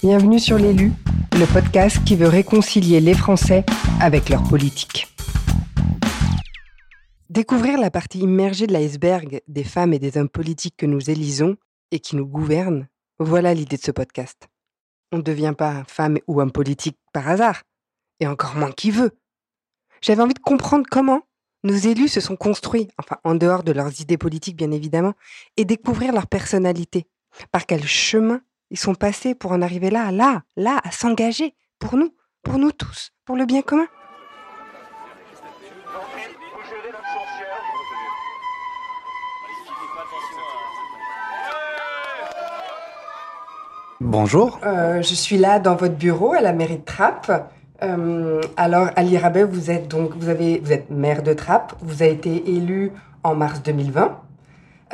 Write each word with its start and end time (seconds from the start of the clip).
Bienvenue 0.00 0.38
sur 0.38 0.58
l'élu, 0.58 0.92
le 1.32 1.52
podcast 1.52 2.04
qui 2.04 2.14
veut 2.14 2.28
réconcilier 2.28 3.00
les 3.00 3.14
Français 3.14 3.66
avec 4.00 4.28
leur 4.28 4.44
politique. 4.44 5.08
Découvrir 7.28 7.80
la 7.80 7.90
partie 7.90 8.20
immergée 8.20 8.68
de 8.68 8.72
l'iceberg 8.72 9.40
des 9.48 9.64
femmes 9.64 9.92
et 9.92 9.98
des 9.98 10.16
hommes 10.16 10.28
politiques 10.28 10.76
que 10.76 10.86
nous 10.86 11.10
élisons 11.10 11.56
et 11.90 11.98
qui 11.98 12.14
nous 12.14 12.26
gouvernent, 12.26 12.86
voilà 13.18 13.52
l'idée 13.54 13.76
de 13.76 13.82
ce 13.82 13.90
podcast. 13.90 14.46
On 15.10 15.16
ne 15.16 15.22
devient 15.22 15.54
pas 15.58 15.82
femme 15.88 16.18
ou 16.28 16.40
homme 16.40 16.52
politique 16.52 16.96
par 17.12 17.28
hasard, 17.28 17.64
et 18.20 18.28
encore 18.28 18.54
moins 18.54 18.70
qui 18.70 18.92
veut. 18.92 19.10
J'avais 20.00 20.22
envie 20.22 20.34
de 20.34 20.38
comprendre 20.38 20.86
comment 20.88 21.22
nos 21.64 21.74
élus 21.74 22.06
se 22.06 22.20
sont 22.20 22.36
construits, 22.36 22.86
enfin 22.98 23.16
en 23.24 23.34
dehors 23.34 23.64
de 23.64 23.72
leurs 23.72 24.00
idées 24.00 24.16
politiques 24.16 24.56
bien 24.56 24.70
évidemment, 24.70 25.14
et 25.56 25.64
découvrir 25.64 26.12
leur 26.12 26.28
personnalité. 26.28 27.08
Par 27.50 27.66
quel 27.66 27.84
chemin 27.84 28.40
ils 28.70 28.78
sont 28.78 28.94
passés 28.94 29.34
pour 29.34 29.52
en 29.52 29.62
arriver 29.62 29.90
là, 29.90 30.10
là, 30.12 30.42
là, 30.56 30.80
à 30.84 30.90
s'engager, 30.90 31.54
pour 31.78 31.96
nous, 31.96 32.14
pour 32.42 32.58
nous 32.58 32.72
tous, 32.72 33.10
pour 33.24 33.36
le 33.36 33.46
bien 33.46 33.62
commun. 33.62 33.86
Bonjour. 44.00 44.60
Euh, 44.64 45.02
je 45.02 45.14
suis 45.14 45.38
là 45.38 45.58
dans 45.58 45.74
votre 45.74 45.96
bureau 45.96 46.32
à 46.32 46.40
la 46.40 46.52
mairie 46.52 46.78
de 46.78 46.84
Trappes. 46.84 47.50
Euh, 47.82 48.40
alors, 48.56 48.90
Ali 48.96 49.18
Rabet, 49.18 49.42
vous 49.42 49.70
êtes 49.70 49.88
donc, 49.88 50.16
vous 50.16 50.28
avez, 50.28 50.60
vous 50.60 50.72
êtes 50.72 50.88
maire 50.90 51.22
de 51.22 51.32
Trappes. 51.32 51.74
Vous 51.80 52.02
avez 52.02 52.12
été 52.12 52.48
élu 52.48 52.92
en 53.24 53.34
mars 53.34 53.60
2020. 53.62 54.27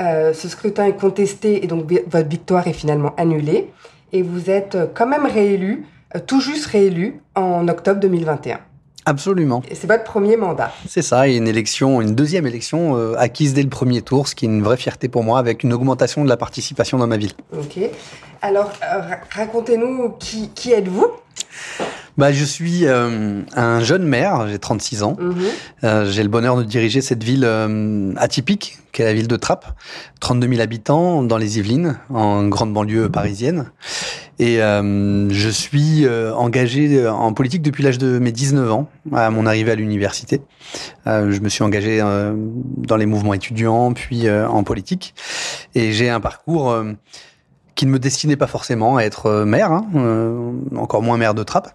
Euh, 0.01 0.33
ce 0.33 0.49
scrutin 0.49 0.87
est 0.87 0.97
contesté 0.99 1.65
et 1.65 1.67
donc 1.67 1.91
votre 2.07 2.29
victoire 2.29 2.67
est 2.67 2.73
finalement 2.73 3.15
annulée. 3.17 3.71
Et 4.13 4.23
vous 4.23 4.51
êtes 4.51 4.77
quand 4.95 5.07
même 5.07 5.27
réélu, 5.27 5.87
tout 6.27 6.41
juste 6.41 6.67
réélu 6.67 7.21
en 7.35 7.67
octobre 7.69 8.01
2021. 8.01 8.61
Absolument. 9.07 9.63
Et 9.69 9.75
c'est 9.75 9.87
votre 9.87 10.05
premier 10.05 10.37
mandat. 10.37 10.73
C'est 10.89 11.03
ça, 11.03 11.29
et 11.29 11.37
une 11.37 11.49
élection, 11.49 12.01
une 12.01 12.15
deuxième 12.15 12.47
élection 12.47 13.15
acquise 13.17 13.53
dès 13.53 13.63
le 13.63 13.69
premier 13.69 14.01
tour, 14.03 14.29
ce 14.29 14.35
qui 14.35 14.47
est 14.47 14.49
une 14.49 14.63
vraie 14.63 14.77
fierté 14.77 15.09
pour 15.09 15.25
moi, 15.25 15.39
avec 15.39 15.63
une 15.63 15.73
augmentation 15.73 16.25
de 16.25 16.29
la 16.29 16.37
participation 16.37 16.97
dans 16.97 17.07
ma 17.07 17.17
ville. 17.17 17.33
Ok. 17.53 17.79
Alors, 18.41 18.71
racontez-nous 19.31 20.15
qui, 20.19 20.51
qui 20.51 20.73
êtes-vous? 20.73 21.09
Bah, 22.17 22.33
je 22.33 22.45
suis 22.45 22.87
euh, 22.87 23.43
un 23.57 23.81
jeune 23.81 24.05
maire, 24.05 24.47
j'ai 24.49 24.59
36 24.59 25.03
ans. 25.03 25.17
Mhm. 25.19 25.35
euh, 25.83 26.11
j'ai 26.11 26.23
le 26.23 26.29
bonheur 26.29 26.57
de 26.57 26.63
diriger 26.63 27.01
cette 27.01 27.25
ville 27.25 27.45
euh, 27.45 28.13
atypique, 28.17 28.79
qui 28.93 29.03
est 29.03 29.05
la 29.05 29.15
ville 29.15 29.27
de 29.27 29.37
Trappes. 29.37 29.67
32 30.21 30.49
000 30.49 30.61
habitants 30.61 31.23
dans 31.23 31.39
les 31.39 31.59
Yvelines, 31.59 31.99
en 32.11 32.47
grande 32.47 32.73
banlieue 32.73 33.09
parisienne. 33.09 33.71
Et 34.39 34.63
euh, 34.63 35.29
je 35.31 35.49
suis 35.49 36.07
engagé 36.09 37.07
en 37.07 37.33
politique 37.33 37.63
depuis 37.63 37.83
l'âge 37.83 37.99
de 37.99 38.19
mes 38.19 38.33
19 38.33 38.71
ans, 38.71 38.89
à 39.13 39.31
mon 39.31 39.47
arrivée 39.47 39.73
à 39.73 39.77
l'université. 39.77 40.41
je 41.07 41.41
me 41.41 41.49
suis 41.49 41.63
engagé 41.63 41.99
dans 41.99 42.97
les 42.97 43.07
mouvements 43.07 43.35
étudiants, 43.35 43.93
puis 43.93 44.31
en 44.31 44.65
politique. 44.65 45.15
Et 45.75 45.93
j'ai 45.93 46.11
un 46.11 46.21
parcours 46.21 46.77
qui 47.75 47.87
ne 47.87 47.91
me 47.93 47.99
destinait 47.99 48.37
pas 48.37 48.47
forcément 48.47 48.97
à 48.97 49.03
être 49.03 49.45
maire, 49.45 49.71
hein, 49.71 49.87
encore 50.77 51.03
moins 51.03 51.17
maire 51.17 51.35
de 51.35 51.43
Trappes. 51.43 51.73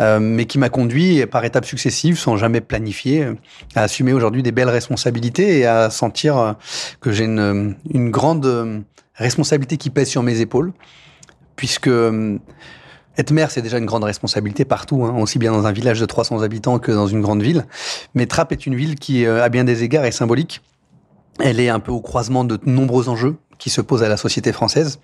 Euh, 0.00 0.20
mais 0.20 0.44
qui 0.44 0.58
m'a 0.58 0.68
conduit 0.68 1.26
par 1.26 1.44
étapes 1.44 1.64
successives, 1.64 2.18
sans 2.18 2.36
jamais 2.36 2.60
planifier, 2.60 3.26
à 3.74 3.82
assumer 3.82 4.12
aujourd'hui 4.12 4.42
des 4.42 4.52
belles 4.52 4.68
responsabilités 4.68 5.58
et 5.58 5.66
à 5.66 5.90
sentir 5.90 6.38
euh, 6.38 6.52
que 7.00 7.10
j'ai 7.10 7.24
une, 7.24 7.74
une 7.92 8.10
grande 8.10 8.46
euh, 8.46 8.78
responsabilité 9.14 9.76
qui 9.76 9.90
pèse 9.90 10.08
sur 10.08 10.22
mes 10.22 10.40
épaules, 10.40 10.72
puisque 11.56 11.90
être 13.16 13.32
maire, 13.32 13.50
c'est 13.50 13.62
déjà 13.62 13.78
une 13.78 13.86
grande 13.86 14.04
responsabilité 14.04 14.64
partout, 14.64 15.04
hein, 15.04 15.16
aussi 15.18 15.40
bien 15.40 15.50
dans 15.50 15.66
un 15.66 15.72
village 15.72 15.98
de 15.98 16.06
300 16.06 16.42
habitants 16.42 16.78
que 16.78 16.92
dans 16.92 17.08
une 17.08 17.20
grande 17.20 17.42
ville. 17.42 17.66
Mais 18.14 18.26
Trappes 18.26 18.52
est 18.52 18.66
une 18.66 18.76
ville 18.76 18.94
qui, 18.94 19.26
à 19.26 19.48
bien 19.48 19.64
des 19.64 19.82
égards, 19.82 20.04
est 20.04 20.12
symbolique. 20.12 20.62
Elle 21.40 21.60
est 21.60 21.68
un 21.68 21.80
peu 21.80 21.92
au 21.92 22.00
croisement 22.00 22.44
de 22.44 22.58
nombreux 22.64 23.08
enjeux 23.08 23.36
qui 23.58 23.70
se 23.70 23.80
posent 23.80 24.04
à 24.04 24.08
la 24.08 24.16
société 24.16 24.52
française. 24.52 25.00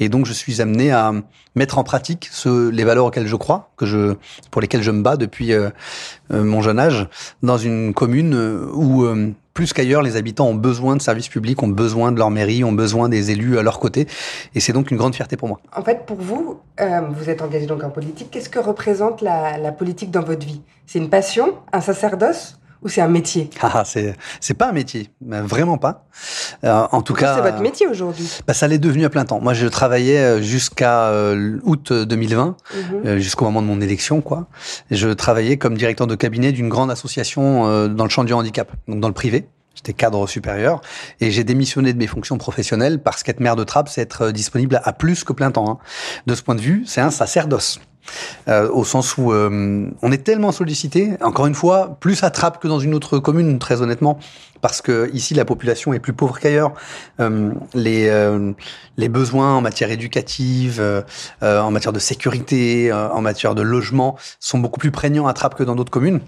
Et 0.00 0.08
donc, 0.08 0.24
je 0.24 0.32
suis 0.32 0.62
amené 0.62 0.90
à 0.90 1.12
mettre 1.54 1.76
en 1.76 1.84
pratique 1.84 2.28
ce, 2.32 2.70
les 2.70 2.84
valeurs 2.84 3.04
auxquelles 3.04 3.26
je 3.26 3.36
crois, 3.36 3.70
que 3.76 3.84
je, 3.84 4.14
pour 4.50 4.62
lesquelles 4.62 4.82
je 4.82 4.90
me 4.90 5.02
bats 5.02 5.16
depuis 5.18 5.52
euh, 5.52 5.68
euh, 6.32 6.42
mon 6.42 6.62
jeune 6.62 6.78
âge, 6.78 7.06
dans 7.42 7.58
une 7.58 7.92
commune 7.92 8.34
euh, 8.34 8.66
où, 8.72 9.06
plus 9.52 9.74
qu'ailleurs, 9.74 10.02
les 10.02 10.16
habitants 10.16 10.46
ont 10.46 10.54
besoin 10.54 10.96
de 10.96 11.02
services 11.02 11.28
publics, 11.28 11.62
ont 11.62 11.68
besoin 11.68 12.12
de 12.12 12.18
leur 12.18 12.30
mairie, 12.30 12.64
ont 12.64 12.72
besoin 12.72 13.10
des 13.10 13.30
élus 13.30 13.58
à 13.58 13.62
leur 13.62 13.78
côté. 13.78 14.06
Et 14.54 14.60
c'est 14.60 14.72
donc 14.72 14.90
une 14.90 14.96
grande 14.96 15.14
fierté 15.14 15.36
pour 15.36 15.48
moi. 15.48 15.60
En 15.76 15.82
fait, 15.82 16.06
pour 16.06 16.16
vous, 16.16 16.60
vous 16.78 17.30
êtes 17.30 17.42
engagé 17.42 17.66
donc 17.66 17.82
en 17.84 17.90
politique. 17.90 18.28
Qu'est-ce 18.30 18.48
que 18.48 18.60
représente 18.60 19.20
la, 19.20 19.58
la 19.58 19.72
politique 19.72 20.10
dans 20.10 20.22
votre 20.22 20.46
vie? 20.46 20.62
C'est 20.86 20.98
une 20.98 21.10
passion, 21.10 21.54
un 21.72 21.80
sacerdoce? 21.80 22.58
Ou 22.82 22.88
c'est 22.88 23.00
un 23.00 23.08
métier? 23.08 23.50
Ah, 23.60 23.84
c'est 23.84 24.14
c'est 24.40 24.54
pas 24.54 24.68
un 24.68 24.72
métier, 24.72 25.10
vraiment 25.20 25.78
pas. 25.78 26.06
Euh, 26.64 26.86
en 26.90 27.02
tout 27.02 27.14
cas, 27.14 27.36
c'est 27.36 27.42
votre 27.42 27.60
métier 27.60 27.86
aujourd'hui? 27.86 28.28
Bah, 28.46 28.54
ça 28.54 28.68
l'est 28.68 28.78
devenu 28.78 29.04
à 29.04 29.10
plein 29.10 29.24
temps. 29.24 29.40
Moi, 29.40 29.54
je 29.54 29.66
travaillais 29.66 30.18
euh, 30.18 30.42
jusqu'à 30.42 31.08
euh, 31.08 31.58
août 31.64 31.92
2020, 31.92 32.46
mhm. 32.46 33.06
euh, 33.06 33.18
jusqu'au 33.18 33.44
moment 33.44 33.62
de 33.62 33.66
mon 33.66 33.80
élection, 33.80 34.20
quoi. 34.20 34.46
Je 34.90 35.08
travaillais 35.08 35.56
comme 35.56 35.76
directeur 35.76 36.06
de 36.06 36.14
cabinet 36.14 36.52
d'une 36.52 36.68
grande 36.68 36.90
association 36.90 37.88
dans 37.88 38.04
le 38.04 38.10
champ 38.10 38.24
du 38.24 38.32
handicap, 38.32 38.70
donc 38.86 39.00
dans 39.00 39.08
le 39.08 39.14
privé. 39.14 39.46
J'étais 39.74 39.92
cadre 39.92 40.26
supérieur 40.26 40.80
et 41.20 41.30
j'ai 41.30 41.44
démissionné 41.44 41.92
de 41.92 41.98
mes 41.98 42.08
fonctions 42.08 42.36
professionnelles 42.36 42.98
parce 43.00 43.22
qu'être 43.22 43.38
maire 43.38 43.54
de 43.54 43.62
Trappes, 43.62 43.88
c'est 43.88 44.00
être 44.00 44.32
disponible 44.32 44.80
à 44.82 44.92
plus 44.92 45.22
que 45.22 45.32
plein 45.32 45.52
temps. 45.52 45.70
Hein. 45.70 45.78
De 46.26 46.34
ce 46.34 46.42
point 46.42 46.56
de 46.56 46.60
vue, 46.60 46.82
c'est 46.84 47.00
un 47.00 47.12
sacerdoce. 47.12 47.78
Euh, 48.48 48.68
au 48.70 48.84
sens 48.84 49.18
où 49.18 49.32
euh, 49.32 49.88
on 50.02 50.12
est 50.12 50.24
tellement 50.24 50.52
sollicité, 50.52 51.12
encore 51.20 51.46
une 51.46 51.54
fois, 51.54 51.96
plus 52.00 52.22
à 52.22 52.30
que 52.30 52.68
dans 52.68 52.78
une 52.78 52.94
autre 52.94 53.18
commune, 53.18 53.58
très 53.58 53.82
honnêtement, 53.82 54.18
parce 54.60 54.80
que 54.80 55.10
ici 55.12 55.34
la 55.34 55.44
population 55.44 55.92
est 55.92 55.98
plus 55.98 56.12
pauvre 56.12 56.38
qu'ailleurs. 56.38 56.72
Euh, 57.20 57.52
les 57.74 58.08
les 58.96 59.08
besoins 59.08 59.56
en 59.56 59.60
matière 59.60 59.90
éducative, 59.90 60.82
en 61.42 61.70
matière 61.70 61.92
de 61.92 61.98
sécurité, 61.98 62.92
en 62.92 63.20
matière 63.20 63.54
de 63.54 63.62
logement 63.62 64.16
sont 64.40 64.58
beaucoup 64.58 64.80
plus 64.80 64.90
prégnants 64.90 65.26
à 65.26 65.32
Trappes 65.32 65.56
que 65.56 65.64
dans 65.64 65.74
d'autres 65.74 65.90
communes. 65.90 66.20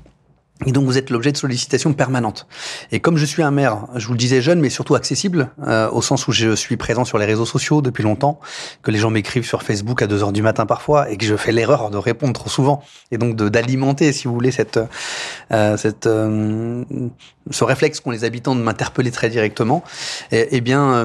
Et 0.67 0.73
donc 0.73 0.85
vous 0.85 0.99
êtes 0.99 1.09
l'objet 1.09 1.33
de 1.33 1.39
sollicitations 1.39 1.95
permanentes. 1.95 2.47
Et 2.93 3.01
comme 3.01 3.17
je 3.17 3.25
suis 3.25 3.43
un 3.43 3.51
maire, 3.51 3.87
je 3.97 4.07
vous 4.07 4.13
le 4.13 4.19
disais 4.19 4.43
jeune, 4.43 4.61
mais 4.61 4.69
surtout 4.69 4.95
accessible, 4.95 5.51
euh, 5.67 5.89
au 5.91 6.03
sens 6.03 6.29
où 6.29 6.33
je 6.33 6.55
suis 6.55 6.77
présent 6.77 7.07
sur 7.07 7.17
les 7.17 7.25
réseaux 7.25 7.47
sociaux 7.47 7.81
depuis 7.81 8.03
longtemps, 8.03 8.41
que 8.83 8.91
les 8.91 8.99
gens 8.99 9.11
m'écrivent 9.11 9.47
sur 9.47 9.63
Facebook 9.63 10.03
à 10.03 10.07
2 10.07 10.23
heures 10.23 10.33
du 10.33 10.43
matin 10.43 10.67
parfois, 10.67 11.11
et 11.11 11.17
que 11.17 11.25
je 11.25 11.35
fais 11.35 11.53
l'erreur 11.53 11.91
de 11.91 11.97
répondre 11.97 12.35
trop 12.35 12.51
souvent, 12.51 12.83
et 13.11 13.17
donc 13.17 13.37
d'alimenter, 13.37 14.13
si 14.13 14.29
vous 14.29 14.35
voulez, 14.35 14.51
cette, 14.51 14.79
euh, 15.51 15.79
cette, 15.79 16.07
euh, 16.07 16.85
ce 17.51 17.65
réflexe 17.65 18.01
qu'ont 18.01 18.11
les 18.11 18.25
habitants 18.25 18.55
de 18.55 18.61
m'interpeller 18.63 19.11
très 19.11 19.29
directement. 19.29 19.83
Eh, 20.33 20.49
eh 20.51 20.61
bien, 20.61 21.05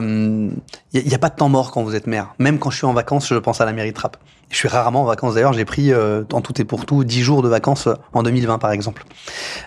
il 0.93 1.07
n'y 1.07 1.13
a, 1.13 1.19
pas 1.19 1.29
de 1.29 1.35
temps 1.35 1.49
mort 1.49 1.71
quand 1.71 1.83
vous 1.83 1.95
êtes 1.95 2.07
maire. 2.07 2.33
Même 2.39 2.59
quand 2.59 2.69
je 2.69 2.77
suis 2.77 2.85
en 2.85 2.93
vacances, 2.93 3.27
je 3.29 3.35
pense 3.35 3.61
à 3.61 3.65
la 3.65 3.73
mairie 3.73 3.91
de 3.91 3.95
Trappes. 3.95 4.17
Je 4.49 4.57
suis 4.57 4.67
rarement 4.67 5.01
en 5.01 5.05
vacances 5.05 5.33
d'ailleurs. 5.33 5.53
J'ai 5.53 5.65
pris 5.65 5.91
euh, 5.91 6.23
en 6.31 6.41
tout 6.41 6.59
et 6.61 6.65
pour 6.65 6.85
tout 6.85 7.03
10 7.03 7.21
jours 7.21 7.41
de 7.41 7.49
vacances 7.49 7.89
en 8.13 8.23
2020 8.23 8.59
par 8.59 8.71
exemple, 8.71 9.03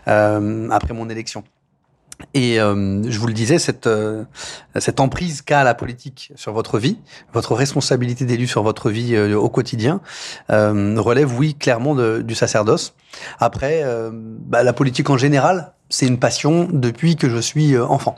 euh, 0.06 0.68
après 0.70 0.94
mon 0.94 1.08
élection. 1.08 1.44
Et 2.34 2.60
euh, 2.60 3.02
je 3.08 3.18
vous 3.18 3.26
le 3.26 3.32
disais, 3.32 3.58
cette, 3.58 3.86
euh, 3.86 4.24
cette 4.76 5.00
emprise 5.00 5.42
qu'a 5.42 5.64
la 5.64 5.74
politique 5.74 6.32
sur 6.34 6.52
votre 6.52 6.78
vie, 6.78 6.98
votre 7.32 7.54
responsabilité 7.54 8.24
d'élu 8.24 8.46
sur 8.46 8.62
votre 8.62 8.90
vie 8.90 9.14
euh, 9.14 9.36
au 9.36 9.48
quotidien, 9.48 10.00
relève, 10.48 11.36
oui, 11.38 11.54
clairement 11.54 11.94
de, 11.94 12.22
du 12.22 12.34
sacerdoce. 12.34 12.94
Après, 13.38 13.84
bah, 14.12 14.62
la 14.62 14.72
politique 14.72 15.10
en 15.10 15.16
général, 15.16 15.72
c'est 15.88 16.06
une 16.06 16.18
passion 16.18 16.68
depuis 16.70 17.16
que 17.16 17.28
je 17.28 17.38
suis 17.38 17.78
enfant. 17.78 18.16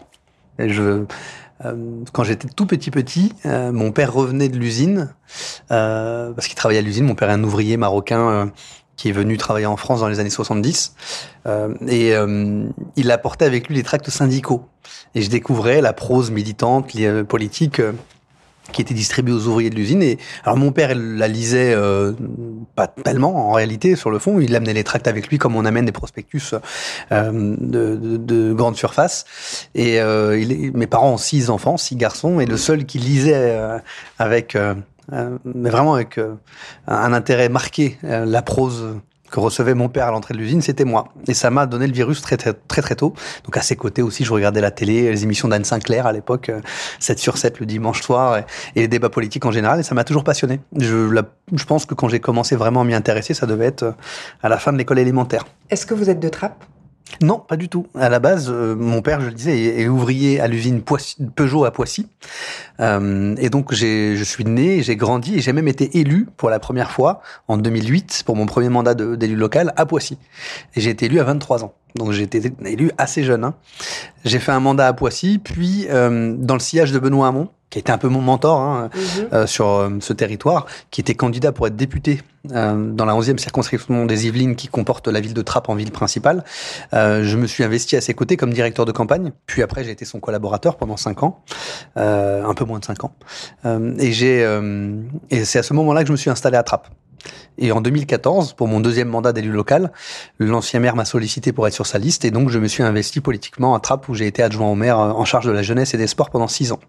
Et 0.59 0.71
je, 0.71 1.05
euh, 1.65 2.05
quand 2.13 2.25
j'étais 2.25 2.49
tout 2.49 2.67
petit 2.67 2.91
petit, 2.91 3.33
euh, 3.45 3.71
mon 3.73 3.93
père 3.93 4.13
revenait 4.13 4.49
de 4.49 4.57
l'usine 4.57 5.15
euh, 5.71 6.33
parce 6.33 6.47
qu'il 6.47 6.57
travaillait 6.57 6.81
à 6.81 6.85
l'usine. 6.85 7.05
Mon 7.05 7.15
père 7.15 7.31
est 7.31 7.35
un 7.35 7.45
ouvrier 7.45 7.77
marocain 7.77 8.51
qui 9.01 9.09
est 9.09 9.13
venu 9.13 9.39
travailler 9.39 9.65
en 9.65 9.79
France 9.79 10.01
dans 10.01 10.09
les 10.09 10.21
années 10.21 10.29
70 10.29 10.95
et 11.89 12.13
il 12.97 13.11
apportait 13.11 13.47
avec 13.47 13.69
lui 13.69 13.77
les 13.77 13.83
tracts 13.83 14.11
syndicaux. 14.11 14.67
Et 15.15 15.23
je 15.23 15.31
découvrais 15.31 15.81
la 15.81 15.95
prose 15.95 16.31
militante, 16.31 16.93
politique 17.27 17.81
qui 18.71 18.83
était 18.83 18.95
distribuée 18.95 19.35
aux 19.35 19.47
ouvriers 19.47 19.71
de 19.71 19.75
l'usine. 19.75 20.03
Et 20.03 20.19
alors 20.45 20.57
mon 20.57 20.73
père 20.73 20.95
la 20.95 21.29
lisait 21.29 21.75
euh, 21.75 22.13
pas 22.75 22.87
tellement 22.87 23.49
en 23.49 23.53
réalité 23.53 23.97
sur 23.97 24.11
le 24.11 24.19
fond. 24.19 24.41
Il 24.41 24.55
amenait 24.57 24.73
les 24.73 24.85
tracts 24.85 25.09
avec 25.09 25.29
lui 25.29 25.39
comme 25.39 25.57
on 25.57 25.65
amène 25.65 25.85
des 25.85 25.93
prospectus 25.93 26.55
euh, 27.13 27.57
de, 27.59 27.97
de, 27.97 28.17
de, 28.17 28.53
grande 28.53 28.77
surface. 28.77 29.25
Et 29.75 30.01
euh, 30.01 30.39
il, 30.39 30.73
mes 30.75 30.87
parents 30.87 31.13
ont 31.13 31.19
six 31.19 31.51
enfants, 31.51 31.77
six 31.77 31.97
garçons, 31.97 32.41
et 32.41 32.47
le 32.47 32.57
seul 32.57 32.85
qui 32.85 32.99
lisait 32.99 33.35
euh, 33.35 33.79
avec, 34.19 34.57
euh, 34.57 34.75
mais 35.45 35.71
vraiment 35.71 35.95
avec 35.95 36.19
un 36.87 37.13
intérêt 37.13 37.49
marqué, 37.49 37.99
la 38.03 38.43
prose 38.43 39.01
que 39.31 39.41
recevait 39.41 39.75
mon 39.75 39.89
père 39.89 40.09
à 40.09 40.11
l'entrée 40.11 40.35
de 40.35 40.39
l'usine, 40.39 40.61
c'était 40.61 40.85
moi. 40.85 41.09
Et 41.27 41.35
ça 41.35 41.51
m'a 41.51 41.67
donné 41.67 41.87
le 41.87 41.93
virus 41.93 42.21
très, 42.21 42.37
très 42.37 42.53
très 42.53 42.83
très 42.83 42.97
tôt. 42.97 43.15
Donc 43.45 43.57
à 43.57 43.63
ses 43.63 43.77
côtés 43.77 44.03
aussi, 44.03 44.25
je 44.25 44.33
regardais 44.33 44.61
la 44.61 44.71
télé, 44.71 45.11
les 45.11 45.23
émissions 45.23 45.49
d'Anne 45.49 45.65
Sinclair 45.65 46.07
à 46.07 46.13
l'époque, 46.13 46.51
7 46.99 47.19
sur 47.19 47.39
7 47.39 47.61
le 47.61 47.67
dimanche 47.67 48.03
soir, 48.03 48.39
et, 48.39 48.45
les 48.75 48.89
débats 48.89 49.09
politiques 49.09 49.47
en 49.47 49.53
général, 49.53 49.81
et 49.81 49.83
ça 49.83 49.95
m'a 49.95 50.05
toujours 50.05 50.25
passionné. 50.25 50.61
Je, 50.77 51.23
je 51.53 51.65
pense 51.65 51.87
que 51.87 51.95
quand 51.95 52.09
j'ai 52.09 52.21
commencé 52.21 52.57
vraiment 52.57 52.81
à 52.81 52.85
m'y 52.85 52.95
intéresser, 52.95 53.35
ça 53.35 53.47
devait 53.47 53.67
être 53.67 53.95
à 54.43 54.49
la 54.49 54.59
fin 54.59 54.73
de 54.73 54.79
l'école 54.79 54.99
élémentaire. 54.99 55.47
Est-ce 55.71 55.87
que 55.87 55.95
vous 55.95 56.11
êtes 56.11 56.21
de 56.21 56.29
Trappes? 56.29 56.65
Non, 57.23 57.39
pas 57.39 57.57
du 57.57 57.69
tout. 57.69 57.87
À 57.95 58.09
la 58.09 58.19
base, 58.19 58.49
euh, 58.51 58.75
mon 58.75 59.03
père, 59.03 59.21
je 59.21 59.27
le 59.27 59.33
disais, 59.33 59.81
est, 59.81 59.89
ouvrier 59.89 60.41
à 60.41 60.49
l'usine 60.49 60.83
Peugeot 60.83 61.65
à 61.65 61.71
Poissy. 61.71 62.07
Euh, 62.81 63.35
et 63.39 63.51
donc, 63.51 63.75
je 63.75 64.23
suis 64.25 64.45
né, 64.45 64.83
j'ai 64.83 64.97
grandi 64.97 65.37
et 65.37 65.41
j'ai 65.41 65.53
même 65.53 65.69
été 65.69 65.99
élu 65.99 66.27
pour 66.37 66.51
la 66.51 66.59
première 66.59 66.91
fois 66.91 67.21
en 67.49 67.57
2008 67.59 68.23
pour 68.25 68.37
mon 68.37 68.47
premier 68.47 68.69
mandat 68.69 68.95
d'élu 68.95 69.37
local 69.37 69.73
à 69.77 69.87
Poissy. 69.87 70.19
Et 70.75 70.81
j'ai 70.81 70.91
été 70.91 71.07
élu 71.07 71.21
à 71.21 71.25
23 71.25 71.65
ans. 71.65 71.75
Donc 71.97 72.13
j'ai 72.13 72.23
été 72.23 72.41
élu 72.65 72.91
assez 72.99 73.25
jeune. 73.25 73.45
Hein. 73.45 73.55
J'ai 74.25 74.39
fait 74.39 74.53
un 74.53 74.61
mandat 74.61 74.87
à 74.87 74.93
Poissy, 74.93 75.39
puis 75.43 75.87
euh, 75.91 76.35
dans 76.39 76.55
le 76.55 76.61
sillage 76.61 76.93
de 76.93 76.99
Benoît 76.99 77.29
Hamon, 77.29 77.49
qui 77.71 77.79
était 77.79 77.93
un 77.93 77.99
peu 77.99 78.09
mon 78.09 78.21
mentor 78.21 78.61
hein, 78.61 78.91
mhm. 78.95 79.29
euh, 79.33 79.47
sur 79.47 79.69
euh, 79.69 79.91
ce 80.01 80.13
territoire, 80.13 80.67
qui 80.91 81.01
était 81.01 81.15
candidat 81.15 81.53
pour 81.53 81.67
être 81.67 81.77
député 81.77 82.21
euh, 82.51 82.91
dans 82.93 83.05
la 83.05 83.15
11e 83.15 83.39
circonscription 83.39 84.07
des 84.07 84.27
Yvelines 84.27 84.57
qui 84.57 84.69
comporte 84.69 85.07
la 85.09 85.21
ville 85.21 85.35
de 85.35 85.43
Trappes 85.43 85.69
en 85.69 85.75
ville 85.75 85.93
principale. 85.93 86.45
Euh, 86.95 87.23
je 87.23 87.37
me 87.37 87.47
suis 87.47 87.63
investi 87.63 87.97
à 87.97 88.01
ses 88.01 88.13
côtés 88.15 88.37
comme 88.37 88.53
directeur 88.53 88.85
de 88.85 88.93
campagne, 88.93 89.33
puis 89.47 89.63
après 89.63 89.85
j'ai 89.85 89.93
été 89.93 90.05
son 90.05 90.21
collaborateur 90.21 90.77
pendant 90.77 90.97
5 90.97 91.23
ans, 91.23 91.43
un 91.97 92.55
peu 92.55 92.65
moins 92.65 92.81
de 92.81 92.85
5 92.85 93.05
ans. 93.05 93.15
et 93.99 94.13
j'ai 94.13 94.41
et 95.31 95.45
c'est 95.45 95.59
à 95.59 95.63
ce 95.63 95.73
moment-là 95.75 96.03
que 96.03 96.09
je 96.09 96.13
me 96.13 96.17
suis 96.17 96.31
installé 96.31 96.57
à 96.57 96.63
Trappes. 96.63 96.89
Et 97.59 97.73
en 97.73 97.81
2014, 97.81 98.55
pour 98.55 98.69
mon 98.69 98.81
deuxième 98.81 99.09
mandat 99.09 99.33
d'élu 99.33 99.51
local, 99.51 99.93
l'ancien 100.39 100.81
maire 100.81 100.97
m'a 100.97 101.05
sollicité 101.05 101.53
pour 101.53 101.67
être 101.67 101.75
sur 101.75 101.87
sa 101.87 101.99
liste 101.99 102.25
et 102.25 102.31
donc 102.31 102.49
je 102.49 102.59
me 102.59 102.69
suis 102.69 102.83
investi 102.83 103.21
politiquement 103.21 103.75
à 103.75 103.81
Trappes 103.81 104.09
où 104.09 104.15
j'ai 104.15 104.27
été 104.27 104.43
adjoint 104.43 104.69
au 104.69 104.75
maire 104.75 104.99
en 104.99 105.25
charge 105.25 105.47
de 105.47 105.53
la 105.53 105.63
jeunesse 105.63 105.95
et 105.95 105.99
des 105.99 106.07
sports 106.07 106.31
pendant 106.31 106.49
six 106.49 106.73
ans. 106.73 106.81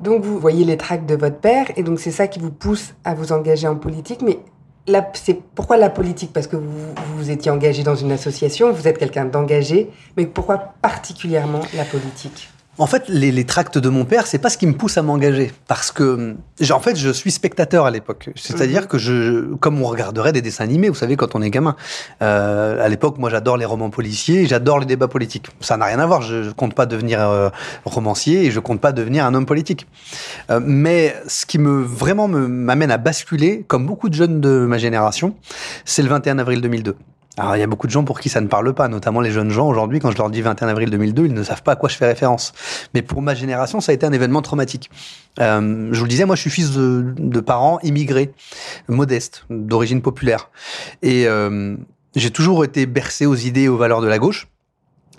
Donc 0.00 0.22
vous 0.22 0.38
voyez 0.38 0.64
les 0.64 0.76
tracts 0.76 1.08
de 1.08 1.16
votre 1.16 1.38
père 1.38 1.66
et 1.76 1.82
donc 1.82 1.98
c'est 1.98 2.10
ça 2.10 2.28
qui 2.28 2.38
vous 2.38 2.52
pousse 2.52 2.94
à 3.04 3.14
vous 3.14 3.32
engager 3.32 3.66
en 3.66 3.76
politique. 3.76 4.22
Mais 4.22 4.38
c'est 5.14 5.40
pourquoi 5.54 5.76
la 5.76 5.90
politique? 5.90 6.32
Parce 6.32 6.46
que 6.46 6.56
vous, 6.56 6.94
vous 7.16 7.30
étiez 7.30 7.50
engagé 7.50 7.82
dans 7.82 7.96
une 7.96 8.12
association, 8.12 8.72
vous 8.72 8.88
êtes 8.88 8.98
quelqu'un 8.98 9.24
d'engagé, 9.24 9.90
mais 10.16 10.26
pourquoi 10.26 10.58
particulièrement 10.58 11.60
la 11.74 11.84
politique? 11.84 12.48
En 12.78 12.86
fait, 12.86 13.08
les, 13.08 13.32
les, 13.32 13.44
tracts 13.44 13.76
de 13.76 13.88
mon 13.88 14.04
père, 14.04 14.26
c'est 14.26 14.38
pas 14.38 14.50
ce 14.50 14.58
qui 14.58 14.66
me 14.66 14.74
pousse 14.74 14.98
à 14.98 15.02
m'engager, 15.02 15.52
parce 15.66 15.90
que, 15.90 16.36
en 16.70 16.80
fait, 16.80 16.96
je 16.96 17.10
suis 17.10 17.32
spectateur 17.32 17.86
à 17.86 17.90
l'époque. 17.90 18.30
C'est-à-dire 18.36 18.82
mhm. 18.82 18.86
que 18.86 18.98
je, 18.98 19.54
comme 19.56 19.82
on 19.82 19.86
regarderait 19.86 20.32
des 20.32 20.42
dessins 20.42 20.64
animés, 20.64 20.88
vous 20.88 20.94
savez, 20.94 21.16
quand 21.16 21.34
on 21.34 21.42
est 21.42 21.50
gamin. 21.50 21.74
Euh, 22.22 22.84
à 22.84 22.88
l'époque, 22.88 23.18
moi, 23.18 23.30
j'adore 23.30 23.56
les 23.56 23.64
romans 23.64 23.90
policiers, 23.90 24.46
j'adore 24.46 24.78
les 24.78 24.86
débats 24.86 25.08
politiques. 25.08 25.48
Ça 25.60 25.76
n'a 25.76 25.86
rien 25.86 25.98
à 25.98 26.06
voir. 26.06 26.22
Je, 26.22 26.50
compte 26.52 26.74
pas 26.74 26.86
devenir 26.86 27.20
euh, 27.20 27.50
romancier 27.84 28.46
et 28.46 28.50
je 28.50 28.60
compte 28.60 28.80
pas 28.80 28.92
devenir 28.92 29.24
un 29.26 29.34
homme 29.34 29.46
politique. 29.46 29.86
Euh, 30.50 30.60
mais 30.62 31.16
ce 31.26 31.46
qui 31.46 31.58
me 31.58 31.82
vraiment 31.82 32.28
m'amène 32.28 32.90
à 32.90 32.96
basculer, 32.96 33.64
comme 33.66 33.86
beaucoup 33.86 34.08
de 34.08 34.14
jeunes 34.14 34.40
de 34.40 34.66
ma 34.66 34.78
génération, 34.78 35.34
c'est 35.84 36.02
le 36.02 36.08
21 36.08 36.38
avril 36.38 36.60
2002. 36.60 36.96
Alors, 37.38 37.56
il 37.56 37.60
y 37.60 37.62
a 37.62 37.68
beaucoup 37.68 37.86
de 37.86 37.92
gens 37.92 38.02
pour 38.02 38.18
qui 38.18 38.28
ça 38.28 38.40
ne 38.40 38.48
parle 38.48 38.74
pas, 38.74 38.88
notamment 38.88 39.20
les 39.20 39.30
jeunes 39.30 39.50
gens. 39.50 39.68
Aujourd'hui, 39.68 40.00
quand 40.00 40.10
je 40.10 40.16
leur 40.16 40.28
dis 40.28 40.42
21 40.42 40.66
avril 40.66 40.90
2002, 40.90 41.26
ils 41.26 41.32
ne 41.32 41.42
savent 41.44 41.62
pas 41.62 41.72
à 41.72 41.76
quoi 41.76 41.88
je 41.88 41.96
fais 41.96 42.06
référence. 42.06 42.52
Mais 42.94 43.02
pour 43.02 43.22
ma 43.22 43.36
génération, 43.36 43.80
ça 43.80 43.92
a 43.92 43.94
été 43.94 44.04
un 44.04 44.12
événement 44.12 44.42
traumatique. 44.42 44.90
Euh, 45.38 45.88
je 45.92 45.98
vous 45.98 46.04
le 46.04 46.10
disais, 46.10 46.24
moi, 46.24 46.34
je 46.34 46.40
suis 46.40 46.50
fils 46.50 46.72
de, 46.72 47.14
de 47.16 47.40
parents 47.40 47.78
immigrés, 47.84 48.32
modestes, 48.88 49.44
d'origine 49.50 50.02
populaire. 50.02 50.50
Et 51.02 51.28
euh, 51.28 51.76
j'ai 52.16 52.30
toujours 52.30 52.64
été 52.64 52.86
bercé 52.86 53.24
aux 53.24 53.36
idées 53.36 53.62
et 53.62 53.68
aux 53.68 53.76
valeurs 53.76 54.00
de 54.00 54.08
la 54.08 54.18
gauche. 54.18 54.48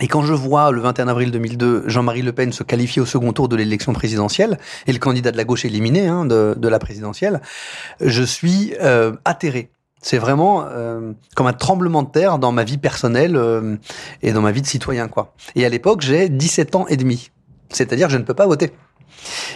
Et 0.02 0.08
quand 0.08 0.22
je 0.22 0.34
vois 0.34 0.72
le 0.72 0.82
21 0.82 1.08
avril 1.08 1.32
2002 1.32 1.84
Jean-Marie 1.88 2.22
Le 2.22 2.32
Pen 2.32 2.52
se 2.52 2.64
qualifier 2.64 3.02
au 3.02 3.06
second 3.06 3.34
tour 3.34 3.50
de 3.50 3.56
l'élection 3.56 3.94
présidentielle 3.94 4.58
et 4.88 4.94
le 4.94 5.00
candidat 5.00 5.32
de 5.32 5.38
la 5.38 5.44
gauche 5.44 5.66
éliminé 5.66 6.08
hein, 6.08 6.26
de, 6.26 6.56
de, 6.58 6.68
la 6.70 6.80
présidentielle, 6.80 7.42
je 8.00 8.24
suis 8.24 8.74
euh, 8.82 9.14
atterré. 9.26 9.72
C'est 10.02 10.18
vraiment 10.18 10.66
euh, 10.70 11.12
comme 11.36 11.48
un 11.48 11.54
tremblement 11.54 12.04
de 12.04 12.10
terre 12.10 12.40
dans 12.40 12.52
ma 12.52 12.64
vie 12.64 12.78
personnelle 12.78 13.36
euh, 13.36 13.76
et 14.22 14.32
dans 14.32 14.42
ma 14.42 14.52
vie 14.52 14.62
de 14.62 14.68
citoyen. 14.68 15.08
quoi. 15.08 15.34
Et 15.56 15.66
à 15.66 15.70
l'époque, 15.70 16.02
j'ai 16.02 16.30
17 16.30 16.76
ans 16.76 16.88
et 16.88 16.98
demi. 16.98 17.32
C'est-à-dire 17.70 18.10
je 18.10 18.18
ne 18.18 18.24
peux 18.24 18.34
pas 18.34 18.48
voter. 18.48 18.72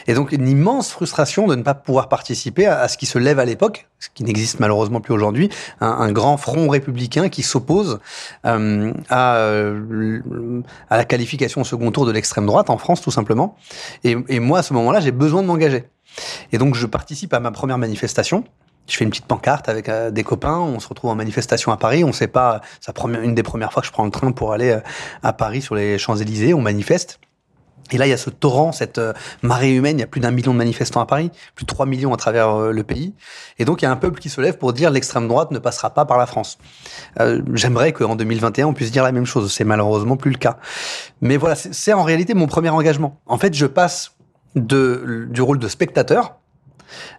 Et 0.08 0.14
donc 0.14 0.34
une 0.34 0.48
immense 0.48 0.92
frustration 0.92 1.48
de 1.48 1.56
ne 1.56 1.64
pas 1.64 1.74
pouvoir 1.74 2.10
participer 2.10 2.66
à, 2.66 2.88
ce 2.90 2.98
qui 2.98 3.06
se 3.06 3.18
lève 3.18 3.40
à 3.40 3.46
l'époque, 3.46 3.88
ce 4.00 4.10
qui 4.14 4.26
n'existe 4.26 4.60
malheureusement 4.60 5.00
plus 5.00 5.14
aujourd'hui, 5.14 5.50
un, 5.80 6.12
grand 6.12 6.36
front 6.36 6.68
républicain 6.68 7.30
qui 7.30 7.44
s'oppose 7.44 8.00
euh, 8.46 8.92
à, 9.10 9.38
à 10.90 10.98
la 10.98 11.06
qualification 11.06 11.62
au 11.62 11.64
second 11.64 11.92
tour 11.92 12.06
de 12.06 12.12
l'extrême 12.12 12.46
droite 12.46 12.70
en 12.70 12.78
France 12.78 13.02
tout 13.02 13.12
simplement. 13.12 13.56
Et 14.04 14.40
moi 14.40 14.60
à 14.60 14.64
ce 14.64 14.74
moment-là, 14.74 15.00
j'ai 15.00 15.12
besoin 15.12 15.44
de 15.44 15.48
m'engager. 15.48 15.86
Et 16.52 16.58
donc 16.58 16.76
je 16.76 16.86
participe 16.86 17.34
à 17.34 17.40
ma 17.40 17.52
première 17.52 17.78
manifestation 17.78 18.44
je 18.88 18.98
fais 18.98 19.04
une 19.04 19.10
petite 19.10 19.26
pancarte 19.26 19.70
avec 19.70 19.90
euh, 19.90 20.12
des 20.12 20.24
copains, 20.24 20.60
on 20.60 20.80
se 20.80 20.88
retrouve 20.88 21.12
en 21.12 21.16
manifestation 21.16 21.72
à 21.72 21.78
Paris, 21.78 22.04
on 22.04 22.12
sait 22.12 22.28
pas, 22.28 22.62
ça 22.82 22.94
une 23.24 23.36
des 23.36 23.44
premières 23.44 23.72
fois 23.72 23.82
que 23.82 23.88
je 23.88 23.92
prends 23.92 24.06
le 24.06 24.12
train 24.12 24.32
pour 24.32 24.54
aller 24.54 24.72
euh, 24.72 24.80
à 25.22 25.34
Paris 25.34 25.62
sur 25.62 25.76
les 25.76 25.98
Champs-Élysées, 25.98 26.54
on 26.54 26.62
manifeste. 26.62 27.20
Et 27.92 27.98
là, 27.98 28.08
il 28.08 28.10
y 28.10 28.14
a 28.14 28.18
ce 28.18 28.30
torrent, 28.30 28.72
cette 28.72 28.98
euh, 28.98 29.14
marée 29.42 29.76
humaine. 29.76 29.98
Il 29.98 30.00
y 30.00 30.04
a 30.04 30.08
plus 30.08 30.22
d'un 30.22 30.32
million 30.32 30.54
de 30.54 30.58
manifestants 30.58 31.02
à 31.02 31.06
Paris, 31.06 31.32
plus 31.54 31.66
de 31.66 31.68
3 31.68 31.86
millions 31.86 32.14
à 32.14 32.18
travers 32.18 32.58
le 32.58 32.84
pays. 32.84 33.14
Et 33.60 33.66
donc, 33.66 33.82
il 33.82 33.86
y 33.86 33.88
a 33.88 33.92
un 33.92 33.98
peuple 33.98 34.20
qui 34.20 34.30
se 34.30 34.40
lève 34.40 34.58
pour 34.58 34.72
dire 34.72 34.90
l'extrême 34.90 35.28
droite 35.28 35.52
ne 35.52 35.60
passera 35.60 35.94
pas 35.94 36.06
par 36.06 36.18
la 36.18 36.26
France. 36.26 36.58
J'aimerais 37.54 37.92
qu'en 37.92 38.16
2021, 38.16 38.68
on 38.68 38.74
puisse 38.74 38.92
dire 38.92 39.04
la 39.04 39.12
même 39.12 39.26
chose. 39.26 39.54
C'est 39.54 39.66
malheureusement 39.66 40.16
plus 40.16 40.32
le 40.32 40.38
cas. 40.38 40.58
Mais 41.22 41.36
voilà, 41.36 41.56
c'est 41.56 41.94
en 41.94 42.04
réalité 42.04 42.34
mon 42.34 42.48
premier 42.48 42.70
engagement. 42.70 43.20
En 43.28 43.38
fait, 43.38 43.54
je 43.54 43.66
passe 43.66 44.16
de, 44.56 45.28
du 45.30 45.42
rôle 45.42 45.60
de 45.60 45.68
spectateur, 45.68 46.38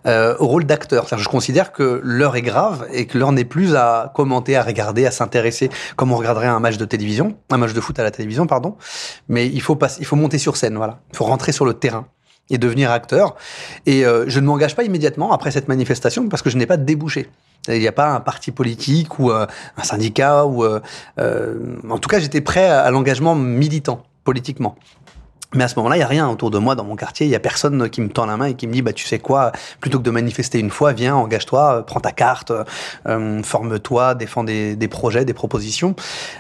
euh, 0.07 0.37
au 0.39 0.47
rôle 0.47 0.65
d'acteur. 0.65 1.07
Je 1.17 1.29
considère 1.29 1.73
que 1.73 2.01
l'heure 2.03 2.37
est 2.37 2.43
grave 2.43 2.87
et 2.93 3.07
que 3.07 3.19
l'heure 3.19 3.33
n'est 3.33 3.45
plus 3.45 3.77
à 3.77 4.13
commenter, 4.15 4.57
à 4.57 4.63
regarder, 4.63 5.07
à 5.07 5.11
s'intéresser 5.11 5.71
comme 5.97 6.13
on 6.13 6.17
regarderait 6.17 6.47
un 6.47 6.61
match 6.61 6.77
de 6.77 6.85
télévision, 6.85 7.37
un 7.51 7.57
match 7.57 7.73
de 7.73 7.81
foot 7.81 7.99
à 7.99 8.03
la 8.03 8.11
télévision, 8.11 8.47
pardon. 8.47 8.77
Mais 9.29 9.47
il 9.47 9.61
faut 9.61 9.77
passer, 9.77 9.99
il 10.01 10.07
faut 10.07 10.17
monter 10.17 10.39
sur 10.39 10.57
scène, 10.57 10.77
voilà. 10.77 11.01
Il 11.13 11.17
faut 11.17 11.25
rentrer 11.25 11.53
sur 11.53 11.65
le 11.65 11.75
terrain 11.75 12.07
et 12.51 12.59
devenir 12.59 12.91
acteur. 12.91 13.37
Et 13.87 14.05
euh, 14.05 14.25
je 14.29 14.41
ne 14.41 14.47
m'engage 14.47 14.77
pas 14.77 14.85
immédiatement 14.85 15.33
après 15.33 15.51
cette 15.51 15.69
manifestation 15.69 16.29
parce 16.29 16.43
que 16.43 16.51
je 16.51 16.57
n'ai 16.57 16.67
pas 16.67 16.77
de 16.77 16.85
débouché. 16.85 17.31
Il 17.69 17.79
n'y 17.79 17.89
a 17.89 17.93
pas 17.93 18.11
un 18.11 18.21
parti 18.21 18.51
politique 18.51 19.19
ou 19.19 19.31
euh, 19.31 19.47
un 19.79 19.83
syndicat 19.83 20.45
ou 20.45 20.65
en 20.67 21.99
tout 21.99 22.09
cas 22.09 22.19
j'étais 22.19 22.43
prêt 22.43 22.69
à 22.69 22.91
l'engagement 22.91 23.35
militant 23.35 24.03
politiquement. 24.25 24.77
Mais 25.55 25.65
à 25.65 25.69
ce 25.69 25.77
moment-là, 25.77 25.97
il 25.97 26.01
y 26.01 26.03
a 26.03 26.09
rien 26.09 26.29
autour 26.29 26.51
de 26.51 26.59
moi 26.59 26.75
dans 26.75 26.85
mon 26.85 26.97
quartier. 26.97 27.27
Il 27.27 27.31
y 27.31 27.35
a 27.35 27.41
personne 27.41 27.89
qui 27.89 28.01
me 28.01 28.09
tend 28.09 28.27
la 28.27 28.37
main 28.37 28.47
et 28.47 28.55
qui 28.55 28.67
me 28.67 28.73
dit, 28.73 28.83
bah 28.83 28.93
tu 28.93 29.07
sais 29.07 29.19
quoi, 29.19 29.53
plutôt 29.81 29.99
que 29.99 30.05
de 30.05 30.11
manifester 30.11 30.59
une 30.59 30.71
fois, 30.71 30.93
viens, 30.93 31.15
engage-toi, 31.15 31.85
prends 31.87 32.01
ta 32.01 32.13
carte, 32.13 32.53
euh, 33.07 33.43
forme-toi, 33.43 34.15
défends 34.15 34.45
des, 34.45 34.77
des, 34.77 34.89
projets, 34.89 35.25
des 35.25 35.35
propositions. 35.35 35.95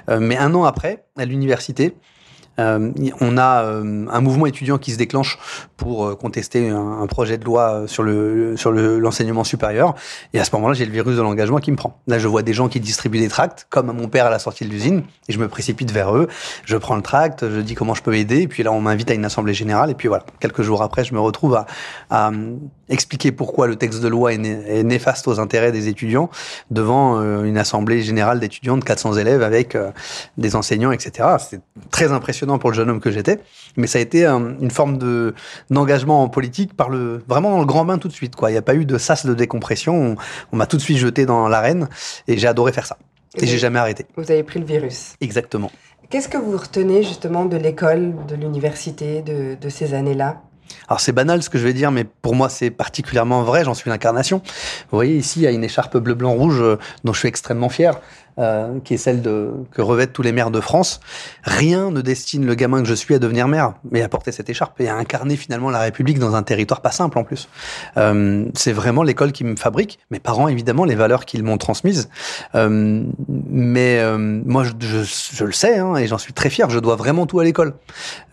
Euh, 0.08 0.18
mais 0.20 0.36
un 0.36 0.54
an 0.54 0.64
après, 0.64 1.04
à 1.16 1.24
l'université, 1.24 1.94
euh, 2.58 2.92
on 3.20 3.36
a 3.36 3.64
euh, 3.64 4.06
un 4.10 4.20
mouvement 4.20 4.46
étudiant 4.46 4.78
qui 4.78 4.92
se 4.92 4.96
déclenche 4.96 5.38
pour 5.76 6.06
euh, 6.06 6.14
contester 6.14 6.70
un, 6.70 7.06
projet 7.06 7.36
de 7.36 7.44
loi 7.44 7.84
sur 7.86 8.02
le 8.02 8.56
sur 8.56 8.72
l'enseignement 8.72 9.44
supérieur. 9.44 9.94
Et 10.32 10.40
à 10.40 10.44
ce 10.44 10.50
moment-là, 10.56 10.74
j'ai 10.74 10.86
le 10.86 10.92
virus 10.92 11.16
de 11.16 11.22
l'engagement 11.22 11.58
qui 11.58 11.70
me 11.70 11.76
prend. 11.76 12.00
Là, 12.06 12.18
je 12.18 12.26
vois 12.26 12.42
des 12.42 12.52
gens 12.52 12.68
qui 12.68 12.80
distribuent 12.80 13.20
des 13.20 13.28
tracts, 13.28 13.66
comme 13.70 13.92
mon 13.92 14.08
père 14.08 14.26
à 14.26 14.30
la 14.30 14.38
sortie 14.38 14.64
de 14.64 14.70
l'usine, 14.70 15.02
et 15.28 15.32
je 15.32 15.38
me 15.38 15.48
précipite 15.48 15.90
vers 15.90 16.16
eux. 16.16 16.28
Je 16.64 16.76
prends 16.76 16.96
le 16.96 17.02
tract, 17.02 17.48
je 17.48 17.60
dis 17.60 17.74
comment 17.74 17.94
je 17.94 18.02
peux 18.02 18.16
aider, 18.16 18.42
et 18.42 18.48
puis 18.48 18.62
là, 18.62 18.72
on 18.72 18.80
m'invite 18.80 19.10
à 19.10 19.14
une 19.14 19.24
assemblée 19.24 19.54
générale, 19.54 19.90
et 19.90 19.94
puis 19.94 20.08
voilà. 20.08 20.24
Quelques 20.40 20.62
jours 20.62 20.82
après, 20.82 21.04
je 21.04 21.14
me 21.14 21.20
retrouve 21.20 21.54
à, 21.54 21.66
à 22.10 22.32
expliquer 22.88 23.32
pourquoi 23.32 23.66
le 23.66 23.76
texte 23.76 24.00
de 24.00 24.08
loi 24.08 24.32
est, 24.32 24.82
néfaste 24.82 25.28
aux 25.28 25.38
intérêts 25.40 25.72
des 25.72 25.88
étudiants 25.88 26.30
devant 26.70 27.20
une 27.42 27.58
assemblée 27.58 28.02
générale 28.02 28.40
d'étudiants 28.40 28.76
de 28.76 28.84
400 28.84 29.14
élèves 29.14 29.42
avec 29.42 29.76
des 30.38 30.56
enseignants, 30.56 30.92
etc. 30.92 31.28
C'est 31.38 31.60
très 31.90 32.12
impressionnant 32.12 32.43
pour 32.58 32.70
le 32.70 32.76
jeune 32.76 32.90
homme 32.90 33.00
que 33.00 33.10
j'étais, 33.10 33.40
mais 33.76 33.86
ça 33.86 33.98
a 33.98 34.02
été 34.02 34.26
une 34.26 34.70
forme 34.70 34.98
de 34.98 35.34
d'engagement 35.70 36.22
en 36.22 36.28
politique 36.28 36.74
par 36.74 36.88
le 36.88 37.22
vraiment 37.28 37.50
dans 37.50 37.60
le 37.60 37.66
grand 37.66 37.84
bain 37.84 37.98
tout 37.98 38.08
de 38.08 38.12
suite. 38.12 38.36
Quoi, 38.36 38.50
il 38.50 38.54
n'y 38.54 38.58
a 38.58 38.62
pas 38.62 38.74
eu 38.74 38.84
de 38.84 38.98
sas 38.98 39.26
de 39.26 39.34
décompression. 39.34 40.16
On, 40.52 40.56
m'a 40.56 40.66
tout 40.66 40.76
de 40.76 40.82
suite 40.82 40.98
jeté 40.98 41.26
dans 41.26 41.48
l'arène 41.48 41.88
et 42.28 42.38
j'ai 42.38 42.46
adoré 42.46 42.72
faire 42.72 42.86
ça. 42.86 42.98
Et, 43.36 43.46
j'ai 43.46 43.58
jamais 43.58 43.78
arrêté. 43.78 44.06
Vous 44.16 44.30
avez 44.30 44.44
pris 44.44 44.60
le 44.60 44.66
virus. 44.66 45.14
Exactement. 45.20 45.70
Qu'est-ce 46.08 46.28
que 46.28 46.38
vous 46.38 46.56
retenez 46.56 47.02
justement 47.02 47.44
de 47.44 47.56
l'école, 47.56 48.14
de 48.28 48.36
l'université, 48.36 49.22
de, 49.22 49.56
de 49.60 49.68
ces 49.68 49.94
années-là? 49.94 50.42
Alors 50.88 51.00
c'est 51.00 51.12
banal 51.12 51.42
ce 51.42 51.50
que 51.50 51.58
je 51.58 51.64
vais 51.64 51.72
dire, 51.72 51.90
mais 51.90 52.04
pour 52.04 52.34
moi 52.34 52.48
c'est 52.48 52.70
particulièrement 52.70 53.42
vrai, 53.42 53.64
j'en 53.64 53.74
suis 53.74 53.90
l'incarnation. 53.90 54.42
Vous 54.90 54.96
voyez 54.96 55.16
ici, 55.16 55.40
il 55.40 55.42
y 55.42 55.46
a 55.46 55.50
une 55.50 55.64
écharpe 55.64 55.96
bleu, 55.96 56.14
blanc, 56.14 56.32
rouge 56.32 56.60
euh, 56.60 56.78
dont 57.04 57.12
je 57.12 57.20
suis 57.20 57.28
extrêmement 57.28 57.68
fier. 57.68 58.00
Euh, 58.38 58.78
qui 58.84 58.94
est 58.94 58.98
celle 58.98 59.22
de, 59.22 59.52
que 59.70 59.82
revêtent 59.82 60.12
tous 60.12 60.22
les 60.22 60.32
maires 60.32 60.50
de 60.50 60.60
France, 60.60 61.00
rien 61.42 61.90
ne 61.90 62.00
destine 62.00 62.46
le 62.46 62.54
gamin 62.54 62.82
que 62.82 62.88
je 62.88 62.94
suis 62.94 63.14
à 63.14 63.18
devenir 63.18 63.48
maire, 63.48 63.74
mais 63.90 64.02
à 64.02 64.08
porter 64.08 64.32
cette 64.32 64.50
écharpe 64.50 64.80
et 64.80 64.88
à 64.88 64.96
incarner 64.96 65.36
finalement 65.36 65.70
la 65.70 65.80
République 65.80 66.18
dans 66.18 66.34
un 66.34 66.42
territoire 66.42 66.80
pas 66.80 66.90
simple 66.90 67.18
en 67.18 67.24
plus. 67.24 67.48
Euh, 67.96 68.46
c'est 68.54 68.72
vraiment 68.72 69.02
l'école 69.02 69.32
qui 69.32 69.44
me 69.44 69.56
fabrique, 69.56 69.98
mes 70.10 70.20
parents 70.20 70.48
évidemment, 70.48 70.84
les 70.84 70.94
valeurs 70.94 71.24
qu'ils 71.24 71.42
m'ont 71.42 71.58
transmises. 71.58 72.08
Euh, 72.54 73.04
mais 73.28 73.98
euh, 73.98 74.18
moi, 74.18 74.64
je, 74.64 74.72
je, 74.80 75.02
je, 75.02 75.44
le 75.44 75.52
sais 75.52 75.78
hein, 75.78 75.96
et 75.96 76.06
j'en 76.06 76.18
suis 76.18 76.32
très 76.32 76.50
fier. 76.50 76.70
Je 76.70 76.78
dois 76.78 76.96
vraiment 76.96 77.26
tout 77.26 77.40
à 77.40 77.44
l'école, 77.44 77.74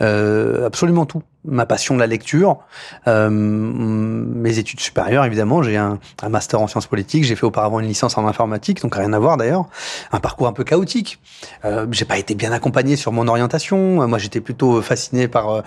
euh, 0.02 0.66
absolument 0.66 1.06
tout 1.06 1.24
ma 1.44 1.66
passion 1.66 1.96
de 1.96 2.00
la 2.00 2.08
lecture, 2.08 2.60
euh, 3.08 3.30
mes 3.30 4.60
études 4.60 4.80
supérieures 4.80 5.26
évidemment. 5.26 5.64
J'ai 5.64 5.78
un, 5.78 6.00
un, 6.22 6.30
master 6.30 6.62
en 6.62 6.68
sciences 6.68 6.88
politiques, 6.88 7.24
j'ai 7.24 7.36
fait 7.36 7.46
auparavant 7.46 7.80
une 7.80 7.88
licence 7.88 8.18
en 8.18 8.28
informatique, 8.28 8.82
donc 8.82 8.96
rien 8.96 9.12
à 9.14 9.20
voir 9.20 9.38
d'ailleurs. 9.38 9.66
Un 10.12 10.20
parcours 10.20 10.48
un 10.48 10.54
peu 10.54 10.64
chaotique. 10.64 11.20
Euh, 11.66 11.88
j'ai 11.92 12.06
pas 12.06 12.18
été 12.18 12.36
bien 12.36 12.52
accompagné 12.52 12.96
sur 12.96 13.12
mon 13.12 13.28
orientation. 13.28 14.08
Moi, 14.08 14.18
j'étais 14.18 14.42
plutôt 14.42 14.82
fasciné 14.82 15.28
par 15.28 15.50
euh, 15.50 15.62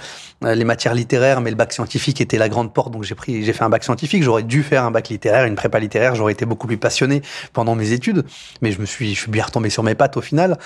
les 0.54 0.64
matières 0.64 0.95
littéraires, 0.95 1.40
mais 1.40 1.50
le 1.50 1.57
bac 1.57 1.73
scientifique 1.73 2.21
était 2.21 2.38
la 2.38 2.49
grande 2.49 2.73
porte, 2.73 2.93
donc 2.93 3.04
j'ai 3.04 3.14
pris, 3.14 3.45
j'ai 3.45 3.52
fait 3.52 3.64
un 3.64 3.71
bac 3.71 3.85
scientifique. 3.85 4.23
J'aurais 4.23 4.43
dû 4.43 4.62
faire 4.62 4.85
un 4.85 4.90
bac 4.90 5.09
littéraire, 5.09 5.45
une 5.45 5.54
prépa 5.54 5.78
littéraire. 5.78 6.14
J'aurais 6.14 6.33
été 6.33 6.45
beaucoup 6.45 6.66
plus 6.66 6.78
passionné 6.78 7.23
pendant 7.52 7.75
mes 7.75 7.93
études, 7.93 8.25
mais 8.62 8.73
je 8.73 8.81
me 8.81 8.87
suis, 8.87 9.14
je 9.14 9.21
suis 9.21 9.31
bien 9.31 9.45
retombé 9.45 9.71
sur 9.71 9.83
mes 9.83 9.95
pattes 9.95 10.16
au 10.16 10.23
final. 10.23 10.59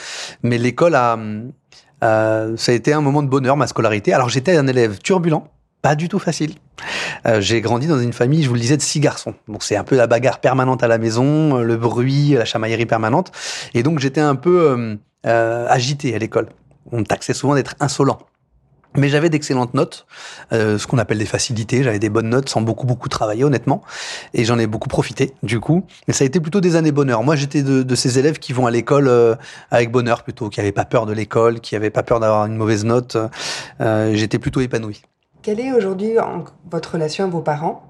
Mais 0.43 0.59
l'école 0.59 0.95
a 0.95 1.19
euh, 2.05 2.57
ça 2.57 2.73
a 2.73 2.75
été 2.75 2.93
un 2.93 3.01
moment 3.01 3.23
de 3.23 3.29
bonheur, 3.29 3.57
ma 3.57 3.67
scolarité. 3.67 4.13
Alors 4.13 4.29
j'étais 4.29 4.57
un 4.57 4.67
élève 4.67 4.99
turbulent, 4.99 5.49
pas 5.83 5.95
du 5.95 6.09
tout 6.09 6.19
facile. 6.19 6.55
Euh, 7.27 7.41
j'ai 7.41 7.61
grandi 7.61 7.87
dans 7.87 7.99
une 7.99 8.13
famille, 8.13 8.43
je 8.43 8.49
vous 8.49 8.55
le 8.55 8.61
disais, 8.61 8.77
de 8.77 8.83
six 8.83 9.01
garçons. 9.01 9.35
Donc 9.49 9.63
c'est 9.63 9.77
un 9.77 9.85
peu 9.85 9.97
la 9.97 10.07
bagarre 10.07 10.41
permanente 10.41 10.83
à 10.83 10.89
la 10.89 10.99
maison, 10.99 11.57
le 11.59 11.77
bruit, 11.77 12.31
la 12.31 12.45
chamaillerie 12.45 12.87
permanente. 12.87 13.33
Et 13.75 13.83
donc 13.83 13.99
j'étais 13.99 14.21
un 14.21 14.37
peu 14.37 14.71
euh, 14.71 14.97
euh 15.27 15.67
agité 15.69 16.15
à 16.15 16.19
l'école. 16.19 16.49
On 16.91 17.01
me 17.01 17.05
taxait 17.05 17.35
souvent 17.35 17.55
d'être 17.55 17.75
insolent. 17.81 18.19
Mais 18.97 19.09
j'avais 19.11 19.29
d'excellentes 19.29 19.75
notes, 19.75 20.07
euh, 20.53 20.79
ce 20.79 20.87
qu'on 20.87 20.99
appelle 20.99 21.19
des 21.19 21.27
facilités. 21.27 21.83
J'avais 21.83 21.99
des 21.99 22.09
bonnes 22.09 22.31
notes 22.31 22.49
sans 22.49 22.63
beaucoup 22.63 22.87
beaucoup 22.87 23.09
travailler 23.09 23.45
honnêtement, 23.45 23.83
et 24.33 24.45
j'en 24.45 24.59
ai 24.59 24.67
beaucoup 24.67 24.89
profité 24.89 25.35
du 25.43 25.61
coup. 25.61 25.87
Mais 26.07 26.15
ça 26.15 26.25
a 26.25 26.27
été 26.27 26.41
plutôt 26.41 26.61
des 26.61 26.75
années 26.75 26.91
bonheur. 26.91 27.23
Moi, 27.23 27.37
j'étais 27.37 27.63
de, 27.63 27.83
de, 27.83 27.95
ces 27.95 28.19
élèves 28.19 28.39
qui 28.39 28.53
vont 28.53 28.67
à 28.67 28.71
l'école 28.71 29.09
euh, 29.09 29.37
avec 29.71 29.93
bonheur 29.93 30.23
plutôt, 30.25 30.49
qui 30.49 30.59
n'avaient 30.59 30.73
pas 30.73 30.87
peur 30.87 31.05
de 31.05 31.13
l'école, 31.13 31.61
qui 31.61 31.75
n'avaient 31.75 31.91
pas 31.91 32.03
peur 32.03 32.19
d'avoir 32.19 32.47
une 32.47 32.57
mauvaise 32.57 32.85
note. 32.85 33.17
J'étais 33.79 34.39
plutôt 34.39 34.61
épanoui. 34.61 35.03
Quelle 35.43 35.61
est 35.61 35.73
aujourd'hui 35.73 36.15
votre 36.71 36.93
relation 36.95 37.25
à 37.25 37.29
vos 37.29 37.41
parents? 37.41 37.85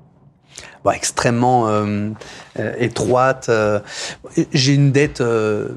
Bon, 0.84 0.90
extrêmement 0.90 1.68
euh, 1.68 2.10
euh, 2.58 2.72
étroite. 2.78 3.46
Euh, 3.48 3.80
j'ai 4.52 4.74
une 4.74 4.92
dette 4.92 5.20
euh, 5.20 5.68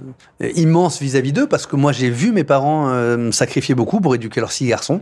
immense 0.55 1.01
vis-à-vis 1.01 1.33
d'eux 1.33 1.47
parce 1.47 1.65
que 1.65 1.75
moi 1.75 1.91
j'ai 1.91 2.09
vu 2.09 2.31
mes 2.31 2.43
parents 2.43 2.89
euh, 2.89 3.31
sacrifier 3.31 3.75
beaucoup 3.75 4.01
pour 4.01 4.15
éduquer 4.15 4.39
leurs 4.39 4.51
six 4.51 4.67
garçons. 4.67 5.01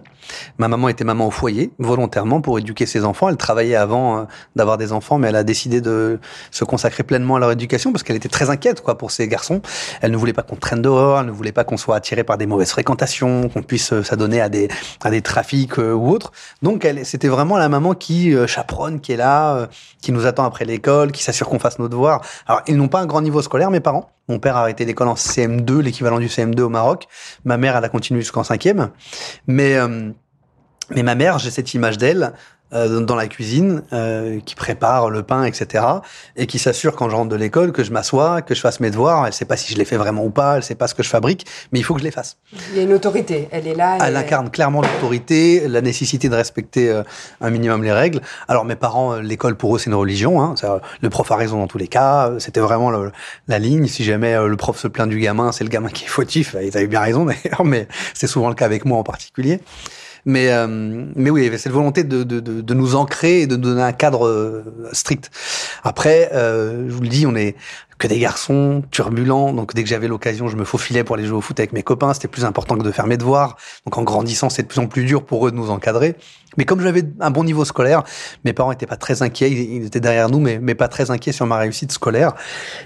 Ma 0.57 0.67
maman 0.67 0.89
était 0.89 1.03
maman 1.03 1.27
au 1.27 1.31
foyer 1.31 1.71
volontairement 1.79 2.41
pour 2.41 2.59
éduquer 2.59 2.85
ses 2.85 3.03
enfants. 3.05 3.29
Elle 3.29 3.37
travaillait 3.37 3.75
avant 3.75 4.27
d'avoir 4.55 4.77
des 4.77 4.91
enfants, 4.91 5.17
mais 5.17 5.29
elle 5.29 5.35
a 5.35 5.43
décidé 5.43 5.81
de 5.81 6.19
se 6.51 6.63
consacrer 6.63 7.03
pleinement 7.03 7.37
à 7.37 7.39
leur 7.39 7.51
éducation 7.51 7.91
parce 7.91 8.03
qu'elle 8.03 8.15
était 8.15 8.29
très 8.29 8.49
inquiète 8.49 8.81
quoi 8.81 8.97
pour 8.97 9.11
ses 9.11 9.27
garçons. 9.27 9.61
Elle 10.01 10.11
ne 10.11 10.17
voulait 10.17 10.33
pas 10.33 10.43
qu'on 10.43 10.55
traîne 10.55 10.81
dehors, 10.81 11.19
elle 11.19 11.27
ne 11.27 11.31
voulait 11.31 11.51
pas 11.51 11.63
qu'on 11.63 11.77
soit 11.77 11.95
attiré 11.95 12.23
par 12.23 12.37
des 12.37 12.45
mauvaises 12.45 12.71
fréquentations, 12.71 13.49
qu'on 13.49 13.63
puisse 13.63 14.01
s'adonner 14.03 14.41
à 14.41 14.49
des 14.49 14.67
à 15.03 15.09
des 15.09 15.21
trafics 15.21 15.77
ou 15.77 16.09
autres. 16.09 16.31
Donc 16.61 16.85
elle, 16.85 17.05
c'était 17.05 17.27
vraiment 17.27 17.57
la 17.57 17.69
maman 17.69 17.93
qui 17.95 18.33
chaperonne, 18.47 18.99
qui 18.99 19.13
est 19.13 19.17
là, 19.17 19.69
qui 20.01 20.11
nous 20.11 20.25
attend 20.25 20.45
après 20.45 20.65
l'école, 20.65 21.11
qui 21.11 21.23
s'assure 21.23 21.49
qu'on 21.49 21.59
fasse 21.59 21.79
nos 21.79 21.89
devoirs. 21.89 22.21
Alors, 22.47 22.61
ils 22.67 22.77
n'ont 22.77 22.87
pas 22.87 22.99
un 22.99 23.05
grand 23.05 23.21
niveau 23.21 23.41
scolaire, 23.41 23.71
mes 23.71 23.79
parents. 23.79 24.11
Mon 24.27 24.39
père 24.39 24.55
a 24.55 24.61
arrêté 24.61 24.85
l'école 24.85 25.07
en 25.07 25.15
CM2, 25.15 25.79
l'équivalent 25.79 26.19
du 26.19 26.27
CM2 26.27 26.61
au 26.61 26.69
Maroc. 26.69 27.07
Ma 27.45 27.57
mère, 27.57 27.75
elle 27.75 27.83
a 27.83 27.89
continué 27.89 28.21
jusqu'en 28.21 28.43
cinquième. 28.43 28.91
Mais, 29.47 29.75
euh, 29.75 30.11
mais 30.91 31.03
ma 31.03 31.15
mère, 31.15 31.39
j'ai 31.39 31.51
cette 31.51 31.73
image 31.73 31.97
d'elle 31.97 32.33
euh, 32.73 32.99
dans 32.99 33.15
la 33.15 33.27
cuisine, 33.27 33.83
euh, 33.93 34.39
qui 34.45 34.55
prépare 34.55 35.09
le 35.09 35.23
pain, 35.23 35.43
etc. 35.43 35.83
Et 36.35 36.47
qui 36.47 36.59
s'assure 36.59 36.95
quand 36.95 37.09
je 37.09 37.15
rentre 37.15 37.29
de 37.29 37.35
l'école 37.35 37.71
que 37.71 37.83
je 37.83 37.91
m'assois, 37.91 38.41
que 38.41 38.55
je 38.55 38.61
fasse 38.61 38.79
mes 38.79 38.91
devoirs. 38.91 39.25
Elle 39.25 39.33
sait 39.33 39.45
pas 39.45 39.57
si 39.57 39.73
je 39.73 39.77
les 39.77 39.85
fais 39.85 39.97
vraiment 39.97 40.23
ou 40.23 40.29
pas, 40.29 40.57
elle 40.57 40.63
sait 40.63 40.75
pas 40.75 40.87
ce 40.87 40.95
que 40.95 41.03
je 41.03 41.09
fabrique, 41.09 41.45
mais 41.71 41.79
il 41.79 41.83
faut 41.83 41.93
que 41.93 41.99
je 41.99 42.05
les 42.05 42.11
fasse. 42.11 42.37
Il 42.71 42.77
y 42.77 42.79
a 42.79 42.83
une 42.83 42.93
autorité, 42.93 43.47
elle 43.51 43.67
est 43.67 43.75
là. 43.75 43.97
Elle, 43.99 44.09
elle 44.09 44.17
incarne 44.17 44.49
clairement 44.49 44.81
l'autorité, 44.81 45.67
la 45.67 45.81
nécessité 45.81 46.29
de 46.29 46.35
respecter 46.35 46.89
euh, 46.89 47.03
un 47.41 47.49
minimum 47.49 47.83
les 47.83 47.91
règles. 47.91 48.21
Alors 48.47 48.65
mes 48.65 48.75
parents, 48.75 49.13
euh, 49.13 49.21
l'école 49.21 49.55
pour 49.55 49.75
eux 49.75 49.79
c'est 49.79 49.89
une 49.89 49.95
religion. 49.95 50.41
Hein. 50.41 50.55
Le 51.01 51.09
prof 51.09 51.31
a 51.31 51.35
raison 51.35 51.59
dans 51.59 51.67
tous 51.67 51.77
les 51.77 51.87
cas. 51.87 52.31
C'était 52.39 52.59
vraiment 52.59 52.91
le, 52.91 53.11
la 53.47 53.59
ligne. 53.59 53.87
Si 53.87 54.03
jamais 54.03 54.33
euh, 54.33 54.47
le 54.47 54.57
prof 54.57 54.77
se 54.77 54.87
plaint 54.87 55.09
du 55.09 55.19
gamin, 55.19 55.51
c'est 55.51 55.63
le 55.63 55.69
gamin 55.69 55.89
qui 55.89 56.05
est 56.05 56.09
fautif. 56.09 56.55
Ils 56.61 56.75
avaient 56.77 56.87
bien 56.87 57.01
raison 57.01 57.25
d'ailleurs, 57.25 57.65
mais 57.65 57.87
c'est 58.13 58.27
souvent 58.27 58.49
le 58.49 58.55
cas 58.55 58.65
avec 58.65 58.85
moi 58.85 58.97
en 58.97 59.03
particulier. 59.03 59.59
Mais, 60.25 60.51
euh, 60.51 60.67
mais 61.15 61.29
oui, 61.29 61.41
il 61.41 61.43
y 61.45 61.47
avait 61.47 61.57
cette 61.57 61.71
volonté 61.71 62.03
de, 62.03 62.23
de, 62.23 62.39
de, 62.39 62.61
de, 62.61 62.73
nous 62.73 62.95
ancrer 62.95 63.41
et 63.41 63.47
de 63.47 63.55
donner 63.55 63.81
un 63.81 63.93
cadre 63.93 64.27
euh, 64.27 64.63
strict. 64.91 65.31
Après, 65.83 66.29
euh, 66.33 66.87
je 66.87 66.93
vous 66.93 67.01
le 67.01 67.07
dis, 67.07 67.25
on 67.25 67.35
est 67.35 67.55
que 67.99 68.07
des 68.07 68.17
garçons 68.17 68.81
turbulents. 68.89 69.53
Donc 69.53 69.75
dès 69.75 69.83
que 69.83 69.89
j'avais 69.89 70.07
l'occasion, 70.07 70.47
je 70.47 70.55
me 70.55 70.63
faufilais 70.63 71.03
pour 71.03 71.17
aller 71.17 71.25
jouer 71.25 71.37
au 71.37 71.41
foot 71.41 71.59
avec 71.59 71.73
mes 71.73 71.83
copains. 71.83 72.13
C'était 72.13 72.29
plus 72.29 72.45
important 72.45 72.77
que 72.77 72.83
de 72.83 72.91
faire 72.91 73.05
mes 73.05 73.17
devoirs. 73.17 73.57
Donc 73.85 73.97
en 73.97 74.03
grandissant, 74.03 74.49
c'est 74.49 74.63
de 74.63 74.67
plus 74.67 74.79
en 74.79 74.87
plus 74.87 75.03
dur 75.03 75.25
pour 75.25 75.45
eux 75.45 75.51
de 75.51 75.57
nous 75.57 75.69
encadrer. 75.69 76.15
Mais 76.57 76.65
comme 76.65 76.81
j'avais 76.81 77.03
un 77.19 77.29
bon 77.29 77.43
niveau 77.43 77.65
scolaire, 77.65 78.03
mes 78.45 78.53
parents 78.53 78.71
étaient 78.71 78.87
pas 78.87 78.97
très 78.97 79.21
inquiets. 79.21 79.51
Ils 79.51 79.85
étaient 79.85 79.99
derrière 79.99 80.29
nous, 80.29 80.39
mais, 80.39 80.59
mais 80.59 80.75
pas 80.75 80.87
très 80.87 81.11
inquiets 81.11 81.33
sur 81.33 81.45
ma 81.45 81.57
réussite 81.57 81.91
scolaire. 81.91 82.33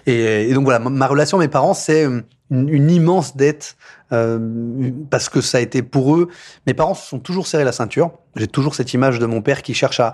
Et, 0.07 0.51
donc 0.53 0.65
voilà, 0.65 0.79
ma 0.79 1.07
relation 1.07 1.37
avec 1.37 1.49
mes 1.49 1.51
parents, 1.51 1.75
c'est 1.75 2.07
une, 2.49 2.91
immense 2.91 3.37
dette 3.37 3.77
euh, 4.13 4.91
parce 5.09 5.29
que 5.29 5.41
ça 5.41 5.57
a 5.57 5.61
été 5.61 5.81
pour 5.81 6.15
eux. 6.15 6.29
Mes 6.67 6.73
parents 6.73 6.93
se 6.93 7.07
sont 7.07 7.19
toujours 7.19 7.47
serrés 7.47 7.63
la 7.63 7.71
ceinture. 7.71 8.11
J'ai 8.35 8.47
toujours 8.47 8.75
cette 8.75 8.93
image 8.93 9.19
de 9.19 9.25
mon 9.25 9.41
père 9.41 9.61
qui 9.61 9.73
cherche 9.73 9.99
à, 9.99 10.13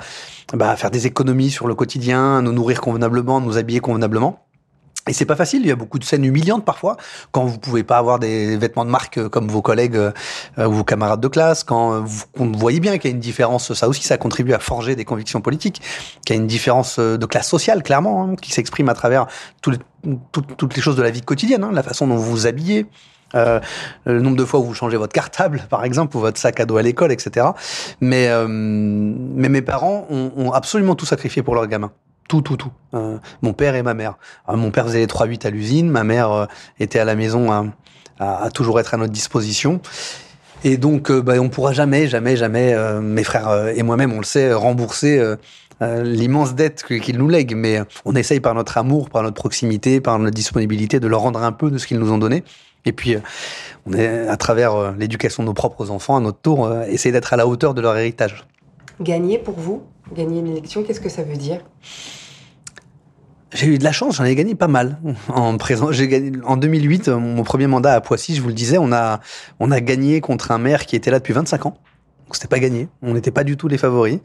bah, 0.54 0.76
faire 0.76 0.92
des 0.92 1.06
économies 1.06 1.52
sur 1.52 1.68
le 1.68 1.76
quotidien, 1.76 2.38
à 2.38 2.42
nous 2.42 2.54
nourrir 2.54 2.82
convenablement, 2.82 3.38
à 3.38 3.42
nous 3.42 3.58
habiller 3.58 3.80
convenablement. 3.80 4.46
Et 5.08 5.14
c'est 5.14 5.26
pas 5.26 5.36
facile, 5.36 5.62
il 5.62 5.68
y 5.68 5.72
a 5.72 5.76
beaucoup 5.76 5.98
de 5.98 6.04
scènes 6.04 6.24
humiliantes 6.24 6.66
parfois, 6.66 6.98
quand 7.32 7.44
vous 7.46 7.58
pouvez 7.58 7.84
pas 7.84 7.98
avoir 7.98 8.20
des 8.20 8.58
vêtements 8.58 8.86
de 8.86 8.92
marque 8.92 9.28
comme 9.30 9.48
vos 9.48 9.62
collègues 9.62 9.96
euh, 9.96 10.12
ou 10.60 10.72
vos 10.72 10.84
camarades 10.84 11.22
de 11.22 11.28
classe, 11.28 11.64
quand 11.64 12.02
vous, 12.02 12.26
vous 12.36 12.52
voyez 12.54 12.80
bien 12.80 12.98
qu'il 13.00 13.10
y 13.10 13.14
a 13.14 13.16
une 13.16 13.22
différence, 13.22 13.74
ça 13.74 13.88
aussi 13.88 14.04
ça 14.04 14.18
contribue 14.18 14.54
à 14.54 14.60
forger 14.60 14.96
des 14.96 15.06
convictions 15.06 15.42
politiques, 15.42 15.82
qu'il 16.26 16.36
y 16.36 16.40
a 16.40 16.42
une 16.42 16.48
différence 16.48 17.00
de 17.00 17.26
classe 17.26 17.48
sociale 17.48 17.82
clairement, 17.82 18.24
hein, 18.24 18.36
qui 18.36 18.52
s'exprime 18.52 18.90
à 18.90 18.94
travers 18.94 19.26
tout, 19.62 19.74
tout, 20.32 20.42
toutes 20.42 20.76
les 20.76 20.82
choses 20.82 20.98
de 20.98 21.02
la 21.02 21.12
vie 21.12 21.22
quotidienne, 21.22 21.64
hein, 21.64 21.72
la 21.74 21.82
façon 21.82 22.06
dont 22.06 22.18
vous 22.18 22.30
vous 22.30 22.46
habillez, 22.46 22.86
euh, 23.36 23.60
le 24.06 24.22
nombre 24.22 24.38
de 24.38 24.46
fois 24.46 24.60
où 24.60 24.64
vous 24.64 24.74
changez 24.74 24.98
votre 24.98 25.14
cartable, 25.14 25.64
par 25.70 25.84
exemple, 25.86 26.16
ou 26.18 26.20
votre 26.20 26.40
sac 26.40 26.60
à 26.60 26.66
dos 26.66 26.78
à 26.78 26.82
l'école, 26.82 27.12
etc. 27.12 27.48
Mais, 28.02 28.28
euh, 28.28 28.48
mais 28.48 29.50
mes 29.50 29.62
parents 29.62 30.08
ont, 30.10 30.32
ont, 30.36 30.52
absolument 30.52 30.96
tout 30.96 31.06
sacrifié 31.06 31.44
pour 31.44 31.56
leurs 31.56 31.68
gamins. 31.68 31.92
Tout, 32.30 32.42
tout, 32.42 32.58
tout. 32.58 32.72
Euh, 32.94 33.18
mon 33.42 33.54
père 33.54 33.74
et 33.74 33.82
ma 33.82 33.96
mère. 33.96 34.14
Alors, 34.48 34.62
mon 34.62 34.70
père 34.70 34.86
faisait 34.86 35.00
les 35.00 35.08
3-8 35.08 35.48
à 35.48 35.50
l'usine, 35.50 35.90
ma 35.90 36.04
mère 36.04 36.32
euh, 36.32 36.46
était 36.80 37.00
à 37.00 37.06
la 37.06 37.16
maison 37.16 37.52
à, 37.52 37.66
à, 38.20 38.44
à, 38.44 38.52
toujours 38.52 38.80
être 38.80 38.94
à 38.94 38.98
notre 38.98 39.12
disposition. 39.12 39.82
Et 40.64 40.78
donc, 40.78 41.10
euh, 41.10 41.24
bah, 41.24 41.34
on 41.40 41.50
pourra 41.50 41.74
jamais, 41.74 42.08
jamais, 42.08 42.38
jamais, 42.38 42.76
euh, 42.76 43.02
mes 43.02 43.24
frères 43.24 43.70
et 43.76 43.82
moi-même, 43.82 44.14
on 44.14 44.20
le 44.20 44.26
sait, 44.26 44.54
rembourser 44.54 45.20
l'immense 45.82 46.56
dette 46.56 46.84
qu'ils 46.84 47.18
nous 47.18 47.30
lèguent. 47.30 47.56
Mais 47.56 47.82
on 48.06 48.14
essaye 48.16 48.42
par 48.42 48.54
notre 48.54 48.78
amour, 48.78 49.10
par 49.10 49.24
notre 49.24 49.36
proximité, 49.36 50.00
par 50.00 50.20
notre 50.20 50.36
disponibilité 50.36 51.00
de 51.00 51.08
leur 51.08 51.22
rendre 51.22 51.42
un 51.42 51.52
peu 51.52 51.72
de 51.72 51.80
ce 51.80 51.88
qu'ils 51.88 52.00
nous 52.00 52.12
ont 52.12 52.18
donné. 52.20 52.44
Et 52.86 52.92
puis, 52.92 53.16
on 53.86 53.94
est, 53.94 54.28
à 54.28 54.38
travers 54.38 54.94
l'éducation 54.94 55.44
de 55.44 55.48
nos 55.48 55.54
propres 55.54 55.92
enfants, 55.92 56.16
à 56.16 56.20
notre 56.20 56.40
tour, 56.40 56.74
essayer 56.84 57.12
d'être 57.12 57.34
à 57.34 57.38
la 57.38 57.48
hauteur 57.48 57.74
de 57.74 57.82
leur 57.82 57.98
héritage. 57.98 58.46
Gagner 59.02 59.38
pour 59.38 59.56
vous 59.56 59.84
Gagner 60.14 60.40
une 60.40 60.48
élection, 60.48 60.84
qu'est-ce 60.84 61.00
que 61.00 61.10
ça 61.10 61.24
veut 61.24 61.36
dire? 61.36 61.62
J'ai 63.54 63.68
eu 63.68 63.78
de 63.78 63.84
la 63.84 63.92
chance, 63.92 64.18
j'en 64.18 64.26
ai 64.26 64.36
gagné 64.36 64.56
pas 64.56 64.68
mal. 64.68 65.00
En 65.28 65.58
présent, 65.58 65.92
j'ai 65.92 66.08
gagné 66.08 66.32
en 66.44 66.58
2008, 66.58 67.10
mon 67.10 67.44
premier 67.44 67.68
mandat 67.68 67.94
à 67.94 68.02
Poissy, 68.02 68.36
je 68.36 68.42
vous 68.42 68.48
le 68.48 68.54
disais, 68.54 68.78
on 68.78 68.92
a 68.92 69.20
on 69.60 69.72
a 69.72 69.80
gagné 69.82 70.22
contre 70.22 70.52
un 70.52 70.58
maire 70.58 70.86
qui 70.86 70.96
était 70.96 71.12
là 71.12 71.20
depuis 71.20 71.34
25 71.34 71.66
ans. 71.68 71.78
Donc 72.26 72.36
c'était 72.36 72.48
pas 72.48 72.60
gagné, 72.60 72.88
on 73.02 73.14
n'était 73.14 73.32
pas 73.32 73.44
du 73.44 73.58
tout 73.58 73.68
les 73.68 73.80
favoris. 73.80 74.20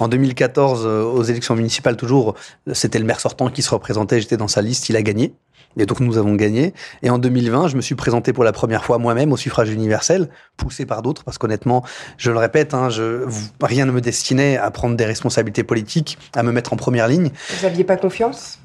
En 0.00 0.08
2014, 0.08 0.86
aux 0.86 1.22
élections 1.22 1.54
municipales 1.54 1.96
toujours, 1.96 2.34
c'était 2.72 2.98
le 2.98 3.04
maire 3.04 3.20
sortant 3.20 3.48
qui 3.48 3.62
se 3.62 3.70
représentait, 3.70 4.20
j'étais 4.20 4.36
dans 4.36 4.48
sa 4.48 4.60
liste, 4.60 4.88
il 4.88 4.96
a 4.96 5.02
gagné. 5.02 5.34
Et 5.76 5.86
donc 5.86 6.00
nous 6.00 6.18
avons 6.18 6.34
gagné. 6.34 6.74
Et 7.02 7.10
en 7.10 7.18
2020, 7.18 7.68
je 7.68 7.76
me 7.76 7.80
suis 7.80 7.94
présenté 7.94 8.32
pour 8.32 8.44
la 8.44 8.52
première 8.52 8.84
fois 8.84 8.98
moi-même 8.98 9.32
au 9.32 9.36
suffrage 9.36 9.70
universel, 9.70 10.28
poussé 10.56 10.86
par 10.86 11.02
d'autres, 11.02 11.24
parce 11.24 11.38
qu'honnêtement, 11.38 11.84
je 12.16 12.30
le 12.30 12.38
répète, 12.38 12.74
hein, 12.74 12.90
je, 12.90 13.26
rien 13.60 13.86
ne 13.86 13.92
me 13.92 14.00
destinait 14.00 14.56
à 14.56 14.70
prendre 14.70 14.96
des 14.96 15.04
responsabilités 15.04 15.64
politiques, 15.64 16.18
à 16.34 16.42
me 16.42 16.52
mettre 16.52 16.72
en 16.72 16.76
première 16.76 17.08
ligne. 17.08 17.30
Vous 17.58 17.66
n'aviez 17.66 17.84
pas 17.84 17.96
confiance? 17.96 18.58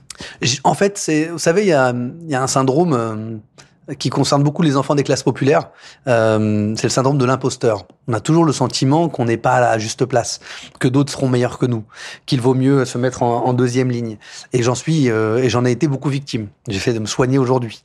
En 0.63 0.73
fait, 0.73 0.97
c'est, 0.97 1.25
vous 1.25 1.39
savez, 1.39 1.61
il 1.61 1.67
y 1.69 1.73
a, 1.73 1.93
y 2.27 2.35
a 2.35 2.41
un 2.41 2.47
syndrome. 2.47 2.93
Euh, 2.93 3.37
qui 3.97 4.09
concerne 4.09 4.43
beaucoup 4.43 4.61
les 4.61 4.77
enfants 4.77 4.95
des 4.95 5.03
classes 5.03 5.23
populaires, 5.23 5.69
euh, 6.07 6.73
c'est 6.75 6.87
le 6.87 6.91
syndrome 6.91 7.17
de 7.17 7.25
l'imposteur. 7.25 7.85
On 8.07 8.13
a 8.13 8.19
toujours 8.19 8.45
le 8.45 8.53
sentiment 8.53 9.09
qu'on 9.09 9.25
n'est 9.25 9.37
pas 9.37 9.53
à 9.53 9.61
la 9.61 9.77
juste 9.77 10.05
place, 10.05 10.39
que 10.79 10.87
d'autres 10.87 11.11
seront 11.11 11.27
meilleurs 11.27 11.57
que 11.57 11.65
nous, 11.65 11.83
qu'il 12.25 12.41
vaut 12.41 12.53
mieux 12.53 12.85
se 12.85 12.97
mettre 12.97 13.23
en, 13.23 13.53
deuxième 13.53 13.89
ligne. 13.89 14.17
Et 14.53 14.63
j'en 14.63 14.75
suis, 14.75 15.09
euh, 15.09 15.37
et 15.37 15.49
j'en 15.49 15.65
ai 15.65 15.71
été 15.71 15.87
beaucoup 15.87 16.09
victime. 16.09 16.47
J'ai 16.67 16.79
fait 16.79 16.93
de 16.93 16.99
me 16.99 17.05
soigner 17.05 17.37
aujourd'hui. 17.37 17.81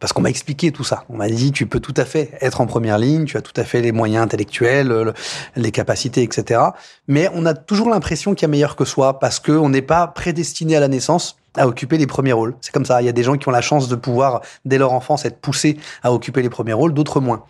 Parce 0.00 0.12
qu'on 0.12 0.22
m'a 0.22 0.30
expliqué 0.30 0.72
tout 0.72 0.84
ça. 0.84 1.04
On 1.08 1.16
m'a 1.16 1.28
dit, 1.28 1.52
tu 1.52 1.66
peux 1.66 1.80
tout 1.80 1.94
à 1.96 2.04
fait 2.04 2.30
être 2.40 2.60
en 2.60 2.66
première 2.66 2.98
ligne, 2.98 3.24
tu 3.24 3.36
as 3.36 3.42
tout 3.42 3.52
à 3.56 3.64
fait 3.64 3.80
les 3.80 3.92
moyens 3.92 4.24
intellectuels, 4.24 5.12
les 5.56 5.70
capacités, 5.70 6.22
etc. 6.22 6.60
Mais 7.06 7.30
on 7.34 7.46
a 7.46 7.54
toujours 7.54 7.88
l'impression 7.90 8.34
qu'il 8.34 8.42
y 8.42 8.46
a 8.46 8.48
meilleur 8.48 8.76
que 8.76 8.84
soi 8.84 9.18
parce 9.18 9.40
qu'on 9.40 9.68
n'est 9.68 9.82
pas 9.82 10.06
prédestiné 10.06 10.76
à 10.76 10.80
la 10.80 10.88
naissance 10.88 11.37
à 11.56 11.66
occuper 11.66 11.98
les 11.98 12.06
premiers 12.06 12.32
rôles. 12.32 12.54
C'est 12.60 12.72
comme 12.72 12.84
ça. 12.84 13.02
Il 13.02 13.06
y 13.06 13.08
a 13.08 13.12
des 13.12 13.22
gens 13.22 13.36
qui 13.36 13.48
ont 13.48 13.52
la 13.52 13.60
chance 13.60 13.88
de 13.88 13.96
pouvoir, 13.96 14.42
dès 14.64 14.78
leur 14.78 14.92
enfance, 14.92 15.24
être 15.24 15.40
poussés 15.40 15.78
à 16.02 16.12
occuper 16.12 16.42
les 16.42 16.50
premiers 16.50 16.72
rôles, 16.72 16.94
d'autres 16.94 17.20
moins. 17.20 17.44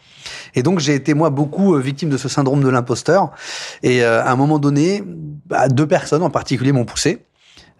Et 0.54 0.62
donc, 0.62 0.78
j'ai 0.78 0.94
été, 0.94 1.14
moi, 1.14 1.30
beaucoup 1.30 1.74
euh, 1.74 1.80
victime 1.80 2.08
de 2.08 2.16
ce 2.16 2.28
syndrome 2.28 2.62
de 2.62 2.68
l'imposteur. 2.68 3.30
Et 3.82 4.02
euh, 4.02 4.22
à 4.22 4.30
un 4.30 4.36
moment 4.36 4.58
donné, 4.58 5.02
bah, 5.46 5.68
deux 5.68 5.86
personnes 5.86 6.22
en 6.22 6.30
particulier 6.30 6.72
m'ont 6.72 6.84
poussé. 6.84 7.24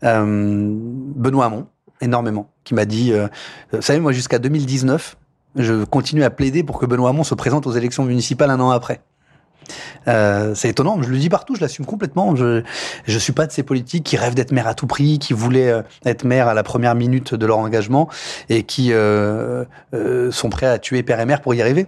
Euh, 0.04 0.24
Benoît 0.26 1.46
Hamon, 1.46 1.66
énormément, 2.00 2.50
qui 2.64 2.74
m'a 2.74 2.84
dit, 2.84 3.12
vous 3.72 3.82
savez, 3.82 4.00
moi, 4.00 4.12
jusqu'à 4.12 4.38
2019, 4.38 5.16
je 5.56 5.84
continue 5.84 6.22
à 6.22 6.30
plaider 6.30 6.62
pour 6.62 6.78
que 6.78 6.86
Benoît 6.86 7.10
Hamon 7.10 7.24
se 7.24 7.34
présente 7.34 7.66
aux 7.66 7.72
élections 7.72 8.04
municipales 8.04 8.50
un 8.50 8.60
an 8.60 8.70
après. 8.70 9.00
Euh, 10.06 10.54
c'est 10.54 10.68
étonnant, 10.68 11.00
je 11.02 11.08
le 11.08 11.18
dis 11.18 11.28
partout, 11.28 11.54
je 11.54 11.60
l'assume 11.60 11.86
complètement. 11.86 12.36
Je 12.36 12.62
je 13.06 13.18
suis 13.18 13.32
pas 13.32 13.46
de 13.46 13.52
ces 13.52 13.62
politiques 13.62 14.04
qui 14.04 14.16
rêvent 14.16 14.34
d'être 14.34 14.52
maire 14.52 14.66
à 14.66 14.74
tout 14.74 14.86
prix, 14.86 15.18
qui 15.18 15.32
voulaient 15.32 15.70
euh, 15.70 15.82
être 16.04 16.24
maire 16.24 16.48
à 16.48 16.54
la 16.54 16.62
première 16.62 16.94
minute 16.94 17.34
de 17.34 17.46
leur 17.46 17.58
engagement 17.58 18.08
et 18.48 18.62
qui 18.62 18.92
euh, 18.92 19.64
sont 20.30 20.50
prêts 20.50 20.66
à 20.66 20.78
tuer 20.78 21.02
père 21.02 21.20
et 21.20 21.26
mère 21.26 21.40
pour 21.40 21.54
y 21.54 21.62
arriver. 21.62 21.86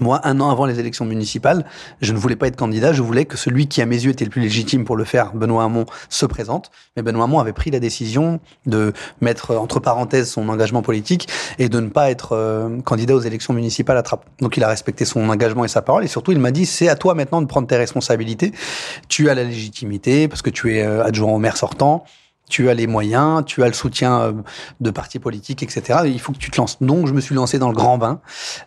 Moi, 0.00 0.20
un 0.24 0.40
an 0.40 0.50
avant 0.50 0.66
les 0.66 0.80
élections 0.80 1.04
municipales, 1.04 1.64
je 2.00 2.12
ne 2.12 2.18
voulais 2.18 2.36
pas 2.36 2.46
être 2.46 2.56
candidat, 2.56 2.92
je 2.92 3.02
voulais 3.02 3.24
que 3.24 3.36
celui 3.36 3.66
qui, 3.66 3.82
à 3.82 3.86
mes 3.86 3.96
yeux, 3.96 4.10
était 4.10 4.24
le 4.24 4.30
plus 4.30 4.42
légitime 4.42 4.84
pour 4.84 4.96
le 4.96 5.04
faire, 5.04 5.32
Benoît 5.34 5.64
Hamon, 5.64 5.86
se 6.08 6.26
présente. 6.26 6.70
Mais 6.96 7.02
Benoît 7.02 7.24
Hamon 7.24 7.38
avait 7.38 7.52
pris 7.52 7.70
la 7.70 7.80
décision 7.80 8.40
de 8.66 8.92
mettre 9.20 9.56
entre 9.56 9.80
parenthèses 9.80 10.30
son 10.30 10.48
engagement 10.48 10.82
politique 10.82 11.28
et 11.58 11.68
de 11.68 11.80
ne 11.80 11.88
pas 11.88 12.10
être 12.10 12.32
euh, 12.32 12.80
candidat 12.82 13.14
aux 13.14 13.20
élections 13.20 13.54
municipales 13.54 13.96
à 13.96 14.02
Trappes. 14.02 14.26
Donc 14.40 14.56
il 14.56 14.64
a 14.64 14.68
respecté 14.68 15.04
son 15.04 15.28
engagement 15.28 15.64
et 15.64 15.68
sa 15.68 15.82
parole. 15.82 16.04
Et 16.04 16.08
surtout, 16.08 16.32
il 16.32 16.38
m'a 16.38 16.50
dit, 16.50 16.66
c'est 16.66 16.88
à 16.88 16.96
toi 16.96 17.14
maintenant 17.14 17.40
de 17.40 17.46
prendre 17.46 17.66
tes 17.66 17.76
responsabilités. 17.76 18.52
Tu 19.08 19.30
as 19.30 19.34
la 19.34 19.44
légitimité 19.44 20.28
parce 20.28 20.42
que 20.42 20.50
tu 20.50 20.76
es 20.76 20.82
euh, 20.82 21.04
adjoint 21.04 21.32
au 21.32 21.38
maire 21.38 21.56
sortant 21.56 22.04
tu 22.48 22.70
as 22.70 22.74
les 22.74 22.86
moyens, 22.86 23.44
tu 23.44 23.62
as 23.62 23.66
le 23.66 23.72
soutien 23.72 24.20
euh, 24.20 24.32
de 24.80 24.90
partis 24.90 25.18
politiques, 25.18 25.62
etc. 25.62 26.00
Il 26.04 26.20
faut 26.20 26.32
que 26.32 26.38
tu 26.38 26.50
te 26.50 26.56
lances. 26.56 26.78
Donc, 26.80 27.06
je 27.06 27.12
me 27.12 27.20
suis 27.20 27.34
lancé 27.34 27.58
dans 27.58 27.68
le 27.68 27.74
grand 27.74 27.98
bain, 27.98 28.20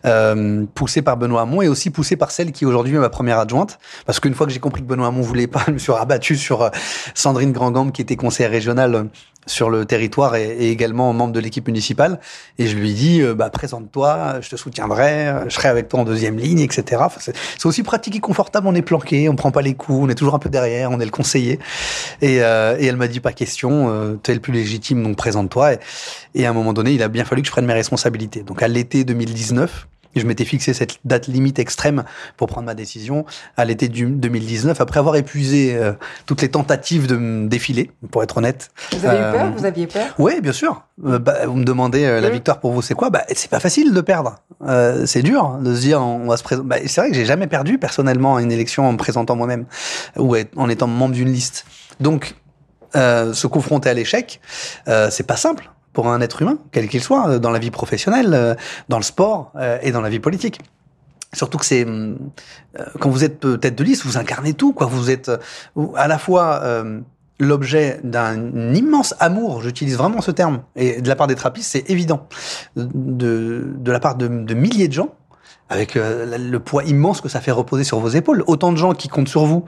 euh, 0.04 0.64
poussé 0.74 1.02
par 1.02 1.16
Benoît 1.16 1.42
Hamon 1.42 1.62
et 1.62 1.68
aussi 1.68 1.90
poussé 1.90 2.16
par 2.16 2.30
celle 2.30 2.52
qui 2.52 2.66
aujourd'hui 2.66 2.96
est 2.96 2.98
ma 2.98 3.08
première 3.08 3.38
adjointe. 3.38 3.78
Parce 4.06 4.20
qu'une 4.20 4.34
fois 4.34 4.46
que 4.46 4.52
j'ai 4.52 4.60
compris 4.60 4.82
que 4.82 4.86
Benoît 4.86 5.08
Hamon 5.08 5.22
voulait 5.22 5.46
pas, 5.46 5.62
je 5.66 5.72
me 5.72 5.78
suis 5.78 5.92
rabattu 5.92 6.36
sur 6.36 6.62
euh, 6.62 6.70
Sandrine 7.14 7.52
Grandgambe, 7.52 7.92
qui 7.92 8.02
était 8.02 8.16
conseillère 8.16 8.50
régionale 8.50 9.08
sur 9.46 9.70
le 9.70 9.84
territoire 9.84 10.36
et, 10.36 10.70
également 10.70 11.12
membre 11.12 11.32
de 11.32 11.40
l'équipe 11.40 11.66
municipale. 11.66 12.20
Et 12.58 12.66
je 12.66 12.76
lui 12.76 12.92
dis, 12.92 13.22
euh, 13.22 13.34
bah, 13.34 13.50
présente-toi, 13.50 14.40
je 14.40 14.50
te 14.50 14.56
soutiendrai, 14.56 15.28
euh, 15.28 15.44
je 15.48 15.54
serai 15.54 15.68
avec 15.68 15.88
toi 15.88 16.00
en 16.00 16.04
deuxième 16.04 16.38
ligne, 16.38 16.60
etc. 16.60 17.02
c'est 17.18 17.66
aussi 17.66 17.82
pratique 17.82 18.16
et 18.16 18.20
confortable, 18.20 18.66
on 18.66 18.74
est 18.74 18.82
planqué, 18.82 19.28
on 19.28 19.36
prend 19.36 19.50
pas 19.50 19.62
les 19.62 19.74
coups, 19.74 20.00
on 20.02 20.08
est 20.08 20.14
toujours 20.14 20.34
un 20.34 20.38
peu 20.38 20.50
derrière, 20.50 20.90
on 20.90 21.00
est 21.00 21.04
le 21.04 21.10
conseiller. 21.10 21.58
Et, 22.20 22.42
euh, 22.42 22.76
et 22.78 22.86
elle 22.86 22.96
m'a 22.96 23.08
dit, 23.08 23.20
pas 23.20 23.32
question, 23.32 23.90
euh, 23.90 24.18
tu 24.22 24.30
es 24.30 24.34
le 24.34 24.40
plus 24.40 24.52
légitime, 24.52 25.02
donc 25.02 25.16
présente-toi. 25.16 25.74
Et, 25.74 25.78
et 26.34 26.46
à 26.46 26.50
un 26.50 26.54
moment 26.54 26.72
donné, 26.72 26.92
il 26.92 27.02
a 27.02 27.08
bien 27.08 27.24
fallu 27.24 27.42
que 27.42 27.46
je 27.46 27.52
prenne 27.52 27.66
mes 27.66 27.74
responsabilités. 27.74 28.42
Donc 28.42 28.62
à 28.62 28.68
l'été 28.68 29.04
2019, 29.04 29.88
je 30.16 30.26
m'étais 30.26 30.44
fixé 30.44 30.74
cette 30.74 30.98
date 31.04 31.26
limite 31.28 31.58
extrême 31.58 32.04
pour 32.36 32.48
prendre 32.48 32.66
ma 32.66 32.74
décision 32.74 33.24
à 33.56 33.64
l'été 33.64 33.88
2019, 33.88 34.80
après 34.80 34.98
avoir 34.98 35.16
épuisé 35.16 35.76
euh, 35.76 35.92
toutes 36.26 36.42
les 36.42 36.50
tentatives 36.50 37.06
de 37.06 37.16
me 37.16 37.48
défiler, 37.48 37.90
pour 38.10 38.22
être 38.22 38.38
honnête. 38.38 38.70
Vous 38.92 39.06
avez 39.06 39.18
eu 39.18 39.32
peur? 39.32 39.46
Euh, 39.46 39.50
Vous 39.56 39.64
aviez 39.64 39.86
peur? 39.86 40.06
Oui, 40.18 40.40
bien 40.40 40.52
sûr. 40.52 40.82
Euh, 41.06 41.18
bah, 41.18 41.46
vous 41.46 41.54
me 41.54 41.64
demandez 41.64 42.20
la 42.20 42.30
victoire 42.30 42.60
pour 42.60 42.72
vous, 42.72 42.82
c'est 42.82 42.94
quoi? 42.94 43.10
Bah, 43.10 43.22
C'est 43.28 43.50
pas 43.50 43.60
facile 43.60 43.92
de 43.92 44.00
perdre. 44.00 44.36
c'est 45.06 45.22
dur 45.22 45.58
de 45.60 45.74
se 45.74 45.80
dire, 45.80 46.00
on 46.00 46.26
va 46.26 46.36
se 46.36 46.42
présenter. 46.42 46.68
Bah, 46.68 46.76
c'est 46.86 47.00
vrai 47.00 47.10
que 47.10 47.16
j'ai 47.16 47.26
jamais 47.26 47.46
perdu 47.46 47.78
personnellement 47.78 48.38
une 48.38 48.52
élection 48.52 48.86
en 48.88 48.92
me 48.92 48.98
présentant 48.98 49.36
moi-même 49.36 49.66
ou 50.16 50.36
en 50.56 50.68
étant 50.68 50.86
membre 50.86 51.14
d'une 51.14 51.32
liste. 51.32 51.66
Donc, 52.00 52.34
se 52.94 53.46
confronter 53.46 53.90
à 53.90 53.94
l'échec, 53.94 54.40
c'est 54.86 55.26
pas 55.26 55.36
simple 55.36 55.70
pour 55.92 56.08
un 56.08 56.20
être 56.20 56.42
humain, 56.42 56.58
quel 56.72 56.88
qu'il 56.88 57.02
soit, 57.02 57.28
euh, 57.28 57.38
dans 57.38 57.50
la 57.50 57.58
vie 57.58 57.70
professionnelle, 57.70 58.32
euh, 58.34 58.54
dans 58.88 58.98
le 58.98 59.02
sport 59.02 59.52
euh, 59.56 59.78
et 59.82 59.92
dans 59.92 60.00
la 60.00 60.08
vie 60.08 60.20
politique. 60.20 60.60
Surtout 61.32 61.58
que 61.58 61.64
c'est 61.64 61.86
quand 62.98 63.08
vous 63.08 63.22
êtes 63.22 63.60
tête 63.60 63.76
de 63.76 63.84
liste, 63.84 64.04
vous 64.04 64.18
incarnez 64.18 64.52
tout, 64.52 64.72
quoi. 64.72 64.88
Vous 64.88 65.10
êtes 65.10 65.30
à 65.94 66.08
la 66.08 66.18
fois 66.18 66.60
l'objet 67.38 68.00
d'un 68.02 68.74
immense 68.74 69.14
amour, 69.20 69.62
j'utilise 69.62 69.96
vraiment 69.96 70.22
ce 70.22 70.32
terme, 70.32 70.62
et 70.74 71.00
de 71.00 71.08
la 71.08 71.14
part 71.14 71.28
des 71.28 71.36
trappistes, 71.36 71.70
c'est 71.70 71.88
évident, 71.88 72.26
de, 72.74 73.64
de 73.76 73.92
la 73.92 74.00
part 74.00 74.16
de, 74.16 74.26
de 74.26 74.54
milliers 74.54 74.88
de 74.88 74.92
gens, 74.92 75.14
avec 75.68 75.94
le 75.94 76.58
poids 76.58 76.82
immense 76.82 77.20
que 77.20 77.28
ça 77.28 77.40
fait 77.40 77.52
reposer 77.52 77.84
sur 77.84 78.00
vos 78.00 78.08
épaules, 78.08 78.42
autant 78.48 78.72
de 78.72 78.76
gens 78.76 78.92
qui 78.92 79.06
comptent 79.06 79.28
sur 79.28 79.46
vous, 79.46 79.66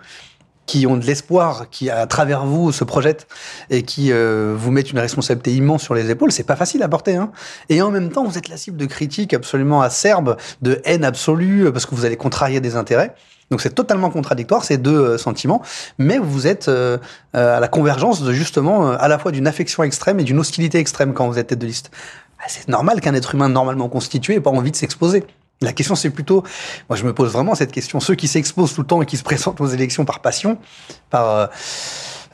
qui 0.66 0.86
ont 0.86 0.96
de 0.96 1.04
l'espoir, 1.04 1.68
qui 1.70 1.90
à 1.90 2.06
travers 2.06 2.44
vous 2.44 2.72
se 2.72 2.84
projettent 2.84 3.26
et 3.70 3.82
qui 3.82 4.12
euh, 4.12 4.54
vous 4.56 4.70
mettent 4.70 4.92
une 4.92 4.98
responsabilité 4.98 5.54
immense 5.54 5.82
sur 5.82 5.94
les 5.94 6.10
épaules, 6.10 6.32
c'est 6.32 6.44
pas 6.44 6.56
facile 6.56 6.82
à 6.82 6.88
porter. 6.88 7.16
Hein. 7.16 7.30
Et 7.68 7.82
en 7.82 7.90
même 7.90 8.10
temps, 8.10 8.24
vous 8.24 8.38
êtes 8.38 8.48
la 8.48 8.56
cible 8.56 8.76
de 8.76 8.86
critiques 8.86 9.34
absolument 9.34 9.82
acerbes, 9.82 10.36
de 10.62 10.80
haine 10.84 11.04
absolue, 11.04 11.70
parce 11.72 11.86
que 11.86 11.94
vous 11.94 12.04
allez 12.04 12.16
contrarier 12.16 12.60
des 12.60 12.76
intérêts. 12.76 13.14
Donc 13.50 13.60
c'est 13.60 13.74
totalement 13.74 14.08
contradictoire 14.08 14.64
ces 14.64 14.78
deux 14.78 14.96
euh, 14.96 15.18
sentiments, 15.18 15.60
mais 15.98 16.18
vous 16.18 16.46
êtes 16.46 16.68
euh, 16.68 16.96
à 17.34 17.60
la 17.60 17.68
convergence 17.68 18.22
de 18.22 18.32
justement 18.32 18.92
à 18.92 19.08
la 19.08 19.18
fois 19.18 19.30
d'une 19.30 19.46
affection 19.46 19.82
extrême 19.82 20.20
et 20.20 20.24
d'une 20.24 20.38
hostilité 20.38 20.78
extrême 20.78 21.12
quand 21.12 21.28
vous 21.28 21.38
êtes 21.38 21.48
tête 21.48 21.58
de 21.58 21.66
liste. 21.66 21.90
Ah, 22.38 22.44
c'est 22.48 22.68
normal 22.68 23.00
qu'un 23.00 23.14
être 23.14 23.34
humain 23.34 23.48
normalement 23.48 23.88
constitué 23.88 24.34
ait 24.34 24.40
pas 24.40 24.50
envie 24.50 24.70
de 24.70 24.76
s'exposer. 24.76 25.24
La 25.62 25.72
question, 25.72 25.94
c'est 25.94 26.10
plutôt, 26.10 26.42
moi, 26.88 26.96
je 26.96 27.04
me 27.04 27.12
pose 27.12 27.32
vraiment 27.32 27.54
cette 27.54 27.72
question. 27.72 28.00
Ceux 28.00 28.14
qui 28.14 28.28
s'exposent 28.28 28.74
tout 28.74 28.80
le 28.80 28.86
temps 28.86 29.00
et 29.00 29.06
qui 29.06 29.16
se 29.16 29.22
présentent 29.22 29.60
aux 29.60 29.66
élections 29.66 30.04
par 30.04 30.20
passion, 30.20 30.58
par 31.10 31.30
euh, 31.30 31.46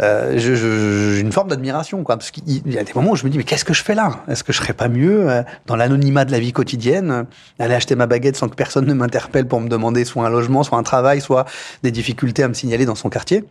euh 0.01 1.21
une 1.21 1.33
forme 1.33 1.49
d'admiration, 1.49 2.03
quoi. 2.05 2.17
Parce 2.17 2.31
qu'il 2.31 2.45
y 2.47 2.79
a 2.79 2.85
des 2.85 2.93
moments 2.95 3.13
où 3.13 3.17
je 3.17 3.25
me 3.25 3.31
dis, 3.31 3.37
mais 3.37 3.45
qu'est-ce 3.45 3.65
que 3.65 3.75
je 3.75 3.83
fais 3.83 3.95
là? 3.95 4.21
Est-ce 4.29 4.45
que 4.45 4.53
je 4.53 4.59
serais 4.59 4.73
pas 4.73 4.89
mieux 4.89 5.29
euh, 5.29 5.43
dans 5.67 5.77
l'anonymat 5.77 6.25
de 6.25 6.33
la 6.33 6.41
vie 6.41 6.53
quotidienne, 6.53 7.27
aller 7.59 7.75
acheter 7.75 7.97
ma 7.97 8.07
baguette 8.07 8.37
sans 8.37 8.49
que 8.49 8.55
personne 8.55 8.87
ne 8.87 8.95
m'interpelle 8.95 9.47
pour 9.47 9.61
me 9.61 9.69
demander 9.69 10.05
soit 10.05 10.27
un 10.27 10.31
logement, 10.31 10.63
soit 10.63 10.79
un 10.79 10.83
travail, 10.83 11.21
soit 11.21 11.45
des 11.83 11.91
difficultés 11.91 12.43
à 12.43 12.49
me 12.49 12.55
signaler 12.55 12.87
dans 12.87 12.95
son 12.95 13.11
quartier? 13.11 13.45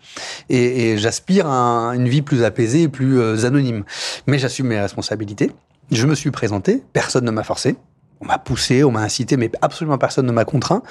Et, 0.50 0.92
et 0.92 0.98
j'aspire 0.98 1.48
à 1.48 1.92
une 1.94 2.08
vie 2.08 2.22
plus 2.24 2.44
apaisée 2.44 2.84
et 2.84 2.88
plus 2.88 3.20
euh, 3.20 3.46
anonyme. 3.46 3.84
Mais 4.26 4.40
j'assume 4.40 4.68
mes 4.68 4.80
responsabilités. 4.80 5.52
Je 5.92 6.06
me 6.06 6.16
suis 6.16 6.32
présenté, 6.32 6.84
personne 6.94 7.26
ne 7.26 7.32
m'a 7.32 7.44
forcé 7.44 7.78
on 8.22 8.26
m'a 8.26 8.38
poussé, 8.38 8.84
on 8.84 8.92
m'a 8.92 9.02
incité, 9.02 9.38
mais 9.38 9.52
absolument 9.62 9.98
personne 9.98 10.26
ne 10.26 10.32
m'a 10.32 10.46
contraint. 10.46 10.82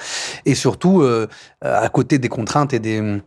Et 0.45 0.55
surtout, 0.55 1.01
euh, 1.01 1.27
à 1.61 1.89
côté 1.89 2.19
des 2.19 2.29
contraintes 2.29 2.73
et 2.73 2.79
des 2.79 3.21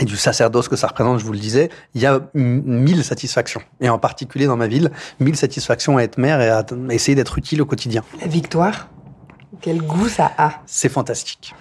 et 0.00 0.04
du 0.04 0.16
sacerdoce 0.16 0.68
que 0.68 0.76
ça 0.76 0.88
représente, 0.88 1.18
je 1.20 1.24
vous 1.24 1.32
le 1.32 1.38
disais, 1.38 1.68
il 1.94 2.00
y 2.00 2.06
a 2.06 2.20
mille 2.34 3.04
satisfactions. 3.04 3.60
Et 3.80 3.88
en 3.88 3.98
particulier 3.98 4.46
dans 4.46 4.56
ma 4.56 4.66
ville, 4.66 4.90
mille 5.20 5.36
satisfactions 5.36 5.98
à 5.98 6.02
être 6.02 6.18
maire 6.18 6.40
et 6.40 6.48
à 6.48 6.64
essayer 6.90 7.14
d'être 7.14 7.38
utile 7.38 7.60
au 7.62 7.66
quotidien. 7.66 8.02
Victoire? 8.26 8.88
Quel 9.60 9.82
goût 9.82 10.08
ça 10.08 10.30
a 10.38 10.52
C'est 10.66 10.88
fantastique. 10.88 11.54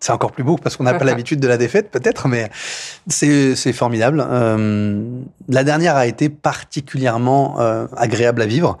c'est 0.00 0.12
encore 0.12 0.32
plus 0.32 0.44
beau 0.44 0.56
parce 0.56 0.76
qu'on 0.76 0.84
n'a 0.84 0.94
pas 0.94 1.04
l'habitude 1.12 1.40
de 1.40 1.48
la 1.48 1.56
défaite, 1.56 1.90
peut-être, 1.90 2.28
mais 2.28 2.50
c'est 3.08 3.72
formidable. 3.72 4.24
Euh, 4.28 5.02
la 5.48 5.64
dernière 5.64 5.96
a 5.96 6.06
été 6.06 6.28
particulièrement 6.28 7.60
euh, 7.60 7.86
agréable 7.96 8.42
à 8.42 8.46
vivre 8.46 8.78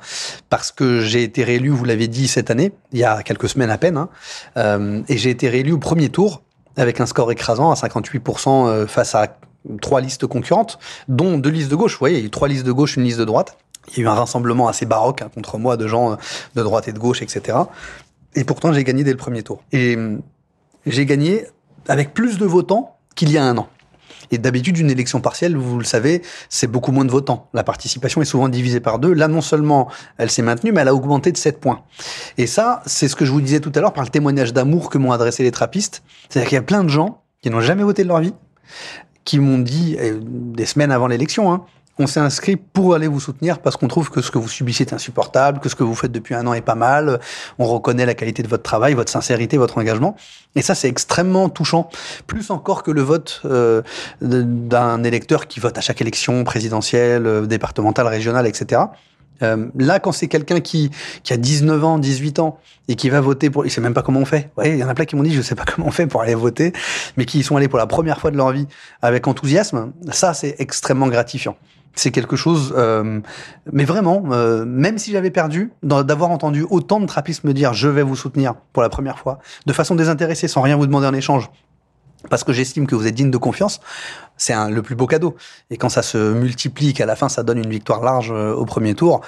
parce 0.50 0.72
que 0.72 1.00
j'ai 1.00 1.22
été 1.22 1.44
réélu, 1.44 1.70
vous 1.70 1.84
l'avez 1.84 2.08
dit, 2.08 2.28
cette 2.28 2.50
année, 2.50 2.72
il 2.92 2.98
y 2.98 3.04
a 3.04 3.22
quelques 3.22 3.48
semaines 3.48 3.70
à 3.70 3.78
peine, 3.78 3.96
hein, 3.96 4.08
euh, 4.56 5.02
et 5.08 5.16
j'ai 5.16 5.30
été 5.30 5.48
réélu 5.48 5.72
au 5.72 5.78
premier 5.78 6.08
tour 6.08 6.42
avec 6.76 7.00
un 7.00 7.06
score 7.06 7.30
écrasant 7.32 7.70
à 7.70 7.74
58% 7.74 8.66
euh, 8.66 8.86
face 8.86 9.14
à 9.14 9.36
trois 9.80 10.00
listes 10.00 10.26
concurrentes, 10.26 10.78
dont 11.08 11.38
deux 11.38 11.50
listes 11.50 11.70
de 11.70 11.76
gauche. 11.76 11.92
Vous 11.92 12.00
voyez, 12.00 12.16
il 12.16 12.20
y 12.20 12.22
a 12.24 12.26
eu 12.26 12.30
trois 12.30 12.48
listes 12.48 12.66
de 12.66 12.72
gauche, 12.72 12.96
une 12.96 13.04
liste 13.04 13.18
de 13.18 13.24
droite. 13.24 13.58
Il 13.88 13.98
y 13.98 14.00
a 14.00 14.04
eu 14.04 14.08
un 14.08 14.14
rassemblement 14.14 14.68
assez 14.68 14.86
baroque 14.86 15.22
hein, 15.22 15.30
contre 15.34 15.58
moi 15.58 15.76
de 15.76 15.86
gens 15.88 16.16
de 16.54 16.62
droite 16.62 16.86
et 16.88 16.92
de 16.92 16.98
gauche, 16.98 17.20
etc. 17.20 17.58
Et 18.34 18.44
pourtant, 18.44 18.72
j'ai 18.72 18.84
gagné 18.84 19.04
dès 19.04 19.10
le 19.10 19.16
premier 19.16 19.42
tour. 19.42 19.62
Et 19.72 19.96
hum, 19.96 20.22
j'ai 20.86 21.06
gagné 21.06 21.46
avec 21.88 22.14
plus 22.14 22.38
de 22.38 22.46
votants 22.46 22.96
qu'il 23.14 23.30
y 23.30 23.38
a 23.38 23.44
un 23.44 23.56
an. 23.58 23.68
Et 24.30 24.38
d'habitude, 24.38 24.78
une 24.78 24.90
élection 24.90 25.20
partielle, 25.20 25.56
vous 25.56 25.78
le 25.78 25.84
savez, 25.84 26.22
c'est 26.48 26.66
beaucoup 26.66 26.90
moins 26.90 27.04
de 27.04 27.10
votants. 27.10 27.48
La 27.52 27.64
participation 27.64 28.22
est 28.22 28.26
souvent 28.26 28.48
divisée 28.48 28.80
par 28.80 28.98
deux. 28.98 29.12
Là, 29.12 29.28
non 29.28 29.42
seulement 29.42 29.90
elle 30.16 30.30
s'est 30.30 30.42
maintenue, 30.42 30.72
mais 30.72 30.80
elle 30.80 30.88
a 30.88 30.94
augmenté 30.94 31.32
de 31.32 31.36
7 31.36 31.60
points. 31.60 31.82
Et 32.38 32.46
ça, 32.46 32.82
c'est 32.86 33.08
ce 33.08 33.16
que 33.16 33.26
je 33.26 33.32
vous 33.32 33.42
disais 33.42 33.60
tout 33.60 33.72
à 33.74 33.80
l'heure 33.80 33.92
par 33.92 34.04
le 34.04 34.10
témoignage 34.10 34.54
d'amour 34.54 34.88
que 34.88 34.96
m'ont 34.96 35.12
adressé 35.12 35.42
les 35.42 35.50
trappistes. 35.50 36.02
C'est-à-dire 36.28 36.48
qu'il 36.48 36.56
y 36.56 36.58
a 36.58 36.62
plein 36.62 36.82
de 36.82 36.88
gens 36.88 37.22
qui 37.42 37.50
n'ont 37.50 37.60
jamais 37.60 37.82
voté 37.82 38.04
de 38.04 38.08
leur 38.08 38.20
vie, 38.20 38.32
qui 39.24 39.38
m'ont 39.38 39.58
dit, 39.58 39.98
des 40.22 40.64
semaines 40.66 40.92
avant 40.92 41.08
l'élection, 41.08 41.52
hein, 41.52 41.66
On 42.02 42.08
s'est 42.08 42.18
inscrit 42.18 42.56
pour 42.56 42.96
aller 42.96 43.06
vous 43.06 43.20
soutenir 43.20 43.60
parce 43.60 43.76
qu'on 43.76 43.86
trouve 43.86 44.10
que 44.10 44.20
ce 44.22 44.32
que 44.32 44.38
vous 44.38 44.48
subissez 44.48 44.82
est 44.82 44.92
insupportable, 44.92 45.60
que 45.60 45.68
ce 45.68 45.76
que 45.76 45.84
vous 45.84 45.94
faites 45.94 46.10
depuis 46.10 46.34
un 46.34 46.44
an 46.48 46.52
est 46.52 46.60
pas 46.60 46.74
mal. 46.74 47.20
On 47.60 47.66
reconnaît 47.66 48.06
la 48.06 48.14
qualité 48.14 48.42
de 48.42 48.48
votre 48.48 48.64
travail, 48.64 48.94
votre 48.94 49.12
sincérité, 49.12 49.56
votre 49.56 49.78
engagement. 49.78 50.16
Et 50.56 50.62
ça, 50.62 50.74
c'est 50.74 50.88
extrêmement 50.88 51.48
touchant. 51.48 51.88
Plus 52.26 52.50
encore 52.50 52.82
que 52.82 52.90
le 52.90 53.02
vote 53.02 53.42
euh, 53.44 53.82
d'un 54.20 55.04
électeur 55.04 55.46
qui 55.46 55.60
vote 55.60 55.78
à 55.78 55.80
chaque 55.80 56.00
élection 56.00 56.42
présidentielle, 56.42 57.24
euh, 57.24 57.46
départementale, 57.46 58.08
régionale, 58.08 58.48
etc. 58.48 58.80
Euh, 59.44 59.68
là, 59.78 60.00
quand 60.00 60.10
c'est 60.10 60.26
quelqu'un 60.26 60.58
qui, 60.58 60.90
qui 61.22 61.32
a 61.32 61.36
19 61.36 61.84
ans, 61.84 61.98
18 61.98 62.40
ans, 62.40 62.58
et 62.88 62.96
qui 62.96 63.10
va 63.10 63.20
voter 63.20 63.48
pour... 63.48 63.64
Il 63.64 63.70
sait 63.70 63.80
même 63.80 63.94
pas 63.94 64.02
comment 64.02 64.18
on 64.18 64.24
fait. 64.24 64.50
Ouais, 64.56 64.70
il 64.70 64.78
y 64.78 64.82
en 64.82 64.88
a 64.88 64.94
plein 64.94 65.04
qui 65.04 65.14
m'ont 65.14 65.22
dit, 65.22 65.32
je 65.32 65.40
sais 65.40 65.54
pas 65.54 65.64
comment 65.72 65.86
on 65.86 65.92
fait 65.92 66.08
pour 66.08 66.20
aller 66.20 66.34
voter, 66.34 66.72
mais 67.16 67.26
qui 67.26 67.38
y 67.38 67.42
sont 67.44 67.56
allés 67.56 67.68
pour 67.68 67.78
la 67.78 67.86
première 67.86 68.18
fois 68.18 68.32
de 68.32 68.36
leur 68.36 68.50
vie 68.50 68.66
avec 69.02 69.28
enthousiasme. 69.28 69.92
Ça, 70.10 70.34
c'est 70.34 70.56
extrêmement 70.58 71.06
gratifiant. 71.06 71.56
C'est 71.94 72.10
quelque 72.10 72.36
chose, 72.36 72.72
euh, 72.76 73.20
mais 73.70 73.84
vraiment, 73.84 74.22
euh, 74.30 74.64
même 74.64 74.98
si 74.98 75.12
j'avais 75.12 75.30
perdu, 75.30 75.72
d'avoir 75.82 76.30
entendu 76.30 76.64
autant 76.70 77.00
de 77.00 77.06
trappistes 77.06 77.44
me 77.44 77.52
dire 77.52 77.74
je 77.74 77.88
vais 77.88 78.02
vous 78.02 78.16
soutenir 78.16 78.54
pour 78.72 78.82
la 78.82 78.88
première 78.88 79.18
fois, 79.18 79.38
de 79.66 79.72
façon 79.72 79.94
désintéressée, 79.94 80.48
sans 80.48 80.62
rien 80.62 80.76
vous 80.76 80.86
demander 80.86 81.06
en 81.06 81.14
échange, 81.14 81.50
parce 82.30 82.44
que 82.44 82.52
j'estime 82.52 82.86
que 82.86 82.94
vous 82.94 83.06
êtes 83.06 83.14
digne 83.14 83.30
de 83.30 83.36
confiance, 83.36 83.80
c'est 84.38 84.54
le 84.70 84.80
plus 84.80 84.94
beau 84.94 85.06
cadeau. 85.06 85.36
Et 85.70 85.76
quand 85.76 85.90
ça 85.90 86.02
se 86.02 86.32
multiplie, 86.32 86.94
qu'à 86.94 87.04
la 87.04 87.16
fin 87.16 87.28
ça 87.28 87.42
donne 87.42 87.58
une 87.58 87.70
victoire 87.70 88.02
large 88.02 88.32
euh, 88.32 88.54
au 88.54 88.64
premier 88.64 88.94
tour, 88.94 89.20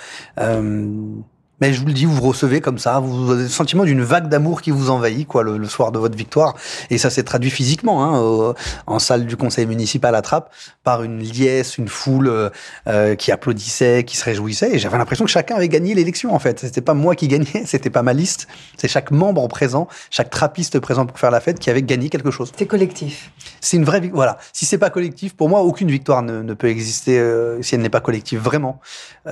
mais 1.61 1.73
je 1.73 1.81
vous 1.81 1.87
le 1.87 1.93
dis, 1.93 2.05
vous 2.05 2.21
recevez 2.21 2.61
comme 2.61 2.79
ça, 2.79 2.99
vous 2.99 3.31
avez 3.31 3.45
le 3.45 3.49
sentiment 3.49 3.85
d'une 3.85 4.03
vague 4.03 4.29
d'amour 4.29 4.61
qui 4.61 4.71
vous 4.71 4.91
envahit, 4.91 5.27
quoi, 5.27 5.43
le, 5.43 5.65
soir 5.67 5.93
de 5.93 5.99
votre 5.99 6.17
victoire. 6.17 6.55
Et 6.91 6.99
ça 6.99 7.11
s'est 7.11 7.23
traduit 7.23 7.51
physiquement, 7.51 8.05
hein, 8.05 8.55
en 8.87 8.99
salle 8.99 9.27
du 9.27 9.37
conseil 9.37 9.67
municipal 9.67 10.15
à 10.15 10.23
Trappes, 10.23 10.53
par 10.83 11.03
une 11.03 11.21
liesse, 11.21 11.79
une 11.79 11.89
foule 11.89 12.29
euh, 12.29 12.51
euh, 12.89 13.15
qui 13.15 13.31
applaudissait, 13.31 14.05
qui 14.05 14.17
se 14.17 14.25
réjouissait. 14.25 14.75
Et 14.75 14.79
j'avais 14.79 14.99
l'impression 14.99 15.25
que 15.25 15.31
chacun 15.31 15.55
avait 15.57 15.69
gagné 15.69 15.95
l'élection, 15.95 16.35
en 16.35 16.39
fait. 16.39 16.61
C'était 16.61 16.81
pas 16.81 16.95
moi 16.95 17.15
qui 17.15 17.29
gagnais, 17.29 17.63
c'était 17.67 17.91
pas 17.91 18.03
ma 18.03 18.13
liste. 18.13 18.49
C'est 18.77 18.89
chaque 18.89 19.11
membre 19.11 19.47
présent, 19.49 19.89
chaque 20.11 20.31
trappiste 20.31 20.81
présent 20.81 21.07
pour 21.07 21.19
faire 21.19 21.31
la 21.31 21.41
fête 21.41 21.59
qui 21.59 21.71
avait 21.71 21.83
gagné 21.83 22.09
quelque 22.09 22.31
chose. 22.31 22.53
C'est 22.57 22.67
collectif. 22.67 23.31
C'est 23.61 23.77
une 23.77 23.85
vraie 23.85 24.01
victoire. 24.01 24.17
Voilà. 24.17 24.39
Si 24.53 24.67
c'est 24.67 24.79
pas 24.79 24.91
collectif, 24.91 25.35
pour 25.35 25.49
moi, 25.49 25.63
aucune 25.63 25.91
victoire 25.91 26.23
ne, 26.23 26.43
ne 26.43 26.55
peut 26.55 26.69
exister 26.69 27.19
euh, 27.19 27.63
si 27.63 27.75
elle 27.75 27.81
n'est 27.81 27.91
pas 27.91 28.01
collective. 28.01 28.41
Vraiment. 28.41 28.81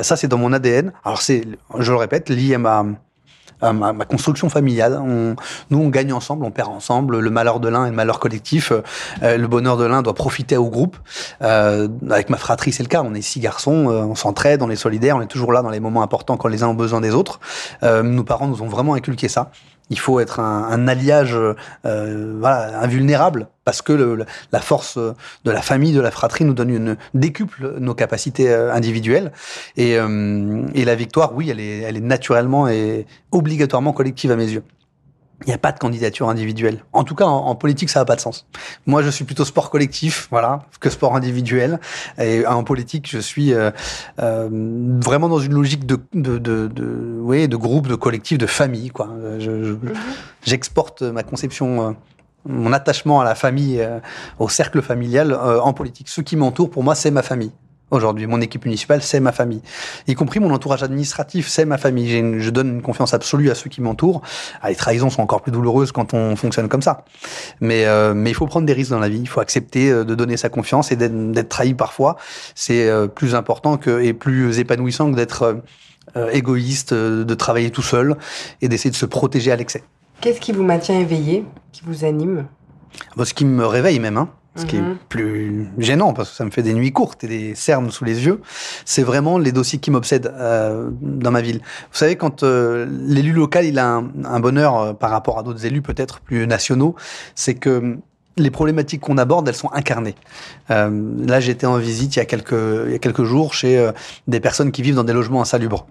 ça, 0.00 0.16
c'est 0.16 0.28
dans 0.28 0.38
mon 0.38 0.52
ADN. 0.52 0.92
Alors, 1.04 1.20
c'est, 1.20 1.42
je 1.78 1.90
le 1.90 1.98
répète, 1.98 2.21
lié 2.28 2.54
à 2.54 2.58
ma, 2.58 2.84
ma, 3.72 4.04
construction 4.04 4.48
familiale. 4.48 5.00
Nous, 5.70 5.78
on 5.78 5.88
gagne 5.88 6.12
ensemble, 6.12 6.44
on 6.44 6.50
perd 6.50 6.70
ensemble. 6.70 7.20
Le 7.20 7.30
malheur 7.30 7.60
de 7.60 7.68
l'un 7.68 7.86
et 7.86 7.90
le 7.90 7.94
malheur 7.94 8.18
collectif. 8.18 8.72
Euh, 9.22 9.36
le 9.36 9.46
bonheur 9.46 9.76
de 9.76 9.84
l'un 9.84 10.02
doit 10.02 10.14
profiter 10.14 10.56
au 10.56 10.68
groupe. 10.68 10.96
Euh, 11.42 11.88
avec 12.10 12.30
ma 12.30 12.36
fratrie, 12.36 12.72
c'est 12.72 12.82
le 12.82 12.88
cas. 12.88 13.02
On 13.04 13.14
est 13.14 13.22
six 13.22 13.40
garçons, 13.40 13.88
euh, 13.88 14.02
on 14.02 14.14
s'entraide, 14.14 14.62
on 14.62 14.70
est 14.70 14.76
solidaires, 14.76 15.16
on 15.16 15.20
est 15.20 15.26
toujours 15.26 15.52
là 15.52 15.62
dans 15.62 15.70
les 15.70 15.80
moments 15.80 16.02
importants 16.02 16.36
quand 16.36 16.48
les 16.48 16.62
uns 16.62 16.68
ont 16.68 16.74
besoin 16.74 17.00
des 17.00 17.14
autres. 17.14 17.40
nos 17.82 18.24
parents 18.24 18.48
nous 18.48 18.62
ont 18.62 18.68
vraiment 18.68 18.94
inculqué 18.94 19.28
ça 19.28 19.50
il 19.92 19.98
faut 19.98 20.20
être 20.20 20.40
un, 20.40 20.88
alliage 20.88 21.36
euh, 21.36 22.34
voilà, 22.40 22.80
invulnérable 22.80 23.48
parce 23.64 23.82
que 23.82 24.24
la 24.50 24.60
force 24.60 24.96
de 24.96 25.50
la 25.50 25.60
famille, 25.60 25.92
de 25.92 26.00
la 26.00 26.10
fratrie 26.10 26.44
nous 26.44 26.54
donne 26.54 26.70
une 26.70 26.96
décuple 27.12 27.74
nos 27.78 27.94
capacités 27.94 28.50
euh, 28.50 28.72
individuelles 28.72 29.32
et, 29.76 29.98
euh, 29.98 30.62
et 30.74 30.86
la 30.86 30.94
victoire, 30.94 31.34
oui, 31.34 31.50
elle 31.50 31.60
est 31.60 32.00
naturellement 32.00 32.68
et 32.68 33.06
obligatoirement 33.32 33.92
collective 33.92 34.32
à 34.32 34.36
mes 34.36 34.48
yeux. 34.48 34.64
Il 35.44 35.48
n'y 35.48 35.54
a 35.54 35.58
pas 35.58 35.72
de 35.72 35.78
candidature 35.78 36.28
individuelle. 36.28 36.84
En 36.92 37.04
tout 37.04 37.14
cas, 37.14 37.24
en, 37.24 37.54
politique, 37.54 37.90
ça 37.90 38.00
n'a 38.00 38.04
pas 38.04 38.16
de 38.16 38.20
sens. 38.20 38.46
Moi, 38.86 39.02
je 39.02 39.10
suis 39.10 39.24
plutôt 39.24 39.44
sport 39.44 39.70
collectif, 39.70 40.28
voilà, 40.30 40.60
que 40.80 40.90
sport 40.90 41.16
individuel. 41.16 41.80
Et 42.18 42.46
en 42.46 42.64
politique, 42.64 43.08
je 43.10 43.18
suis 43.18 43.52
euh, 43.52 43.70
euh, 44.20 44.48
vraiment 45.02 45.28
dans 45.28 45.38
une 45.38 45.54
logique 45.54 45.86
de, 45.86 45.98
de, 46.14 46.38
de, 46.38 46.68
de, 46.68 47.18
oui, 47.20 47.48
de 47.48 47.56
groupe, 47.56 47.88
de 47.88 47.94
collectif, 47.94 48.38
de 48.38 48.46
famille. 48.46 48.90
Quoi. 48.90 49.06
Mhm. 49.06 49.78
J'exporte 50.44 51.02
ma 51.02 51.22
conception, 51.22 51.88
euh, 51.88 51.92
mon 52.46 52.72
attachement 52.72 53.20
à 53.20 53.24
la 53.24 53.34
famille, 53.34 53.80
euh, 53.80 53.98
au 54.38 54.48
cercle 54.48 54.82
familial 54.82 55.34
en 55.34 55.72
politique. 55.72 56.08
Ceux 56.08 56.22
qui 56.22 56.36
m'entourent, 56.36 56.70
pour 56.70 56.82
moi, 56.82 56.94
c'est 56.94 57.10
ma 57.10 57.22
famille 57.22 57.52
aujourd'hui. 57.92 58.26
Mon 58.26 58.40
équipe 58.40 58.64
municipale, 58.64 59.02
c'est 59.02 59.20
ma 59.20 59.32
famille. 59.32 59.62
Y 60.08 60.14
compris 60.14 60.40
mon 60.40 60.50
entourage 60.52 60.82
administratif, 60.82 61.48
c'est 61.48 61.64
ma 61.64 61.78
famille. 61.78 62.14
Une, 62.14 62.38
je 62.38 62.50
donne 62.50 62.68
une 62.68 62.82
confiance 62.82 63.14
absolue 63.14 63.50
à 63.50 63.54
ceux 63.54 63.70
qui 63.70 63.80
m'entourent. 63.80 64.22
Ah, 64.62 64.70
les 64.70 64.76
trahisons 64.76 65.10
sont 65.10 65.22
encore 65.22 65.42
plus 65.42 65.52
douloureuses 65.52 65.92
quand 65.92 66.14
on 66.14 66.34
fonctionne 66.34 66.68
comme 66.68 66.82
ça. 66.82 67.04
Mais, 67.60 67.84
euh, 67.86 68.14
mais 68.14 68.30
il 68.30 68.34
faut 68.34 68.46
prendre 68.46 68.66
des 68.66 68.72
risques 68.72 68.90
dans 68.90 68.98
la 68.98 69.08
vie. 69.08 69.20
Il 69.20 69.28
faut 69.28 69.40
accepter 69.40 69.90
euh, 69.90 70.04
de 70.04 70.14
donner 70.14 70.36
sa 70.36 70.48
confiance 70.48 70.90
et 70.90 70.96
d'être 70.96 71.48
trahi 71.48 71.74
parfois. 71.74 72.16
C'est 72.54 72.88
euh, 72.88 73.06
plus 73.06 73.34
important 73.34 73.76
que, 73.76 74.02
et 74.02 74.12
plus 74.12 74.58
épanouissant 74.58 75.10
que 75.10 75.16
d'être 75.16 75.62
égoïste, 76.32 76.92
de 76.92 77.34
travailler 77.34 77.70
tout 77.70 77.82
seul 77.82 78.16
et 78.60 78.68
d'essayer 78.68 78.90
de 78.90 78.96
se 78.96 79.06
protéger 79.06 79.52
à 79.52 79.56
l'excès. 79.56 79.84
Qu'est-ce 80.20 80.40
qui 80.40 80.52
vous 80.52 80.64
maintient 80.64 80.98
éveillé, 80.98 81.44
qui 81.70 81.82
vous 81.86 82.04
anime? 82.04 82.46
Ce 83.22 83.32
qui 83.32 83.44
me 83.44 83.64
réveille 83.64 84.00
même. 84.00 84.18
Hein 84.18 84.28
ce 84.56 84.66
qui 84.66 84.76
est 84.76 84.80
mhm. 84.82 84.96
plus 85.08 85.66
gênant 85.78 86.12
parce 86.12 86.30
que 86.30 86.36
ça 86.36 86.44
me 86.44 86.50
fait 86.50 86.62
des 86.62 86.74
nuits 86.74 86.92
courtes 86.92 87.24
et 87.24 87.28
des 87.28 87.54
cernes 87.54 87.90
sous 87.90 88.04
les 88.04 88.26
yeux, 88.26 88.40
c'est 88.84 89.02
vraiment 89.02 89.38
les 89.38 89.52
dossiers 89.52 89.78
qui 89.78 89.90
m'obsèdent 89.90 90.32
euh, 90.34 90.90
dans 91.00 91.30
ma 91.30 91.40
ville. 91.40 91.58
Vous 91.90 91.98
savez, 91.98 92.16
quand 92.16 92.42
euh, 92.42 92.86
l'élu 93.06 93.32
local 93.32 93.64
il 93.64 93.78
a 93.78 93.86
un, 93.86 94.10
un 94.24 94.40
bonheur 94.40 94.76
euh, 94.76 94.92
par 94.92 95.10
rapport 95.10 95.38
à 95.38 95.42
d'autres 95.42 95.64
élus 95.64 95.82
peut-être 95.82 96.20
plus 96.20 96.46
nationaux, 96.46 96.94
c'est 97.34 97.54
que 97.54 97.98
les 98.36 98.50
problématiques 98.50 99.00
qu'on 99.00 99.18
aborde, 99.18 99.48
elles 99.48 99.54
sont 99.54 99.72
incarnées. 99.72 100.14
Euh, 100.70 100.90
là, 101.26 101.40
j'étais 101.40 101.66
en 101.66 101.76
visite 101.76 102.16
il 102.16 102.18
y 102.18 102.22
a 102.22 102.24
quelques, 102.24 102.52
il 102.86 102.92
y 102.92 102.94
a 102.94 102.98
quelques 102.98 103.24
jours 103.24 103.54
chez 103.54 103.78
euh, 103.78 103.92
des 104.26 104.40
personnes 104.40 104.72
qui 104.72 104.82
vivent 104.82 104.94
dans 104.94 105.04
des 105.04 105.12
logements 105.12 105.42
insalubres. 105.42 105.86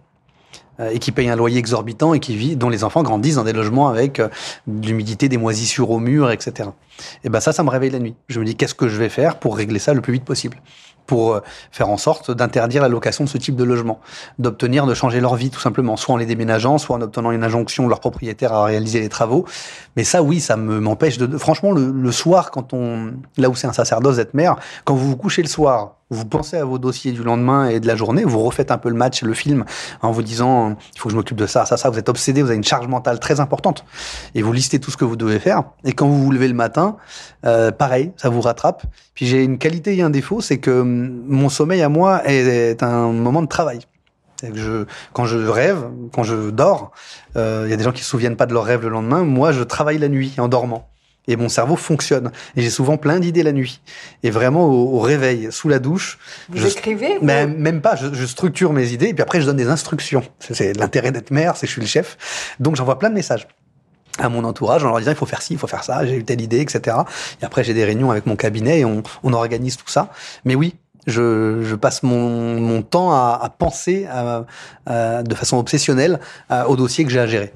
Euh, 0.82 0.89
et 0.91 1.00
qui 1.00 1.12
payent 1.12 1.30
un 1.30 1.36
loyer 1.36 1.60
exorbitant 1.60 2.13
et 2.13 2.20
qui 2.20 2.36
vit, 2.36 2.56
dont 2.56 2.70
les 2.70 2.84
enfants 2.84 3.04
grandissent 3.04 3.36
dans 3.36 3.44
des 3.44 3.54
logements 3.54 3.88
avec 3.88 4.20
euh, 4.20 4.30
de 4.67 4.88
l'humidité, 4.88 5.30
des 5.30 5.38
moisissures 5.38 5.91
au 5.91 6.00
mur, 6.00 6.32
etc. 6.32 6.70
Et 7.24 7.30
ben 7.30 7.39
ça, 7.39 7.52
ça 7.52 7.63
me 7.63 7.70
réveille 7.70 7.91
la 7.91 8.00
nuit. 8.00 8.15
Je 8.30 8.39
me 8.39 8.46
dis 8.46 8.56
qu'est-ce 8.56 8.76
que 8.76 8.88
je 8.88 8.98
vais 8.98 9.10
faire 9.10 9.38
pour 9.38 9.58
régler 9.58 9.80
ça 9.80 9.94
le 9.94 10.02
plus 10.02 10.13
vite 10.13 10.26
possible? 10.26 10.58
Pour 11.08 11.34
euh, 11.34 11.39
faire 11.72 11.89
en 11.89 11.98
sorte 11.98 12.32
d'interdire 12.32 12.82
la 12.82 12.88
location 12.88 13.26
de 13.26 13.30
ce 13.30 13.38
type 13.38 13.56
de 13.56 13.63
logement, 13.63 14.00
d'obtenir 14.39 14.86
de 14.86 14.94
changer 14.94 15.20
leur 15.20 15.36
vie 15.36 15.50
tout 15.50 15.60
simplement, 15.60 15.98
soit 15.98 16.15
en 16.15 16.17
les 16.17 16.26
déménageant, 16.26 16.78
soit 16.78 16.96
en 16.96 17.02
obtenant 17.02 17.32
une 17.32 17.44
injonction 17.44 17.84
de 17.84 17.89
leur 17.89 18.00
propriétaire 18.00 18.54
à 18.54 18.65
réaliser 18.65 19.02
les 19.02 19.10
travaux. 19.10 19.46
Mais 19.96 20.04
ça, 20.04 20.24
oui, 20.24 20.39
ça 20.39 20.58
me 20.58 20.80
m'empêche 20.80 21.17
de. 21.17 21.38
Franchement, 21.38 21.72
le, 21.72 21.91
le, 21.91 22.12
soir, 22.12 22.50
quand 22.52 22.74
on, 22.74 23.13
là 23.38 23.50
où 23.50 23.56
c'est 23.56 23.67
un 23.67 23.74
sacerdoce 23.74 24.15
d'être 24.15 24.34
mère, 24.34 24.56
quand 24.86 24.96
vous 24.96 25.10
vous 25.10 25.17
couchez 25.17 25.41
le 25.41 25.50
soir, 25.50 25.96
vous 26.12 26.26
pensez 26.26 26.58
à 26.58 26.65
vos 26.65 26.78
dossiers 26.78 27.13
du 27.13 27.24
lendemain 27.24 27.69
et 27.69 27.80
de 27.80 27.88
la 27.88 27.95
journée, 27.95 28.24
vous 28.24 28.43
refaites 28.43 28.69
un 28.69 28.78
peu 28.78 28.89
le 28.89 28.95
match, 28.95 29.24
le 29.24 29.34
film, 29.34 29.65
en 30.02 30.12
vous 30.12 30.21
disant 30.21 30.76
il 30.93 31.00
faut 31.00 31.08
que 31.08 31.12
je 31.12 31.15
m'occupe 31.15 31.38
de 31.38 31.47
ça, 31.47 31.65
ça, 31.65 31.78
ça. 31.78 31.89
Vous 31.89 31.97
êtes 31.97 32.10
obsédé, 32.10 32.41
vous 32.41 32.50
avez 32.50 32.58
une 32.58 32.63
charge 32.63 32.88
mentale 32.88 33.19
très 33.19 33.39
importante 33.39 33.86
et 34.36 34.41
vous 34.41 34.52
listez 34.52 34.80
tout 34.80 34.91
ce 34.91 34.97
que 34.97 35.06
vous 35.06 35.15
devez 35.15 35.39
faire. 35.39 35.63
Et 35.86 35.93
quand 35.93 36.08
vous 36.08 36.21
vous 36.21 36.32
levez 36.32 36.50
le 36.50 36.54
matin, 36.54 36.97
euh, 37.45 37.71
pareil, 37.71 38.12
ça 38.17 38.30
vous 38.30 38.41
rattrape. 38.41 38.84
Puis 39.13 39.26
j'ai 39.26 39.43
une 39.43 39.58
qualité 39.58 39.95
et 39.95 40.02
un 40.02 40.10
défaut, 40.10 40.41
c'est 40.41 40.60
que 40.60 40.82
hum, 40.82 41.24
mon 41.28 41.50
sommeil 41.50 41.82
à 41.82 41.89
moi 41.89 42.21
est, 42.26 42.84
un 42.84 43.12
moment 43.12 43.41
de 43.41 43.47
travail. 43.47 43.80
Que 44.41 44.58
je, 44.58 44.86
quand 45.13 45.26
je 45.26 45.38
rêve, 45.38 45.86
quand 46.12 46.24
je 46.24 46.50
dors, 46.50 46.91
euh, 47.38 47.63
il 47.67 47.71
y 47.71 47.74
a 47.74 47.78
des 47.78 47.84
gens 47.84 47.91
qui 47.91 48.02
se 48.04 48.10
souviennent 48.10 48.36
pas 48.36 48.47
de 48.47 48.54
leur 48.54 48.63
rêve 48.63 48.82
le 48.82 48.89
lendemain. 48.89 49.24
Moi, 49.24 49.52
je 49.52 49.62
travaille 49.62 50.00
la 50.00 50.10
nuit 50.10 50.34
en 50.39 50.47
dormant 50.47 50.89
et 51.28 51.36
mon 51.36 51.50
cerveau 51.50 51.76
fonctionne. 51.76 52.32
Et 52.56 52.62
j'ai 52.62 52.70
souvent 52.70 52.98
plein 52.98 53.20
d'idées 53.20 53.44
la 53.44 53.52
nuit. 53.52 53.82
Et 54.24 54.30
vraiment 54.30 54.66
au, 54.66 55.00
réveil, 55.00 55.50
sous 55.52 55.70
la 55.70 55.80
douche. 55.80 56.18
Vous 56.50 56.58
je, 56.58 56.68
écrivez 56.68 57.20
mais 57.22 57.48
Même 57.48 57.82
pas, 57.82 57.96
je, 57.96 58.14
je, 58.14 58.26
structure 58.26 58.74
mes 58.74 58.92
idées 58.92 59.08
et 59.08 59.14
puis 59.14 59.22
après 59.22 59.42
je 59.42 59.46
donne 59.46 59.58
des 59.58 59.70
instructions. 59.70 60.24
C'est 60.40 60.74
l'intérêt 60.78 61.12
d'être 61.12 61.32
mère, 61.32 61.56
c'est 61.56 61.62
que 61.62 61.68
je 61.68 61.74
suis 61.74 61.82
le 61.82 61.88
chef. 61.88 62.56
Donc 62.60 62.76
j'envoie 62.76 62.98
plein 63.00 63.10
de 63.10 63.16
messages 63.16 63.48
à 64.20 64.30
mon 64.30 64.44
entourage 64.44 64.84
en 64.84 64.90
leur 64.90 65.00
disant 65.00 65.12
il 65.12 65.18
faut 65.18 65.26
faire 65.26 65.42
ci, 65.42 65.54
il 65.54 65.60
faut 65.60 65.68
faire 65.68 65.84
ça, 65.84 66.06
j'ai 66.06 66.16
eu 66.16 66.24
telle 66.24 66.42
idée, 66.42 66.60
etc. 66.60 66.98
Et 67.42 67.46
après 67.46 67.64
j'ai 67.64 67.74
des 67.74 67.86
réunions 67.86 68.12
avec 68.12 68.26
mon 68.26 68.36
cabinet 68.36 68.80
et 68.80 68.86
on, 68.86 69.04
on 69.24 69.34
organise 69.34 69.78
tout 69.78 69.88
ça. 69.88 70.10
Mais 70.44 70.56
oui, 70.56 70.76
je, 71.08 71.62
je, 71.64 71.76
passe 71.76 72.04
mon, 72.04 72.60
mon 72.60 72.82
temps 72.82 73.12
à, 73.12 73.40
à 73.42 73.50
penser 73.50 74.06
à, 74.10 74.46
à, 74.86 75.24
de 75.24 75.36
façon 75.36 75.58
obsessionnelle 75.58 76.20
au 76.68 76.76
dossier 76.76 77.06
que 77.06 77.10
j'ai 77.10 77.20
à 77.20 77.28
gérer. 77.28 77.54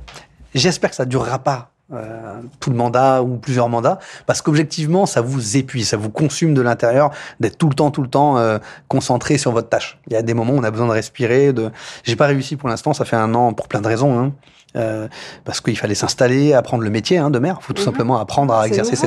J'espère 0.56 0.90
que 0.90 0.96
ça 0.96 1.06
durera 1.06 1.40
pas 1.40 1.75
euh, 1.94 2.42
tout 2.60 2.72
le 2.72 2.76
mandat 2.76 3.22
ou 3.22 3.38
plusieurs 3.38 3.70
mandats, 3.70 4.00
parce 4.26 4.42
qu'objectivement, 4.42 5.06
ça 5.06 5.22
vous 5.22 5.56
épuise, 5.56 5.90
ça 5.90 5.98
vous 5.98 6.10
consume 6.10 6.56
de 6.56 6.62
l'intérieur 6.62 7.12
d'être 7.40 7.58
tout 7.58 7.70
le 7.70 7.76
temps, 7.76 7.92
tout 7.92 8.02
le 8.02 8.08
temps 8.08 8.38
euh, 8.38 8.58
concentré 8.88 9.38
sur 9.38 9.52
votre 9.52 9.70
tâche. 9.70 10.00
Il 10.08 10.14
y 10.14 10.16
a 10.16 10.24
des 10.24 10.34
moments 10.34 10.54
où 10.54 10.58
on 10.58 10.64
a 10.64 10.72
besoin 10.72 10.88
de 10.88 10.94
respirer. 10.94 11.54
De, 11.54 11.72
j'ai 12.04 12.16
pas 12.16 12.26
réussi 12.26 12.56
pour 12.56 12.70
l'instant, 12.70 12.94
ça 12.94 13.06
fait 13.06 13.16
un 13.16 13.36
an 13.36 13.54
pour 13.54 13.68
plein 13.68 13.82
de 13.82 13.88
raisons. 13.88 14.18
Hein. 14.18 14.34
Euh, 14.76 15.08
parce 15.46 15.62
qu'il 15.62 15.78
fallait 15.78 15.96
s'installer, 15.96 16.54
apprendre 16.54 16.84
le 16.84 16.90
métier 16.90 17.18
hein, 17.18 17.30
de 17.30 17.40
maire. 17.40 17.58
Il 17.62 17.64
faut 17.64 17.74
tout 17.74 17.82
mhm. 17.82 17.86
simplement 17.86 18.20
apprendre 18.20 18.54
à 18.54 18.68
exercer. 18.68 18.98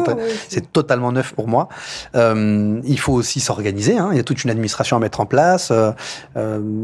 C'est 0.48 0.72
totalement 0.72 1.12
neuf 1.12 1.34
pour 1.34 1.46
moi. 1.46 1.68
Euh, 2.14 2.80
il 2.84 2.98
faut 2.98 3.12
aussi 3.12 3.40
s'organiser. 3.40 3.98
Hein. 3.98 4.08
Il 4.12 4.16
y 4.16 4.20
a 4.20 4.24
toute 4.24 4.44
une 4.44 4.50
administration 4.50 4.96
à 4.96 5.00
mettre 5.00 5.20
en 5.20 5.26
place, 5.26 5.70
euh 5.70 5.92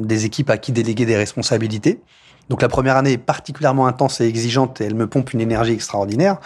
des 0.04 0.24
équipes 0.26 0.50
à 0.50 0.58
qui 0.58 0.72
déléguer 0.72 1.06
des 1.06 1.16
responsabilités. 1.16 2.00
Donc 2.50 2.62
la 2.62 2.68
première 2.68 2.96
année 2.96 3.12
est 3.12 3.18
particulièrement 3.18 3.86
intense 3.86 4.20
et 4.20 4.26
exigeante 4.26 4.80
et 4.80 4.84
elle 4.84 4.94
me 4.94 5.06
pompe 5.06 5.32
une 5.32 5.40
énergie 5.40 5.72
extraordinaire. 5.72 6.38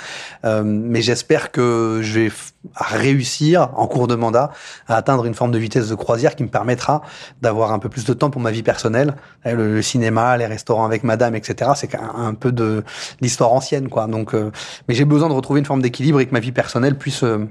Euh, 0.44 0.62
mais 0.64 1.02
j'espère 1.02 1.50
que 1.50 2.00
je 2.02 2.20
vais 2.20 2.32
réussir 2.74 3.70
en 3.76 3.86
cours 3.86 4.06
de 4.06 4.14
mandat 4.14 4.50
à 4.86 4.96
atteindre 4.96 5.24
une 5.24 5.34
forme 5.34 5.50
de 5.50 5.58
vitesse 5.58 5.88
de 5.88 5.94
croisière 5.94 6.36
qui 6.36 6.42
me 6.42 6.48
permettra 6.48 7.02
d'avoir 7.42 7.72
un 7.72 7.78
peu 7.78 7.88
plus 7.88 8.04
de 8.04 8.12
temps 8.12 8.30
pour 8.30 8.40
ma 8.40 8.50
vie 8.50 8.62
personnelle, 8.62 9.14
le, 9.44 9.82
cinéma, 9.82 10.36
les 10.36 10.46
restaurants 10.46 10.84
avec 10.84 11.04
madame, 11.04 11.34
etc. 11.34 11.72
C'est 11.74 11.94
un, 11.94 12.34
peu 12.34 12.52
de 12.52 12.84
l'histoire 13.20 13.52
ancienne, 13.52 13.88
quoi. 13.88 14.06
Donc, 14.06 14.34
euh, 14.34 14.52
mais 14.88 14.94
j'ai 14.94 15.04
besoin 15.04 15.28
de 15.28 15.34
retrouver 15.34 15.60
une 15.60 15.66
forme 15.66 15.82
d'équilibre 15.82 16.20
et 16.20 16.26
que 16.26 16.32
ma 16.32 16.40
vie 16.40 16.52
personnelle 16.52 16.96
puisse 16.96 17.24
euh, 17.24 17.46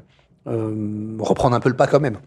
reprendre 1.20 1.56
un 1.56 1.60
peu 1.60 1.70
le 1.70 1.76
pas 1.76 1.88
quand 1.88 2.00
même 2.00 2.18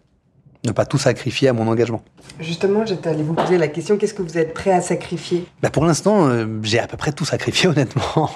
ne 0.63 0.71
pas 0.71 0.85
tout 0.85 0.97
sacrifier 0.97 1.47
à 1.47 1.53
mon 1.53 1.67
engagement. 1.67 2.03
Justement, 2.39 2.85
j'étais 2.85 3.09
allé 3.09 3.23
vous 3.23 3.33
poser 3.33 3.57
la 3.57 3.67
question, 3.67 3.97
qu'est-ce 3.97 4.13
que 4.13 4.21
vous 4.21 4.37
êtes 4.37 4.53
prêt 4.53 4.71
à 4.71 4.81
sacrifier? 4.81 5.45
Bah 5.61 5.69
Pour 5.69 5.85
l'instant, 5.85 6.27
euh, 6.27 6.45
j'ai 6.61 6.79
à 6.79 6.87
peu 6.87 6.97
près 6.97 7.11
tout 7.11 7.25
sacrifié, 7.25 7.67
honnêtement. 7.69 8.29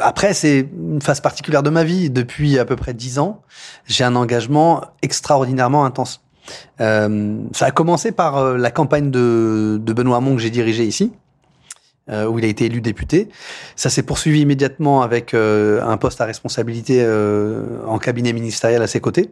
Après, 0.00 0.34
c'est 0.34 0.68
une 0.76 1.00
phase 1.00 1.20
particulière 1.20 1.62
de 1.62 1.70
ma 1.70 1.84
vie. 1.84 2.10
Depuis 2.10 2.58
à 2.58 2.64
peu 2.64 2.76
près 2.76 2.92
dix 2.92 3.18
ans, 3.18 3.42
j'ai 3.86 4.04
un 4.04 4.16
engagement 4.16 4.82
extraordinairement 5.02 5.84
intense. 5.84 6.22
Euh, 6.80 7.38
ça 7.52 7.66
a 7.66 7.70
commencé 7.70 8.12
par 8.12 8.36
euh, 8.36 8.56
la 8.56 8.70
campagne 8.70 9.10
de, 9.10 9.80
de 9.82 9.92
Benoît 9.92 10.18
Hamon 10.18 10.36
que 10.36 10.42
j'ai 10.42 10.50
dirigée 10.50 10.84
ici, 10.84 11.12
euh, 12.10 12.26
où 12.26 12.38
il 12.38 12.44
a 12.44 12.48
été 12.48 12.66
élu 12.66 12.80
député. 12.80 13.28
Ça 13.76 13.90
s'est 13.90 14.02
poursuivi 14.02 14.40
immédiatement 14.40 15.02
avec 15.02 15.34
un 15.34 15.96
poste 15.96 16.20
à 16.20 16.24
responsabilité 16.24 17.06
en 17.86 17.98
cabinet 17.98 18.32
ministériel 18.32 18.82
à 18.82 18.86
ses 18.86 19.00
côtés. 19.00 19.30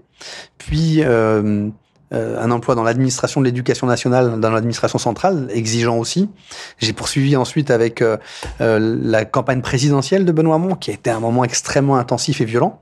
Puis 0.59 1.03
euh, 1.03 1.69
un 2.13 2.51
emploi 2.51 2.75
dans 2.75 2.83
l'administration 2.83 3.41
de 3.41 3.47
l'éducation 3.47 3.87
nationale, 3.87 4.41
dans 4.41 4.51
l'administration 4.51 4.99
centrale, 4.99 5.49
exigeant 5.53 5.99
aussi. 5.99 6.31
J'ai 6.79 6.93
poursuivi 6.93 7.37
ensuite 7.37 7.71
avec 7.71 8.03
euh, 8.03 8.17
euh, 8.61 8.79
la 9.03 9.25
campagne 9.25 9.61
présidentielle 9.61 10.25
de 10.25 10.33
Benoît 10.33 10.57
Hamon, 10.57 10.75
qui 10.75 10.91
a 10.91 10.95
été 10.95 11.11
un 11.11 11.21
moment 11.21 11.45
extrêmement 11.45 11.97
intensif 11.97 12.41
et 12.41 12.45
violent 12.45 12.81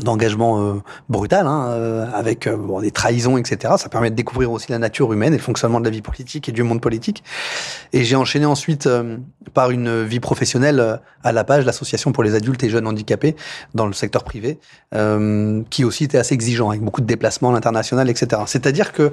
d'engagement 0.00 0.60
euh, 0.60 0.82
brutal, 1.08 1.46
hein, 1.46 1.66
euh, 1.70 2.06
avec 2.14 2.46
euh, 2.46 2.56
bon, 2.56 2.80
des 2.80 2.90
trahisons, 2.90 3.36
etc. 3.36 3.74
Ça 3.76 3.88
permet 3.88 4.10
de 4.10 4.14
découvrir 4.14 4.50
aussi 4.50 4.70
la 4.72 4.78
nature 4.78 5.12
humaine 5.12 5.34
et 5.34 5.36
le 5.36 5.42
fonctionnement 5.42 5.80
de 5.80 5.84
la 5.84 5.90
vie 5.90 6.00
politique 6.00 6.48
et 6.48 6.52
du 6.52 6.62
monde 6.62 6.80
politique. 6.80 7.22
Et 7.92 8.04
j'ai 8.04 8.16
enchaîné 8.16 8.46
ensuite 8.46 8.88
par 9.52 9.70
une 9.70 10.02
vie 10.02 10.20
professionnelle 10.20 11.00
à 11.22 11.32
la 11.32 11.44
page, 11.44 11.66
l'association 11.66 12.12
pour 12.12 12.22
les 12.22 12.34
adultes 12.34 12.62
et 12.64 12.70
jeunes 12.70 12.86
handicapés 12.86 13.36
dans 13.74 13.86
le 13.86 13.92
secteur 13.92 14.24
privé, 14.24 14.58
qui 15.70 15.84
aussi 15.84 16.04
était 16.04 16.18
assez 16.18 16.34
exigeant, 16.34 16.70
avec 16.70 16.82
beaucoup 16.82 17.02
de 17.02 17.06
déplacements 17.06 17.50
à 17.50 17.52
l'international, 17.52 18.08
etc. 18.08 18.42
C'est-à-dire 18.46 18.92
que 18.92 19.12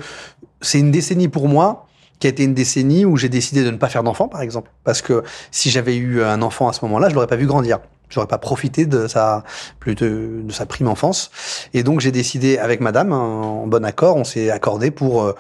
c'est 0.62 0.80
une 0.80 0.92
décennie 0.92 1.28
pour 1.28 1.50
moi 1.50 1.88
qui 2.20 2.28
a 2.28 2.30
été 2.30 2.44
une 2.44 2.54
décennie 2.54 3.06
où 3.06 3.18
j'ai 3.18 3.30
décidé 3.30 3.64
de 3.64 3.72
ne 3.72 3.78
pas 3.78 3.90
faire 3.90 4.04
d'enfant, 4.04 4.28
par 4.28 4.42
exemple, 4.42 4.72
parce 4.84 5.02
que 5.02 5.24
si 5.52 5.70
j'avais 5.70 5.98
eu 5.98 6.24
un 6.24 6.42
enfant 6.42 6.70
à 6.70 6.74
ce 6.74 6.84
moment-là, 6.86 7.10
je 7.10 7.16
l'aurais 7.16 7.28
pas 7.28 7.38
vu 7.38 7.48
grandir 7.48 7.80
j'aurais 8.10 8.28
pas 8.28 8.38
profité 8.38 8.86
de 8.86 9.08
sa 9.08 9.44
plutôt 9.80 10.06
de 10.06 10.52
sa 10.52 10.66
prime 10.66 10.88
enfance 10.88 11.32
et 11.74 11.84
donc 11.84 12.00
j'ai 12.00 12.12
décidé 12.12 12.58
avec 12.58 12.82
madame 12.82 13.14
en 13.14 13.68
bon 13.68 13.86
accord 13.86 14.18
on 14.18 14.24
s'est 14.24 14.50
accordé 14.50 14.92
pour 14.92 15.24
euh, 15.24 15.36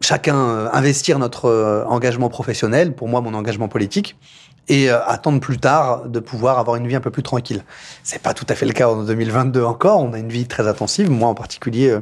chacun 0.00 0.36
euh, 0.36 0.68
investir 0.72 1.18
notre 1.18 1.46
euh, 1.46 1.84
engagement 1.86 2.28
professionnel 2.28 2.94
pour 2.94 3.08
moi 3.08 3.20
mon 3.20 3.34
engagement 3.34 3.68
politique 3.68 4.16
et 4.70 4.90
attendre 4.90 5.40
plus 5.40 5.56
tard 5.56 6.10
de 6.10 6.20
pouvoir 6.20 6.58
avoir 6.58 6.76
une 6.76 6.86
vie 6.86 6.94
un 6.94 7.00
peu 7.00 7.10
plus 7.10 7.22
tranquille. 7.22 7.64
C'est 8.02 8.20
pas 8.20 8.34
tout 8.34 8.44
à 8.50 8.54
fait 8.54 8.66
le 8.66 8.74
cas 8.74 8.86
en 8.86 9.02
2022 9.02 9.64
encore, 9.64 10.02
on 10.02 10.12
a 10.12 10.18
une 10.18 10.28
vie 10.28 10.46
très 10.46 10.68
intensive, 10.68 11.10
moi 11.10 11.30
en 11.30 11.34
particulier 11.34 11.96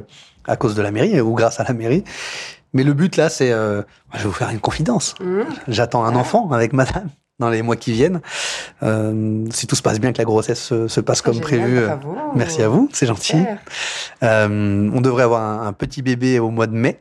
à 0.45 0.57
cause 0.57 0.75
de 0.75 0.81
la 0.81 0.91
mairie 0.91 1.21
ou 1.21 1.33
grâce 1.33 1.61
à 1.61 1.63
la 1.63 1.71
mairie. 1.71 2.03
Mais 2.73 2.83
le 2.83 2.91
but 2.91 3.15
là, 3.15 3.29
c'est, 3.29 3.51
je 3.51 3.83
vais 4.17 4.23
vous 4.25 4.33
faire 4.33 4.49
une 4.49 4.59
confidence. 4.59 5.15
Mmh. 5.21 5.43
J'attends 5.69 6.03
un 6.03 6.13
enfant 6.17 6.51
avec 6.51 6.73
madame 6.73 7.09
dans 7.39 7.49
les 7.49 7.61
mois 7.61 7.75
qui 7.75 7.91
viennent. 7.91 8.21
Euh, 8.83 9.45
si 9.51 9.67
tout 9.67 9.75
se 9.75 9.81
passe 9.81 9.99
bien, 9.99 10.11
que 10.11 10.17
la 10.17 10.25
grossesse 10.25 10.73
se, 10.87 10.99
passe 10.99 11.21
comme 11.21 11.39
prévu. 11.39 11.79
Euh, 11.79 11.95
merci 12.35 12.61
à 12.61 12.67
vous, 12.67 12.89
c'est 12.93 13.05
gentil. 13.05 13.37
Euh, 14.23 14.89
on 14.93 15.01
devrait 15.01 15.23
avoir 15.23 15.61
un, 15.63 15.73
petit 15.73 16.01
bébé 16.01 16.39
au 16.39 16.49
mois 16.49 16.67
de 16.67 16.75
mai. 16.75 16.99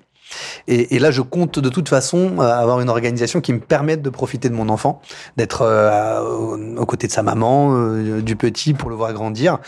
Et, 0.68 0.96
et, 0.96 0.98
là, 0.98 1.10
je 1.10 1.22
compte 1.22 1.58
de 1.58 1.68
toute 1.68 1.88
façon 1.88 2.38
euh, 2.38 2.42
avoir 2.42 2.80
une 2.80 2.88
organisation 2.88 3.40
qui 3.40 3.52
me 3.52 3.60
permette 3.60 4.02
de 4.02 4.10
profiter 4.10 4.48
de 4.48 4.54
mon 4.54 4.68
enfant, 4.68 5.00
d'être 5.36 5.62
euh, 5.62 6.76
aux 6.76 6.86
côtés 6.86 7.06
de 7.06 7.12
sa 7.12 7.22
maman, 7.22 7.74
euh, 7.74 8.20
du 8.22 8.36
petit, 8.36 8.74
pour 8.74 8.90
le 8.90 8.96
voir 8.96 9.12
grandir, 9.12 9.58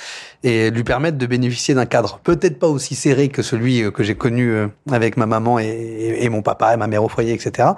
et 0.43 0.71
lui 0.71 0.85
permettre 0.85 1.19
de 1.19 1.27
bénéficier 1.27 1.75
d'un 1.75 1.87
cadre 1.87 2.21
peut-être 2.23 2.59
pas 2.59 2.69
aussi 2.69 2.95
serré 2.95 3.29
que 3.29 3.43
celui 3.43 3.93
que 3.93 4.03
j'ai 4.03 4.15
connu 4.15 4.69
avec 4.91 5.17
ma 5.17 5.27
maman 5.27 5.59
et, 5.59 6.19
et, 6.21 6.29
mon 6.29 6.43
papa 6.43 6.75
et 6.75 6.77
ma 6.77 6.87
mère 6.87 7.03
au 7.05 7.09
foyer, 7.09 7.33
etc. 7.33 7.71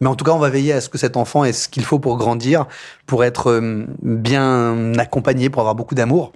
Mais 0.00 0.08
en 0.08 0.14
tout 0.14 0.24
cas, 0.24 0.32
on 0.32 0.38
va 0.38 0.50
veiller 0.50 0.72
à 0.72 0.80
ce 0.80 0.88
que 0.88 0.98
cet 0.98 1.16
enfant 1.16 1.44
ait 1.44 1.52
ce 1.52 1.68
qu'il 1.68 1.84
faut 1.84 1.98
pour 1.98 2.16
grandir, 2.16 2.66
pour 3.06 3.24
être 3.24 3.60
bien 4.02 4.92
accompagné, 4.98 5.50
pour 5.50 5.60
avoir 5.60 5.74
beaucoup 5.74 5.94
d'amour. 5.94 6.32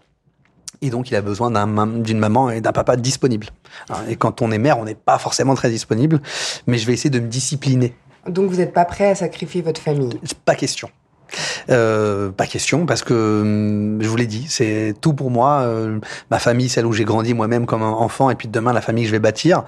Et 0.83 0.91
donc, 0.91 1.11
il 1.11 1.17
a 1.17 1.23
besoin 1.23 1.51
d'une 1.87 2.19
maman 2.19 2.51
et 2.51 2.61
d'un 2.61 2.73
papa 2.73 2.97
disponible. 2.97 3.49
Hein, 3.91 3.97
et 4.09 4.17
quand 4.17 4.43
on 4.43 4.51
est 4.51 4.59
mère, 4.59 4.79
on 4.79 4.85
n'est 4.85 4.95
pas 4.95 5.19
forcément 5.19 5.55
très 5.55 5.71
disponible. 5.71 6.21
Mais 6.67 6.79
je 6.79 6.87
vais 6.87 6.93
essayer 6.93 7.11
de 7.11 7.21
me 7.21 7.29
discipliner. 7.29 7.95
Donc, 8.29 8.51
vous 8.51 8.57
n'êtes 8.57 8.73
pas 8.73 8.85
prêt 8.85 9.11
à 9.11 9.15
sacrifier 9.15 9.63
votre 9.63 9.81
famille? 9.81 10.19
Pas 10.45 10.55
question. 10.55 10.89
Euh, 11.71 12.31
pas 12.31 12.47
question 12.47 12.87
parce 12.87 13.03
que 13.03 13.41
hum, 13.43 13.99
je 14.01 14.09
vous 14.09 14.17
l'ai 14.17 14.27
dit, 14.27 14.47
c'est 14.49 14.95
tout 15.01 15.15
pour 15.15 15.31
moi. 15.31 15.63
Euh, 15.63 15.99
ma 16.31 16.39
famille, 16.39 16.69
celle 16.69 16.87
où 16.87 16.93
j'ai 16.93 17.05
grandi 17.05 17.35
moi-même 17.35 17.67
comme 17.67 17.83
enfant, 17.83 18.31
et 18.31 18.35
puis 18.35 18.49
demain 18.49 18.73
la 18.73 18.81
famille 18.81 19.05
que 19.05 19.09
je 19.09 19.15
vais 19.15 19.21
bâtir, 19.21 19.65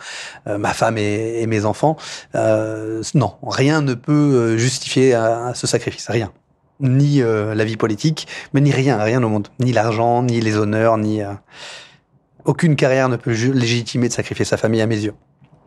euh, 0.46 0.58
ma 0.58 0.72
femme 0.72 0.98
et, 0.98 1.46
mes 1.46 1.64
enfants. 1.64 1.96
non, 2.34 3.34
rien 3.42 3.80
ne 3.80 3.94
peut 3.94 4.56
justifier 4.56 5.18
ce 5.54 5.66
sacrifice, 5.66 6.08
rien 6.08 6.32
ni 6.80 7.22
euh, 7.22 7.54
la 7.54 7.64
vie 7.64 7.76
politique, 7.76 8.26
mais 8.52 8.60
ni 8.60 8.70
rien, 8.70 8.98
rien 8.98 9.22
au 9.22 9.28
monde, 9.28 9.48
ni 9.60 9.72
l'argent, 9.72 10.22
ni 10.22 10.40
les 10.40 10.56
honneurs, 10.56 10.98
ni 10.98 11.22
euh, 11.22 11.32
aucune 12.44 12.76
carrière 12.76 13.08
ne 13.08 13.16
peut 13.16 13.32
légitimer 13.32 14.08
de 14.08 14.12
sacrifier 14.12 14.44
sa 14.44 14.56
famille 14.56 14.80
à 14.80 14.86
mes 14.86 14.98
yeux. 14.98 15.14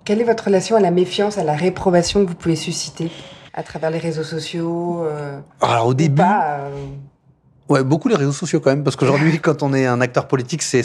Quelle 0.05 0.21
est 0.21 0.25
votre 0.25 0.45
relation 0.45 0.75
à 0.75 0.79
la 0.79 0.91
méfiance, 0.91 1.37
à 1.37 1.43
la 1.43 1.53
réprobation 1.53 2.23
que 2.23 2.29
vous 2.29 2.35
pouvez 2.35 2.55
susciter 2.55 3.11
à 3.53 3.63
travers 3.63 3.91
les 3.91 3.97
réseaux 3.97 4.23
sociaux 4.23 5.03
euh, 5.03 5.39
Alors 5.61 5.87
au 5.87 5.93
début, 5.93 6.23
Ouais, 7.67 7.83
beaucoup 7.83 8.09
les 8.09 8.15
réseaux 8.15 8.31
sociaux 8.31 8.59
quand 8.59 8.71
même, 8.71 8.83
parce 8.83 8.95
qu'aujourd'hui, 8.95 9.37
quand 9.43 9.61
on 9.61 9.75
est 9.75 9.85
un 9.85 10.01
acteur 10.01 10.27
politique, 10.27 10.63
c'est 10.63 10.81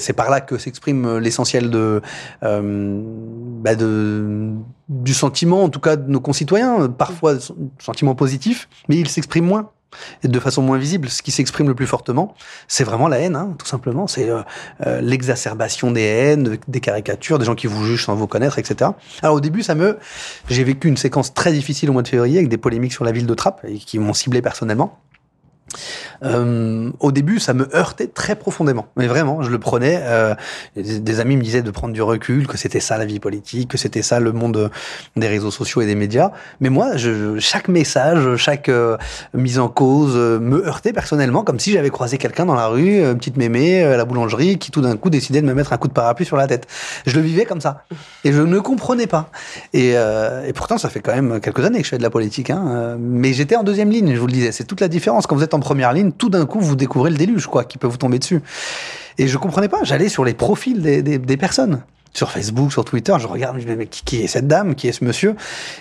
c'est 0.00 0.12
par 0.12 0.28
là 0.28 0.40
que 0.40 0.58
s'exprime 0.58 1.18
l'essentiel 1.18 1.70
de 1.70 2.02
bah 2.42 3.76
de 3.76 4.50
du 4.88 5.14
sentiment, 5.14 5.64
en 5.64 5.68
tout 5.68 5.80
cas 5.80 5.96
de 5.96 6.10
nos 6.10 6.20
concitoyens, 6.20 6.88
parfois 6.88 7.34
sentiment 7.78 8.14
positif, 8.14 8.68
mais 8.88 8.96
il 8.96 9.08
s'exprime 9.08 9.44
moins 9.44 9.70
et 10.22 10.28
de 10.28 10.40
façon 10.40 10.62
moins 10.62 10.78
visible. 10.78 11.08
Ce 11.08 11.22
qui 11.22 11.30
s'exprime 11.30 11.68
le 11.68 11.74
plus 11.74 11.86
fortement, 11.86 12.34
c'est 12.68 12.84
vraiment 12.84 13.08
la 13.08 13.18
haine, 13.18 13.36
hein, 13.36 13.54
tout 13.58 13.66
simplement. 13.66 14.06
C'est 14.06 14.28
euh, 14.28 14.42
euh, 14.86 15.00
l'exacerbation 15.00 15.90
des 15.90 16.02
haines, 16.02 16.58
des 16.68 16.80
caricatures, 16.80 17.38
des 17.38 17.44
gens 17.44 17.54
qui 17.54 17.66
vous 17.66 17.84
jugent 17.84 18.04
sans 18.04 18.14
vous 18.14 18.26
connaître, 18.26 18.58
etc. 18.58 18.90
Alors 19.22 19.36
au 19.36 19.40
début, 19.40 19.62
ça 19.62 19.74
me, 19.74 19.98
j'ai 20.48 20.64
vécu 20.64 20.88
une 20.88 20.96
séquence 20.96 21.34
très 21.34 21.52
difficile 21.52 21.90
au 21.90 21.92
mois 21.92 22.02
de 22.02 22.08
février 22.08 22.38
avec 22.38 22.48
des 22.48 22.58
polémiques 22.58 22.92
sur 22.92 23.04
la 23.04 23.12
ville 23.12 23.26
de 23.26 23.34
Trappes 23.34 23.62
et 23.66 23.78
qui 23.78 23.98
m'ont 23.98 24.14
ciblé 24.14 24.42
personnellement. 24.42 24.98
Euh, 26.24 26.90
au 27.00 27.12
début, 27.12 27.38
ça 27.38 27.54
me 27.54 27.74
heurtait 27.74 28.06
très 28.06 28.36
profondément. 28.36 28.86
Mais 28.96 29.06
vraiment, 29.06 29.42
je 29.42 29.50
le 29.50 29.58
prenais. 29.58 30.00
Euh, 30.02 30.34
des, 30.76 31.20
amis 31.20 31.36
me 31.36 31.42
disaient 31.42 31.62
de 31.62 31.70
prendre 31.70 31.94
du 31.94 32.02
recul, 32.02 32.46
que 32.46 32.56
c'était 32.56 32.80
ça 32.80 32.98
la 32.98 33.04
vie 33.04 33.20
politique, 33.20 33.70
que 33.70 33.78
c'était 33.78 34.02
ça 34.02 34.20
le 34.20 34.32
monde 34.32 34.70
des 35.16 35.28
réseaux 35.28 35.50
sociaux 35.50 35.82
et 35.82 35.86
des 35.86 35.94
médias. 35.94 36.30
Mais 36.60 36.68
moi, 36.68 36.92
chaque 37.38 37.68
message, 37.68 38.36
chaque 38.36 38.68
euh, 38.68 38.96
mise 39.34 39.58
en 39.58 39.68
cause 39.68 40.16
me 40.16 40.66
heurtait 40.66 40.92
personnellement, 40.92 41.42
comme 41.42 41.58
si 41.58 41.72
j'avais 41.72 41.90
croisé 41.90 42.18
quelqu'un 42.18 42.46
dans 42.46 42.54
la 42.54 42.68
rue, 42.68 43.00
une 43.00 43.18
petite 43.18 43.36
mémé 43.36 43.82
à 43.82 43.96
la 43.96 44.04
boulangerie, 44.04 44.58
qui 44.58 44.70
tout 44.70 44.80
d'un 44.80 44.96
coup 44.96 45.10
décidait 45.10 45.40
de 45.40 45.46
me 45.46 45.54
mettre 45.54 45.72
un 45.72 45.78
coup 45.78 45.88
de 45.88 45.92
parapluie 45.92 46.26
sur 46.26 46.36
la 46.36 46.46
tête. 46.46 46.66
Je 47.06 47.16
le 47.16 47.22
vivais 47.22 47.44
comme 47.44 47.60
ça. 47.60 47.84
Et 48.24 48.32
je 48.32 48.42
ne 48.42 48.58
comprenais 48.58 49.06
pas. 49.06 49.30
Et, 49.72 49.94
pourtant, 50.54 50.78
ça 50.78 50.88
fait 50.88 51.00
quand 51.00 51.14
même 51.14 51.40
quelques 51.40 51.64
années 51.64 51.78
que 51.78 51.84
je 51.84 51.90
fais 51.90 51.98
de 51.98 52.02
la 52.02 52.10
politique. 52.10 52.50
Hein. 52.50 52.96
Mais 52.98 53.32
j'étais 53.32 53.56
en 53.56 53.62
deuxième 53.62 53.90
ligne, 53.90 54.14
je 54.14 54.20
vous 54.20 54.26
le 54.26 54.32
disais. 54.32 54.52
C'est 54.52 54.64
toute 54.64 54.80
la 54.80 54.88
différence. 54.88 55.26
Quand 55.26 55.36
vous 55.36 55.42
êtes 55.42 55.54
première 55.60 55.92
ligne, 55.92 56.12
tout 56.12 56.28
d'un 56.28 56.46
coup, 56.46 56.60
vous 56.60 56.76
découvrez 56.76 57.10
le 57.10 57.16
déluge, 57.16 57.46
quoi, 57.46 57.64
qui 57.64 57.78
peut 57.78 57.86
vous 57.86 57.96
tomber 57.96 58.18
dessus. 58.18 58.42
Et 59.18 59.28
je 59.28 59.38
comprenais 59.38 59.68
pas. 59.68 59.82
J'allais 59.82 60.08
sur 60.08 60.24
les 60.24 60.34
profils 60.34 60.80
des, 60.80 61.36
personnes 61.36 61.82
sur 62.12 62.30
Facebook, 62.30 62.72
sur 62.72 62.84
Twitter, 62.84 63.14
je 63.18 63.26
regarde, 63.26 63.58
mais 63.76 63.86
qui, 63.86 64.22
est 64.22 64.26
cette 64.26 64.46
dame, 64.46 64.74
qui 64.74 64.88
est 64.88 64.92
ce 64.92 65.04
monsieur? 65.04 65.36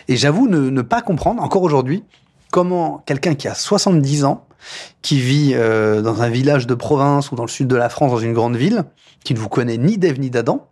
Et 0.10 0.18
j'avoue 0.18 0.48
ne, 0.48 0.82
pas 0.82 1.02
comprendre, 1.02 1.42
encore 1.42 1.64
aujourd'hui, 1.64 2.04
comment 2.52 3.04
quelqu'un 3.06 3.36
qui 3.36 3.48
a 3.48 3.56
70 3.56 4.26
ans, 4.26 4.46
qui 5.02 5.20
vit 5.20 5.52
euh, 5.54 6.02
dans 6.02 6.22
un 6.22 6.30
village 6.30 6.68
de 6.68 6.74
province 6.74 7.32
ou 7.32 7.36
dans 7.36 7.44
le 7.44 7.50
sud 7.50 7.68
de 7.68 7.76
la 7.76 7.88
France, 7.88 8.12
dans 8.12 8.20
une 8.20 8.34
grande 8.34 8.58
ville, 8.58 8.84
qui 9.24 9.34
ne 9.34 9.40
vous 9.40 9.50
connaît 9.50 9.78
ni 9.78 9.98
d'Ève 9.98 10.20
ni 10.20 10.30
d'Adam, 10.30 10.68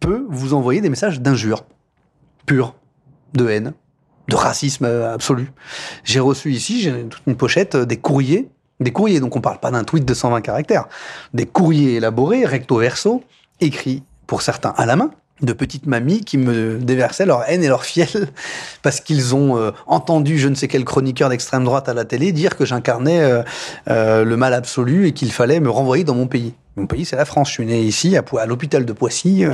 peut 0.00 0.26
vous 0.28 0.54
envoyer 0.54 0.80
des 0.80 0.90
messages 0.90 1.20
d'injures 1.20 1.64
pures, 2.46 2.74
de 3.34 3.48
haine, 3.48 3.74
de 4.28 4.36
racisme 4.36 4.84
euh, 4.84 5.14
absolu. 5.14 5.52
J'ai 6.04 6.20
reçu 6.20 6.52
ici, 6.52 6.82
j'ai 6.82 7.04
toute 7.04 7.22
une 7.26 7.36
pochette, 7.36 7.74
euh, 7.74 7.84
des 7.84 7.96
courriers 7.96 8.48
des 8.78 8.92
courriers, 8.92 9.20
donc 9.20 9.34
on 9.34 9.40
parle 9.40 9.58
pas 9.58 9.70
d'un 9.70 9.84
tweet 9.84 10.04
de 10.04 10.12
120 10.12 10.42
caractères. 10.42 10.86
Des 11.32 11.46
courriers 11.46 11.94
élaborés, 11.94 12.44
recto 12.44 12.76
verso, 12.76 13.24
écrits 13.58 14.02
pour 14.26 14.42
certains 14.42 14.74
à 14.76 14.84
la 14.84 14.96
main, 14.96 15.12
de 15.40 15.54
petites 15.54 15.86
mamies 15.86 16.20
qui 16.20 16.36
me 16.36 16.76
déversaient 16.76 17.24
leur 17.24 17.48
haine 17.48 17.64
et 17.64 17.68
leur 17.68 17.84
fiel 17.84 18.28
parce 18.82 19.00
qu'ils 19.00 19.34
ont 19.34 19.56
euh, 19.56 19.70
entendu 19.86 20.38
je 20.38 20.48
ne 20.48 20.54
sais 20.54 20.68
quel 20.68 20.84
chroniqueur 20.84 21.30
d'extrême 21.30 21.64
droite 21.64 21.88
à 21.88 21.94
la 21.94 22.04
télé 22.04 22.32
dire 22.32 22.54
que 22.54 22.66
j'incarnais 22.66 23.42
le 23.86 24.34
mal 24.34 24.52
absolu 24.52 25.06
et 25.06 25.12
qu'il 25.12 25.32
fallait 25.32 25.60
me 25.60 25.70
renvoyer 25.70 26.04
dans 26.04 26.14
mon 26.14 26.26
pays. 26.26 26.52
Mon 26.76 26.86
pays, 26.86 27.06
c'est 27.06 27.16
la 27.16 27.24
France. 27.24 27.48
Je 27.48 27.54
suis 27.54 27.64
né 27.64 27.80
ici, 27.80 28.14
à, 28.18 28.24
à 28.38 28.44
l'hôpital 28.44 28.84
de 28.84 28.92
Poissy. 28.92 29.44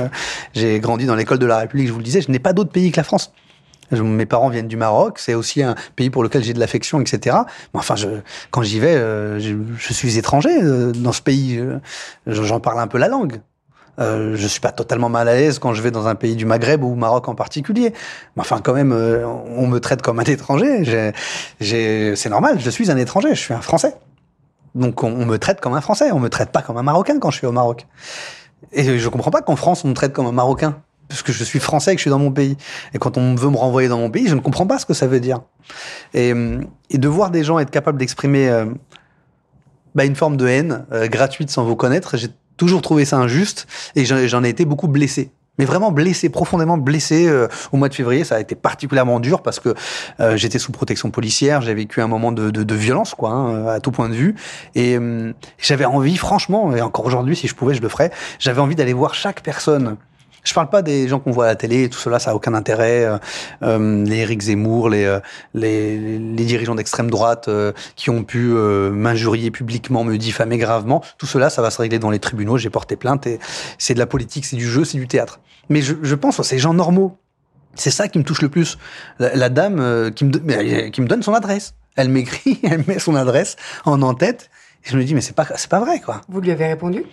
J'ai 0.53 0.81
grandi 0.81 1.05
dans 1.05 1.15
l'école 1.15 1.39
de 1.39 1.45
la 1.45 1.59
République, 1.59 1.87
je 1.87 1.93
vous 1.93 1.99
le 1.99 2.03
disais. 2.03 2.19
Je 2.19 2.29
n'ai 2.29 2.39
pas 2.39 2.51
d'autre 2.51 2.71
pays 2.71 2.91
que 2.91 2.97
la 2.97 3.05
France. 3.05 3.31
Mes 4.01 4.25
parents 4.25 4.49
viennent 4.49 4.67
du 4.67 4.77
Maroc, 4.77 5.19
c'est 5.19 5.33
aussi 5.33 5.61
un 5.63 5.75
pays 5.95 6.09
pour 6.09 6.23
lequel 6.23 6.43
j'ai 6.43 6.53
de 6.53 6.59
l'affection, 6.59 6.99
etc. 7.01 7.37
Enfin, 7.73 7.95
je, 7.95 8.07
quand 8.51 8.63
j'y 8.63 8.79
vais, 8.79 8.95
je, 9.39 9.55
je, 9.77 9.93
suis 9.93 10.17
étranger 10.17 10.59
dans 10.95 11.11
ce 11.11 11.21
pays. 11.21 11.61
J'en 12.27 12.59
parle 12.59 12.79
un 12.79 12.87
peu 12.87 12.97
la 12.97 13.07
langue. 13.07 13.41
Euh, 13.99 14.35
je 14.35 14.47
suis 14.47 14.59
pas 14.59 14.71
totalement 14.71 15.09
mal 15.09 15.27
à 15.27 15.35
l'aise 15.35 15.59
quand 15.59 15.73
je 15.73 15.81
vais 15.81 15.91
dans 15.91 16.07
un 16.07 16.15
pays 16.15 16.35
du 16.35 16.45
Maghreb 16.45 16.83
ou 16.83 16.93
au 16.93 16.95
Maroc 16.95 17.27
en 17.27 17.35
particulier. 17.35 17.93
Mais 18.35 18.41
enfin, 18.41 18.59
quand 18.63 18.73
même, 18.73 18.91
euh, 18.91 19.25
on 19.25 19.67
me 19.67 19.79
traite 19.79 20.01
comme 20.01 20.19
un 20.19 20.23
étranger. 20.23 21.13
C'est 21.59 22.29
normal, 22.29 22.59
je 22.59 22.69
suis 22.69 22.89
un 22.89 22.97
étranger, 22.97 23.29
je 23.29 23.39
suis 23.39 23.53
un 23.53 23.61
Français. 23.61 23.95
Donc 24.75 25.03
on, 25.03 25.25
me 25.25 25.37
traite 25.37 25.61
comme 25.61 25.75
un 25.75 25.81
Français, 25.81 26.11
on 26.11 26.19
me 26.19 26.29
traite 26.29 26.49
pas 26.49 26.63
comme 26.63 26.77
un 26.77 26.83
Marocain 26.83 27.19
quand 27.19 27.29
je 27.29 27.37
suis 27.37 27.47
au 27.47 27.51
Maroc. 27.51 27.85
Et 28.71 28.97
je 28.97 29.09
comprends 29.09 29.29
pas 29.29 29.43
qu'en 29.43 29.55
France 29.55 29.85
on 29.85 29.89
me 29.89 29.93
traite 29.93 30.13
comme 30.13 30.25
un 30.25 30.31
Marocain, 30.31 30.77
puisque 31.13 31.37
je 31.37 31.43
suis 31.43 31.59
Français 31.59 31.93
et 31.93 31.95
que 31.95 31.99
je 31.99 32.03
suis 32.03 32.09
dans 32.09 32.19
mon 32.19 32.31
pays. 32.31 32.57
Et 32.93 32.97
quand 32.97 33.17
on 33.17 33.35
veut 33.35 33.49
me 33.49 33.57
renvoyer 33.57 33.87
dans 33.87 33.99
mon 33.99 34.09
pays, 34.09 34.27
je 34.27 34.35
ne 34.35 34.39
comprends 34.39 34.65
pas 34.65 34.79
ce 34.79 34.85
que 34.85 34.93
ça 34.93 35.07
veut 35.07 35.19
dire. 35.19 35.41
Et, 36.13 36.33
et 36.89 36.97
de 36.97 37.07
voir 37.07 37.31
des 37.31 37.43
gens 37.43 37.59
être 37.59 37.71
capables 37.71 37.97
d'exprimer 37.97 38.49
euh, 38.49 38.65
bah, 39.95 40.05
une 40.05 40.15
forme 40.15 40.37
de 40.37 40.47
haine 40.47 40.85
euh, 40.91 41.07
gratuite 41.07 41.49
sans 41.49 41.63
vous 41.63 41.75
connaître, 41.75 42.17
j'ai 42.17 42.29
toujours 42.57 42.81
trouvé 42.81 43.05
ça 43.05 43.17
injuste 43.17 43.67
et 43.95 44.05
j'en 44.05 44.43
ai 44.43 44.49
été 44.49 44.65
beaucoup 44.65 44.87
blessé 44.87 45.31
mais 45.57 45.65
vraiment 45.65 45.91
blessé, 45.91 46.29
profondément 46.29 46.77
blessé. 46.77 47.27
Euh, 47.27 47.47
au 47.71 47.77
mois 47.77 47.89
de 47.89 47.93
février, 47.93 48.23
ça 48.23 48.35
a 48.35 48.39
été 48.39 48.55
particulièrement 48.55 49.19
dur 49.19 49.41
parce 49.41 49.59
que 49.59 49.73
euh, 50.19 50.35
j'étais 50.35 50.59
sous 50.59 50.71
protection 50.71 51.11
policière, 51.11 51.61
j'ai 51.61 51.73
vécu 51.73 52.01
un 52.01 52.07
moment 52.07 52.31
de, 52.31 52.73
violence, 52.73 53.13
quoi, 53.13 53.29
hein, 53.29 53.67
à 53.67 53.79
tout 53.79 53.91
point 53.91 54.09
de 54.09 54.15
vue, 54.15 54.35
et 54.73 54.97
euh, 54.97 55.31
j'avais 55.59 55.85
envie, 55.85 56.17
franchement, 56.17 56.75
et 56.75 56.81
encore 56.81 57.05
aujourd'hui, 57.05 57.35
si 57.35 57.47
je 57.47 57.55
pouvais, 57.55 57.75
je 57.75 57.81
le 57.81 57.89
ferais. 57.89 58.11
J'avais 58.39 58.61
envie 58.61 58.75
d'aller 58.75 58.93
voir 58.93 59.13
chaque 59.13 59.41
personne 59.41 59.97
je 60.43 60.53
parle 60.53 60.69
pas 60.69 60.81
des 60.81 61.07
gens 61.07 61.19
qu'on 61.19 61.31
voit 61.31 61.45
à 61.45 61.47
la 61.47 61.55
télé, 61.55 61.89
tout 61.89 61.99
cela, 61.99 62.19
ça 62.19 62.31
a 62.31 62.33
aucun 62.33 62.53
intérêt. 62.53 63.05
Euh, 63.05 63.17
euh 63.63 64.03
les 64.03 64.17
Éric 64.17 64.41
Zemmour, 64.41 64.89
les, 64.89 65.05
euh, 65.05 65.19
les, 65.53 65.97
les 66.19 66.45
dirigeants 66.45 66.75
d'extrême 66.75 67.09
droite 67.09 67.47
euh, 67.47 67.71
qui 67.95 68.09
ont 68.09 68.23
pu 68.23 68.39
m'injurier 68.39 69.51
publiquement, 69.51 70.03
me 70.03 70.17
diffamer 70.17 70.57
gravement, 70.57 71.03
tout 71.17 71.25
cela, 71.25 71.49
ça 71.49 71.61
va 71.61 71.71
se 71.71 71.81
régler 71.81 71.99
dans 71.99 72.09
les 72.09 72.19
tribunaux. 72.19 72.57
J'ai 72.57 72.69
porté 72.69 72.95
plainte 72.95 73.27
et 73.27 73.39
c'est 73.77 73.93
de 73.93 73.99
la 73.99 74.05
politique, 74.05 74.45
c'est 74.45 74.55
du 74.55 74.67
jeu, 74.67 74.83
c'est 74.85 74.97
du 74.97 75.07
théâtre. 75.07 75.39
Mais 75.69 75.81
je, 75.81 75.95
je 76.01 76.15
pense 76.15 76.39
à 76.39 76.43
ces 76.43 76.59
gens 76.59 76.73
normaux. 76.73 77.17
C'est 77.75 77.91
ça 77.91 78.07
qui 78.07 78.19
me 78.19 78.23
touche 78.23 78.41
le 78.41 78.49
plus. 78.49 78.77
La, 79.19 79.49
dame 79.49 80.11
qui, 80.13 80.25
me, 80.25 80.89
qui 80.89 81.01
me 81.01 81.07
donne 81.07 81.23
son 81.23 81.33
adresse. 81.33 81.73
Elle 81.95 82.09
m'écrit, 82.09 82.59
elle 82.63 82.83
met 82.87 82.99
son 82.99 83.15
adresse 83.15 83.55
en 83.85 84.01
en-tête. 84.01 84.49
Et 84.85 84.89
je 84.89 84.97
me 84.97 85.03
dis, 85.03 85.15
mais 85.15 85.21
c'est 85.21 85.35
pas, 85.35 85.47
c'est 85.55 85.69
pas 85.69 85.79
vrai, 85.79 86.01
quoi. 86.01 86.21
Vous 86.27 86.41
lui 86.41 86.51
avez 86.51 86.67
répondu? 86.67 87.05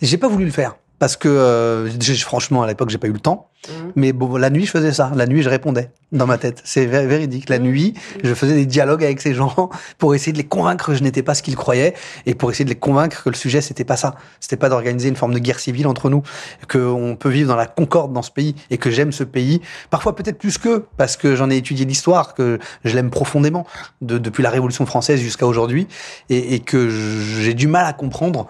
J'ai 0.00 0.18
pas 0.18 0.28
voulu 0.28 0.44
le 0.44 0.50
faire 0.50 0.74
parce 1.02 1.16
que 1.16 1.28
euh, 1.28 1.90
franchement 2.20 2.62
à 2.62 2.68
l'époque 2.68 2.90
j'ai 2.90 2.96
pas 2.96 3.08
eu 3.08 3.12
le 3.12 3.18
temps. 3.18 3.48
Mhm. 3.68 3.92
mais 3.94 4.12
bon 4.12 4.36
la 4.36 4.50
nuit 4.50 4.66
je 4.66 4.70
faisais 4.70 4.92
ça. 4.92 5.10
La 5.16 5.26
nuit 5.26 5.42
je 5.42 5.48
répondais 5.48 5.90
dans 6.12 6.28
ma 6.28 6.38
tête. 6.38 6.60
C'est 6.64 6.86
véridique. 6.86 7.48
La 7.48 7.58
nuit 7.58 7.94
je 8.22 8.32
faisais 8.34 8.54
des 8.54 8.66
dialogues 8.66 9.02
avec 9.02 9.20
ces 9.20 9.34
gens 9.34 9.68
pour 9.98 10.14
essayer 10.14 10.32
de 10.32 10.38
les 10.38 10.46
convaincre 10.46 10.86
que 10.86 10.94
je 10.94 11.02
n'étais 11.02 11.24
pas 11.24 11.34
ce 11.34 11.42
qu'ils 11.42 11.56
croyaient 11.56 11.94
et 12.24 12.36
pour 12.36 12.52
essayer 12.52 12.64
de 12.64 12.70
les 12.70 12.78
convaincre 12.78 13.24
que 13.24 13.30
le 13.30 13.34
sujet 13.34 13.60
c'était 13.60 13.82
pas 13.82 13.96
ça. 13.96 14.14
C'était 14.38 14.56
pas 14.56 14.68
d'organiser 14.68 15.08
une 15.08 15.16
forme 15.16 15.34
de 15.34 15.40
guerre 15.40 15.58
civile 15.58 15.88
entre 15.88 16.08
nous 16.08 16.22
que 16.68 16.78
on 16.78 17.16
peut 17.16 17.30
vivre 17.30 17.48
dans 17.48 17.56
la 17.56 17.66
concorde 17.66 18.12
dans 18.12 18.22
ce 18.22 18.30
pays 18.30 18.54
et 18.70 18.78
que 18.78 18.92
j'aime 18.92 19.10
ce 19.10 19.24
pays. 19.24 19.60
Parfois 19.90 20.14
peut-être 20.14 20.38
plus 20.38 20.56
qu'eux 20.56 20.86
parce 20.98 21.16
que 21.16 21.34
j'en 21.34 21.50
ai 21.50 21.56
étudié 21.56 21.84
l'histoire 21.84 22.34
que 22.34 22.60
je 22.84 22.94
l'aime 22.94 23.10
profondément 23.10 23.66
de, 24.02 24.18
depuis 24.18 24.44
la 24.44 24.50
Révolution 24.50 24.86
française 24.86 25.18
jusqu'à 25.18 25.48
aujourd'hui 25.48 25.88
et, 26.30 26.54
et 26.54 26.60
que 26.60 26.88
j'ai 26.88 27.54
du 27.54 27.66
mal 27.66 27.86
à 27.86 27.92
comprendre 27.92 28.46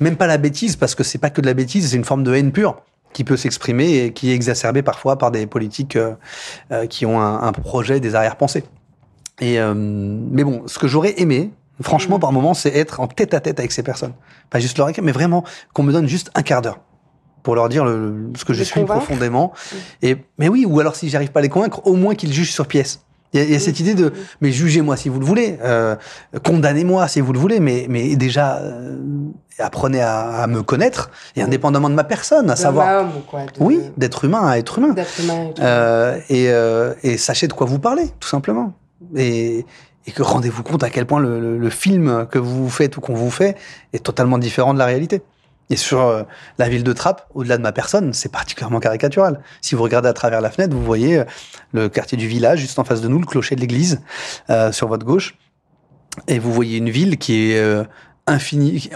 même 0.00 0.16
pas 0.16 0.26
la 0.26 0.38
bêtise, 0.38 0.76
parce 0.76 0.94
que 0.94 1.02
c'est 1.02 1.18
pas 1.18 1.30
que 1.30 1.40
de 1.40 1.46
la 1.46 1.54
bêtise, 1.54 1.90
c'est 1.90 1.96
une 1.96 2.04
forme 2.04 2.24
de 2.24 2.34
haine 2.34 2.52
pure 2.52 2.82
qui 3.12 3.24
peut 3.24 3.36
s'exprimer 3.36 3.98
et 3.98 4.12
qui 4.12 4.30
est 4.30 4.34
exacerbée 4.34 4.82
parfois 4.82 5.16
par 5.18 5.30
des 5.30 5.46
politiques 5.46 5.96
euh, 5.96 6.14
euh, 6.72 6.86
qui 6.86 7.06
ont 7.06 7.20
un, 7.20 7.42
un, 7.42 7.52
projet, 7.52 8.00
des 8.00 8.14
arrière-pensées. 8.14 8.64
Et 9.40 9.60
euh, 9.60 9.74
mais 9.74 10.44
bon, 10.44 10.62
ce 10.66 10.78
que 10.78 10.88
j'aurais 10.88 11.14
aimé, 11.20 11.50
franchement, 11.80 12.18
par 12.18 12.32
moment, 12.32 12.54
c'est 12.54 12.74
être 12.76 13.00
en 13.00 13.06
tête 13.06 13.34
à 13.34 13.40
tête 13.40 13.58
avec 13.58 13.72
ces 13.72 13.82
personnes, 13.82 14.12
pas 14.50 14.58
juste 14.58 14.78
leur 14.78 14.88
écrire, 14.88 15.04
mais 15.04 15.12
vraiment 15.12 15.44
qu'on 15.72 15.82
me 15.82 15.92
donne 15.92 16.08
juste 16.08 16.30
un 16.34 16.42
quart 16.42 16.62
d'heure 16.62 16.80
pour 17.42 17.54
leur 17.54 17.68
dire 17.68 17.84
le, 17.84 18.30
ce 18.36 18.44
que 18.44 18.52
je 18.52 18.62
suis 18.62 18.84
profondément. 18.84 19.52
Et 20.02 20.16
mais 20.38 20.48
oui, 20.48 20.66
ou 20.66 20.80
alors 20.80 20.96
si 20.96 21.08
j'arrive 21.08 21.30
pas 21.30 21.40
à 21.40 21.42
les 21.42 21.48
convaincre, 21.48 21.86
au 21.86 21.94
moins 21.94 22.14
qu'ils 22.14 22.32
jugent 22.32 22.52
sur 22.52 22.66
pièce. 22.66 23.00
Il 23.32 23.40
y, 23.40 23.42
a, 23.42 23.46
il 23.46 23.52
y 23.52 23.54
a 23.54 23.60
cette 23.60 23.78
idée 23.78 23.94
de, 23.94 24.12
mais 24.40 24.52
jugez-moi 24.52 24.96
si 24.96 25.10
vous 25.10 25.20
le 25.20 25.26
voulez, 25.26 25.58
euh, 25.62 25.96
condamnez-moi 26.44 27.06
si 27.08 27.20
vous 27.20 27.34
le 27.34 27.38
voulez, 27.38 27.60
mais, 27.60 27.86
mais 27.88 28.16
déjà 28.16 28.56
euh, 28.56 28.96
apprenez 29.58 30.00
à, 30.00 30.42
à, 30.42 30.46
me 30.46 30.62
connaître 30.62 31.10
et 31.36 31.42
indépendamment 31.42 31.90
de 31.90 31.94
ma 31.94 32.04
personne, 32.04 32.50
à 32.50 32.56
savoir, 32.56 33.06
quoi, 33.28 33.42
de... 33.42 33.50
oui, 33.60 33.80
d'être 33.96 34.24
humain 34.24 34.46
à 34.46 34.58
être 34.58 34.78
humain, 34.78 34.94
humain, 35.18 35.50
euh, 35.60 36.18
et, 36.28 36.50
euh, 36.50 36.94
et 37.02 37.16
sachez 37.16 37.48
de 37.48 37.52
quoi 37.52 37.66
vous 37.66 37.78
parlez, 37.78 38.08
tout 38.20 38.28
simplement, 38.28 38.72
et, 39.16 39.64
et 40.06 40.12
que 40.12 40.22
rendez-vous 40.22 40.62
compte 40.62 40.82
à 40.82 40.90
quel 40.90 41.06
point 41.06 41.20
le, 41.20 41.40
le, 41.40 41.58
le 41.58 41.70
film 41.70 42.26
que 42.30 42.38
vous 42.38 42.70
faites 42.70 42.96
ou 42.96 43.00
qu'on 43.00 43.14
vous 43.14 43.30
fait 43.30 43.56
est 43.92 44.04
totalement 44.04 44.38
différent 44.38 44.74
de 44.74 44.78
la 44.78 44.86
réalité. 44.86 45.22
Et 45.70 45.76
sur 45.76 46.00
euh, 46.00 46.22
la 46.58 46.68
ville 46.68 46.82
de 46.82 46.92
Trappes, 46.94 47.26
au-delà 47.34 47.58
de 47.58 47.62
ma 47.62 47.72
personne, 47.72 48.14
c'est 48.14 48.32
particulièrement 48.32 48.80
caricatural. 48.80 49.40
Si 49.60 49.74
vous 49.74 49.82
regardez 49.82 50.08
à 50.08 50.14
travers 50.14 50.40
la 50.40 50.50
fenêtre, 50.50 50.74
vous 50.74 50.82
voyez 50.82 51.18
euh, 51.18 51.24
le 51.72 51.88
quartier 51.90 52.16
du 52.16 52.26
village, 52.26 52.60
juste 52.60 52.78
en 52.78 52.84
face 52.84 53.02
de 53.02 53.08
nous, 53.08 53.18
le 53.18 53.26
clocher 53.26 53.54
de 53.54 53.60
l'église, 53.60 54.00
euh, 54.48 54.72
sur 54.72 54.88
votre 54.88 55.04
gauche. 55.04 55.36
Et 56.26 56.38
vous 56.38 56.52
voyez 56.52 56.78
une 56.78 56.88
ville 56.88 57.18
qui 57.18 57.52
est 57.52 57.86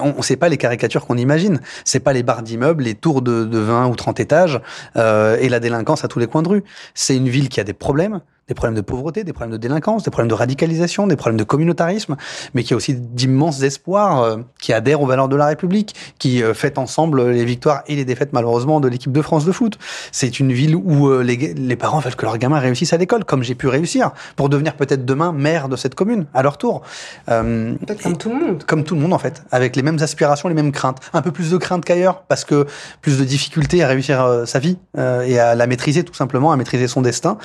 On 0.00 0.14
ne 0.16 0.22
sait 0.22 0.36
pas 0.36 0.48
les 0.48 0.56
caricatures 0.56 1.06
qu'on 1.06 1.16
imagine. 1.16 1.60
C'est 1.84 2.00
pas 2.00 2.12
les 2.12 2.22
barres 2.22 2.42
d'immeubles, 2.42 2.84
les 2.84 2.94
tours 2.94 3.22
de, 3.22 3.44
de 3.44 3.58
20 3.58 3.86
ou 3.88 3.96
30 3.96 4.20
étages 4.20 4.60
euh, 4.96 5.36
et 5.40 5.48
la 5.48 5.60
délinquance 5.60 6.04
à 6.04 6.08
tous 6.08 6.18
les 6.18 6.26
coins 6.26 6.42
de 6.42 6.48
rue. 6.48 6.64
C'est 6.94 7.16
une 7.16 7.28
ville 7.28 7.48
qui 7.48 7.60
a 7.60 7.64
des 7.64 7.72
problèmes, 7.72 8.20
des 8.48 8.54
problèmes 8.54 8.74
de 8.74 8.80
pauvreté, 8.80 9.24
des 9.24 9.32
problèmes 9.32 9.52
de 9.52 9.56
délinquance, 9.56 10.02
des 10.02 10.10
problèmes 10.10 10.28
de 10.28 10.34
radicalisation, 10.34 11.06
des 11.06 11.16
problèmes 11.16 11.38
de 11.38 11.44
communautarisme, 11.44 12.16
mais 12.54 12.62
qui 12.64 12.74
a 12.74 12.76
aussi 12.76 12.94
d'immenses 12.94 13.62
espoirs, 13.62 14.22
euh, 14.22 14.36
qui 14.60 14.72
adhèrent 14.72 15.00
aux 15.00 15.06
valeurs 15.06 15.28
de 15.28 15.36
la 15.36 15.46
République, 15.46 15.94
qui 16.18 16.42
euh, 16.42 16.54
fêtent 16.54 16.78
ensemble 16.78 17.30
les 17.30 17.44
victoires 17.44 17.82
et 17.86 17.96
les 17.96 18.04
défaites 18.04 18.32
malheureusement 18.32 18.80
de 18.80 18.88
l'équipe 18.88 19.12
de 19.12 19.22
France 19.22 19.44
de 19.44 19.52
foot. 19.52 19.78
C'est 20.10 20.40
une 20.40 20.52
ville 20.52 20.76
où 20.76 21.08
euh, 21.08 21.22
les, 21.22 21.54
les, 21.54 21.76
parents 21.76 22.00
veulent 22.00 22.16
que 22.16 22.24
leurs 22.24 22.38
gamins 22.38 22.58
réussissent 22.58 22.92
à 22.92 22.96
l'école, 22.96 23.24
comme 23.24 23.42
j'ai 23.42 23.54
pu 23.54 23.68
réussir, 23.68 24.12
pour 24.36 24.48
devenir 24.48 24.74
peut-être 24.74 25.04
demain 25.04 25.32
maire 25.32 25.68
de 25.68 25.76
cette 25.76 25.94
commune, 25.94 26.26
à 26.34 26.42
leur 26.42 26.58
tour. 26.58 26.82
Euh, 27.28 27.74
comme 28.02 28.16
tout 28.16 28.28
le 28.30 28.34
monde. 28.34 28.64
Comme 28.64 28.84
tout 28.84 28.94
le 28.94 29.00
monde 29.00 29.12
en 29.12 29.18
fait, 29.18 29.42
avec 29.50 29.76
les 29.76 29.82
mêmes 29.82 29.98
aspirations, 30.00 30.48
les 30.48 30.54
mêmes 30.54 30.72
craintes. 30.72 30.98
Un 31.12 31.22
peu 31.22 31.30
plus 31.30 31.50
de 31.50 31.56
craintes 31.56 31.84
qu'ailleurs, 31.84 32.22
parce 32.22 32.44
que 32.44 32.66
plus 33.00 33.18
de 33.18 33.24
difficultés 33.24 33.82
à 33.82 33.88
réussir 33.88 34.22
euh, 34.22 34.44
sa 34.46 34.58
vie 34.58 34.78
et 34.96 35.38
à 35.38 35.54
la 35.54 35.66
maîtriser 35.66 36.04
tout 36.04 36.14
simplement, 36.14 36.52
à 36.52 36.56
maîtriser 36.56 36.88
son 36.88 37.02
destin 37.02 37.38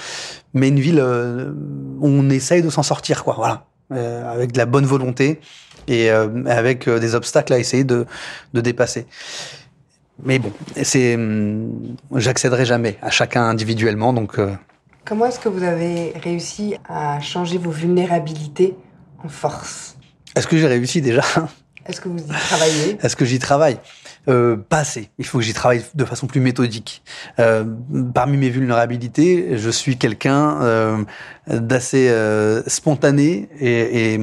mais 0.54 0.70
une 0.70 0.80
ville 0.80 1.00
euh, 1.00 1.52
où 2.00 2.08
on 2.08 2.30
essaye 2.30 2.62
de 2.62 2.70
s'en 2.70 2.84
sortir, 2.84 3.24
quoi. 3.24 3.36
Voilà, 3.36 3.66
euh, 3.94 4.32
avec 4.32 4.52
de 4.52 4.58
la 4.58 4.66
bonne 4.66 4.86
volonté 4.86 5.40
et 5.88 6.12
euh, 6.12 6.46
avec 6.46 6.90
des 6.90 7.16
obstacles 7.16 7.54
à 7.54 7.60
essayer 7.60 7.84
de, 7.84 8.06
de 8.54 8.62
dépasser. 8.62 9.06
Mais 10.24 10.40
bon, 10.40 10.52
c'est, 10.84 11.16
hum, 11.16 11.96
j'accéderai 12.16 12.66
jamais 12.66 12.98
à 13.02 13.10
chacun 13.10 13.44
individuellement, 13.44 14.14
donc. 14.14 14.40
Comment 15.06 15.28
est-ce 15.28 15.40
que 15.40 15.50
vous 15.50 15.64
avez 15.64 16.14
réussi 16.22 16.76
à 16.90 17.20
changer 17.22 17.58
vos 17.58 17.72
vulnérabilités 17.72 18.76
en 19.24 19.30
force? 19.30 19.96
Est-ce 20.36 20.48
que 20.48 20.58
j'ai 20.58 20.68
réussi 20.68 21.02
déjà? 21.02 21.24
Est-ce 21.86 22.02
que 22.02 22.10
vous 22.10 22.20
y 22.20 22.28
travaillez? 22.28 22.98
Est-ce 23.02 23.16
que 23.16 23.24
j'y 23.24 23.40
travaille? 23.40 23.78
Euh, 24.28 24.58
Pas 24.58 24.80
assez. 24.80 25.10
Il 25.18 25.26
faut 25.26 25.38
que 25.38 25.44
j'y 25.44 25.54
travaille 25.54 25.84
de 25.94 26.06
façon 26.06 26.28
plus 26.28 26.40
méthodique. 26.40 27.02
Euh, 27.40 27.66
parmi 28.14 28.38
mes 28.38 28.50
vulnérabilités, 28.50 29.58
je 29.58 29.70
suis 29.70 29.98
quelqu'un 29.98 30.62
euh, 30.62 31.04
d'assez 31.48 32.10
euh, 32.10 32.62
spontané 32.68 33.50
et, 33.60 34.14
et, 34.14 34.18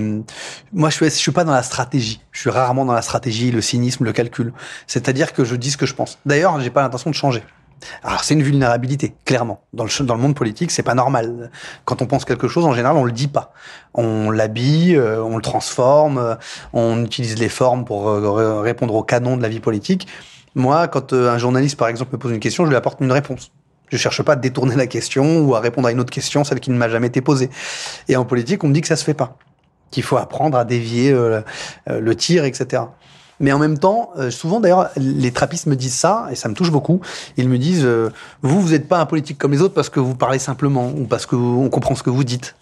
moi 0.72 0.90
je 0.90 0.98
je 1.04 1.08
suis 1.08 1.32
pas 1.32 1.44
dans 1.44 1.52
la 1.52 1.62
stratégie. 1.62 2.20
Je 2.32 2.40
suis 2.40 2.50
rarement 2.50 2.84
dans 2.84 2.92
la 2.92 3.02
stratégie, 3.02 3.50
le 3.50 3.60
cynisme, 3.60 4.04
le 4.04 4.12
calcul. 4.12 4.52
C'est-à-dire 4.86 5.32
que 5.32 5.44
je 5.44 5.56
dis 5.56 5.70
ce 5.70 5.76
que 5.76 5.86
je 5.86 5.94
pense. 5.94 6.18
D'ailleurs, 6.26 6.60
j'ai 6.60 6.70
pas 6.70 6.82
l'intention 6.82 7.10
de 7.10 7.14
changer. 7.14 7.42
Alors 8.02 8.24
c'est 8.24 8.34
une 8.34 8.42
vulnérabilité, 8.42 9.14
clairement. 9.24 9.64
Dans 9.72 9.84
le, 9.84 10.16
monde 10.16 10.34
politique, 10.34 10.70
c'est 10.70 10.82
pas 10.82 10.94
normal. 10.94 11.50
Quand 11.84 12.02
on 12.02 12.06
pense 12.06 12.24
quelque 12.24 12.48
chose, 12.48 12.64
en 12.64 12.72
général, 12.72 12.96
on 12.96 13.04
le 13.04 13.12
dit 13.12 13.28
pas. 13.28 13.52
On 13.94 14.30
l'habille, 14.30 14.96
euh, 14.96 15.22
on 15.22 15.36
le 15.36 15.42
transforme, 15.42 16.18
euh, 16.18 16.34
on 16.72 17.04
utilise 17.04 17.38
les 17.38 17.48
formes 17.48 17.84
pour 17.84 18.08
euh, 18.08 18.60
répondre 18.60 18.94
au 18.94 19.02
canon 19.02 19.36
de 19.36 19.42
la 19.42 19.48
vie 19.48 19.60
politique. 19.60 20.06
Moi, 20.54 20.88
quand 20.88 21.12
un 21.12 21.38
journaliste, 21.38 21.76
par 21.76 21.88
exemple, 21.88 22.12
me 22.12 22.18
pose 22.18 22.32
une 22.32 22.40
question, 22.40 22.64
je 22.64 22.70
lui 22.70 22.76
apporte 22.76 23.00
une 23.00 23.12
réponse. 23.12 23.50
Je 23.90 23.96
cherche 23.96 24.22
pas 24.22 24.32
à 24.32 24.36
détourner 24.36 24.76
la 24.76 24.86
question 24.86 25.40
ou 25.40 25.54
à 25.54 25.60
répondre 25.60 25.88
à 25.88 25.92
une 25.92 26.00
autre 26.00 26.12
question, 26.12 26.44
celle 26.44 26.60
qui 26.60 26.70
ne 26.70 26.76
m'a 26.76 26.88
jamais 26.88 27.08
été 27.08 27.20
posée. 27.20 27.50
Et 28.08 28.16
en 28.16 28.24
politique, 28.24 28.62
on 28.64 28.68
me 28.68 28.72
dit 28.72 28.80
que 28.80 28.88
ça 28.88 28.96
se 28.96 29.04
fait 29.04 29.14
pas, 29.14 29.36
qu'il 29.90 30.02
faut 30.02 30.16
apprendre 30.16 30.56
à 30.56 30.64
dévier 30.64 31.12
le 31.86 32.16
tir, 32.16 32.44
etc. 32.44 32.84
Mais 33.40 33.52
en 33.52 33.58
même 33.58 33.78
temps, 33.78 34.10
euh, 34.16 34.30
souvent 34.30 34.60
d'ailleurs, 34.60 34.90
les 34.96 35.32
trappistes 35.32 35.66
me 35.66 35.76
disent 35.76 35.94
ça, 35.94 36.28
et 36.30 36.34
ça 36.34 36.48
me 36.48 36.54
touche 36.54 36.70
beaucoup. 36.70 37.00
Ils 37.36 37.48
me 37.48 37.58
disent, 37.58 37.84
euh, 37.84 38.10
vous, 38.42 38.60
vous 38.60 38.70
n'êtes 38.70 38.88
pas 38.88 38.98
un 38.98 39.06
politique 39.06 39.38
comme 39.38 39.52
les 39.52 39.62
autres 39.62 39.74
parce 39.74 39.88
que 39.88 40.00
vous 40.00 40.14
parlez 40.14 40.38
simplement, 40.38 40.88
ou 40.88 41.04
parce 41.06 41.26
qu'on 41.26 41.68
comprend 41.68 41.94
ce 41.94 42.02
que 42.02 42.10
vous 42.10 42.24
dites. 42.24 42.54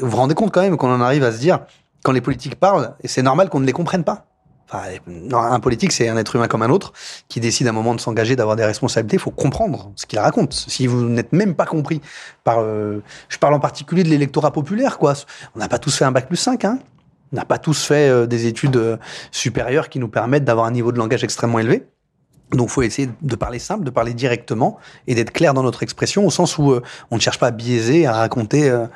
vous 0.00 0.08
vous 0.08 0.16
rendez 0.16 0.34
compte 0.34 0.52
quand 0.52 0.62
même 0.62 0.76
qu'on 0.76 0.92
en 0.92 1.00
arrive 1.00 1.24
à 1.24 1.32
se 1.32 1.38
dire, 1.38 1.60
quand 2.02 2.12
les 2.12 2.20
politiques 2.20 2.56
parlent, 2.56 2.94
c'est 3.04 3.22
normal 3.22 3.48
qu'on 3.48 3.60
ne 3.60 3.66
les 3.66 3.72
comprenne 3.72 4.04
pas. 4.04 4.26
Enfin, 4.70 4.82
un 5.32 5.60
politique, 5.60 5.92
c'est 5.92 6.08
un 6.08 6.16
être 6.16 6.36
humain 6.36 6.48
comme 6.48 6.62
un 6.62 6.70
autre 6.70 6.92
qui 7.28 7.38
décide 7.38 7.66
à 7.66 7.70
un 7.70 7.74
moment 7.74 7.94
de 7.94 8.00
s'engager, 8.00 8.34
d'avoir 8.34 8.56
des 8.56 8.64
responsabilités. 8.64 9.16
Il 9.16 9.20
faut 9.20 9.30
comprendre 9.30 9.92
ce 9.94 10.06
qu'il 10.06 10.18
raconte. 10.18 10.52
Si 10.52 10.86
vous 10.86 11.04
n'êtes 11.04 11.32
même 11.32 11.54
pas 11.54 11.66
compris 11.66 12.00
par, 12.44 12.60
euh, 12.60 13.02
je 13.28 13.38
parle 13.38 13.54
en 13.54 13.60
particulier 13.60 14.04
de 14.04 14.08
l'électorat 14.08 14.52
populaire, 14.52 14.98
quoi. 14.98 15.14
On 15.54 15.58
n'a 15.58 15.68
pas 15.68 15.78
tous 15.78 15.96
fait 15.96 16.04
un 16.04 16.12
bac 16.12 16.28
plus 16.28 16.36
5, 16.36 16.64
hein. 16.64 16.78
N'a 17.34 17.44
pas 17.44 17.58
tous 17.58 17.84
fait 17.84 18.08
euh, 18.08 18.26
des 18.26 18.46
études 18.46 18.76
euh, 18.76 18.96
supérieures 19.32 19.88
qui 19.88 19.98
nous 19.98 20.08
permettent 20.08 20.44
d'avoir 20.44 20.66
un 20.66 20.70
niveau 20.70 20.92
de 20.92 20.98
langage 20.98 21.24
extrêmement 21.24 21.58
élevé. 21.58 21.84
Donc, 22.52 22.68
faut 22.68 22.82
essayer 22.82 23.08
de 23.20 23.34
parler 23.34 23.58
simple, 23.58 23.82
de 23.82 23.90
parler 23.90 24.14
directement 24.14 24.78
et 25.08 25.16
d'être 25.16 25.32
clair 25.32 25.52
dans 25.52 25.64
notre 25.64 25.82
expression, 25.82 26.24
au 26.24 26.30
sens 26.30 26.58
où 26.58 26.70
euh, 26.70 26.82
on 27.10 27.16
ne 27.16 27.20
cherche 27.20 27.40
pas 27.40 27.48
à 27.48 27.50
biaiser, 27.50 28.06
à 28.06 28.12
raconter 28.12 28.70
euh, 28.70 28.86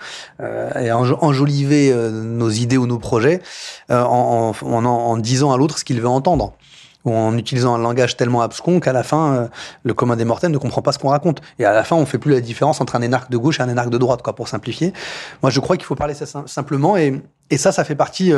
euh 0.40 0.70
et 0.78 0.90
à 0.90 0.98
enjoliver 0.98 1.92
nos 2.12 2.50
idées 2.50 2.76
ou 2.76 2.86
nos 2.86 2.98
projets 2.98 3.40
en, 3.88 4.52
en, 4.62 4.84
en, 4.84 5.16
disant 5.16 5.52
à 5.52 5.56
l'autre 5.56 5.78
ce 5.78 5.84
qu'il 5.84 6.00
veut 6.00 6.08
entendre 6.08 6.54
en 7.14 7.36
utilisant 7.36 7.74
un 7.74 7.78
langage 7.78 8.16
tellement 8.16 8.42
abscon 8.42 8.80
qu'à 8.80 8.92
la 8.92 9.02
fin, 9.02 9.48
le 9.82 9.94
commun 9.94 10.16
des 10.16 10.24
mortels 10.24 10.50
ne 10.50 10.58
comprend 10.58 10.82
pas 10.82 10.92
ce 10.92 10.98
qu'on 10.98 11.08
raconte. 11.08 11.40
Et 11.58 11.64
à 11.64 11.72
la 11.72 11.84
fin, 11.84 11.96
on 11.96 12.06
fait 12.06 12.18
plus 12.18 12.32
la 12.32 12.40
différence 12.40 12.80
entre 12.80 12.96
un 12.96 13.02
énarque 13.02 13.30
de 13.30 13.36
gauche 13.36 13.60
et 13.60 13.62
un 13.62 13.68
énarque 13.68 13.90
de 13.90 13.98
droite, 13.98 14.22
quoi, 14.22 14.34
pour 14.34 14.48
simplifier. 14.48 14.92
Moi, 15.42 15.50
je 15.50 15.60
crois 15.60 15.76
qu'il 15.76 15.86
faut 15.86 15.94
parler 15.94 16.14
ça 16.14 16.26
simplement, 16.46 16.96
et, 16.96 17.22
ça, 17.56 17.72
ça 17.72 17.84
fait 17.84 17.94
partie 17.94 18.32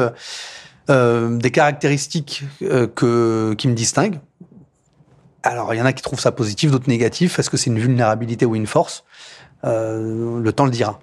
euh, 0.88 1.36
des 1.36 1.50
caractéristiques 1.50 2.44
que, 2.60 3.54
qui 3.54 3.68
me 3.68 3.74
distinguent 3.74 4.20
alors, 5.42 5.72
il 5.72 5.78
y 5.78 5.82
en 5.82 5.86
a 5.86 5.92
qui 5.92 6.02
trouvent 6.02 6.20
ça 6.20 6.32
positif, 6.32 6.70
d'autres 6.70 6.88
négatif. 6.88 7.38
Est-ce 7.38 7.50
que 7.50 7.56
c'est 7.56 7.70
une 7.70 7.78
vulnérabilité 7.78 8.44
ou 8.44 8.54
une 8.54 8.66
force? 8.66 9.04
Euh, 9.64 10.40
Le 10.40 10.52
temps 10.52 10.64
le 10.64 10.70
dira. 10.70 11.00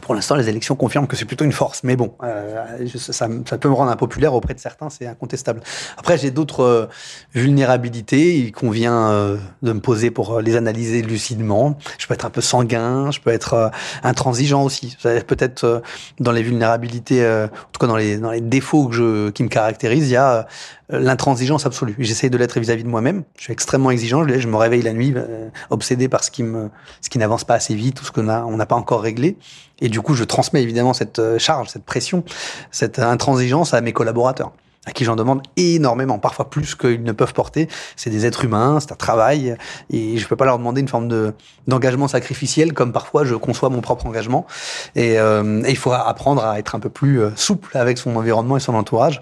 Pour 0.00 0.14
l'instant, 0.14 0.34
les 0.34 0.48
élections 0.48 0.76
confirment 0.76 1.06
que 1.06 1.16
c'est 1.16 1.24
plutôt 1.24 1.44
une 1.44 1.52
force. 1.52 1.82
Mais 1.84 1.96
bon, 1.96 2.14
euh, 2.22 2.86
ça, 2.96 3.12
ça, 3.12 3.58
peut 3.58 3.68
me 3.68 3.74
rendre 3.74 3.90
impopulaire 3.90 4.34
auprès 4.34 4.54
de 4.54 4.60
certains, 4.60 4.90
c'est 4.90 5.06
incontestable. 5.06 5.60
Après, 5.96 6.18
j'ai 6.18 6.30
d'autres 6.30 6.62
euh, 6.62 6.86
vulnérabilités. 7.34 8.38
Il 8.38 8.52
convient 8.52 9.10
euh, 9.10 9.36
de 9.62 9.72
me 9.72 9.80
poser 9.80 10.10
pour 10.10 10.40
les 10.40 10.56
analyser 10.56 11.02
lucidement. 11.02 11.78
Je 11.98 12.06
peux 12.06 12.14
être 12.14 12.24
un 12.24 12.30
peu 12.30 12.40
sanguin, 12.40 13.10
je 13.10 13.20
peux 13.20 13.30
être 13.30 13.70
intransigeant 14.02 14.64
aussi. 14.64 14.96
Peut-être 15.02 15.82
dans 16.20 16.32
les 16.32 16.42
vulnérabilités, 16.42 17.26
en 17.26 17.48
tout 17.72 17.80
cas 17.80 17.86
dans 17.86 17.96
les, 17.96 18.18
dans 18.18 18.30
les 18.30 18.40
défauts 18.40 18.88
que 18.88 18.94
je, 18.94 19.30
qui 19.30 19.42
me 19.42 19.48
caractérisent, 19.48 20.08
il 20.08 20.12
y 20.12 20.16
a 20.16 20.46
l'intransigeance 20.90 21.66
absolue. 21.66 21.94
J'essaye 21.98 22.30
de 22.30 22.38
l'être 22.38 22.58
vis-à-vis 22.58 22.84
de 22.84 22.88
moi-même. 22.88 23.24
Je 23.36 23.44
suis 23.44 23.52
extrêmement 23.52 23.90
exigeant. 23.90 24.26
Je, 24.26 24.48
me 24.48 24.56
réveille 24.56 24.82
la 24.82 24.92
nuit 24.92 25.14
obsédé 25.70 26.08
par 26.08 26.24
ce 26.24 26.30
qui 26.30 26.42
me, 26.42 26.70
ce 27.00 27.10
qui 27.10 27.18
n'avance 27.18 27.44
pas 27.44 27.54
assez 27.54 27.74
vite, 27.74 27.96
tout 27.96 28.04
ce 28.04 28.12
qu'on 28.12 28.28
a, 28.28 28.44
on 28.44 28.56
n'a 28.56 28.66
pas 28.66 28.76
encore 28.76 29.02
réglé. 29.02 29.36
Et 29.80 29.88
du 29.88 30.00
coup, 30.00 30.14
je 30.14 30.24
transmets 30.24 30.62
évidemment 30.62 30.92
cette 30.92 31.18
euh, 31.18 31.38
charge, 31.38 31.68
cette 31.68 31.84
pression, 31.84 32.24
cette 32.70 32.98
intransigeance 32.98 33.74
à 33.74 33.80
mes 33.80 33.92
collaborateurs 33.92 34.52
à 34.88 34.90
qui 34.90 35.04
j'en 35.04 35.16
demande 35.16 35.42
énormément, 35.56 36.18
parfois 36.18 36.48
plus 36.48 36.74
qu'ils 36.74 37.02
ne 37.02 37.12
peuvent 37.12 37.34
porter. 37.34 37.68
C'est 37.94 38.08
des 38.08 38.24
êtres 38.24 38.46
humains, 38.46 38.78
c'est 38.80 38.90
un 38.90 38.96
travail, 38.96 39.54
et 39.90 40.16
je 40.16 40.26
peux 40.26 40.36
pas 40.36 40.46
leur 40.46 40.58
demander 40.58 40.80
une 40.80 40.88
forme 40.88 41.08
de 41.08 41.34
d'engagement 41.66 42.08
sacrificiel 42.08 42.72
comme 42.72 42.92
parfois 42.92 43.24
je 43.24 43.34
conçois 43.34 43.68
mon 43.68 43.82
propre 43.82 44.06
engagement. 44.06 44.46
Et, 44.96 45.18
euh, 45.18 45.62
et, 45.64 45.70
il 45.70 45.76
faut 45.76 45.92
apprendre 45.92 46.42
à 46.42 46.58
être 46.58 46.74
un 46.74 46.80
peu 46.80 46.88
plus 46.88 47.20
euh, 47.20 47.30
souple 47.36 47.76
avec 47.76 47.98
son 47.98 48.16
environnement 48.16 48.56
et 48.56 48.60
son 48.60 48.74
entourage. 48.74 49.20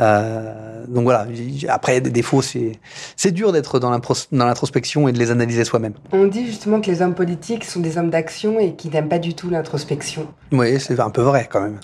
Euh, 0.00 0.84
donc 0.88 1.04
voilà. 1.04 1.26
Après, 1.68 2.00
des 2.00 2.10
défauts, 2.10 2.40
c'est 2.40 2.72
c'est 3.16 3.32
dur 3.32 3.52
d'être 3.52 3.78
dans 3.78 3.90
l'introspection 4.32 5.08
et 5.08 5.12
de 5.12 5.18
les 5.18 5.30
analyser 5.30 5.64
soi-même. 5.64 5.92
On 6.12 6.26
dit 6.26 6.46
justement 6.46 6.80
que 6.80 6.90
les 6.90 7.02
hommes 7.02 7.14
politiques 7.14 7.64
sont 7.64 7.80
des 7.80 7.98
hommes 7.98 8.10
d'action 8.10 8.58
et 8.58 8.74
qui 8.74 8.88
n'aiment 8.88 9.10
pas 9.10 9.18
du 9.18 9.34
tout 9.34 9.50
l'introspection. 9.50 10.26
Oui, 10.52 10.80
c'est 10.80 10.98
un 10.98 11.10
peu 11.10 11.22
vrai 11.22 11.46
quand 11.50 11.60
même. 11.60 11.78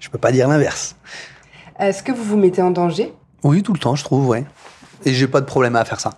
Je 0.00 0.08
peux 0.08 0.18
pas 0.18 0.32
dire 0.32 0.48
l'inverse. 0.48 0.96
Est-ce 1.78 2.02
que 2.02 2.12
vous 2.12 2.24
vous 2.24 2.36
mettez 2.36 2.62
en 2.62 2.70
danger? 2.70 3.14
Oui, 3.44 3.62
tout 3.62 3.72
le 3.72 3.78
temps, 3.78 3.94
je 3.94 4.04
trouve, 4.04 4.26
ouais. 4.26 4.44
Et 5.04 5.12
j'ai 5.14 5.28
pas 5.28 5.40
de 5.40 5.46
problème 5.46 5.76
à 5.76 5.84
faire 5.84 6.00
ça. 6.00 6.14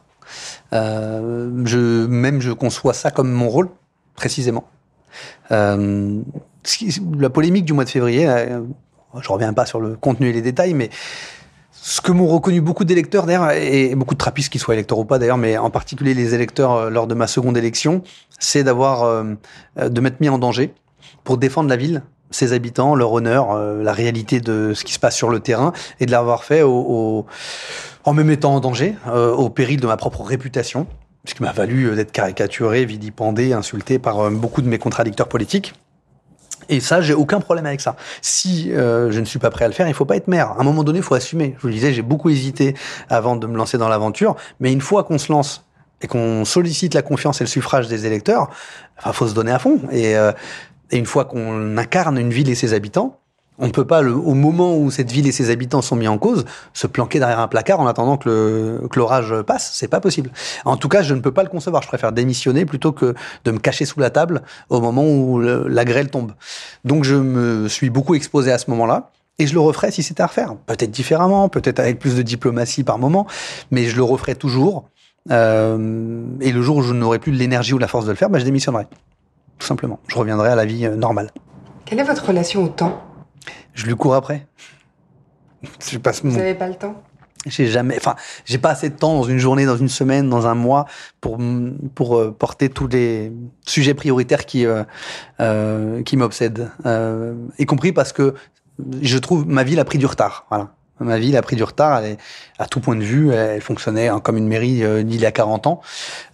Euh, 0.72 2.06
même 2.08 2.40
je 2.40 2.52
conçois 2.52 2.94
ça 2.94 3.11
comme 3.11 3.30
mon 3.30 3.48
rôle, 3.48 3.68
précisément. 4.14 4.64
Euh, 5.50 6.20
la 7.18 7.30
polémique 7.30 7.64
du 7.64 7.72
mois 7.72 7.84
de 7.84 7.90
février, 7.90 8.28
euh, 8.28 8.61
je 9.20 9.28
reviens 9.28 9.52
pas 9.52 9.66
sur 9.66 9.80
le 9.80 9.96
contenu 9.96 10.28
et 10.28 10.32
les 10.32 10.42
détails, 10.42 10.72
mais 10.72 10.88
ce 11.72 12.00
que 12.00 12.12
m'ont 12.12 12.26
reconnu 12.26 12.61
beaucoup 12.61 12.84
d'électeurs 12.84 13.26
d'ailleurs, 13.26 13.50
et 13.50 13.94
beaucoup 13.94 14.14
de 14.14 14.18
trappistes, 14.18 14.50
qu'ils 14.50 14.61
soient 14.61 14.74
électeurs 14.74 14.98
ou 14.98 15.04
pas 15.04 15.18
d'ailleurs, 15.18 15.38
mais 15.38 15.58
en 15.58 15.70
particulier 15.70 16.14
les 16.14 16.34
électeurs 16.34 16.90
lors 16.90 17.06
de 17.06 17.14
ma 17.14 17.26
seconde 17.26 17.56
élection, 17.56 18.02
c'est 18.38 18.64
d'avoir, 18.64 19.24
de 19.76 20.00
m'être 20.00 20.20
mis 20.20 20.28
en 20.28 20.38
danger 20.38 20.74
pour 21.24 21.38
défendre 21.38 21.70
la 21.70 21.76
ville 21.76 22.02
ses 22.30 22.52
habitants, 22.52 22.94
leur 22.94 23.12
honneur, 23.12 23.52
euh, 23.52 23.82
la 23.82 23.92
réalité 23.92 24.40
de 24.40 24.72
ce 24.74 24.84
qui 24.84 24.92
se 24.92 24.98
passe 24.98 25.16
sur 25.16 25.30
le 25.30 25.40
terrain, 25.40 25.72
et 25.98 26.06
de 26.06 26.10
l'avoir 26.10 26.44
fait 26.44 26.62
au, 26.62 27.26
en 28.04 28.12
me 28.12 28.22
mettant 28.22 28.54
en 28.54 28.60
danger, 28.60 28.94
euh, 29.08 29.32
au 29.32 29.50
péril 29.50 29.80
de 29.80 29.86
ma 29.86 29.96
propre 29.96 30.22
réputation, 30.22 30.86
ce 31.24 31.34
qui 31.34 31.42
m'a 31.42 31.52
valu 31.52 31.86
euh, 31.86 31.96
d'être 31.96 32.12
caricaturé, 32.12 32.84
vilipendé, 32.84 33.52
insulté 33.52 33.98
par 33.98 34.30
beaucoup 34.30 34.62
de 34.62 34.68
mes 34.68 34.78
contradicteurs 34.78 35.28
politiques. 35.28 35.74
Et 36.68 36.78
ça, 36.78 37.00
j'ai 37.00 37.14
aucun 37.14 37.40
problème 37.40 37.66
avec 37.66 37.80
ça. 37.80 37.96
Si 38.22 38.70
je 38.70 39.18
ne 39.18 39.24
suis 39.24 39.40
pas 39.40 39.50
prêt 39.50 39.64
à 39.64 39.68
le 39.68 39.74
faire, 39.74 39.88
il 39.88 39.94
faut 39.94 40.04
pas 40.04 40.14
être 40.14 40.28
maire. 40.28 40.50
À 40.50 40.60
un 40.60 40.62
moment 40.62 40.84
donné, 40.84 41.00
il 41.00 41.02
faut 41.02 41.16
assumer. 41.16 41.54
Je 41.56 41.62
vous 41.62 41.66
le 41.66 41.74
disais, 41.74 41.92
j'ai 41.92 42.02
beaucoup 42.02 42.30
hésité 42.30 42.76
avant 43.08 43.34
de 43.34 43.44
me 43.48 43.56
lancer 43.56 43.76
dans 43.76 43.88
l'aventure, 43.88 44.36
mais 44.60 44.72
une 44.72 44.80
fois 44.80 45.02
qu'on 45.02 45.18
se 45.18 45.32
lance 45.32 45.64
et 46.00 46.06
qu'on 46.06 46.44
sollicite 46.44 46.94
la 46.94 47.02
confiance 47.02 47.40
et 47.40 47.44
le 47.44 47.48
suffrage 47.48 47.88
des 47.88 48.06
électeurs, 48.06 48.50
il 49.04 49.12
faut 49.12 49.26
se 49.26 49.34
donner 49.34 49.50
à 49.50 49.58
fond. 49.58 49.80
Et 49.90 50.14
et 50.91 50.99
une 50.99 51.07
fois 51.07 51.24
qu'on 51.24 51.76
incarne 51.76 52.18
une 52.18 52.30
ville 52.30 52.51
et 52.51 52.55
ses 52.55 52.74
habitants, 52.74 53.20
on 53.61 53.66
ne 53.66 53.72
peut 53.72 53.84
pas, 53.84 54.03
au 54.03 54.32
moment 54.32 54.76
où 54.76 54.91
cette 54.91 55.12
ville 55.12 55.26
et 55.26 55.32
ses 55.32 55.51
habitants 55.51 55.82
sont 55.82 55.95
mis 55.95 56.09
en 56.09 56.16
cause, 56.16 56.47
se 56.72 56.86
planquer 56.86 57.18
derrière 57.18 57.41
un 57.41 57.49
placard 57.49 57.78
en 57.78 57.86
attendant 57.86 58.16
que 58.16 58.88
l'orage 58.97 59.34
passe. 59.43 59.72
C'est 59.74 59.88
pas 59.88 60.01
possible. 60.01 60.30
En 60.64 60.78
tout 60.78 60.88
cas, 60.88 61.03
je 61.03 61.14
ne 61.14 61.20
peux 61.20 61.30
pas 61.30 61.43
le 61.43 61.51
concevoir. 61.51 61.82
Je 61.82 61.88
préfère 61.88 62.12
démissionner 62.12 62.64
plutôt 62.64 62.93
que 62.93 63.14
de 63.45 63.51
me 63.51 63.59
cacher 63.59 63.84
sous 63.84 64.01
la 64.01 64.09
table 64.09 64.43
au 64.70 64.80
moment 64.80 65.05
où 65.05 65.38
la 65.41 65.84
grêle 65.84 66.11
tombe. 66.11 66.32
Donc, 66.84 67.05
je 67.05 67.16
me 67.16 67.68
suis 67.68 67.91
beaucoup 67.91 68.14
exposé 68.14 68.51
à 68.51 68.57
ce 68.57 68.70
moment-là. 68.70 69.11
Et 69.38 69.47
je 69.47 69.55
le 69.55 69.61
referai 69.61 69.91
si 69.91 70.03
c'était 70.03 70.22
à 70.22 70.26
refaire. 70.26 70.57
Peut-être 70.66 70.91
différemment, 70.91 71.49
peut-être 71.49 71.80
avec 71.80 71.99
plus 71.99 72.14
de 72.14 72.22
diplomatie 72.22 72.84
par 72.84 72.99
moment, 72.99 73.26
mais 73.70 73.84
je 73.84 73.97
le 73.97 74.03
referai 74.03 74.34
toujours. 74.34 74.88
Euh, 75.30 76.24
et 76.41 76.53
le 76.53 76.62
jour 76.62 76.78
où 76.78 76.82
je 76.82 76.93
n'aurai 76.93 77.18
plus 77.18 77.32
l'énergie 77.32 77.72
ou 77.72 77.78
la 77.78 77.88
force 77.88 78.05
de 78.05 78.11
le 78.11 78.16
faire, 78.16 78.28
bah, 78.28 78.38
je 78.38 78.45
démissionnerai 78.45 78.86
tout 79.61 79.66
simplement. 79.66 80.00
Je 80.08 80.16
reviendrai 80.16 80.48
à 80.48 80.56
la 80.56 80.64
vie 80.64 80.86
euh, 80.86 80.96
normale. 80.96 81.30
Quelle 81.84 82.00
est 82.00 82.04
votre 82.04 82.26
relation 82.26 82.64
au 82.64 82.68
temps? 82.68 83.00
Je 83.74 83.86
lui 83.86 83.94
cours 83.94 84.14
après. 84.14 84.46
Je 85.88 85.98
passe 85.98 86.22
Vous 86.24 86.36
n'avez 86.36 86.54
pas 86.54 86.66
le 86.66 86.74
temps? 86.74 87.00
J'ai 87.46 87.68
jamais, 87.68 87.96
enfin, 87.96 88.16
j'ai 88.44 88.58
pas 88.58 88.68
assez 88.68 88.90
de 88.90 88.96
temps 88.96 89.14
dans 89.14 89.22
une 89.22 89.38
journée, 89.38 89.64
dans 89.64 89.76
une 89.76 89.88
semaine, 89.88 90.28
dans 90.28 90.46
un 90.46 90.54
mois 90.54 90.84
pour 91.22 91.38
pour 91.94 92.18
euh, 92.18 92.36
porter 92.38 92.68
tous 92.68 92.86
les 92.86 93.32
sujets 93.66 93.94
prioritaires 93.94 94.44
qui 94.44 94.66
euh, 94.66 94.84
euh 95.40 96.02
qui 96.02 96.18
m'obsèdent, 96.18 96.68
y 97.58 97.64
compris 97.64 97.92
parce 97.92 98.12
que 98.12 98.34
je 99.00 99.16
trouve 99.16 99.46
ma 99.46 99.64
ville 99.64 99.80
a 99.80 99.86
pris 99.86 99.96
du 99.96 100.04
retard. 100.04 100.44
Voilà. 100.50 100.74
Ma 101.00 101.18
ville 101.18 101.34
a 101.38 101.40
pris 101.40 101.56
du 101.56 101.64
retard, 101.64 102.00
elle 102.00 102.12
est, 102.12 102.18
à 102.61 102.66
tout 102.66 102.80
point 102.80 102.94
de 102.94 103.02
vue, 103.02 103.32
elle 103.32 103.62
fonctionnait 103.62 104.08
hein, 104.08 104.20
comme 104.20 104.36
une 104.36 104.46
mairie 104.46 104.84
euh, 104.84 105.02
d'il 105.02 105.20
y 105.20 105.26
a 105.26 105.32
40 105.32 105.66
ans. 105.66 105.80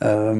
Euh, 0.02 0.32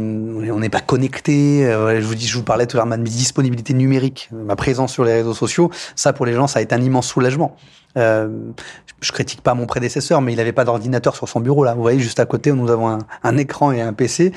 on 0.52 0.58
n'est 0.58 0.68
pas 0.68 0.80
connecté. 0.80 1.64
Euh, 1.64 2.00
je 2.00 2.06
vous 2.06 2.16
dis, 2.16 2.26
je 2.26 2.36
vous 2.36 2.42
parlais 2.42 2.66
tout 2.66 2.76
à 2.76 2.78
l'heure 2.78 2.86
de 2.86 2.90
ma 2.90 2.96
disponibilité 2.96 3.72
numérique, 3.72 4.28
ma 4.32 4.56
présence 4.56 4.92
sur 4.92 5.04
les 5.04 5.12
réseaux 5.12 5.32
sociaux. 5.32 5.70
Ça, 5.94 6.12
pour 6.12 6.26
les 6.26 6.32
gens, 6.32 6.48
ça 6.48 6.58
a 6.58 6.62
été 6.62 6.74
un 6.74 6.82
immense 6.82 7.06
soulagement. 7.06 7.56
Euh, 7.96 8.28
je 9.00 9.12
critique 9.12 9.42
pas 9.42 9.54
mon 9.54 9.66
prédécesseur, 9.66 10.20
mais 10.20 10.32
il 10.32 10.36
n'avait 10.36 10.52
pas 10.52 10.64
d'ordinateur 10.64 11.16
sur 11.16 11.28
son 11.28 11.40
bureau 11.40 11.64
là. 11.64 11.74
Vous 11.74 11.82
voyez, 11.82 11.98
juste 11.98 12.20
à 12.20 12.26
côté, 12.26 12.52
nous 12.52 12.70
avons 12.70 12.98
un, 13.22 13.36
écran 13.36 13.72
et 13.72 13.80
un 13.80 13.92
PC. 13.92 14.32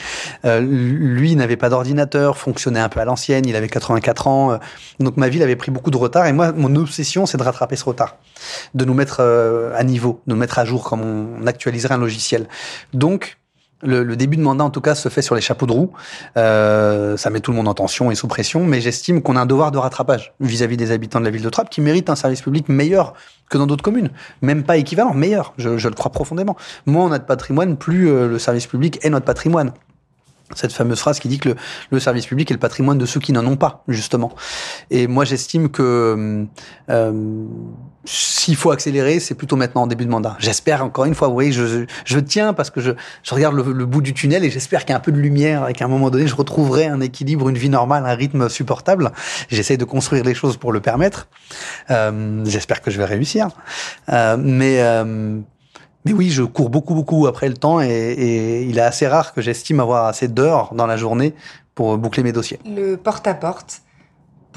Euh, 0.45 0.59
lui 0.59 1.35
n'avait 1.35 1.57
pas 1.57 1.69
d'ordinateur, 1.69 2.37
fonctionnait 2.37 2.79
un 2.79 2.89
peu 2.89 2.99
à 2.99 3.05
l'ancienne. 3.05 3.45
Il 3.45 3.55
avait 3.55 3.69
84 3.69 4.27
ans, 4.27 4.51
euh, 4.51 4.57
donc 4.99 5.17
ma 5.17 5.29
ville 5.29 5.43
avait 5.43 5.55
pris 5.55 5.71
beaucoup 5.71 5.91
de 5.91 5.97
retard. 5.97 6.25
Et 6.27 6.33
moi, 6.33 6.51
mon 6.51 6.75
obsession, 6.75 7.25
c'est 7.25 7.37
de 7.37 7.43
rattraper 7.43 7.75
ce 7.75 7.85
retard, 7.85 8.17
de 8.73 8.85
nous 8.85 8.93
mettre 8.93 9.21
à 9.75 9.83
niveau, 9.83 10.21
de 10.27 10.33
nous 10.33 10.39
mettre 10.39 10.59
à 10.59 10.65
jour 10.65 10.83
comme 10.83 11.01
on 11.01 11.38
actualiserait 11.47 11.95
un 11.95 11.99
logiciel. 11.99 12.47
Donc 12.93 13.39
le, 13.81 14.03
le, 14.03 14.15
début 14.15 14.37
de 14.37 14.41
mandat, 14.41 14.63
en 14.63 14.69
tout 14.69 14.81
cas, 14.81 14.95
se 14.95 15.09
fait 15.09 15.21
sur 15.21 15.35
les 15.35 15.41
chapeaux 15.41 15.65
de 15.65 15.71
roue. 15.71 15.91
Euh, 16.37 17.17
ça 17.17 17.29
met 17.29 17.39
tout 17.39 17.51
le 17.51 17.57
monde 17.57 17.67
en 17.67 17.73
tension 17.73 18.11
et 18.11 18.15
sous 18.15 18.27
pression, 18.27 18.65
mais 18.65 18.81
j'estime 18.81 19.21
qu'on 19.21 19.35
a 19.35 19.41
un 19.41 19.45
devoir 19.45 19.71
de 19.71 19.77
rattrapage 19.77 20.33
vis-à-vis 20.39 20.77
des 20.77 20.91
habitants 20.91 21.19
de 21.19 21.25
la 21.25 21.31
ville 21.31 21.41
de 21.41 21.49
Trappes 21.49 21.69
qui 21.69 21.81
méritent 21.81 22.09
un 22.09 22.15
service 22.15 22.41
public 22.41 22.67
meilleur 22.69 23.13
que 23.49 23.57
dans 23.57 23.67
d'autres 23.67 23.83
communes. 23.83 24.09
Même 24.41 24.63
pas 24.63 24.77
équivalent, 24.77 25.13
meilleur. 25.13 25.53
Je, 25.57 25.77
je, 25.77 25.87
le 25.87 25.95
crois 25.95 26.11
profondément. 26.11 26.57
Moins 26.85 27.05
on 27.05 27.11
a 27.11 27.19
de 27.19 27.23
patrimoine, 27.23 27.77
plus 27.77 28.09
euh, 28.09 28.27
le 28.27 28.39
service 28.39 28.67
public 28.67 28.99
est 29.03 29.09
notre 29.09 29.25
patrimoine. 29.25 29.71
cette 30.55 30.73
fameuse 30.73 30.99
phrase 30.99 31.19
qui 31.19 31.29
dit 31.29 31.39
que 31.39 31.49
le, 31.49 31.55
le, 31.91 31.99
service 31.99 32.25
public 32.25 32.51
est 32.51 32.55
le 32.55 32.59
patrimoine 32.59 32.97
de 32.97 33.05
ceux 33.05 33.19
qui 33.21 33.31
n'en 33.31 33.45
ont 33.45 33.57
pas, 33.57 33.83
justement. 33.87 34.33
Et 34.89 35.07
moi, 35.07 35.23
j'estime 35.23 35.69
que 35.69 36.45
euh, 36.89 37.45
s'il 38.11 38.55
faut 38.55 38.71
accélérer, 38.71 39.19
c'est 39.19 39.35
plutôt 39.35 39.55
maintenant 39.55 39.83
en 39.83 39.87
début 39.87 40.03
de 40.03 40.09
mandat. 40.09 40.35
J'espère, 40.39 40.83
encore 40.83 41.05
une 41.05 41.13
fois, 41.13 41.27
vous 41.27 41.35
voyez, 41.35 41.51
je, 41.51 41.85
je 42.05 42.19
tiens 42.19 42.53
parce 42.53 42.71
que 42.71 42.81
je, 42.81 42.91
je 43.21 43.35
regarde 43.35 43.53
le, 43.53 43.71
le, 43.71 43.85
bout 43.85 44.01
du 44.01 44.15
tunnel 44.15 44.43
et 44.43 44.49
j'espère 44.49 44.81
qu'il 44.81 44.89
y 44.89 44.93
a 44.93 44.97
un 44.97 44.99
peu 44.99 45.11
de 45.11 45.19
lumière 45.19 45.67
et 45.67 45.73
qu'à 45.73 45.85
un 45.85 45.89
moment 45.89 46.09
donné, 46.09 46.25
je 46.25 46.33
retrouverai 46.33 46.87
un 46.87 47.01
équilibre, 47.01 47.49
une 47.49 47.57
vie 47.57 47.69
normale, 47.69 48.07
un 48.07 48.15
rythme 48.15 48.49
supportable. 48.49 49.11
J'essaie 49.49 49.77
de 49.77 49.85
construire 49.85 50.23
les 50.23 50.33
choses 50.33 50.57
pour 50.57 50.71
le 50.71 50.79
permettre. 50.79 51.27
Euh, 51.91 52.43
j'espère 52.45 52.81
que 52.81 52.89
je 52.89 52.97
vais 52.97 53.05
réussir. 53.05 53.49
Euh, 54.11 54.37
mais... 54.39 54.81
Euh, 54.81 55.37
mais 56.05 56.13
oui, 56.13 56.29
je 56.29 56.43
cours 56.43 56.69
beaucoup, 56.69 56.95
beaucoup 56.95 57.27
après 57.27 57.49
le 57.49 57.55
temps 57.55 57.81
et, 57.81 57.89
et 57.89 58.63
il 58.63 58.77
est 58.77 58.81
assez 58.81 59.05
rare 59.05 59.33
que 59.33 59.41
j'estime 59.41 59.81
avoir 59.81 60.05
assez 60.05 60.29
d'heures 60.29 60.73
dans 60.73 60.87
la 60.87 60.95
journée 60.95 61.35
pour 61.75 61.97
boucler 61.97 62.23
mes 62.23 62.31
dossiers. 62.31 62.57
Le 62.65 62.95
porte-à-porte, 62.95 63.81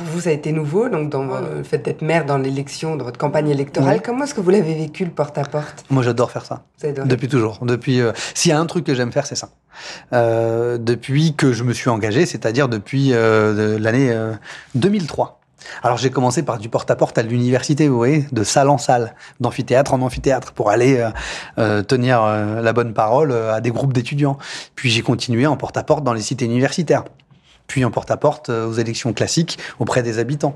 pour 0.02 0.12
vous, 0.12 0.20
ça 0.22 0.30
a 0.30 0.32
été 0.32 0.52
nouveau, 0.52 0.88
donc 0.88 1.10
dans 1.10 1.22
le 1.22 1.62
fait 1.62 1.78
d'être 1.78 2.02
maire 2.02 2.26
dans 2.26 2.38
l'élection, 2.38 2.96
dans 2.96 3.04
votre 3.04 3.18
campagne 3.18 3.48
électorale. 3.48 3.96
Oui. 3.96 4.02
Comment 4.04 4.24
est-ce 4.24 4.34
que 4.34 4.40
vous 4.40 4.50
l'avez 4.50 4.74
vécu, 4.74 5.04
le 5.04 5.10
porte-à-porte? 5.10 5.84
Moi, 5.90 6.02
j'adore 6.02 6.30
faire 6.30 6.44
ça. 6.44 6.62
Depuis 6.82 7.28
toujours. 7.28 7.58
Depuis, 7.62 8.00
euh, 8.00 8.12
s'il 8.34 8.50
y 8.50 8.52
a 8.52 8.60
un 8.60 8.66
truc 8.66 8.84
que 8.84 8.94
j'aime 8.94 9.12
faire, 9.12 9.26
c'est 9.26 9.36
ça. 9.36 9.50
Euh, 10.12 10.78
depuis 10.78 11.34
que 11.34 11.52
je 11.52 11.64
me 11.64 11.72
suis 11.72 11.90
engagé, 11.90 12.26
c'est-à-dire 12.26 12.68
depuis 12.68 13.12
euh, 13.12 13.78
l'année 13.78 14.14
2003. 14.74 15.42
Alors 15.82 15.96
j'ai 15.96 16.10
commencé 16.10 16.42
par 16.42 16.58
du 16.58 16.68
porte-à-porte 16.68 17.18
à, 17.18 17.22
l'université, 17.22 17.88
vous 17.88 17.96
voyez, 17.96 18.26
de 18.32 18.44
salle 18.44 18.68
en 18.68 18.78
salle, 18.78 19.14
d'amphithéâtre 19.40 19.94
en 19.94 20.00
amphithéâtre, 20.02 20.52
pour 20.52 20.70
aller 20.70 20.98
euh, 20.98 21.10
euh, 21.58 21.82
tenir 21.82 22.22
euh, 22.22 22.60
la 22.60 22.72
bonne 22.72 22.94
parole 22.94 23.32
à 23.32 23.60
des 23.60 23.70
groupes 23.70 23.92
d'étudiants. 23.92 24.38
Puis 24.74 24.90
j'ai 24.90 25.02
continué 25.02 25.46
en 25.46 25.56
porte-à-porte 25.56 26.04
dans 26.04 26.14
les 26.14 26.22
cités 26.22 26.44
universitaires 26.44 27.04
puis 27.72 27.86
en 27.86 27.90
porte-à-porte 27.90 28.50
-porte 28.50 28.66
aux 28.68 28.74
élections 28.74 29.14
classiques 29.14 29.58
auprès 29.78 30.02
des 30.02 30.18
habitants. 30.18 30.52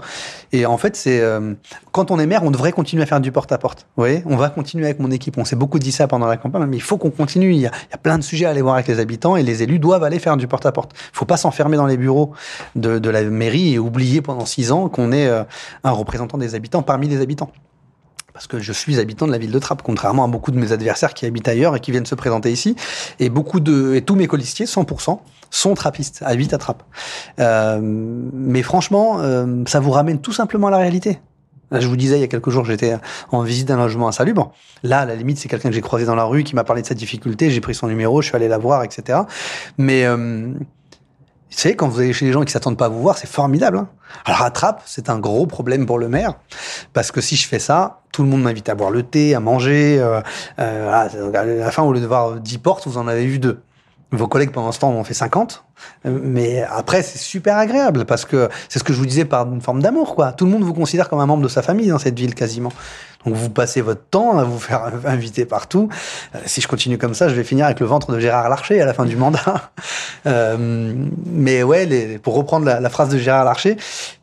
Et 0.53 0.67
en 0.67 0.77
fait, 0.77 0.97
c'est 0.97 1.21
euh, 1.21 1.55
quand 1.93 2.11
on 2.11 2.19
est 2.19 2.27
maire, 2.27 2.43
on 2.45 2.51
devrait 2.51 2.73
continuer 2.73 3.03
à 3.05 3.07
faire 3.07 3.21
du 3.21 3.33
porte-à-porte. 3.33 3.81
-porte. 3.81 3.87
Vous 3.97 4.03
voyez, 4.03 4.23
on 4.27 4.37
va 4.37 4.51
continuer 4.51 4.85
avec 4.85 5.01
mon 5.01 5.11
équipe. 5.11 5.39
On 5.39 5.47
s'est 5.47 5.57
beaucoup 5.57 5.79
dit 5.79 5.93
ça 5.93 6.07
pendant 6.09 6.27
la 6.27 6.37
campagne, 6.37 6.67
mais 6.67 6.77
il 6.77 6.83
faut 6.83 6.99
qu'on 6.99 7.11
continue. 7.11 7.53
Il 7.53 7.61
y, 7.61 7.67
a, 7.67 7.73
plein 8.03 8.19
de 8.19 8.23
sujets 8.23 8.45
à 8.45 8.51
aller 8.51 8.61
voir 8.61 8.75
avec 8.75 8.87
les 8.87 9.01
habitants 9.01 9.35
et 9.37 9.43
les 9.43 9.63
élus 9.63 9.79
doivent 9.79 10.05
aller 10.05 10.19
faire 10.19 10.37
du 10.37 10.47
porte-à-porte. 10.47 10.91
Il 10.95 11.17
faut 11.17 11.25
pas 11.25 11.39
s'enfermer 11.39 11.79
dans 11.79 11.87
les 11.87 11.97
bureaux 11.97 12.33
de, 12.75 12.99
de, 12.99 13.11
la 13.11 13.23
mairie 13.23 13.73
et 13.75 13.79
oublier 13.79 14.21
pendant 14.21 14.45
six 14.45 14.71
ans 14.71 14.91
qu'on 14.91 15.11
est 15.11 15.27
euh, 15.27 15.43
un 15.85 15.93
représentant 15.93 16.37
des 16.37 16.55
habitants 16.55 16.83
parmi 16.83 17.09
les 17.09 17.23
habitants 17.23 17.51
parce 18.37 18.49
que 18.49 18.59
je 18.59 18.71
suis 18.71 19.01
habitant 19.01 19.27
de 19.27 19.33
la 19.33 19.39
ville 19.39 19.51
de 19.51 19.59
Trappes, 19.59 19.81
contrairement 19.83 20.23
à 20.23 20.29
beaucoup 20.29 20.51
de 20.51 20.59
mes 20.59 20.71
adversaires 20.71 21.15
qui 21.15 21.25
habitent 21.25 21.49
ailleurs 21.49 21.75
et 21.75 21.81
qui 21.81 21.91
viennent 21.91 22.05
se 22.05 22.15
présenter 22.15 22.53
ici. 22.53 22.77
Et 23.19 23.31
beaucoup 23.31 23.61
de, 23.61 23.95
et 23.95 24.03
tous 24.03 24.15
mes 24.15 24.27
colistiers, 24.27 24.67
100%, 24.67 25.21
sont 25.51 25.75
trappistes, 25.75 26.23
habitent 26.23 26.53
à 26.53 26.59
Trappes. 26.59 26.83
Euh, 27.41 27.81
mais 27.81 28.61
franchement, 28.61 29.21
euh, 29.21 29.65
ça 29.67 29.81
vous 29.81 29.91
ramène 29.91 30.21
tout 30.21 30.35
simplement 30.35 30.67
à 30.67 30.71
la 30.71 30.77
réalité. 30.77 31.19
Là, 31.71 31.81
je 31.81 31.89
vous 31.89 31.97
disais, 31.97 32.19
il 32.19 32.21
y 32.21 32.25
a 32.25 32.29
quelques 32.29 32.51
jours, 32.51 32.67
j'étais 32.67 32.99
en 33.33 33.41
visite 33.41 33.69
d'un 33.69 33.79
logement 33.79 34.07
insalubre. 34.07 34.53
Là, 34.83 35.01
à 35.01 35.05
la 35.07 35.17
limite, 35.17 35.39
c'est 35.39 35.49
quelqu'un 35.49 35.71
que 35.71 35.75
j'ai 35.75 35.81
croisé 35.81 36.05
dans 36.05 36.15
la 36.15 36.25
rue 36.25 36.45
qui 36.45 36.55
m'a 36.55 36.63
parlé 36.63 36.83
de 36.83 36.87
sa 36.87 36.95
difficulté. 36.95 37.49
J'ai 37.49 37.63
pris 37.63 37.75
son 37.75 37.87
numéro, 37.87 38.21
je 38.21 38.29
suis 38.29 38.37
allé 38.37 38.49
la 38.49 38.59
voir, 38.59 38.85
etc. 38.85 39.21
Mais 39.79 40.05
euh, 40.05 40.53
vous 41.51 41.57
savez, 41.57 41.77
quand 41.77 41.89
vous 41.89 42.01
allez 42.01 42.13
chez 42.13 42.27
les 42.27 42.33
gens 42.33 42.43
qui 42.45 42.53
s'attendent 42.53 42.77
pas 42.77 42.87
à 42.87 42.89
vous 42.89 43.01
voir, 43.01 43.17
c'est 43.17 43.29
formidable. 43.29 43.79
Hein 43.79 43.89
Alors 44.25 44.43
à 44.43 44.51
Trappes, 44.51 44.83
c'est 44.85 45.09
un 45.09 45.19
gros 45.19 45.47
problème 45.47 45.87
pour 45.87 45.99
le 45.99 46.09
maire, 46.09 46.35
parce 46.93 47.13
que 47.13 47.21
si 47.21 47.37
je 47.37 47.47
fais 47.47 47.61
ça, 47.61 48.01
tout 48.13 48.23
le 48.23 48.29
monde 48.29 48.43
m'invite 48.43 48.69
à 48.69 48.75
boire 48.75 48.91
le 48.91 49.03
thé, 49.03 49.35
à 49.35 49.41
manger. 49.41 49.99
Euh, 50.01 50.21
euh, 50.59 50.91
à 50.91 51.45
la 51.45 51.71
fin, 51.71 51.83
au 51.83 51.93
lieu 51.93 52.01
de 52.01 52.07
voir 52.07 52.37
10 52.37 52.59
portes, 52.59 52.87
vous 52.87 52.99
en 52.99 53.07
avez 53.07 53.27
vu 53.27 53.39
deux. 53.39 53.63
Vos 54.13 54.29
collègues 54.29 54.53
pendant 54.53 54.71
ce 54.71 54.79
temps 54.79 54.91
ont 54.91 55.05
fait 55.05 55.15
50. 55.15 55.65
Mais 56.05 56.63
après, 56.63 57.03
c'est 57.03 57.19
super 57.19 57.57
agréable 57.57 58.05
parce 58.05 58.25
que 58.25 58.49
c'est 58.69 58.79
ce 58.79 58.85
que 58.85 58.93
je 58.93 58.99
vous 58.99 59.07
disais 59.07 59.25
par 59.25 59.53
une 59.53 59.61
forme 59.61 59.83
d'amour, 59.83 60.15
quoi. 60.15 60.33
Tout 60.33 60.45
le 60.45 60.53
monde 60.53 60.63
vous 60.63 60.75
considère 60.75 61.09
comme 61.09 61.19
un 61.19 61.27
membre 61.27 61.43
de 61.43 61.49
sa 61.49 61.63
famille 61.63 61.89
dans 61.89 61.99
cette 61.99 62.19
ville 62.19 62.35
quasiment. 62.35 62.73
Donc 63.27 63.35
vous 63.35 63.51
passez 63.51 63.81
votre 63.81 64.03
temps 64.05 64.39
à 64.39 64.45
vous 64.45 64.59
faire 64.59 64.93
inviter 65.05 65.45
partout. 65.45 65.89
Euh, 66.35 66.39
si 66.47 66.61
je 66.61 66.69
continue 66.69 66.97
comme 66.97 67.15
ça, 67.15 67.29
je 67.29 67.35
vais 67.35 67.43
finir 67.43 67.67
avec 67.67 67.81
le 67.81 67.87
ventre 67.87 68.13
de 68.13 68.21
Gérard 68.21 68.49
Larcher 68.49 68.81
à 68.81 68.87
la 68.87 68.95
fin 68.95 69.05
du 69.05 69.17
mandat. 69.17 69.71
Euh, 70.27 70.93
mais 71.27 71.63
ouais, 71.63 72.19
pour 72.21 72.35
reprendre 72.35 72.67
la, 72.67 72.91
phrase 72.91 73.11
de 73.11 73.19
Gérard 73.19 73.45
Larcher, 73.45 73.77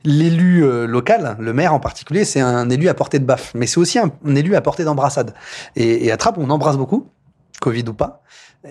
l'élu 0.04 0.66
euh, 0.66 0.86
local, 0.86 1.38
le 1.40 1.54
maire 1.54 1.74
en 1.74 1.80
particulier, 1.80 2.26
c'est 2.26 2.42
un 2.42 2.70
élu 2.70 2.90
à 2.90 2.94
portée 2.94 3.20
de 3.20 3.24
baffe, 3.24 3.54
mais 3.56 3.68
c'est 3.68 3.78
aussi 3.78 4.00
un, 4.00 4.12
élu 4.36 4.54
à 4.58 4.60
portée 4.60 4.84
d'embrassade. 4.84 5.34
Et, 5.78 6.06
et 6.06 6.12
à 6.12 6.18
Trappes, 6.18 6.38
on 6.38 6.50
embrasse 6.50 6.76
beaucoup, 6.76 7.08
Covid 7.62 7.86
ou 7.88 7.94
pas. 7.94 8.22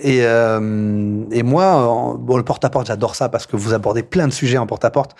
Et, 0.01 0.21
euh, 0.23 1.25
et 1.31 1.43
moi, 1.43 2.17
bon, 2.19 2.37
le 2.37 2.43
porte-à-porte, 2.43 2.87
j'adore 2.87 3.15
ça 3.15 3.29
parce 3.29 3.47
que 3.47 3.57
vous 3.57 3.75
abordez 3.75 4.03
plein 4.03 4.27
de 4.27 4.33
sujets 4.33 4.59
en 4.59 4.67
porte-à-porte. 4.67 5.15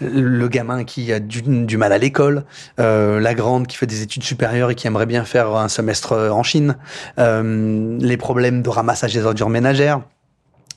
Le 0.00 0.46
gamin 0.46 0.84
qui 0.84 1.12
a 1.12 1.18
du, 1.18 1.76
mal 1.76 1.92
à 1.92 1.98
l'école, 1.98 2.44
euh, 2.78 3.18
la 3.18 3.34
grande 3.34 3.66
qui 3.66 3.76
fait 3.76 3.86
des 3.86 4.02
études 4.02 4.22
supérieures 4.22 4.70
et 4.70 4.76
qui 4.76 4.86
aimerait 4.86 5.06
bien 5.06 5.24
faire 5.24 5.56
un 5.56 5.68
semestre 5.68 6.30
en 6.32 6.44
Chine, 6.44 6.76
euh, 7.18 7.98
les 8.00 8.16
problèmes 8.16 8.62
de 8.62 8.68
ramassage 8.68 9.12
des 9.12 9.24
ordures 9.24 9.48
ménagères, 9.48 10.00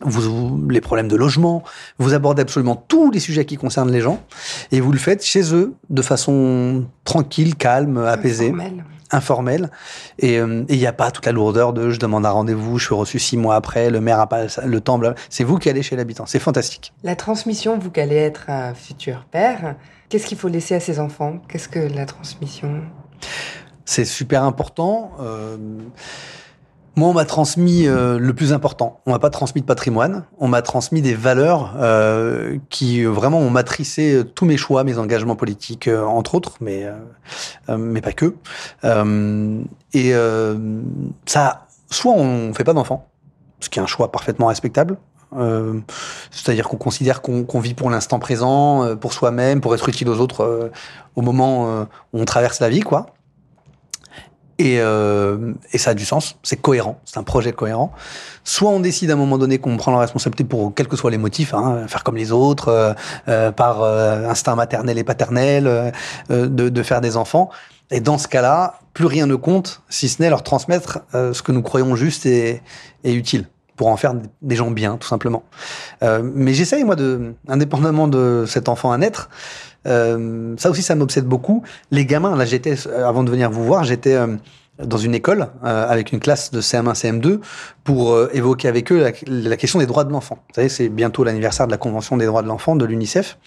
vous, 0.04 0.66
les 0.68 0.82
problèmes 0.82 1.08
de 1.08 1.16
logement, 1.16 1.64
vous 2.00 2.16
abordez 2.16 2.42
absolument 2.42 2.76
tous 2.76 3.12
les 3.12 3.20
sujets 3.20 3.46
qui 3.46 3.58
concernent 3.58 3.92
les 3.92 4.02
gens 4.02 4.20
et 4.72 4.82
vous 4.82 4.92
le 4.92 4.98
faites 4.98 5.24
chez 5.24 5.54
eux 5.54 5.76
de 5.92 6.02
façon 6.02 6.86
tranquille, 7.04 7.56
calme, 7.56 8.00
apaisée. 8.00 8.52
Informel 9.12 9.70
et 10.20 10.36
il 10.36 10.66
n'y 10.78 10.88
a 10.88 10.94
pas 10.94 11.12
toute 11.12 11.26
la 11.26 11.32
lourdeur 11.32 11.74
de 11.74 11.90
je 11.90 12.00
demande 12.00 12.26
un 12.26 12.32
rendez-vous, 12.32 12.78
je 12.78 12.86
suis 12.86 12.96
reçu 12.96 13.20
six 13.20 13.38
mois 13.38 13.56
après, 13.56 13.90
le 13.90 14.02
maire 14.02 14.20
a 14.20 14.28
pas 14.28 14.46
le 14.64 14.82
temps, 14.82 15.00
c'est 15.30 15.44
vous 15.44 15.58
qui 15.58 15.70
allez 15.70 15.84
chez 15.84 15.96
l'habitant, 15.96 16.26
c'est 16.26 16.40
fantastique. 16.40 16.94
La 17.04 17.16
transmission, 17.16 17.78
vous 17.78 17.92
qui 17.92 18.00
allez 18.00 18.16
être 18.16 18.50
un 18.50 18.74
futur 18.74 19.26
père, 19.30 19.76
qu'est-ce 20.10 20.26
qu'il 20.26 20.38
faut 20.38 20.48
laisser 20.48 20.76
à 20.76 20.80
ses 20.80 21.00
enfants? 21.00 21.40
Qu'est-ce 21.48 21.70
que 21.70 21.80
la 21.80 22.06
transmission? 22.06 22.82
C'est 23.86 24.06
super 24.06 24.44
important. 24.44 25.12
Euh... 25.20 25.58
Moi, 26.98 27.08
on 27.08 27.14
m'a 27.14 27.24
transmis 27.24 27.88
euh, 27.88 28.20
le 28.20 28.34
plus 28.34 28.52
important. 28.52 29.00
On 29.06 29.12
m'a 29.12 29.20
pas 29.20 29.30
transmis 29.30 29.62
de 29.62 29.66
patrimoine. 29.66 30.26
On 30.40 30.50
m'a 30.50 30.62
transmis 30.62 31.02
des 31.02 31.14
valeurs 31.14 31.76
euh, 31.78 32.58
qui 32.70 33.06
vraiment 33.06 33.40
ont 33.40 33.50
matricé 33.50 34.14
euh, 34.14 34.24
tous 34.26 34.46
mes 34.46 34.58
choix, 34.58 34.84
mes 34.84 34.98
engagements 34.98 35.38
politiques, 35.38 35.88
euh, 35.88 36.04
entre 36.04 36.36
autres, 36.36 36.58
mais 36.60 36.86
euh, 37.70 37.78
mais 37.78 38.02
pas 38.02 38.12
que. 38.12 38.36
et 39.94 40.14
ça, 41.26 41.68
soit 41.90 42.12
on 42.12 42.54
fait 42.54 42.66
pas 42.66 42.74
d'enfants, 42.74 43.08
ce 43.62 43.70
qui 43.70 43.80
est 43.80 43.82
un 43.82 43.88
choix 43.88 44.12
parfaitement 44.12 44.48
respectable. 44.48 44.98
C'est-à-dire 46.32 46.68
qu'on 46.68 46.76
considère 46.76 47.22
qu'on 47.22 47.46
qu 47.46 47.60
vit 47.62 47.74
pour 47.74 47.90
l'instant 47.90 48.20
présent, 48.20 48.98
pour 48.98 49.14
soi-même, 49.14 49.62
pour 49.62 49.74
être 49.74 49.88
utile 49.88 50.10
aux 50.10 50.20
autres 50.20 50.72
au 51.16 51.22
moment 51.22 51.84
où 52.12 52.20
on 52.20 52.26
traverse 52.26 52.60
la 52.60 52.68
vie, 52.68 52.82
quoi. 52.82 53.06
Et, 54.62 54.80
euh, 54.80 55.54
et, 55.74 55.80
ça 55.80 55.90
a 55.90 55.94
du 55.96 56.06
sens, 56.06 56.38
c'est 56.44 56.56
cohérent, 56.62 57.00
c'est 57.04 57.18
un 57.18 57.24
projet 57.24 57.52
cohérent. 57.52 57.92
Soit 58.44 58.70
on 58.70 58.80
décide 58.80 59.10
à 59.10 59.14
un 59.14 59.18
moment 59.18 59.40
donné 59.40 59.58
qu'on 59.58 59.76
prend 59.76 59.92
la 59.92 59.98
responsabilité 59.98 60.44
pour 60.44 60.76
quels 60.76 60.88
que 60.88 60.96
soient 60.96 61.10
les 61.10 61.18
motifs, 61.18 61.56
hein, 61.56 61.88
faire 61.88 62.04
comme 62.04 62.16
les 62.16 62.32
autres, 62.32 62.68
euh, 62.68 62.94
euh, 63.28 63.52
par 63.52 63.82
euh, 63.82 64.30
instinct 64.30 64.54
maternel 64.54 65.00
et 65.00 65.04
paternel, 65.04 65.66
euh, 65.66 65.92
de, 66.30 66.70
de, 66.70 66.84
faire 66.84 67.02
des 67.02 67.18
enfants. 67.18 67.50
Et 67.90 68.02
dans 68.02 68.20
ce 68.20 68.28
cas-là, 68.28 68.76
plus 68.94 69.08
rien 69.08 69.26
ne 69.26 69.34
compte, 69.34 69.82
si 69.90 70.08
ce 70.08 70.22
n'est 70.22 70.30
leur 70.30 70.44
transmettre 70.44 71.00
ce 71.12 71.42
que 71.42 71.52
nous 71.52 71.64
croyons 71.64 71.96
juste 71.96 72.28
et, 72.28 72.62
et, 73.04 73.14
utile 73.14 73.48
pour 73.82 73.88
en 73.88 73.98
faire 73.98 74.14
des 74.44 74.56
gens 74.56 74.70
bien, 74.70 74.98
tout 74.98 75.08
simplement. 75.08 75.42
mais 76.04 76.54
j'essaye, 76.54 76.84
moi, 76.84 76.96
de, 76.96 77.34
indépendamment 77.48 78.08
de 78.08 78.46
cet 78.48 78.70
enfant 78.70 78.92
à 78.92 79.00
naître, 79.00 79.28
euh, 79.88 80.54
ça 80.58 80.70
aussi, 80.70 80.82
ça 80.82 80.96
m'obsède 80.96 81.26
beaucoup. 81.26 81.64
Les 81.90 82.06
gamins, 82.06 82.36
là, 82.36 82.46
j'étais, 82.46 82.76
euh, 82.88 83.08
avant 83.08 83.24
de 83.24 83.32
venir 83.32 83.50
vous 83.50 83.64
voir, 83.64 83.84
j'étais 83.84 84.14
euh, 84.14 84.36
dans 84.86 84.98
une 84.98 85.16
école 85.16 85.50
euh, 85.64 85.88
avec 85.90 86.12
une 86.12 86.20
classe 86.20 86.52
de 86.52 86.62
CM1, 86.62 86.94
CM2 86.94 87.40
pour 87.84 88.12
euh, 88.12 88.30
évoquer 88.34 88.68
avec 88.68 88.92
eux 88.92 89.00
la, 89.00 89.12
la, 89.28 89.58
question 89.58 89.80
des 89.80 89.86
droits 89.86 90.04
de 90.04 90.12
l'enfant. 90.12 90.36
Vous 90.50 90.56
savez, 90.56 90.70
c'est 90.70 90.90
bientôt 90.90 91.24
l'anniversaire 91.24 91.66
de 91.66 91.72
la 91.72 91.78
Convention 91.78 92.18
des 92.18 92.26
droits 92.26 92.42
de 92.42 92.48
l'enfant 92.48 92.76
de 92.76 92.86
l'UNICEF. 92.86 93.38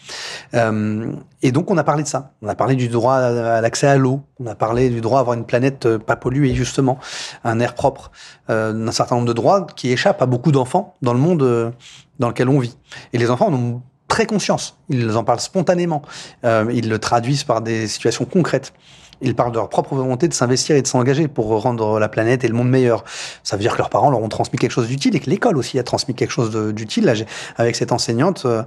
Euh, 0.55 1.13
et 1.43 1.53
donc, 1.53 1.71
on 1.71 1.79
a 1.79 1.85
parlé 1.85 2.03
de 2.03 2.09
ça. 2.09 2.33
On 2.43 2.49
a 2.49 2.55
parlé 2.55 2.75
du 2.75 2.89
droit 2.89 3.17
à, 3.17 3.61
l'accès 3.61 3.87
à 3.87 3.97
l'eau. 3.97 4.21
On 4.41 4.47
a 4.47 4.55
parlé 4.55 4.91
du 4.91 5.01
droit 5.01 5.19
à 5.19 5.21
avoir 5.21 5.37
une 5.37 5.47
planète 5.47 5.99
pas 5.99 6.17
polluée, 6.17 6.55
justement, 6.55 6.99
un 7.45 7.61
air 7.61 7.75
propre, 7.75 8.11
un 8.49 8.91
certain 8.91 9.17
nombre 9.17 9.29
de 9.29 9.33
droits 9.33 9.67
qui 9.77 9.93
échappent 9.93 10.23
à 10.23 10.27
beaucoup 10.27 10.53
d'enfants 10.53 10.95
dans 11.03 11.13
le 11.13 11.21
monde 11.21 11.73
dans 12.19 12.29
lequel 12.29 12.49
on 12.49 12.59
vit. 12.59 12.77
Et 13.13 13.19
les 13.19 13.31
enfants 13.31 13.49
en 13.49 13.55
ont 13.55 13.83
très 14.15 14.27
conscience. 14.27 14.79
Ils 14.91 15.17
en 15.17 15.25
parlent 15.25 15.41
spontanément. 15.41 16.03
Euh, 16.45 16.71
ils 16.73 16.89
le 16.89 16.99
traduisent 16.99 17.45
par 17.45 17.61
des 17.63 17.89
situations 17.89 18.25
concrètes. 18.25 18.73
Ils 19.21 19.35
parlent 19.35 19.53
de 19.53 19.57
leur 19.57 19.69
propre 19.69 19.95
volonté 19.95 20.29
de 20.29 20.35
s'investir 20.35 20.77
et 20.77 20.83
de 20.83 20.87
s'engager 20.87 21.29
pour 21.29 21.47
rendre 21.61 21.99
la 21.99 22.09
planète 22.09 22.45
et 22.45 22.49
le 22.49 22.55
monde 22.55 22.69
meilleur. 22.69 23.05
Ça 23.43 23.57
veut 23.57 23.63
dire 23.63 23.73
que 23.73 23.79
leurs 23.79 23.91
parents 23.91 24.11
leur 24.11 24.23
ont 24.23 24.29
transmis 24.29 24.59
quelque 24.59 24.73
chose 24.73 24.89
d'utile 24.89 25.17
et 25.17 25.21
que 25.21 25.31
l'école 25.31 25.57
aussi 25.57 25.79
a 25.79 25.83
transmis 25.83 26.15
quelque 26.15 26.33
chose 26.33 26.51
d'utile. 26.73 27.13
Avec 27.57 27.77
cette 27.77 27.93
enseignante, 27.93 28.45
euh, 28.47 28.63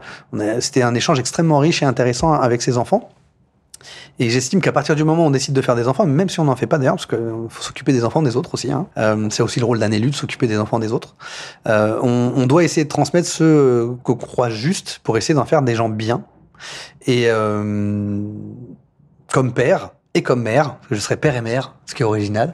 c'était 0.59 0.81
un 0.81 0.95
échange 0.95 1.19
extrêmement 1.19 1.59
riche 1.59 1.81
et 1.81 1.85
intéressant 1.85 2.33
avec 2.33 2.61
ses 2.61 2.77
enfants. 2.77 3.09
Et 4.19 4.29
j'estime 4.29 4.61
qu'à 4.61 4.71
partir 4.71 4.95
du 4.95 5.03
moment 5.03 5.23
où 5.23 5.27
on 5.27 5.31
décide 5.31 5.53
de 5.53 5.61
faire 5.61 5.75
des 5.75 5.87
enfants, 5.87 6.05
même 6.05 6.29
si 6.29 6.39
on 6.39 6.45
n'en 6.45 6.55
fait 6.55 6.65
pas 6.65 6.79
d'ailleurs, 6.79 6.95
parce 6.95 7.05
qu'il 7.05 7.19
faut 7.49 7.61
s'occuper 7.61 7.93
des 7.93 8.03
enfants 8.03 8.23
des 8.23 8.35
autres 8.35 8.55
aussi, 8.55 8.71
hein, 8.71 8.87
euh, 8.97 9.27
c'est 9.29 9.43
aussi 9.43 9.59
le 9.59 9.65
rôle 9.65 9.77
d'un 9.77 9.91
élu 9.91 10.09
de 10.09 10.15
s'occuper 10.15 10.47
des 10.47 10.57
enfants 10.57 10.79
des 10.79 10.91
autres, 10.91 11.15
euh, 11.67 11.99
on, 12.01 12.33
on, 12.35 12.47
doit 12.47 12.63
essayer 12.63 12.83
de 12.83 12.89
transmettre 12.89 13.27
ce 13.27 13.93
qu'on 14.03 14.15
croit 14.15 14.49
juste 14.49 15.01
pour 15.03 15.17
essayer 15.17 15.35
d'en 15.35 15.45
faire 15.45 15.61
des 15.61 15.75
gens 15.75 15.89
bien. 15.89 16.23
Et 17.05 17.25
euh, 17.27 18.23
comme 19.31 19.53
père, 19.53 19.91
comme 20.21 20.41
mère, 20.41 20.75
je 20.91 20.99
serai 20.99 21.17
père 21.17 21.35
et 21.35 21.41
mère, 21.41 21.73
ce 21.85 21.95
qui 21.95 22.03
est 22.03 22.05
original, 22.05 22.53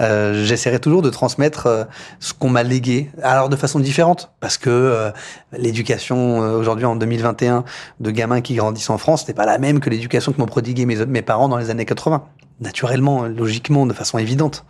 euh, 0.00 0.44
j'essaierai 0.44 0.78
toujours 0.78 1.02
de 1.02 1.10
transmettre 1.10 1.66
euh, 1.66 1.84
ce 2.18 2.32
qu'on 2.32 2.50
m'a 2.50 2.62
légué, 2.62 3.10
alors 3.22 3.48
de 3.48 3.56
façon 3.56 3.80
différente, 3.80 4.32
parce 4.40 4.58
que 4.58 4.70
euh, 4.70 5.10
l'éducation 5.52 6.38
aujourd'hui 6.38 6.84
en 6.84 6.96
2021 6.96 7.64
de 8.00 8.10
gamins 8.10 8.40
qui 8.40 8.54
grandissent 8.54 8.90
en 8.90 8.98
France 8.98 9.26
n'est 9.28 9.34
pas 9.34 9.46
la 9.46 9.58
même 9.58 9.80
que 9.80 9.90
l'éducation 9.90 10.32
que 10.32 10.38
m'ont 10.38 10.46
prodigué 10.46 10.86
mes, 10.86 11.06
mes 11.06 11.22
parents 11.22 11.48
dans 11.48 11.58
les 11.58 11.70
années 11.70 11.86
80 11.86 12.24
naturellement, 12.60 13.22
logiquement, 13.22 13.86
de 13.86 13.94
façon 13.94 14.18
évidente. 14.18 14.66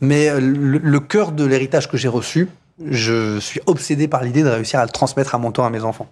Mais 0.00 0.30
le, 0.40 0.78
le 0.78 1.00
cœur 1.00 1.30
de 1.30 1.44
l'héritage 1.44 1.88
que 1.88 1.96
j'ai 1.96 2.08
reçu, 2.08 2.48
je 2.84 3.38
suis 3.38 3.60
obsédé 3.66 4.08
par 4.08 4.24
l'idée 4.24 4.42
de 4.42 4.48
réussir 4.48 4.80
à 4.80 4.84
le 4.84 4.90
transmettre 4.90 5.36
à 5.36 5.38
mon 5.38 5.52
tour 5.52 5.64
à 5.64 5.70
mes 5.70 5.84
enfants. 5.84 6.08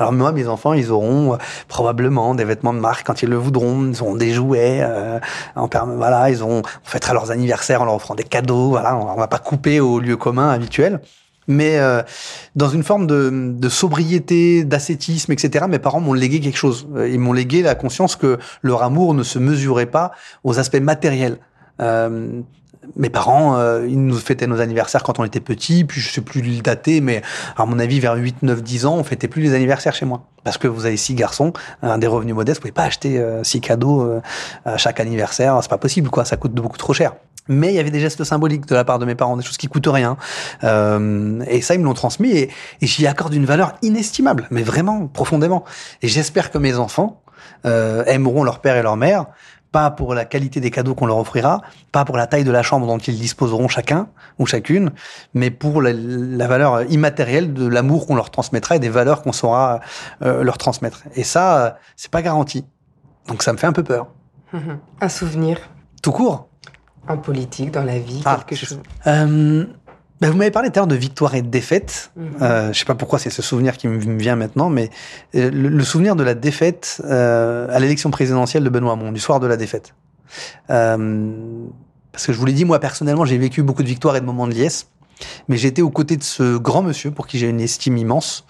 Alors 0.00 0.12
moi, 0.12 0.32
mes 0.32 0.48
enfants, 0.48 0.72
ils 0.72 0.90
auront 0.90 1.34
euh, 1.34 1.36
probablement 1.68 2.34
des 2.34 2.44
vêtements 2.44 2.74
de 2.74 2.80
marque 2.80 3.06
quand 3.06 3.22
ils 3.22 3.28
le 3.28 3.36
voudront. 3.36 3.86
Ils 3.86 4.02
auront 4.02 4.16
des 4.16 4.32
jouets. 4.32 4.80
Euh, 4.82 5.20
en 5.56 5.68
voilà, 5.96 6.30
ils 6.30 6.42
ont. 6.42 6.62
On 6.62 6.88
fêtera 6.88 7.12
leurs 7.12 7.30
anniversaires, 7.30 7.82
on 7.82 7.84
leur 7.84 7.94
offrant 7.94 8.14
des 8.14 8.24
cadeaux. 8.24 8.70
Voilà, 8.70 8.96
on, 8.96 9.14
va 9.14 9.28
pas 9.28 9.38
couper 9.38 9.78
au 9.78 10.00
lieu 10.00 10.16
commun 10.16 10.48
habituel. 10.48 11.00
Mais 11.46 11.78
euh, 11.78 12.02
dans 12.54 12.68
une 12.68 12.84
forme 12.84 13.06
de, 13.06 13.30
de 13.30 13.68
sobriété, 13.68 14.64
d'ascétisme, 14.64 15.32
etc. 15.32 15.66
Mes 15.68 15.78
parents 15.78 16.00
m'ont 16.00 16.12
légué 16.12 16.40
quelque 16.40 16.56
chose. 16.56 16.88
Euh, 16.96 17.08
ils 17.08 17.18
m'ont 17.18 17.32
légué 17.32 17.62
la 17.62 17.74
conscience 17.74 18.16
que 18.16 18.38
leur 18.62 18.82
amour 18.82 19.14
ne 19.14 19.22
se 19.22 19.38
mesurait 19.38 19.86
pas 19.86 20.12
aux 20.44 20.58
aspects 20.58 20.80
matériels. 20.80 21.38
Euh, 21.80 22.40
mes 22.96 23.10
parents, 23.10 23.56
euh, 23.56 23.86
ils 23.88 24.02
nous 24.04 24.16
fêtaient 24.16 24.46
nos 24.46 24.60
anniversaires 24.60 25.02
quand 25.02 25.18
on 25.18 25.24
était 25.24 25.40
petits, 25.40 25.84
puis 25.84 26.00
je 26.00 26.10
sais 26.10 26.20
plus 26.20 26.40
le 26.40 26.60
dater, 26.60 27.00
mais 27.00 27.22
à 27.56 27.66
mon 27.66 27.78
avis, 27.78 28.00
vers 28.00 28.14
8, 28.14 28.42
9, 28.42 28.62
10 28.62 28.86
ans, 28.86 28.96
on 28.96 29.04
fêtait 29.04 29.28
plus 29.28 29.42
les 29.42 29.54
anniversaires 29.54 29.94
chez 29.94 30.06
moi. 30.06 30.22
Parce 30.44 30.56
que 30.56 30.66
vous 30.66 30.86
avez 30.86 30.96
six 30.96 31.14
garçons, 31.14 31.52
un 31.82 31.98
des 31.98 32.06
revenus 32.06 32.34
modestes, 32.34 32.58
vous 32.58 32.62
pouvez 32.62 32.72
pas 32.72 32.84
acheter 32.84 33.18
euh, 33.18 33.44
six 33.44 33.60
cadeaux 33.60 34.02
euh, 34.02 34.20
à 34.64 34.78
chaque 34.78 34.98
anniversaire, 34.98 35.58
c'est 35.60 35.68
pas 35.68 35.78
possible, 35.78 36.08
quoi, 36.08 36.24
ça 36.24 36.36
coûte 36.36 36.52
beaucoup 36.52 36.78
trop 36.78 36.94
cher. 36.94 37.12
Mais 37.48 37.68
il 37.68 37.74
y 37.74 37.78
avait 37.78 37.90
des 37.90 38.00
gestes 38.00 38.22
symboliques 38.24 38.66
de 38.66 38.74
la 38.74 38.84
part 38.84 38.98
de 38.98 39.04
mes 39.04 39.14
parents, 39.14 39.36
des 39.36 39.42
choses 39.42 39.56
qui 39.56 39.66
coûtent 39.66 39.88
rien. 39.88 40.16
Euh, 40.62 41.42
et 41.48 41.60
ça, 41.62 41.74
ils 41.74 41.80
me 41.80 41.84
l'ont 41.84 41.94
transmis 41.94 42.30
et, 42.30 42.50
et 42.80 42.86
j'y 42.86 43.06
accorde 43.06 43.34
une 43.34 43.44
valeur 43.44 43.74
inestimable, 43.82 44.46
mais 44.50 44.62
vraiment 44.62 45.08
profondément. 45.08 45.64
Et 46.00 46.08
j'espère 46.08 46.50
que 46.50 46.58
mes 46.58 46.76
enfants 46.76 47.22
euh, 47.66 48.04
aimeront 48.06 48.42
leur 48.42 48.60
père 48.60 48.76
et 48.76 48.82
leur 48.82 48.96
mère 48.96 49.26
pas 49.72 49.90
pour 49.90 50.14
la 50.14 50.24
qualité 50.24 50.60
des 50.60 50.70
cadeaux 50.70 50.94
qu'on 50.94 51.06
leur 51.06 51.18
offrira, 51.18 51.62
pas 51.92 52.04
pour 52.04 52.16
la 52.16 52.26
taille 52.26 52.44
de 52.44 52.50
la 52.50 52.62
chambre 52.62 52.86
dont 52.86 52.98
ils 52.98 53.18
disposeront 53.18 53.68
chacun 53.68 54.08
ou 54.38 54.46
chacune, 54.46 54.90
mais 55.34 55.50
pour 55.50 55.80
la, 55.80 55.92
la 55.92 56.48
valeur 56.48 56.90
immatérielle 56.90 57.52
de 57.52 57.66
l'amour 57.66 58.06
qu'on 58.06 58.16
leur 58.16 58.30
transmettra 58.30 58.76
et 58.76 58.78
des 58.78 58.88
valeurs 58.88 59.22
qu'on 59.22 59.32
saura 59.32 59.80
euh, 60.22 60.42
leur 60.42 60.58
transmettre. 60.58 61.02
Et 61.14 61.24
ça, 61.24 61.66
euh, 61.66 61.70
c'est 61.96 62.10
pas 62.10 62.22
garanti. 62.22 62.64
Donc 63.28 63.42
ça 63.42 63.52
me 63.52 63.58
fait 63.58 63.66
un 63.66 63.72
peu 63.72 63.84
peur. 63.84 64.08
Un 65.00 65.08
souvenir 65.08 65.58
Tout 66.02 66.12
court 66.12 66.48
En 67.06 67.16
politique, 67.18 67.70
dans 67.70 67.84
la 67.84 67.98
vie, 67.98 68.22
Ah, 68.24 68.40
quelque 68.46 68.58
chose. 68.58 68.80
Euh, 69.06 69.64
ben 70.20 70.30
vous 70.30 70.36
m'avez 70.36 70.50
parlé 70.50 70.70
tout 70.70 70.78
à 70.78 70.80
l'heure 70.80 70.86
de 70.86 70.96
victoire 70.96 71.34
et 71.34 71.42
de 71.42 71.48
défaite. 71.48 72.12
Mhm. 72.16 72.30
Euh, 72.42 72.72
je 72.72 72.78
sais 72.78 72.84
pas 72.84 72.94
pourquoi 72.94 73.18
c'est 73.18 73.30
ce 73.30 73.42
souvenir 73.42 73.76
qui 73.76 73.88
me 73.88 74.18
vient 74.18 74.36
maintenant, 74.36 74.68
mais 74.68 74.90
euh, 75.34 75.50
le, 75.50 75.68
le 75.68 75.84
souvenir 75.84 76.16
de 76.16 76.22
la 76.22 76.34
défaite 76.34 77.00
euh, 77.04 77.66
à 77.70 77.78
l'élection 77.78 78.10
présidentielle 78.10 78.64
de 78.64 78.68
Benoît 78.68 78.92
Hamon, 78.92 79.12
du 79.12 79.20
soir 79.20 79.40
de 79.40 79.46
la 79.46 79.56
défaite. 79.56 79.94
Euh, 80.70 81.32
parce 82.12 82.26
que 82.26 82.32
je 82.32 82.38
vous 82.38 82.46
l'ai 82.46 82.52
dit, 82.52 82.64
moi 82.64 82.78
personnellement, 82.78 83.24
j'ai 83.24 83.38
vécu 83.38 83.62
beaucoup 83.62 83.82
de 83.82 83.88
victoires 83.88 84.16
et 84.16 84.20
de 84.20 84.26
moments 84.26 84.46
de 84.46 84.54
liesse. 84.54 84.88
Mais 85.48 85.58
j'étais 85.58 85.82
aux 85.82 85.90
côtés 85.90 86.16
de 86.16 86.22
ce 86.22 86.56
grand 86.56 86.82
monsieur 86.82 87.10
pour 87.10 87.26
qui 87.26 87.38
j'ai 87.38 87.48
une 87.48 87.60
estime 87.60 87.98
immense, 87.98 88.46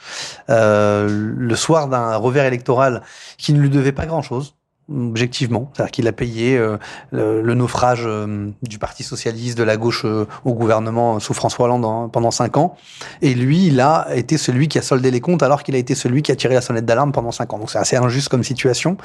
euh, 0.50 1.08
le 1.08 1.56
soir 1.56 1.88
d'un 1.88 2.14
revers 2.16 2.44
électoral 2.44 3.02
qui 3.38 3.52
ne 3.52 3.60
lui 3.60 3.70
devait 3.70 3.92
pas 3.92 4.06
grand-chose, 4.06 4.54
objectivement. 4.90 5.70
C'est-à-dire 5.72 5.92
qu'il 5.92 6.08
a 6.08 6.12
payé 6.12 6.58
euh, 6.58 6.76
le, 7.10 7.42
le 7.42 7.54
naufrage 7.54 8.02
euh, 8.04 8.50
du 8.62 8.78
Parti 8.78 9.02
socialiste, 9.02 9.56
de 9.56 9.62
la 9.62 9.76
gauche 9.76 10.02
euh, 10.04 10.26
au 10.44 10.54
gouvernement 10.54 11.20
sous 11.20 11.34
François 11.34 11.66
Hollande 11.66 11.84
en- 11.84 12.08
pendant 12.08 12.30
cinq 12.30 12.56
ans. 12.56 12.76
Et 13.22 13.34
lui, 13.34 13.66
il 13.68 13.80
a 13.80 14.08
été 14.14 14.36
celui 14.36 14.68
qui 14.68 14.78
a 14.78 14.82
soldé 14.82 15.10
les 15.10 15.20
comptes 15.20 15.42
alors 15.42 15.62
qu'il 15.62 15.74
a 15.74 15.78
été 15.78 15.94
celui 15.94 16.22
qui 16.22 16.32
a 16.32 16.36
tiré 16.36 16.54
la 16.54 16.60
sonnette 16.60 16.86
d'alarme 16.86 17.12
pendant 17.12 17.32
cinq 17.32 17.52
ans. 17.52 17.58
Donc 17.58 17.70
c'est 17.70 17.78
assez 17.78 17.96
injuste 17.96 18.28
comme 18.28 18.44
situation. 18.44 18.96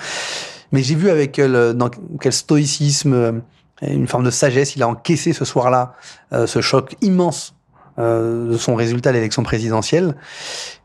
Mais 0.71 0.81
j'ai 0.81 0.95
vu 0.95 1.09
avec 1.09 1.31
quel, 1.33 1.73
dans 1.73 1.89
quel 2.19 2.33
stoïcisme, 2.33 3.13
euh, 3.13 3.31
une 3.81 4.07
forme 4.07 4.23
de 4.23 4.31
sagesse, 4.31 4.75
il 4.75 4.83
a 4.83 4.87
encaissé 4.87 5.33
ce 5.33 5.45
soir-là 5.45 5.93
euh, 6.33 6.47
ce 6.47 6.61
choc 6.61 6.95
immense 7.01 7.55
euh, 7.99 8.51
de 8.51 8.57
son 8.57 8.73
résultat 8.75 9.09
à 9.11 9.13
l'élection 9.13 9.43
présidentielle. 9.43 10.15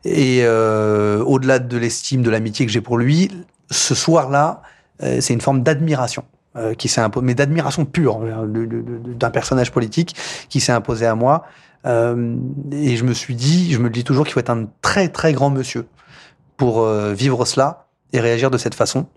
Et 0.03 0.41
euh, 0.43 1.23
au-delà 1.23 1.59
de 1.59 1.77
l'estime, 1.77 2.21
de 2.21 2.29
l'amitié 2.29 2.65
que 2.65 2.71
j'ai 2.71 2.81
pour 2.81 2.97
lui, 2.97 3.31
ce 3.69 3.95
soir-là, 3.95 4.61
euh, 4.61 4.67
c'est 5.21 5.33
une 5.33 5.41
forme 5.41 5.63
d'admiration 5.63 6.23
euh, 6.55 6.73
qui 6.73 6.87
s'est 6.89 7.01
imposée, 7.01 7.25
mais 7.25 7.33
d'admiration 7.35 7.85
pure 7.85 8.21
euh, 8.23 8.45
de- 8.45 9.13
d'un 9.13 9.29
personnage 9.31 9.71
politique 9.71 10.15
qui 10.49 10.59
s'est 10.59 10.71
imposé 10.73 11.05
à 11.05 11.15
moi. 11.15 11.43
Euh, 11.85 12.35
et 12.71 12.95
je 12.95 13.03
me 13.03 13.13
suis 13.13 13.35
dit, 13.35 13.71
je 13.71 13.77
me 13.79 13.85
le 13.85 13.89
dis 13.89 14.03
toujours 14.03 14.25
qu'il 14.25 14.33
faut 14.33 14.39
être 14.39 14.49
un 14.51 14.67
très 14.81 15.07
très 15.09 15.33
grand 15.33 15.49
monsieur 15.49 15.87
pour 16.57 16.81
euh, 16.81 17.13
vivre 17.13 17.43
cela 17.45 17.87
et 18.13 18.19
réagir 18.19 18.51
de 18.51 18.57
cette 18.57 18.75
façon. 18.75 19.07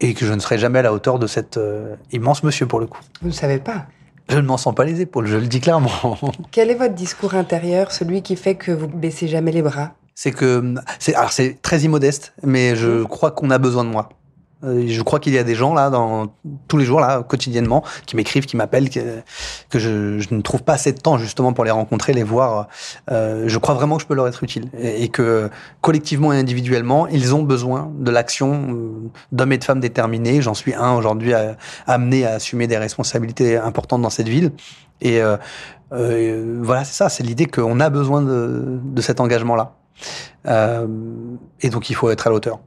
Et 0.00 0.14
que 0.14 0.24
je 0.26 0.32
ne 0.32 0.40
serai 0.40 0.56
jamais 0.58 0.78
à 0.78 0.82
la 0.82 0.92
hauteur 0.94 1.18
de 1.18 1.26
cet 1.26 1.58
euh, 1.58 1.94
immense 2.10 2.42
monsieur 2.42 2.66
pour 2.66 2.80
le 2.80 2.86
coup. 2.86 3.00
Vous 3.20 3.28
ne 3.28 3.32
savez 3.34 3.58
pas. 3.58 3.86
Je 4.30 4.36
ne 4.36 4.42
m'en 4.46 4.56
sens 4.56 4.74
pas 4.74 4.84
les 4.84 5.00
épaules, 5.00 5.26
je 5.26 5.36
le 5.36 5.46
dis 5.46 5.60
clairement. 5.60 5.90
Quel 6.52 6.70
est 6.70 6.74
votre 6.74 6.94
discours 6.94 7.34
intérieur, 7.34 7.92
celui 7.92 8.22
qui 8.22 8.36
fait 8.36 8.54
que 8.54 8.70
vous 8.72 8.86
baissez 8.88 9.28
jamais 9.28 9.52
les 9.52 9.60
bras? 9.62 9.92
C'est 10.14 10.30
que 10.32 10.74
c'est 10.98 11.14
alors 11.14 11.32
c'est 11.32 11.60
très 11.62 11.80
immodeste, 11.80 12.32
mais 12.42 12.76
je 12.76 13.02
crois 13.04 13.30
qu'on 13.30 13.50
a 13.50 13.58
besoin 13.58 13.84
de 13.84 13.90
moi. 13.90 14.08
Euh, 14.64 14.84
Je 14.86 15.02
crois 15.02 15.20
qu'il 15.20 15.32
y 15.32 15.38
a 15.38 15.44
des 15.44 15.54
gens 15.54 15.74
là, 15.74 15.90
dans 15.90 16.28
tous 16.68 16.76
les 16.76 16.84
jours 16.84 17.00
là, 17.00 17.22
quotidiennement, 17.22 17.82
qui 18.06 18.16
m'écrivent, 18.16 18.46
qui 18.46 18.56
m'appellent, 18.56 18.90
que, 18.90 19.78
je, 19.78 20.18
je 20.18 20.34
ne 20.34 20.40
trouve 20.40 20.62
pas 20.62 20.74
assez 20.74 20.92
de 20.92 20.98
temps 20.98 21.18
justement 21.18 21.52
pour 21.52 21.64
les 21.64 21.70
rencontrer, 21.70 22.12
les 22.12 22.22
voir. 22.22 22.68
Euh, 23.10 23.44
je 23.46 23.58
crois 23.58 23.74
vraiment 23.74 23.96
que 23.96 24.02
je 24.02 24.06
peux 24.06 24.14
leur 24.14 24.28
être 24.28 24.42
utile 24.42 24.68
et, 24.78 25.08
que 25.08 25.50
collectivement 25.80 26.32
et 26.32 26.38
individuellement, 26.38 27.06
ils 27.06 27.34
ont 27.34 27.42
besoin 27.42 27.90
de 27.98 28.10
l'action 28.10 28.68
euh, 28.70 29.10
d'hommes 29.32 29.52
et 29.52 29.58
de 29.58 29.64
femmes 29.64 29.80
déterminés. 29.80 30.42
J'en 30.42 30.54
suis 30.54 30.74
un 30.74 30.94
aujourd'hui 30.94 31.32
amené 31.86 32.26
à 32.26 32.32
assumer 32.34 32.66
des 32.66 32.78
responsabilités 32.78 33.56
importantes 33.56 34.02
dans 34.02 34.10
cette 34.10 34.28
ville. 34.28 34.52
Et 35.00 35.20
euh, 35.22 35.36
euh, 35.92 36.60
voilà, 36.62 36.84
c'est 36.84 36.94
ça, 36.94 37.08
c'est 37.08 37.22
l'idée 37.22 37.46
qu'on 37.46 37.80
a 37.80 37.90
besoin 37.90 38.22
de, 38.22 38.78
de 38.82 39.00
cet 39.00 39.20
engagement-là. 39.20 39.74
Euh, 40.46 40.86
et 41.60 41.70
donc 41.70 41.90
il 41.90 41.94
faut 41.94 42.10
être 42.10 42.26
à 42.26 42.30
la 42.30 42.36
hauteur. 42.36 42.60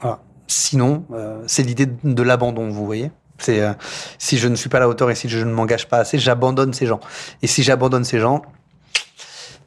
Voilà. 0.00 0.20
Sinon, 0.52 1.04
euh, 1.12 1.42
c'est 1.46 1.62
l'idée 1.62 1.86
de, 1.86 2.22
l'abandon, 2.22 2.68
vous 2.68 2.84
voyez. 2.84 3.10
C'est 3.38 3.62
euh, 3.62 3.72
si 4.18 4.36
je 4.36 4.48
ne 4.48 4.54
suis 4.54 4.68
pas 4.68 4.76
à 4.76 4.80
la 4.80 4.88
hauteur 4.88 5.10
et 5.10 5.14
si 5.14 5.28
je 5.28 5.38
ne 5.38 5.52
m'engage 5.52 5.88
pas 5.88 5.98
assez, 5.98 6.18
j'abandonne 6.18 6.74
ces 6.74 6.86
gens. 6.86 7.00
Et 7.40 7.46
si 7.46 7.62
j'abandonne 7.62 8.04
ces 8.04 8.20
gens, 8.20 8.42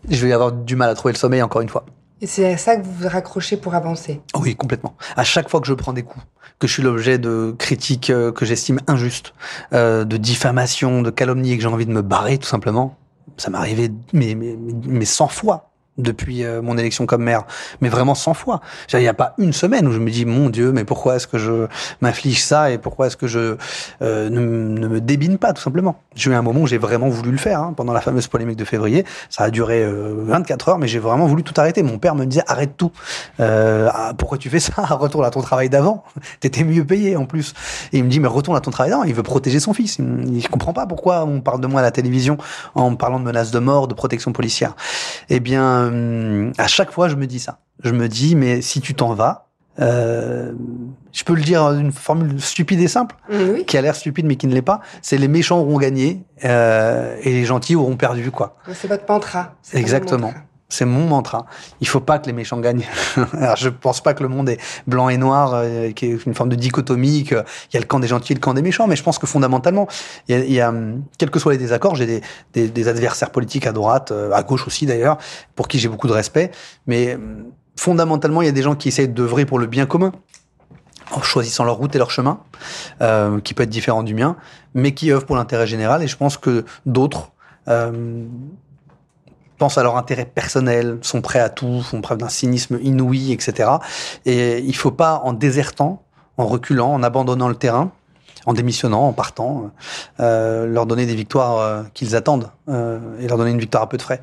je 0.07 0.23
vais 0.25 0.31
avoir 0.31 0.51
du 0.51 0.75
mal 0.75 0.89
à 0.89 0.93
trouver 0.93 1.13
le 1.13 1.17
sommeil 1.17 1.41
encore 1.41 1.61
une 1.61 1.69
fois. 1.69 1.85
Et 2.21 2.27
c'est 2.27 2.53
à 2.53 2.57
ça 2.57 2.77
que 2.77 2.85
vous 2.85 2.93
vous 2.93 3.07
raccrochez 3.07 3.57
pour 3.57 3.73
avancer. 3.73 4.21
Oui, 4.39 4.55
complètement. 4.55 4.95
À 5.17 5.23
chaque 5.23 5.49
fois 5.49 5.59
que 5.59 5.67
je 5.67 5.73
prends 5.73 5.91
des 5.91 6.03
coups, 6.03 6.23
que 6.59 6.67
je 6.67 6.73
suis 6.73 6.83
l'objet 6.83 7.17
de 7.17 7.55
critiques 7.57 8.11
euh, 8.11 8.31
que 8.31 8.45
j'estime 8.45 8.79
injustes, 8.87 9.33
euh, 9.73 10.05
de 10.05 10.17
diffamation, 10.17 11.01
de 11.01 11.09
calomnie 11.09 11.51
et 11.51 11.57
que 11.57 11.63
j'ai 11.63 11.67
envie 11.67 11.87
de 11.87 11.91
me 11.91 12.03
barrer 12.03 12.37
tout 12.37 12.47
simplement, 12.47 12.95
ça 13.37 13.49
m'est 13.49 13.57
arrivé 13.57 13.91
mais, 14.13 14.35
mais, 14.35 14.55
mais, 14.55 14.73
mais 14.85 15.05
100 15.05 15.27
fois 15.29 15.71
depuis 15.97 16.43
euh, 16.43 16.61
mon 16.61 16.77
élection 16.77 17.05
comme 17.05 17.23
maire, 17.23 17.43
mais 17.81 17.89
vraiment 17.89 18.15
100 18.15 18.33
fois. 18.33 18.61
Il 18.93 18.99
n'y 18.99 19.07
a 19.07 19.13
pas 19.13 19.33
une 19.37 19.53
semaine 19.53 19.87
où 19.87 19.91
je 19.91 19.99
me 19.99 20.09
dis, 20.09 20.25
mon 20.25 20.49
Dieu, 20.49 20.71
mais 20.71 20.83
pourquoi 20.83 21.15
est-ce 21.15 21.27
que 21.27 21.37
je 21.37 21.67
m'inflige 22.01 22.43
ça 22.43 22.71
et 22.71 22.77
pourquoi 22.77 23.07
est-ce 23.07 23.17
que 23.17 23.27
je 23.27 23.57
euh, 24.01 24.29
ne, 24.29 24.39
ne 24.39 24.87
me 24.87 25.01
débine 25.01 25.37
pas, 25.37 25.53
tout 25.53 25.61
simplement. 25.61 25.97
J'ai 26.15 26.31
eu 26.31 26.33
un 26.33 26.41
moment 26.41 26.61
où 26.61 26.67
j'ai 26.67 26.77
vraiment 26.77 27.09
voulu 27.09 27.31
le 27.31 27.37
faire, 27.37 27.59
hein, 27.59 27.73
pendant 27.75 27.93
la 27.93 28.01
fameuse 28.01 28.27
polémique 28.27 28.57
de 28.57 28.65
février. 28.65 29.05
Ça 29.29 29.43
a 29.43 29.49
duré 29.49 29.83
euh, 29.83 30.23
24 30.25 30.69
heures, 30.69 30.77
mais 30.77 30.87
j'ai 30.87 30.99
vraiment 30.99 31.27
voulu 31.27 31.43
tout 31.43 31.53
arrêter. 31.57 31.83
Mon 31.83 31.97
père 31.97 32.15
me 32.15 32.25
disait, 32.25 32.43
arrête 32.47 32.77
tout. 32.77 32.91
Euh, 33.39 33.89
ah, 33.93 34.13
pourquoi 34.17 34.37
tu 34.37 34.49
fais 34.49 34.59
ça? 34.59 34.73
Retourne 34.89 35.25
à 35.25 35.29
ton 35.29 35.41
travail 35.41 35.69
d'avant. 35.69 36.03
T'étais 36.39 36.63
mieux 36.63 36.85
payé 36.85 37.15
en 37.15 37.25
plus. 37.25 37.53
Et 37.93 37.99
il 37.99 38.03
me 38.03 38.09
dit, 38.09 38.19
mais 38.19 38.27
retourne 38.27 38.57
à 38.57 38.61
ton 38.61 38.71
travail 38.71 38.91
d'avant. 38.91 39.03
Il 39.03 39.13
veut 39.13 39.23
protéger 39.23 39.59
son 39.59 39.73
fils. 39.73 39.99
Il, 39.99 40.37
il 40.37 40.49
comprend 40.49 40.73
pas 40.73 40.85
pourquoi 40.85 41.25
on 41.25 41.41
parle 41.41 41.61
de 41.61 41.67
moi 41.67 41.81
à 41.81 41.83
la 41.83 41.91
télévision 41.91 42.37
en 42.75 42.95
parlant 42.95 43.19
de 43.19 43.25
menaces 43.25 43.51
de 43.51 43.59
mort, 43.59 43.87
de 43.87 43.93
protection 43.93 44.31
policière. 44.31 44.75
Eh 45.29 45.39
bien, 45.39 45.84
euh, 45.91 46.51
à 46.57 46.67
chaque 46.67 46.91
fois, 46.91 47.07
je 47.09 47.15
me 47.15 47.27
dis 47.27 47.39
ça. 47.39 47.59
Je 47.83 47.91
me 47.91 48.07
dis, 48.07 48.35
mais 48.35 48.61
si 48.61 48.81
tu 48.81 48.93
t'en 48.95 49.13
vas, 49.13 49.47
euh, 49.81 50.53
je 51.11 51.23
peux 51.25 51.35
le 51.35 51.41
dire 51.41 51.73
d'une 51.73 51.91
formule 51.91 52.39
stupide 52.41 52.79
et 52.79 52.87
simple, 52.87 53.15
Oui. 53.29 53.65
qui 53.65 53.77
a 53.77 53.81
l'air 53.81 53.95
stupide 53.95 54.25
mais 54.25 54.37
qui 54.37 54.47
ne 54.47 54.53
l'est 54.53 54.61
pas. 54.61 54.79
C'est 55.01 55.17
les 55.17 55.27
méchants 55.27 55.59
auront 55.59 55.77
gagné 55.77 56.23
euh, 56.45 57.17
et 57.21 57.31
les 57.31 57.43
gentils 57.45 57.75
auront 57.75 57.97
perdu, 57.97 58.31
quoi. 58.31 58.55
C'est 58.73 58.87
votre 58.87 59.03
mantra. 59.09 59.55
Exactement. 59.73 60.27
votre 60.27 60.33
mantra. 60.37 60.44
C'est 60.67 60.85
mon 60.85 61.07
mantra. 61.07 61.45
Il 61.79 61.87
faut 61.87 61.99
pas 61.99 62.17
que 62.17 62.25
les 62.25 62.33
méchants 62.33 62.59
gagnent. 62.59 62.85
Alors, 63.33 63.55
je 63.55 63.69
pense 63.69 64.01
pas 64.01 64.13
que 64.15 64.23
le 64.23 64.29
monde 64.29 64.49
est 64.49 64.59
blanc 64.87 65.09
et 65.09 65.17
noir, 65.17 65.51
euh, 65.53 65.91
qui 65.91 66.07
est 66.07 66.25
une 66.25 66.33
forme 66.33 66.49
de 66.49 66.55
dichotomie, 66.55 67.23
qu'il 67.23 67.43
y 67.73 67.77
a 67.77 67.79
le 67.79 67.85
camp 67.85 67.99
des 67.99 68.07
gentils 68.07 68.33
et 68.33 68.35
le 68.35 68.41
camp 68.41 68.55
des 68.55 68.63
méchants, 68.63 68.87
mais 68.87 68.95
je 68.95 69.03
pense 69.03 69.19
que 69.19 69.27
fondamentalement, 69.27 69.87
il 70.27 70.61
a 70.61 70.73
quels 71.19 71.29
que 71.29 71.37
soient 71.37 71.51
les 71.51 71.59
désaccords, 71.59 71.95
j'ai 71.95 72.21
des, 72.53 72.67
des, 72.67 72.87
adversaires 72.87 73.29
politiques 73.29 73.67
à 73.67 73.73
droite, 73.73 74.11
euh, 74.11 74.31
à 74.31 74.41
gauche 74.41 74.65
aussi 74.65 74.85
d'ailleurs, 74.87 75.17
pour 75.55 75.67
qui 75.67 75.77
j'ai 75.77 75.87
beaucoup 75.87 76.07
de 76.07 76.13
respect, 76.13 76.51
mais 76.87 77.17
fondamentalement, 77.75 78.41
il 78.41 78.45
y 78.45 78.49
a 78.49 78.53
des 78.53 78.63
gens 78.63 78.75
qui 78.75 78.87
essayent 78.87 79.07
d'œuvrer 79.07 79.45
pour 79.45 79.59
le 79.59 79.67
bien 79.67 79.85
commun 79.85 80.11
en 81.11 81.21
choisissant 81.21 81.63
leur 81.63 81.75
route 81.75 81.95
et 81.95 81.97
leur 81.97 82.11
chemin, 82.11 82.39
euh, 83.01 83.39
qui 83.39 83.53
peut 83.53 83.63
être 83.63 83.69
différent 83.69 84.03
du 84.03 84.13
mien, 84.13 84.35
mais 84.73 84.93
qui 84.93 85.11
œuvrent 85.11 85.25
pour 85.25 85.35
l'intérêt 85.35 85.67
général. 85.67 86.03
Et 86.03 86.07
je 86.07 86.17
pense 86.17 86.37
que 86.37 86.65
d'autres 86.85 87.31
euh, 87.67 88.25
pensent 89.57 89.77
à 89.77 89.83
leur 89.83 89.97
intérêt 89.97 90.25
personnel, 90.25 90.99
sont 91.01 91.21
prêts 91.21 91.39
à 91.39 91.49
tout, 91.49 91.81
font 91.81 92.01
preuve 92.01 92.17
d'un 92.19 92.29
cynisme 92.29 92.79
inouï, 92.81 93.31
etc. 93.31 93.69
Et 94.25 94.59
il 94.59 94.75
faut 94.75 94.91
pas, 94.91 95.21
en 95.23 95.33
désertant, 95.33 96.03
en 96.37 96.45
reculant, 96.45 96.91
en 96.91 97.03
abandonnant 97.03 97.47
le 97.47 97.55
terrain, 97.55 97.91
en 98.45 98.53
démissionnant, 98.53 99.07
en 99.07 99.13
partant, 99.13 99.71
euh, 100.19 100.65
leur 100.65 100.85
donner 100.85 101.05
des 101.05 101.15
victoires 101.15 101.57
euh, 101.57 101.83
qu'ils 101.93 102.15
attendent 102.15 102.51
euh, 102.69 103.19
et 103.19 103.27
leur 103.27 103.37
donner 103.37 103.51
une 103.51 103.59
victoire 103.59 103.83
à 103.83 103.89
peu 103.89 103.97
de 103.97 104.01
frais. 104.01 104.21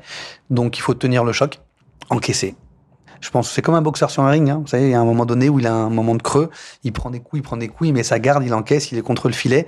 Donc 0.49 0.77
il 0.77 0.81
faut 0.81 0.93
tenir 0.93 1.23
le 1.23 1.33
choc, 1.33 1.59
encaisser. 2.09 2.55
Je 3.21 3.29
pense 3.29 3.49
c'est 3.49 3.61
comme 3.61 3.75
un 3.75 3.81
boxeur 3.81 4.11
sur 4.11 4.23
un 4.23 4.29
ring. 4.29 4.49
Hein. 4.49 4.59
Vous 4.61 4.67
savez, 4.67 4.85
il 4.85 4.91
y 4.91 4.95
a 4.95 4.99
un 4.99 5.05
moment 5.05 5.25
donné 5.25 5.49
où 5.49 5.59
il 5.59 5.67
a 5.67 5.73
un 5.73 5.89
moment 5.89 6.15
de 6.15 6.21
creux, 6.21 6.49
il 6.83 6.93
prend 6.93 7.09
des 7.09 7.19
coups, 7.19 7.39
il 7.39 7.43
prend 7.43 7.57
des 7.57 7.67
coups, 7.67 7.89
il 7.89 7.93
met 7.93 8.03
sa 8.03 8.19
garde, 8.19 8.43
il 8.43 8.53
encaisse, 8.53 8.91
il 8.91 8.97
est 8.97 9.01
contre 9.01 9.27
le 9.27 9.33
filet. 9.33 9.67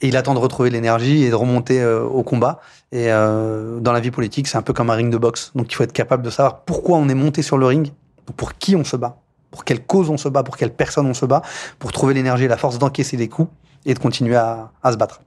Et 0.00 0.08
il 0.08 0.16
attend 0.16 0.34
de 0.34 0.38
retrouver 0.38 0.70
l'énergie 0.70 1.24
et 1.24 1.30
de 1.30 1.34
remonter 1.34 1.82
euh, 1.82 2.02
au 2.02 2.22
combat. 2.22 2.60
Et 2.92 3.12
euh, 3.12 3.80
dans 3.80 3.92
la 3.92 4.00
vie 4.00 4.10
politique, 4.10 4.46
c'est 4.46 4.56
un 4.56 4.62
peu 4.62 4.72
comme 4.72 4.90
un 4.90 4.94
ring 4.94 5.10
de 5.10 5.18
boxe. 5.18 5.50
Donc 5.54 5.72
il 5.72 5.74
faut 5.74 5.82
être 5.82 5.92
capable 5.92 6.22
de 6.22 6.30
savoir 6.30 6.60
pourquoi 6.60 6.98
on 6.98 7.08
est 7.08 7.14
monté 7.14 7.42
sur 7.42 7.58
le 7.58 7.66
ring, 7.66 7.92
pour 8.36 8.54
qui 8.54 8.76
on 8.76 8.84
se 8.84 8.96
bat, 8.96 9.16
pour 9.50 9.64
quelle 9.64 9.84
cause 9.84 10.08
on 10.10 10.16
se 10.16 10.28
bat, 10.28 10.42
pour 10.42 10.56
quelle 10.56 10.72
personne 10.72 11.06
on 11.06 11.14
se 11.14 11.26
bat, 11.26 11.42
pour 11.78 11.90
trouver 11.92 12.14
l'énergie 12.14 12.44
et 12.44 12.48
la 12.48 12.56
force 12.56 12.78
d'encaisser 12.78 13.16
des 13.16 13.28
coups 13.28 13.50
et 13.86 13.94
de 13.94 13.98
continuer 13.98 14.36
à, 14.36 14.70
à 14.82 14.92
se 14.92 14.96
battre. 14.96 15.20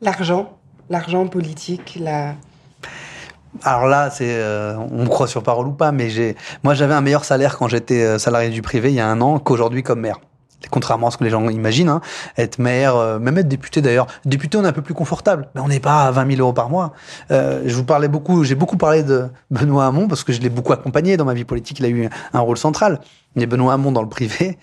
L'argent, 0.00 0.56
l'argent 0.88 1.26
politique, 1.26 1.98
la... 2.00 2.34
Alors 3.62 3.86
là, 3.86 4.10
c'est, 4.10 4.34
euh, 4.34 4.76
on 4.76 5.04
me 5.04 5.08
croit 5.08 5.28
sur 5.28 5.42
parole 5.42 5.68
ou 5.68 5.72
pas, 5.72 5.92
mais 5.92 6.10
j'ai, 6.10 6.34
moi 6.64 6.74
j'avais 6.74 6.94
un 6.94 7.00
meilleur 7.00 7.24
salaire 7.24 7.56
quand 7.56 7.68
j'étais 7.68 8.02
euh, 8.02 8.18
salarié 8.18 8.50
du 8.50 8.62
privé 8.62 8.88
il 8.90 8.96
y 8.96 9.00
a 9.00 9.06
un 9.06 9.20
an 9.20 9.38
qu'aujourd'hui 9.38 9.82
comme 9.82 10.00
maire 10.00 10.18
contrairement 10.70 11.08
à 11.08 11.10
ce 11.10 11.16
que 11.16 11.24
les 11.24 11.30
gens 11.30 11.48
imaginent, 11.48 11.88
hein, 11.88 12.00
être 12.36 12.58
maire, 12.58 12.96
euh, 12.96 13.18
même 13.18 13.38
être 13.38 13.48
député 13.48 13.82
d'ailleurs. 13.82 14.06
Député, 14.24 14.58
on 14.58 14.64
est 14.64 14.68
un 14.68 14.72
peu 14.72 14.82
plus 14.82 14.94
confortable, 14.94 15.48
mais 15.54 15.60
on 15.60 15.68
n'est 15.68 15.80
pas 15.80 16.04
à 16.04 16.10
20 16.10 16.30
000 16.30 16.40
euros 16.40 16.52
par 16.52 16.70
mois. 16.70 16.92
Euh, 17.30 17.62
je 17.66 17.74
vous 17.74 17.84
parlais 17.84 18.08
beaucoup, 18.08 18.44
j'ai 18.44 18.54
beaucoup 18.54 18.76
parlé 18.76 19.02
de 19.02 19.26
Benoît 19.50 19.86
Hamon 19.86 20.08
parce 20.08 20.24
que 20.24 20.32
je 20.32 20.40
l'ai 20.40 20.48
beaucoup 20.48 20.72
accompagné 20.72 21.16
dans 21.16 21.24
ma 21.24 21.34
vie 21.34 21.44
politique. 21.44 21.80
Il 21.80 21.86
a 21.86 21.88
eu 21.88 22.08
un 22.32 22.40
rôle 22.40 22.56
central. 22.58 23.00
Mais 23.36 23.46
Benoît 23.46 23.72
Hamon 23.72 23.90
dans 23.90 24.02
le 24.02 24.08
privé, 24.08 24.58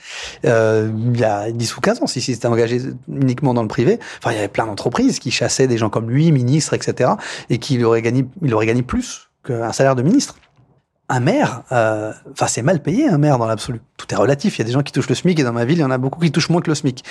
euh, 0.46 0.90
il 1.14 1.20
y 1.20 1.26
a 1.26 1.52
10 1.52 1.78
ou 1.78 1.82
15 1.82 2.04
ans, 2.04 2.08
si 2.08 2.22
c'était 2.22 2.48
engagé 2.48 2.82
uniquement 3.10 3.54
dans 3.54 3.64
le 3.64 3.68
privé, 3.68 4.00
enfin, 4.20 4.32
il 4.32 4.36
y 4.36 4.40
avait 4.40 4.48
plein 4.48 4.66
d'entreprises 4.66 5.20
qui 5.20 5.30
chassaient 5.30 5.68
des 5.68 5.78
gens 5.78 5.90
comme 5.90 6.10
lui, 6.10 6.32
ministres, 6.32 6.74
etc., 6.74 7.12
et 7.50 7.58
qui 7.58 7.84
aurait 7.84 8.02
gagné, 8.02 8.26
il 8.42 8.54
aurait 8.54 8.68
gagné 8.68 8.82
plus 8.82 9.30
qu'un 9.44 9.74
salaire 9.74 9.96
de 9.96 10.04
ministre 10.04 10.36
un 11.12 11.20
maire, 11.20 11.64
euh, 11.74 12.14
enfin 12.32 12.48
c'est 12.48 12.62
mal 12.62 12.82
payé 12.82 13.08
un 13.08 13.18
maire 13.18 13.38
dans 13.38 13.46
l'absolu. 13.46 13.82
Tout 13.98 14.08
est 14.12 14.16
relatif. 14.16 14.58
Il 14.58 14.60
y 14.60 14.62
a 14.64 14.66
des 14.66 14.72
gens 14.72 14.82
qui 14.82 14.94
touchent 14.94 15.10
le 15.10 15.16
SMIC 15.16 15.40
et 15.40 15.44
dans 15.44 15.52
ma 15.52 15.66
ville, 15.66 15.80
il 15.80 15.82
y 15.82 15.84
en 15.84 15.92
a 15.92 15.98
beaucoup 15.98 16.20
qui 16.22 16.32
touchent 16.32 16.50
moins 16.50 16.62
que 16.62 16.70
le 16.70 16.76
SMIC. 16.76 17.04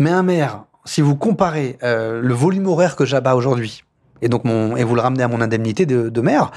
Mais 0.00 0.10
un 0.10 0.24
maire, 0.24 0.64
si 0.84 1.00
vous 1.00 1.14
comparez 1.14 1.78
euh, 1.84 2.20
le 2.20 2.34
volume 2.34 2.66
horaire 2.66 2.96
que 2.96 3.04
j'abats 3.04 3.36
aujourd'hui 3.36 3.84
et 4.22 4.28
donc 4.28 4.44
mon 4.44 4.76
et 4.76 4.82
vous 4.82 4.96
le 4.96 5.00
ramenez 5.00 5.22
à 5.22 5.28
mon 5.28 5.40
indemnité 5.40 5.86
de, 5.86 6.08
de, 6.08 6.20
maire, 6.20 6.50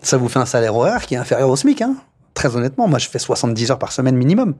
ça 0.00 0.16
vous 0.16 0.28
fait 0.28 0.38
un 0.38 0.46
salaire 0.46 0.74
horaire 0.74 1.04
qui 1.04 1.14
est 1.14 1.18
inférieur 1.18 1.50
au 1.50 1.56
SMIC. 1.56 1.82
Hein 1.82 1.96
Très 2.32 2.56
honnêtement, 2.56 2.88
moi 2.88 2.98
je 2.98 3.08
fais 3.08 3.18
70 3.18 3.70
heures 3.70 3.78
par 3.78 3.92
semaine 3.92 4.16
minimum 4.16 4.54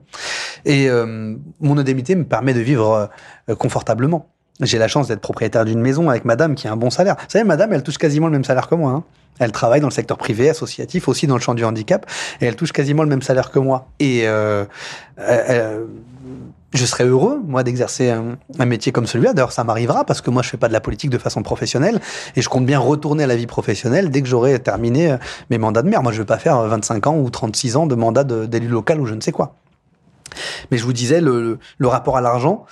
et 0.65 0.89
euh, 0.89 1.35
mon 1.59 1.77
indemnité 1.77 2.15
me 2.15 2.25
permet 2.25 2.53
de 2.53 2.59
vivre 2.59 3.09
euh, 3.49 3.55
confortablement. 3.55 4.27
J'ai 4.61 4.77
la 4.77 4.89
chance 4.89 5.07
d'être 5.07 5.21
propriétaire 5.21 5.65
d'une 5.65 5.79
maison 5.79 6.09
avec 6.09 6.25
madame 6.25 6.53
qui 6.53 6.67
a 6.67 6.71
un 6.71 6.75
bon 6.75 6.89
salaire. 6.89 7.15
Vous 7.17 7.29
savez, 7.29 7.45
madame, 7.45 7.71
elle 7.73 7.81
touche 7.81 7.97
quasiment 7.97 8.27
le 8.27 8.33
même 8.33 8.43
salaire 8.43 8.67
que 8.67 8.75
moi. 8.75 8.91
Hein. 8.91 9.03
Elle 9.39 9.51
travaille 9.51 9.81
dans 9.81 9.87
le 9.87 9.93
secteur 9.93 10.17
privé, 10.17 10.49
associatif, 10.49 11.07
aussi 11.07 11.27
dans 11.27 11.35
le 11.35 11.41
champ 11.41 11.53
du 11.53 11.63
handicap, 11.63 12.05
et 12.41 12.45
elle 12.45 12.55
touche 12.55 12.71
quasiment 12.71 13.03
le 13.03 13.09
même 13.09 13.21
salaire 13.21 13.51
que 13.51 13.59
moi. 13.59 13.87
Et 13.99 14.27
euh, 14.27 14.65
euh, 15.19 15.85
je 16.73 16.85
serais 16.85 17.05
heureux, 17.05 17.41
moi, 17.47 17.63
d'exercer 17.63 18.11
un, 18.11 18.65
métier 18.65 18.91
comme 18.91 19.07
celui-là. 19.07 19.33
D'ailleurs, 19.33 19.51
ça 19.51 19.63
m'arrivera 19.63 20.05
parce 20.05 20.21
que 20.21 20.29
moi, 20.29 20.43
je 20.43 20.49
fais 20.49 20.57
pas 20.57 20.67
de 20.67 20.73
la 20.73 20.81
politique 20.81 21.09
de 21.09 21.17
façon 21.17 21.41
professionnelle, 21.41 21.99
et 22.35 22.41
je 22.41 22.49
compte 22.49 22.65
bien 22.65 22.79
retourner 22.79 23.23
à 23.23 23.27
la 23.27 23.35
vie 23.35 23.47
professionnelle 23.47 24.11
dès 24.11 24.21
que 24.21 24.27
j'aurai 24.27 24.59
terminé 24.59 25.11
euh, 25.11 25.17
mes 25.49 25.57
mandats 25.57 25.81
de 25.81 25.89
maire. 25.89 26.03
Moi, 26.03 26.11
je 26.11 26.19
veux 26.19 26.25
pas 26.25 26.37
faire 26.37 26.61
25 26.61 27.07
ans 27.07 27.17
ou 27.17 27.29
36 27.29 27.75
ans 27.77 27.87
de 27.87 27.95
mandat 27.95 28.23
d'élu 28.23 28.67
local 28.67 28.99
ou 28.99 29.05
je 29.05 29.15
ne 29.15 29.21
sais 29.21 29.31
quoi. 29.31 29.55
Mais 30.69 30.77
je 30.77 30.83
vous 30.83 30.93
disais, 30.93 31.21
le, 31.21 31.57
le 31.77 31.87
rapport 31.87 32.17
à 32.17 32.21
l'argent, 32.21 32.65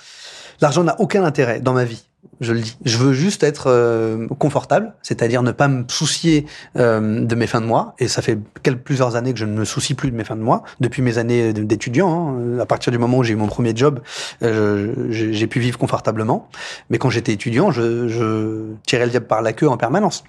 l'argent 0.60 0.84
n'a 0.84 1.00
aucun 1.00 1.24
intérêt 1.24 1.60
dans 1.60 1.72
ma 1.72 1.84
vie 1.84 2.07
je 2.40 2.52
le 2.52 2.60
dis. 2.60 2.76
Je 2.84 2.98
veux 2.98 3.12
juste 3.12 3.42
être 3.42 3.66
euh, 3.68 4.28
confortable, 4.38 4.94
c'est-à-dire 5.02 5.42
ne 5.42 5.50
pas 5.50 5.68
me 5.68 5.84
soucier 5.88 6.46
euh, 6.76 7.24
de 7.24 7.34
mes 7.34 7.46
fins 7.46 7.60
de 7.60 7.66
mois. 7.66 7.94
Et 7.98 8.08
ça 8.08 8.22
fait 8.22 8.38
quelques, 8.62 8.80
plusieurs 8.80 9.16
années 9.16 9.32
que 9.32 9.38
je 9.38 9.44
ne 9.44 9.56
me 9.56 9.64
soucie 9.64 9.94
plus 9.94 10.10
de 10.10 10.16
mes 10.16 10.24
fins 10.24 10.36
de 10.36 10.42
mois, 10.42 10.62
depuis 10.80 11.02
mes 11.02 11.18
années 11.18 11.52
d'étudiant. 11.52 12.36
Hein. 12.36 12.58
À 12.60 12.66
partir 12.66 12.92
du 12.92 12.98
moment 12.98 13.18
où 13.18 13.24
j'ai 13.24 13.32
eu 13.32 13.36
mon 13.36 13.48
premier 13.48 13.74
job, 13.74 14.00
euh, 14.42 14.94
j'ai 15.10 15.46
pu 15.46 15.58
vivre 15.60 15.78
confortablement. 15.78 16.48
Mais 16.90 16.98
quand 16.98 17.10
j'étais 17.10 17.32
étudiant, 17.32 17.70
je, 17.70 18.08
je 18.08 18.74
tirais 18.86 19.04
le 19.04 19.10
diable 19.10 19.26
par 19.26 19.42
la 19.42 19.52
queue 19.52 19.68
en 19.68 19.76
permanence. 19.76 20.24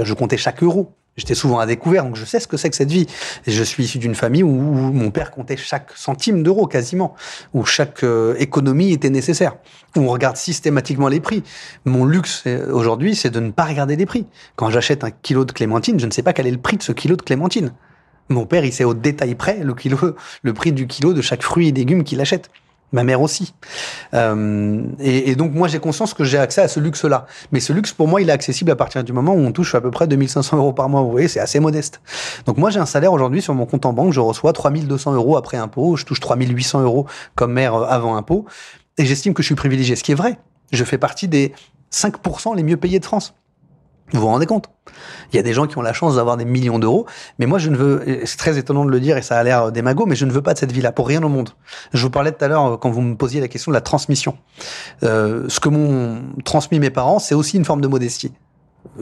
Je 0.00 0.14
comptais 0.14 0.38
chaque 0.38 0.62
euro. 0.62 0.94
J'étais 1.16 1.34
souvent 1.34 1.58
à 1.58 1.66
découvert, 1.66 2.04
donc 2.04 2.16
je 2.16 2.24
sais 2.24 2.40
ce 2.40 2.48
que 2.48 2.56
c'est 2.56 2.70
que 2.70 2.76
cette 2.76 2.90
vie. 2.90 3.06
Et 3.46 3.50
je 3.50 3.62
suis 3.62 3.84
issu 3.84 3.98
d'une 3.98 4.14
famille 4.14 4.42
où, 4.42 4.50
mon 4.50 5.10
père 5.10 5.30
comptait 5.30 5.58
chaque 5.58 5.90
centime 5.94 6.42
d'euro 6.42 6.66
quasiment, 6.66 7.14
où 7.52 7.66
chaque 7.66 8.02
euh, 8.02 8.34
économie 8.38 8.92
était 8.92 9.10
nécessaire, 9.10 9.56
où 9.96 10.00
on 10.00 10.08
regarde 10.08 10.36
systématiquement 10.36 11.08
les 11.08 11.20
prix. 11.20 11.42
Mon 11.84 12.06
luxe 12.06 12.44
aujourd'hui, 12.70 13.14
c'est 13.14 13.30
de 13.30 13.40
ne 13.40 13.50
pas 13.50 13.64
regarder 13.64 13.96
les 13.96 14.06
prix. 14.06 14.26
Quand 14.56 14.70
j'achète 14.70 15.04
un 15.04 15.10
kilo 15.10 15.44
de 15.44 15.52
clémentine, 15.52 16.00
je 16.00 16.06
ne 16.06 16.10
sais 16.10 16.22
pas 16.22 16.32
quel 16.32 16.46
est 16.46 16.52
le 16.52 16.58
prix 16.58 16.78
de 16.78 16.82
ce 16.82 16.92
kilo 16.92 17.16
de 17.16 17.22
clémentine. 17.22 17.74
Mon 18.30 18.46
père, 18.46 18.64
il 18.64 18.72
sait 18.72 18.84
au 18.84 18.94
détail 18.94 19.34
près 19.34 19.58
le 19.58 19.74
kilo, 19.74 19.98
le 20.42 20.54
prix 20.54 20.72
du 20.72 20.86
kilo 20.86 21.12
de 21.12 21.20
chaque 21.20 21.42
fruit 21.42 21.68
et 21.68 21.72
légume 21.72 22.04
qu'il 22.04 22.20
achète 22.22 22.50
ma 22.92 23.04
mère 23.04 23.20
aussi. 23.20 23.54
Euh, 24.14 24.82
et, 25.00 25.30
et, 25.30 25.36
donc 25.36 25.52
moi 25.52 25.68
j'ai 25.68 25.78
conscience 25.78 26.14
que 26.14 26.24
j'ai 26.24 26.38
accès 26.38 26.60
à 26.60 26.68
ce 26.68 26.80
luxe-là. 26.80 27.26
Mais 27.50 27.60
ce 27.60 27.72
luxe 27.72 27.92
pour 27.92 28.08
moi 28.08 28.20
il 28.20 28.28
est 28.28 28.32
accessible 28.32 28.70
à 28.70 28.76
partir 28.76 29.02
du 29.02 29.12
moment 29.12 29.34
où 29.34 29.38
on 29.38 29.52
touche 29.52 29.74
à 29.74 29.80
peu 29.80 29.90
près 29.90 30.06
2500 30.06 30.56
euros 30.56 30.72
par 30.72 30.88
mois. 30.88 31.02
Vous 31.02 31.10
voyez, 31.10 31.28
c'est 31.28 31.40
assez 31.40 31.60
modeste. 31.60 32.00
Donc 32.46 32.58
moi 32.58 32.70
j'ai 32.70 32.80
un 32.80 32.86
salaire 32.86 33.12
aujourd'hui 33.12 33.42
sur 33.42 33.54
mon 33.54 33.66
compte 33.66 33.86
en 33.86 33.92
banque, 33.92 34.12
je 34.12 34.20
reçois 34.20 34.52
3200 34.52 35.14
euros 35.14 35.36
après 35.36 35.56
impôt, 35.56 35.96
je 35.96 36.04
touche 36.04 36.20
3800 36.20 36.82
euros 36.82 37.06
comme 37.34 37.52
mère 37.52 37.74
avant 37.74 38.16
impôt. 38.16 38.46
Et 38.98 39.06
j'estime 39.06 39.34
que 39.34 39.42
je 39.42 39.46
suis 39.46 39.54
privilégié, 39.54 39.96
ce 39.96 40.04
qui 40.04 40.12
est 40.12 40.16
vrai. 40.16 40.38
Je 40.70 40.84
fais 40.84 40.98
partie 40.98 41.28
des 41.28 41.52
5% 41.92 42.56
les 42.56 42.62
mieux 42.62 42.76
payés 42.76 42.98
de 42.98 43.04
France. 43.04 43.34
Vous 44.12 44.20
vous 44.20 44.26
rendez 44.26 44.46
compte? 44.46 44.68
Il 45.32 45.36
y 45.36 45.38
a 45.38 45.42
des 45.42 45.54
gens 45.54 45.66
qui 45.66 45.78
ont 45.78 45.82
la 45.82 45.92
chance 45.92 46.16
d'avoir 46.16 46.36
des 46.36 46.44
millions 46.44 46.78
d'euros, 46.78 47.06
mais 47.38 47.46
moi 47.46 47.58
je 47.58 47.70
ne 47.70 47.76
veux, 47.76 48.20
c'est 48.24 48.36
très 48.36 48.58
étonnant 48.58 48.84
de 48.84 48.90
le 48.90 49.00
dire 49.00 49.16
et 49.16 49.22
ça 49.22 49.38
a 49.38 49.42
l'air 49.42 49.72
démago, 49.72 50.04
mais 50.06 50.16
je 50.16 50.26
ne 50.26 50.32
veux 50.32 50.42
pas 50.42 50.52
de 50.52 50.58
cette 50.58 50.72
vie-là 50.72 50.92
pour 50.92 51.08
rien 51.08 51.22
au 51.22 51.28
monde. 51.28 51.50
Je 51.94 52.02
vous 52.02 52.10
parlais 52.10 52.32
tout 52.32 52.44
à 52.44 52.48
l'heure 52.48 52.78
quand 52.78 52.90
vous 52.90 53.00
me 53.00 53.16
posiez 53.16 53.40
la 53.40 53.48
question 53.48 53.70
de 53.70 53.74
la 53.74 53.80
transmission. 53.80 54.36
Euh, 55.02 55.44
ce 55.48 55.60
que 55.60 55.70
m'ont 55.70 56.22
transmis 56.44 56.78
mes 56.78 56.90
parents, 56.90 57.18
c'est 57.18 57.34
aussi 57.34 57.56
une 57.56 57.64
forme 57.64 57.80
de 57.80 57.88
modestie 57.88 58.32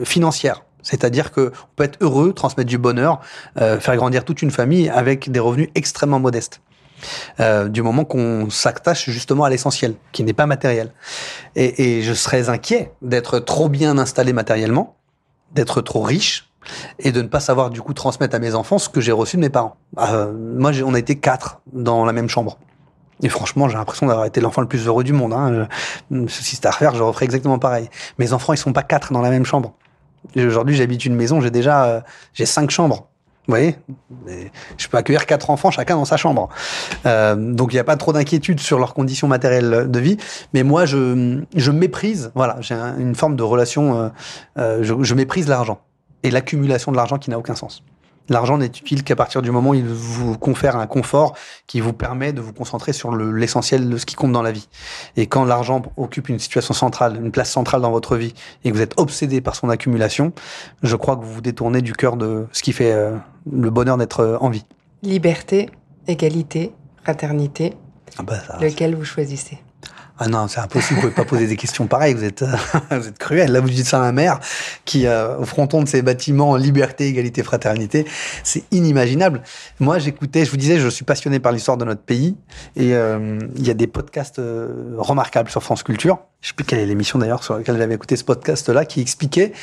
financière. 0.03 0.63
C'est-à-dire 0.83 1.31
que 1.31 1.51
on 1.53 1.75
peut 1.75 1.83
être 1.83 1.97
heureux, 2.01 2.33
transmettre 2.33 2.69
du 2.69 2.77
bonheur, 2.77 3.19
euh, 3.59 3.79
faire 3.79 3.95
grandir 3.97 4.23
toute 4.23 4.41
une 4.41 4.51
famille 4.51 4.89
avec 4.89 5.29
des 5.29 5.39
revenus 5.39 5.69
extrêmement 5.75 6.19
modestes. 6.19 6.61
Euh, 7.39 7.67
du 7.67 7.81
moment 7.81 8.05
qu'on 8.05 8.49
s'attache 8.49 9.09
justement 9.09 9.43
à 9.43 9.49
l'essentiel, 9.49 9.95
qui 10.11 10.23
n'est 10.23 10.33
pas 10.33 10.45
matériel. 10.45 10.91
Et, 11.55 11.97
et 11.97 12.01
je 12.03 12.13
serais 12.13 12.49
inquiet 12.49 12.91
d'être 13.01 13.39
trop 13.39 13.69
bien 13.69 13.97
installé 13.97 14.33
matériellement, 14.33 14.95
d'être 15.53 15.81
trop 15.81 16.01
riche 16.01 16.49
et 16.99 17.11
de 17.11 17.21
ne 17.21 17.27
pas 17.27 17.39
savoir 17.39 17.69
du 17.69 17.81
coup 17.81 17.93
transmettre 17.93 18.35
à 18.35 18.39
mes 18.39 18.55
enfants 18.55 18.77
ce 18.77 18.89
que 18.89 19.01
j'ai 19.01 19.11
reçu 19.11 19.37
de 19.37 19.41
mes 19.41 19.49
parents. 19.49 19.75
Euh, 19.99 20.31
moi, 20.33 20.71
on 20.85 20.93
a 20.93 20.99
été 20.99 21.17
quatre 21.17 21.61
dans 21.73 22.05
la 22.05 22.13
même 22.13 22.29
chambre. 22.29 22.57
Et 23.23 23.29
franchement, 23.29 23.69
j'ai 23.69 23.77
l'impression 23.77 24.07
d'avoir 24.07 24.25
été 24.25 24.41
l'enfant 24.41 24.61
le 24.61 24.67
plus 24.67 24.87
heureux 24.87 25.03
du 25.03 25.13
monde. 25.13 25.33
Hein. 25.33 25.67
Si 26.27 26.55
c'était 26.55 26.67
à 26.67 26.71
refaire, 26.71 26.95
je 26.95 27.03
referais 27.03 27.25
exactement 27.25 27.59
pareil. 27.59 27.89
Mes 28.17 28.33
enfants, 28.33 28.53
ils 28.53 28.57
sont 28.57 28.73
pas 28.73 28.83
quatre 28.83 29.13
dans 29.13 29.21
la 29.21 29.29
même 29.29 29.45
chambre. 29.45 29.73
Aujourd'hui, 30.35 30.75
j'habite 30.75 31.05
une 31.05 31.15
maison, 31.15 31.41
j'ai 31.41 31.51
déjà 31.51 31.85
euh, 31.85 32.01
j'ai 32.33 32.45
cinq 32.45 32.69
chambres. 32.69 33.07
Vous 33.47 33.53
voyez? 33.53 33.75
Je 34.77 34.87
peux 34.87 34.97
accueillir 34.97 35.25
quatre 35.25 35.49
enfants, 35.49 35.71
chacun 35.71 35.95
dans 35.95 36.05
sa 36.05 36.15
chambre. 36.15 36.49
Euh, 37.05 37.35
donc 37.35 37.73
il 37.73 37.75
n'y 37.75 37.79
a 37.79 37.83
pas 37.83 37.97
trop 37.97 38.13
d'inquiétude 38.13 38.59
sur 38.59 38.77
leurs 38.77 38.93
conditions 38.93 39.27
matérielles 39.27 39.89
de 39.89 39.99
vie. 39.99 40.17
Mais 40.53 40.63
moi, 40.63 40.85
je, 40.85 41.41
je 41.55 41.71
méprise, 41.71 42.31
voilà, 42.35 42.57
j'ai 42.61 42.75
un, 42.75 42.97
une 42.99 43.15
forme 43.15 43.35
de 43.35 43.43
relation, 43.43 43.97
euh, 43.97 44.09
euh, 44.57 44.83
je, 44.83 44.93
je 45.01 45.15
méprise 45.15 45.47
l'argent 45.47 45.81
et 46.23 46.29
l'accumulation 46.29 46.91
de 46.91 46.97
l'argent 46.97 47.17
qui 47.17 47.29
n'a 47.29 47.39
aucun 47.39 47.55
sens. 47.55 47.83
L'argent 48.31 48.57
n'est 48.57 48.67
utile 48.67 49.03
qu'à 49.03 49.17
partir 49.17 49.41
du 49.41 49.51
moment 49.51 49.71
où 49.71 49.73
il 49.73 49.85
vous 49.85 50.37
confère 50.37 50.77
un 50.77 50.87
confort 50.87 51.35
qui 51.67 51.81
vous 51.81 51.91
permet 51.91 52.31
de 52.31 52.39
vous 52.39 52.53
concentrer 52.53 52.93
sur 52.93 53.13
l'essentiel 53.13 53.89
de 53.89 53.97
ce 53.97 54.05
qui 54.05 54.15
compte 54.15 54.31
dans 54.31 54.41
la 54.41 54.53
vie. 54.53 54.69
Et 55.17 55.27
quand 55.27 55.43
l'argent 55.43 55.81
occupe 55.97 56.29
une 56.29 56.39
situation 56.39 56.73
centrale, 56.73 57.17
une 57.17 57.31
place 57.31 57.51
centrale 57.51 57.81
dans 57.81 57.91
votre 57.91 58.15
vie, 58.15 58.33
et 58.63 58.71
que 58.71 58.75
vous 58.75 58.81
êtes 58.81 58.97
obsédé 58.97 59.41
par 59.41 59.57
son 59.57 59.69
accumulation, 59.69 60.31
je 60.81 60.95
crois 60.95 61.17
que 61.17 61.25
vous 61.25 61.33
vous 61.33 61.41
détournez 61.41 61.81
du 61.81 61.91
cœur 61.91 62.15
de 62.15 62.47
ce 62.53 62.63
qui 62.63 62.71
fait 62.71 62.93
euh, 62.93 63.17
le 63.51 63.69
bonheur 63.69 63.97
d'être 63.97 64.21
euh, 64.21 64.37
en 64.39 64.49
vie. 64.49 64.63
Liberté, 65.03 65.69
égalité, 66.07 66.71
fraternité. 67.03 67.73
Ah 68.17 68.23
bah 68.23 68.37
lequel 68.61 68.95
vous 68.95 69.03
choisissez? 69.03 69.59
Ah 70.23 70.27
non, 70.27 70.47
c'est 70.47 70.59
impossible, 70.59 70.99
vous 70.99 71.07
pouvez 71.07 71.15
pas 71.15 71.25
poser 71.25 71.47
des 71.47 71.55
questions 71.55 71.87
pareilles, 71.87 72.13
vous 72.13 72.23
êtes, 72.23 72.45
vous 72.91 73.07
êtes 73.07 73.17
cruel. 73.17 73.51
Là, 73.51 73.59
vous 73.59 73.71
dites 73.71 73.87
ça 73.87 74.03
à 74.03 74.05
un 74.05 74.11
maire 74.11 74.39
qui, 74.85 75.07
euh, 75.07 75.39
au 75.39 75.45
fronton 75.45 75.81
de 75.81 75.87
ses 75.87 76.03
bâtiments, 76.03 76.55
liberté, 76.57 77.07
égalité, 77.07 77.41
fraternité, 77.41 78.05
c'est 78.43 78.63
inimaginable. 78.69 79.41
Moi, 79.79 79.97
j'écoutais, 79.97 80.45
je 80.45 80.51
vous 80.51 80.57
disais, 80.57 80.77
je 80.77 80.89
suis 80.89 81.05
passionné 81.05 81.39
par 81.39 81.51
l'histoire 81.51 81.75
de 81.75 81.85
notre 81.85 82.03
pays 82.03 82.37
et 82.75 82.93
euh, 82.93 83.39
il 83.55 83.65
y 83.65 83.71
a 83.71 83.73
des 83.73 83.87
podcasts 83.87 84.37
euh, 84.37 84.93
remarquables 84.99 85.49
sur 85.49 85.63
France 85.63 85.81
Culture. 85.81 86.19
Je 86.41 86.49
sais 86.49 86.53
plus 86.53 86.65
quelle 86.65 86.81
est 86.81 86.85
l'émission 86.85 87.17
d'ailleurs 87.17 87.43
sur 87.43 87.57
laquelle 87.57 87.79
j'avais 87.79 87.95
écouté 87.95 88.15
ce 88.15 88.23
podcast-là 88.23 88.85
qui 88.85 89.01
expliquait, 89.01 89.53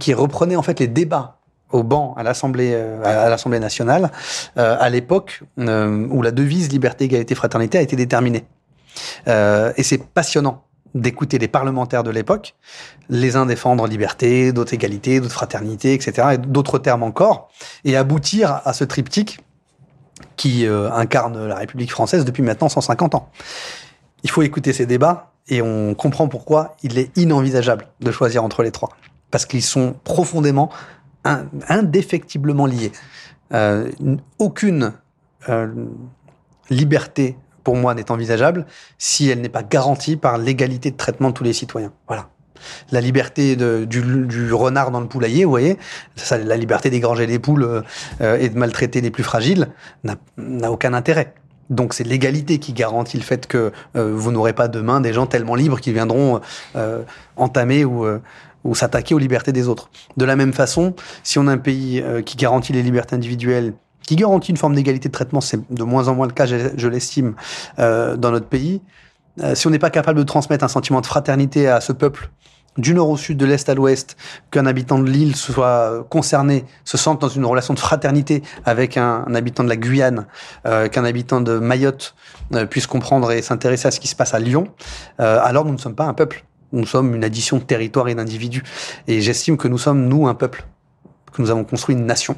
qui 0.00 0.14
reprenait 0.14 0.56
en 0.56 0.62
fait 0.62 0.80
les 0.80 0.88
débats 0.88 1.38
au 1.70 1.82
banc 1.82 2.14
à 2.16 2.22
l'Assemblée 2.22 2.74
à 2.74 3.28
l'Assemblée 3.30 3.58
nationale 3.58 4.10
à 4.56 4.90
l'époque 4.90 5.42
où 5.56 6.22
la 6.22 6.30
devise 6.30 6.70
liberté, 6.70 7.06
égalité, 7.06 7.34
fraternité 7.34 7.78
a 7.78 7.80
été 7.80 7.96
déterminée. 7.96 8.44
Euh, 9.28 9.72
et 9.76 9.82
c'est 9.82 9.98
passionnant 9.98 10.64
d'écouter 10.94 11.38
les 11.38 11.48
parlementaires 11.48 12.04
de 12.04 12.10
l'époque, 12.10 12.54
les 13.08 13.36
uns 13.36 13.46
défendre 13.46 13.86
liberté, 13.86 14.52
d'autres 14.52 14.74
égalité, 14.74 15.20
d'autres 15.20 15.34
fraternité, 15.34 15.92
etc., 15.92 16.28
et 16.34 16.38
d'autres 16.38 16.78
termes 16.78 17.02
encore, 17.02 17.48
et 17.84 17.96
aboutir 17.96 18.60
à 18.64 18.72
ce 18.72 18.84
triptyque 18.84 19.40
qui 20.36 20.66
euh, 20.66 20.92
incarne 20.92 21.48
la 21.48 21.56
République 21.56 21.90
française 21.90 22.24
depuis 22.24 22.42
maintenant 22.42 22.68
150 22.68 23.16
ans. 23.16 23.28
Il 24.22 24.30
faut 24.30 24.42
écouter 24.42 24.72
ces 24.72 24.86
débats 24.86 25.32
et 25.48 25.60
on 25.60 25.94
comprend 25.94 26.28
pourquoi 26.28 26.76
il 26.82 26.96
est 26.96 27.16
inenvisageable 27.18 27.88
de 28.00 28.10
choisir 28.12 28.44
entre 28.44 28.62
les 28.62 28.70
trois, 28.70 28.90
parce 29.32 29.46
qu'ils 29.46 29.62
sont 29.62 29.96
profondément, 30.04 30.70
indéfectiblement 31.68 32.66
liés. 32.66 32.92
Euh, 33.52 33.90
aucune 34.38 34.92
liberté 36.70 37.36
pour 37.64 37.76
moi, 37.76 37.94
n'est 37.94 38.12
envisageable 38.12 38.66
si 38.98 39.28
elle 39.28 39.40
n'est 39.40 39.48
pas 39.48 39.62
garantie 39.62 40.16
par 40.16 40.38
l'égalité 40.38 40.90
de 40.90 40.96
traitement 40.96 41.30
de 41.30 41.34
tous 41.34 41.44
les 41.44 41.54
citoyens. 41.54 41.92
Voilà. 42.06 42.28
La 42.92 43.00
liberté 43.00 43.56
de, 43.56 43.84
du, 43.84 44.52
renard 44.52 44.90
dans 44.90 45.00
le 45.00 45.06
poulailler, 45.06 45.44
vous 45.44 45.50
voyez, 45.50 45.78
ça, 46.16 46.38
la 46.38 46.56
liberté 46.56 46.90
d'égranger 46.90 47.26
les 47.26 47.38
poules 47.38 47.82
euh, 48.20 48.38
et 48.38 48.48
de 48.48 48.58
maltraiter 48.58 49.00
les 49.00 49.10
plus 49.10 49.24
fragiles 49.24 49.68
n'a 50.04 50.70
aucun 50.70 50.94
intérêt. 50.94 51.34
Donc 51.70 51.94
c'est 51.94 52.04
l'égalité 52.04 52.58
qui 52.58 52.72
garantit 52.74 53.16
le 53.16 53.22
fait 53.22 53.46
que 53.46 53.72
euh, 53.96 54.12
vous 54.14 54.30
n'aurez 54.30 54.52
pas 54.52 54.68
demain 54.68 55.00
des 55.00 55.12
gens 55.12 55.26
tellement 55.26 55.54
libres 55.54 55.80
qui 55.80 55.92
viendront 55.92 56.40
euh, 56.76 57.02
entamer 57.36 57.84
ou, 57.84 58.06
ou 58.64 58.74
s'attaquer 58.74 59.14
aux 59.14 59.18
libertés 59.18 59.52
des 59.52 59.68
autres. 59.68 59.90
De 60.16 60.24
la 60.24 60.36
même 60.36 60.52
façon, 60.52 60.94
si 61.22 61.38
on 61.38 61.46
a 61.46 61.52
un 61.52 61.58
pays 61.58 62.04
qui 62.26 62.36
garantit 62.36 62.72
les 62.72 62.82
libertés 62.82 63.16
individuelles 63.16 63.74
qui 64.06 64.16
garantit 64.16 64.50
une 64.50 64.56
forme 64.56 64.74
d'égalité 64.74 65.08
de 65.08 65.14
traitement, 65.14 65.40
c'est 65.40 65.60
de 65.72 65.82
moins 65.82 66.08
en 66.08 66.14
moins 66.14 66.26
le 66.26 66.32
cas, 66.32 66.46
je, 66.46 66.88
l'estime, 66.88 67.34
euh, 67.78 68.16
dans 68.16 68.30
notre 68.30 68.46
pays. 68.46 68.82
Euh, 69.42 69.54
si 69.54 69.66
on 69.66 69.70
n'est 69.70 69.78
pas 69.78 69.90
capable 69.90 70.18
de 70.18 70.24
transmettre 70.24 70.64
un 70.64 70.68
sentiment 70.68 71.00
de 71.00 71.06
fraternité 71.06 71.68
à 71.68 71.80
ce 71.80 71.92
peuple, 71.92 72.30
du 72.76 72.94
nord 72.94 73.10
au 73.10 73.16
sud, 73.16 73.38
de 73.38 73.46
l'est 73.46 73.68
à 73.68 73.74
l'ouest, 73.74 74.16
qu'un 74.50 74.66
habitant 74.66 74.98
de 74.98 75.08
l'île 75.08 75.36
soit 75.36 76.04
concerné, 76.10 76.64
se 76.84 76.96
sente 76.96 77.20
dans 77.20 77.28
une 77.28 77.44
relation 77.44 77.74
de 77.74 77.78
fraternité 77.78 78.42
avec 78.64 78.96
un, 78.96 79.24
habitant 79.34 79.64
de 79.64 79.68
la 79.68 79.76
Guyane, 79.76 80.26
euh, 80.66 80.88
qu'un 80.88 81.04
habitant 81.04 81.40
de 81.40 81.58
Mayotte 81.58 82.14
euh, 82.54 82.66
puisse 82.66 82.86
comprendre 82.86 83.30
et 83.32 83.42
s'intéresser 83.42 83.88
à 83.88 83.90
ce 83.90 84.00
qui 84.00 84.08
se 84.08 84.16
passe 84.16 84.34
à 84.34 84.38
Lyon, 84.38 84.68
euh, 85.20 85.38
alors 85.42 85.64
nous 85.64 85.72
ne 85.72 85.78
sommes 85.78 85.94
pas 85.94 86.06
un 86.06 86.14
peuple. 86.14 86.44
Nous 86.72 86.86
sommes 86.86 87.14
une 87.14 87.22
addition 87.22 87.58
de 87.58 87.62
territoires 87.62 88.08
et 88.08 88.16
d'individus. 88.16 88.64
Et 89.06 89.20
j'estime 89.20 89.56
que 89.56 89.68
nous 89.68 89.78
sommes, 89.78 90.08
nous, 90.08 90.26
un 90.26 90.34
peuple, 90.34 90.64
que 91.32 91.40
nous 91.40 91.50
avons 91.50 91.62
construit 91.62 91.94
une 91.94 92.04
nation 92.04 92.36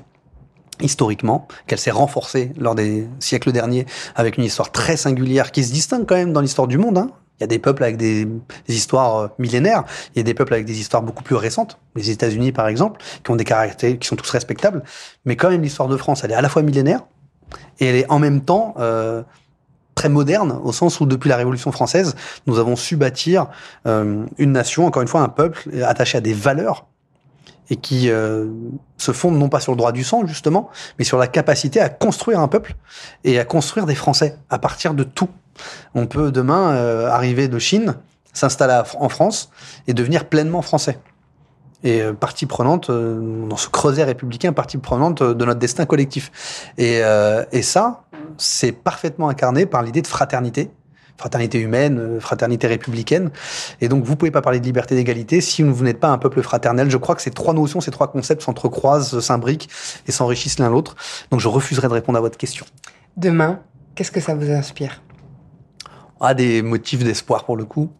historiquement, 0.81 1.49
qu'elle 1.66 1.79
s'est 1.79 1.91
renforcée 1.91 2.53
lors 2.59 2.74
des 2.74 3.09
siècles 3.18 3.53
derniers 3.53 3.87
avec 4.14 4.37
une 4.37 4.45
histoire 4.45 4.72
très 4.72 4.97
singulière 4.97 5.53
qui 5.53 5.64
se 5.64 5.72
distingue 5.72 6.07
quand 6.07 6.16
même 6.16 6.33
dans 6.33 6.41
l'histoire 6.41 6.68
du 6.68 6.79
monde. 6.79 6.99
Hein. 6.99 7.11
Il 7.39 7.43
y 7.43 7.45
a 7.45 7.47
des 7.47 7.59
peuples 7.59 7.83
avec 7.83 7.97
des, 7.97 8.27
histoires 8.68 9.16
euh, 9.16 9.29
millénaires, 9.39 9.85
il 10.14 10.18
y 10.18 10.20
a 10.20 10.22
des 10.22 10.33
peuples 10.33 10.55
avec 10.55 10.64
des 10.64 10.81
histoires 10.81 11.03
beaucoup 11.03 11.22
plus 11.22 11.35
récentes, 11.35 11.79
les 11.95 12.11
États-Unis 12.11 12.53
par 12.53 12.66
exemple, 12.66 13.01
qui 13.22 13.31
ont 13.31 13.37
des 13.37 13.45
caractères 13.45 13.99
qui 13.99 14.09
sont 14.09 14.16
tous 14.16 14.31
respectables, 14.31 14.83
mais 15.27 15.37
quand 15.37 15.51
même 15.51 15.62
l'histoire 15.62 15.89
de 15.89 15.97
France, 15.97 16.24
elle 16.24 16.31
est 16.31 16.35
à 16.35 16.41
la 16.41 16.49
fois 16.49 16.62
millénaire 16.62 17.01
et 17.79 17.87
elle 17.87 17.97
est 17.97 18.11
en 18.11 18.18
même 18.18 18.41
temps 18.41 18.74
euh, 18.79 19.22
très 19.95 20.09
moderne 20.09 20.59
au 20.64 20.72
sens 20.72 21.01
où 21.01 21.07
depuis 21.07 21.29
la 21.29 21.37
Révolution 21.37 21.72
française, 21.72 22.14
nous 22.47 22.59
avons 22.59 22.74
su 22.74 22.97
bâtir 22.97 23.49
euh, 23.87 24.24
une 24.39 24.53
nation, 24.53 24.87
encore 24.87 25.03
une 25.03 25.09
fois 25.09 25.20
un 25.20 25.29
peuple 25.29 25.68
attaché 25.85 26.16
à 26.16 26.20
des 26.22 26.35
valeurs 26.35 26.87
et 27.71 27.77
qui 27.77 28.11
euh, 28.11 28.47
se 28.97 29.12
fondent 29.12 29.39
non 29.39 29.49
pas 29.49 29.61
sur 29.61 29.73
le 29.73 29.77
droit 29.77 29.93
du 29.93 30.05
sang 30.05 30.27
justement, 30.27 30.71
mais 30.99 31.05
sur 31.05 31.19
la 31.19 31.27
capacité 31.27 31.81
à 31.81 31.89
construire 31.89 32.41
un 32.41 32.49
peuple 32.49 32.75
et 33.25 33.39
à 33.39 33.45
construire 33.45 33.87
des 33.87 33.95
Français 33.95 34.39
à 34.51 34.59
partir 34.59 34.95
de 34.95 35.03
tout. 35.03 35.29
On 35.95 36.07
peut 36.07 36.31
demain 36.31 36.73
euh, 36.73 37.09
arriver 37.09 37.49
de 37.49 37.59
Chine, 37.59 37.97
s'installer 38.33 38.83
en 38.99 39.09
France 39.09 39.51
et 39.87 39.95
devenir 39.95 40.27
pleinement 40.27 40.62
français. 40.62 40.99
Et 41.83 42.03
euh, 42.03 42.12
partie 42.12 42.47
prenante 42.47 42.91
dans 42.91 43.57
ce 43.57 43.69
creuset 43.69 44.05
républicain, 44.05 44.53
partie 44.53 44.79
prenante 44.79 45.23
de 45.23 45.45
notre 45.45 45.61
destin 45.61 45.87
collectif. 45.87 46.73
Et, 46.79 47.01
et 47.53 47.62
ça, 47.62 48.05
c'est 48.39 48.73
parfaitement 48.73 49.29
incarné 49.29 49.67
par 49.67 49.83
l'idée 49.83 50.03
de 50.03 50.07
fraternité 50.07 50.71
fraternité 51.19 51.59
humaine, 51.61 51.99
euh, 51.99 52.21
fraternité 52.21 52.67
républicaine. 52.67 53.31
Et 53.81 53.89
donc, 53.89 54.05
vous 54.05 54.17
pouvez 54.17 54.31
pas 54.31 54.43
parler 54.43 54.61
de 54.61 54.64
liberté 54.64 54.95
d'égalité 54.95 55.41
si 55.41 55.62
vous 55.62 55.85
n'êtes 55.85 56.01
pas 56.01 56.09
un 56.09 56.19
peuple 56.19 56.43
fraternel. 56.43 56.91
Je 56.91 56.97
crois 56.97 57.14
que 57.14 57.23
ces 57.23 57.31
trois 57.31 57.55
notions, 57.55 57.81
ces 57.81 57.91
trois 57.91 58.09
concepts 58.09 58.43
s'entrecroisent, 58.43 59.21
s'imbriquent 59.21 59.69
et 60.07 60.12
s'enrichissent 60.12 60.59
l'un 60.59 60.71
l'autre. 60.71 60.97
Donc, 61.31 61.41
je 61.41 61.49
refuserai 61.49 61.89
de 61.89 61.93
répondre 61.93 62.19
à 62.19 62.21
votre 62.21 62.39
question. 62.39 62.67
Demain, 63.17 63.61
qu'est-ce 63.95 64.12
que 64.12 64.21
ça 64.21 64.35
vous 64.35 64.51
inspire? 64.51 65.03
Ah, 66.21 66.35
des 66.35 66.62
motifs 66.62 67.05
d'espoir 67.05 67.45
pour 67.45 67.57
le 67.57 67.64
coup. 67.64 67.91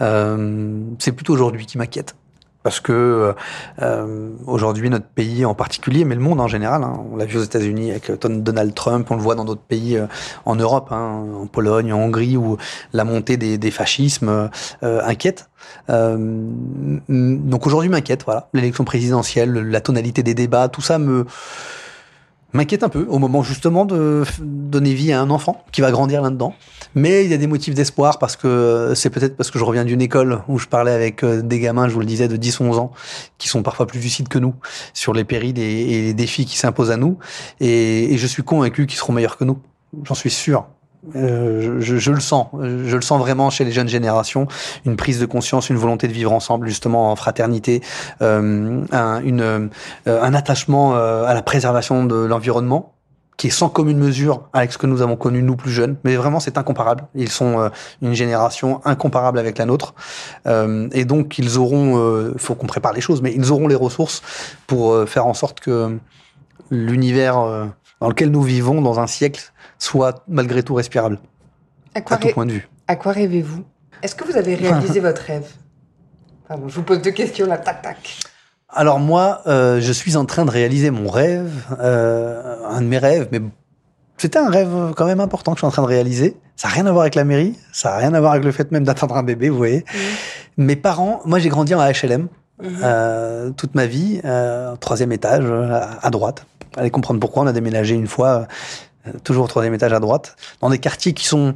Euh, 0.00 0.80
c'est 0.98 1.12
plutôt 1.12 1.32
aujourd'hui 1.32 1.66
qui 1.66 1.78
m'inquiète 1.78 2.16
parce 2.62 2.80
que 2.80 3.34
euh, 3.80 4.30
aujourd'hui 4.46 4.90
notre 4.90 5.06
pays 5.06 5.44
en 5.44 5.54
particulier, 5.54 6.04
mais 6.04 6.14
le 6.14 6.20
monde 6.20 6.40
en 6.40 6.48
général, 6.48 6.82
hein, 6.82 7.02
on 7.12 7.16
l'a 7.16 7.24
vu 7.24 7.38
aux 7.38 7.42
États-Unis 7.42 7.90
avec 7.90 8.10
Donald 8.20 8.74
Trump, 8.74 9.10
on 9.10 9.16
le 9.16 9.22
voit 9.22 9.34
dans 9.34 9.44
d'autres 9.44 9.62
pays 9.62 9.96
euh, 9.96 10.06
en 10.44 10.56
Europe, 10.56 10.88
hein, 10.92 11.24
en 11.42 11.46
Pologne, 11.46 11.92
en 11.92 11.98
Hongrie, 11.98 12.36
où 12.36 12.58
la 12.92 13.04
montée 13.04 13.36
des, 13.36 13.56
des 13.56 13.70
fascismes 13.70 14.50
euh, 14.82 15.00
inquiète. 15.04 15.48
Euh, 15.88 16.16
donc 17.08 17.66
aujourd'hui 17.66 17.88
m'inquiète, 17.88 18.24
voilà, 18.24 18.48
l'élection 18.52 18.84
présidentielle, 18.84 19.52
la 19.52 19.80
tonalité 19.80 20.22
des 20.22 20.34
débats, 20.34 20.68
tout 20.68 20.82
ça 20.82 20.98
me 20.98 21.26
m'inquiète 22.52 22.82
un 22.82 22.88
peu 22.88 23.06
au 23.08 23.18
moment 23.18 23.42
justement 23.42 23.84
de 23.84 24.24
donner 24.40 24.94
vie 24.94 25.12
à 25.12 25.20
un 25.20 25.30
enfant 25.30 25.64
qui 25.72 25.80
va 25.80 25.90
grandir 25.90 26.22
là-dedans. 26.22 26.54
Mais 26.94 27.24
il 27.24 27.30
y 27.30 27.34
a 27.34 27.36
des 27.36 27.46
motifs 27.46 27.74
d'espoir 27.74 28.18
parce 28.18 28.36
que 28.36 28.92
c'est 28.96 29.10
peut-être 29.10 29.36
parce 29.36 29.50
que 29.50 29.58
je 29.58 29.64
reviens 29.64 29.84
d'une 29.84 30.02
école 30.02 30.42
où 30.48 30.58
je 30.58 30.66
parlais 30.66 30.90
avec 30.90 31.22
euh, 31.22 31.40
des 31.42 31.60
gamins, 31.60 31.88
je 31.88 31.94
vous 31.94 32.00
le 32.00 32.06
disais, 32.06 32.26
de 32.26 32.36
10-11 32.36 32.78
ans, 32.78 32.92
qui 33.38 33.48
sont 33.48 33.62
parfois 33.62 33.86
plus 33.86 34.00
lucides 34.00 34.28
que 34.28 34.38
nous 34.38 34.54
sur 34.92 35.12
les 35.12 35.24
périls 35.24 35.58
et, 35.58 36.02
les 36.02 36.14
défis 36.14 36.46
qui 36.46 36.58
s'imposent 36.58 36.90
à 36.90 36.96
nous. 36.96 37.18
Et, 37.60 38.12
et 38.12 38.18
je 38.18 38.26
suis 38.26 38.42
convaincu 38.42 38.86
qu'ils 38.86 38.98
seront 38.98 39.12
meilleurs 39.12 39.36
que 39.36 39.44
nous. 39.44 39.58
J'en 40.04 40.14
suis 40.14 40.30
sûr. 40.30 40.66
Euh, 41.16 41.80
je, 41.80 42.10
le 42.10 42.20
sens, 42.20 42.48
je 42.52 42.94
le 42.94 43.02
sens 43.02 43.18
vraiment 43.18 43.48
chez 43.48 43.64
les 43.64 43.72
jeunes 43.72 43.88
générations, 43.88 44.46
une 44.84 44.96
prise 44.96 45.18
de 45.18 45.26
conscience, 45.26 45.70
une 45.70 45.76
volonté 45.76 46.08
de 46.08 46.12
vivre 46.12 46.32
ensemble, 46.32 46.68
justement 46.68 47.10
en 47.10 47.16
fraternité, 47.16 47.80
euh, 48.20 48.84
un, 48.92 49.22
euh, 49.24 49.68
un 50.06 50.34
attachement 50.34 50.94
à 50.94 51.32
la 51.32 51.42
préservation 51.42 52.04
de 52.04 52.16
l'environnement 52.16 52.94
qui 53.36 53.46
est 53.46 53.50
sans 53.50 53.70
commune 53.70 53.96
mesure 53.96 54.50
avec 54.52 54.70
ce 54.70 54.76
que 54.76 54.86
nous 54.86 55.00
avons 55.00 55.16
connu 55.16 55.42
nous 55.42 55.56
plus 55.56 55.70
jeunes, 55.70 55.96
mais 56.04 56.14
vraiment 56.16 56.40
c'est 56.40 56.58
incomparable. 56.58 57.04
Ils 57.14 57.30
sont 57.30 57.70
une 58.02 58.12
génération 58.12 58.82
incomparable 58.84 59.38
avec 59.38 59.56
la 59.56 59.64
nôtre, 59.64 59.94
et 60.46 61.04
donc 61.06 61.38
ils 61.38 61.56
auront, 61.56 62.34
faut 62.36 62.54
qu'on 62.54 62.66
prépare 62.66 62.92
les 62.92 63.00
choses, 63.00 63.22
mais 63.22 63.32
ils 63.34 63.50
auront 63.50 63.66
les 63.66 63.74
ressources 63.74 64.20
pour 64.66 65.08
faire 65.08 65.26
en 65.26 65.32
sorte 65.32 65.60
que 65.60 65.96
l'univers 66.70 67.70
dans 68.00 68.08
lequel 68.08 68.30
nous 68.30 68.42
vivons 68.42 68.80
dans 68.80 68.98
un 68.98 69.06
siècle 69.06 69.52
soit 69.78 70.24
malgré 70.26 70.62
tout 70.62 70.74
respirable. 70.74 71.18
À, 71.94 72.00
quoi 72.00 72.16
tout 72.16 72.28
point 72.28 72.46
de 72.46 72.52
vue. 72.52 72.68
À 72.88 72.96
quoi 72.96 73.12
rêvez-vous? 73.12 73.64
Est-ce 74.02 74.14
que 74.14 74.24
vous 74.24 74.36
avez 74.36 74.54
réalisé 74.54 75.00
votre 75.08 75.22
rêve? 75.22 75.48
Pardon, 76.48 76.68
je 76.68 76.74
vous 76.74 76.82
pose 76.82 77.02
deux 77.02 77.10
questions 77.10 77.46
là, 77.46 77.58
tac 77.58 77.82
tac. 77.82 78.18
Alors 78.68 79.00
moi, 79.00 79.42
euh, 79.46 79.80
je 79.80 79.92
suis 79.92 80.16
en 80.16 80.24
train 80.24 80.44
de 80.44 80.50
réaliser 80.50 80.90
mon 80.90 81.08
rêve, 81.08 81.52
euh, 81.80 82.56
un 82.68 82.80
de 82.80 82.86
mes 82.86 82.98
rêves, 82.98 83.28
mais 83.32 83.40
c'était 84.16 84.38
un 84.38 84.48
rêve 84.48 84.92
quand 84.96 85.06
même 85.06 85.20
important 85.20 85.52
que 85.52 85.56
je 85.56 85.60
suis 85.60 85.66
en 85.66 85.72
train 85.72 85.82
de 85.82 85.88
réaliser. 85.88 86.36
Ça 86.56 86.68
n'a 86.68 86.74
rien 86.74 86.86
à 86.86 86.92
voir 86.92 87.02
avec 87.02 87.14
la 87.14 87.24
mairie, 87.24 87.56
ça 87.72 87.90
n'a 87.90 87.96
rien 87.96 88.14
à 88.14 88.20
voir 88.20 88.32
avec 88.32 88.44
le 88.44 88.52
fait 88.52 88.70
même 88.70 88.84
d'attendre 88.84 89.16
un 89.16 89.22
bébé, 89.22 89.48
vous 89.48 89.56
voyez. 89.56 89.84
Mes 90.56 90.76
parents, 90.76 91.20
moi 91.24 91.38
j'ai 91.38 91.48
grandi 91.48 91.74
en 91.74 91.80
HLM, 91.80 92.28
mhm. 92.62 93.54
toute 93.54 93.74
ma 93.74 93.86
vie, 93.86 94.20
troisième 94.80 95.12
étage 95.12 95.44
à, 96.02 96.10
droite. 96.10 96.46
Allez 96.76 96.90
comprendre 96.90 97.20
pourquoi 97.20 97.42
on 97.42 97.46
a 97.46 97.52
déménagé 97.52 97.94
une 97.94 98.06
fois, 98.06 98.46
toujours 99.24 99.44
au 99.44 99.48
troisième 99.48 99.74
étage 99.74 99.92
à 99.92 100.00
droite, 100.00 100.36
dans 100.60 100.70
des 100.70 100.78
quartiers 100.78 101.12
qui 101.12 101.26
sont 101.26 101.54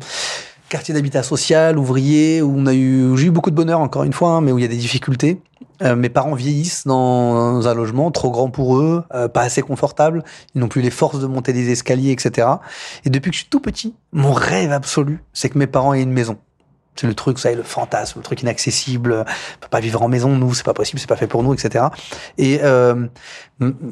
quartiers 0.68 0.94
d'habitat 0.94 1.22
social, 1.22 1.78
ouvriers, 1.78 2.42
où 2.42 2.52
on 2.56 2.66
a 2.66 2.74
eu, 2.74 3.16
j'ai 3.16 3.26
eu 3.26 3.30
beaucoup 3.30 3.50
de 3.50 3.54
bonheur 3.54 3.80
encore 3.80 4.02
une 4.02 4.12
fois, 4.12 4.30
hein, 4.30 4.40
mais 4.40 4.50
où 4.50 4.58
il 4.58 4.62
y 4.62 4.64
a 4.64 4.68
des 4.68 4.76
difficultés. 4.76 5.40
Euh, 5.82 5.96
mes 5.96 6.08
parents 6.08 6.34
vieillissent 6.34 6.86
dans 6.86 7.66
un 7.66 7.74
logement 7.74 8.10
trop 8.10 8.30
grand 8.30 8.50
pour 8.50 8.76
eux, 8.78 9.04
euh, 9.14 9.28
pas 9.28 9.42
assez 9.42 9.62
confortable. 9.62 10.24
Ils 10.54 10.60
n'ont 10.60 10.68
plus 10.68 10.82
les 10.82 10.90
forces 10.90 11.20
de 11.20 11.26
monter 11.26 11.52
des 11.52 11.70
escaliers, 11.70 12.12
etc. 12.12 12.48
Et 13.04 13.10
depuis 13.10 13.30
que 13.30 13.36
je 13.36 13.42
suis 13.42 13.50
tout 13.50 13.60
petit, 13.60 13.94
mon 14.12 14.32
rêve 14.32 14.72
absolu, 14.72 15.22
c'est 15.32 15.48
que 15.48 15.58
mes 15.58 15.66
parents 15.66 15.94
aient 15.94 16.02
une 16.02 16.12
maison. 16.12 16.38
C'est 16.96 17.06
le 17.06 17.14
truc, 17.14 17.38
ça 17.38 17.50
est 17.50 17.56
le 17.56 17.62
fantasme, 17.62 18.20
le 18.20 18.22
truc 18.22 18.42
inaccessible. 18.42 19.24
On 19.26 19.60
peut 19.60 19.68
pas 19.68 19.80
vivre 19.80 20.02
en 20.02 20.08
maison, 20.08 20.30
nous, 20.30 20.54
c'est 20.54 20.64
pas 20.64 20.74
possible, 20.74 21.00
c'est 21.00 21.08
pas 21.08 21.16
fait 21.16 21.26
pour 21.26 21.42
nous, 21.42 21.52
etc. 21.52 21.86
Et 22.38 22.60
euh, 22.62 23.06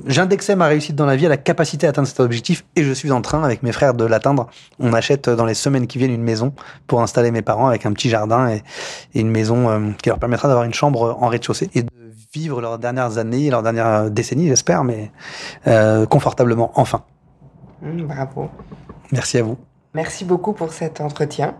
j'indexais 0.07 0.55
ma 0.55 0.66
réussite 0.66 0.94
dans 0.94 1.07
la 1.07 1.16
vie 1.16 1.26
à 1.26 1.28
la 1.28 1.36
capacité 1.36 1.86
à 1.86 1.90
atteindre 1.90 2.07
cet 2.07 2.20
objectif, 2.20 2.64
et 2.76 2.84
je 2.84 2.92
suis 2.92 3.11
en 3.11 3.20
train, 3.20 3.42
avec 3.42 3.62
mes 3.62 3.72
frères, 3.72 3.94
de 3.94 4.05
l'atteindre. 4.05 4.48
On 4.78 4.92
achète 4.92 5.28
dans 5.28 5.46
les 5.46 5.55
semaines 5.55 5.86
qui 5.86 5.98
viennent 5.98 6.12
une 6.12 6.22
maison 6.22 6.55
pour 6.86 7.03
installer 7.03 7.30
mes 7.30 7.42
parents 7.42 7.66
avec 7.66 7.86
un 7.86 7.92
petit 7.92 8.09
jardin 8.09 8.48
et, 8.48 8.62
une 9.14 9.30
maison 9.30 9.68
euh, 9.68 9.90
qui 10.03 10.09
leur 10.09 10.18
permettra 10.18 10.48
d'avoir 10.48 10.64
une 10.64 10.74
chambre 10.74 11.16
en 11.20 11.28
rez-de-chaussée 11.28 11.70
et 11.74 11.82
de 11.82 11.90
vivre 12.32 12.61
leurs 12.61 12.78
dernières 12.78 13.18
années, 13.18 13.50
leurs 13.50 13.62
dernières 13.62 14.11
décennies, 14.11 14.48
j'espère, 14.48 14.84
mais 14.84 15.11
euh, 15.66 16.07
confortablement, 16.07 16.72
enfin. 16.76 17.05
Mmh, 17.82 18.03
bravo. 18.03 18.48
Merci 19.11 19.38
à 19.38 19.42
vous. 19.42 19.59
Merci 19.94 20.24
beaucoup 20.24 20.53
pour 20.53 20.72
cet 20.72 21.00
entretien. 21.00 21.55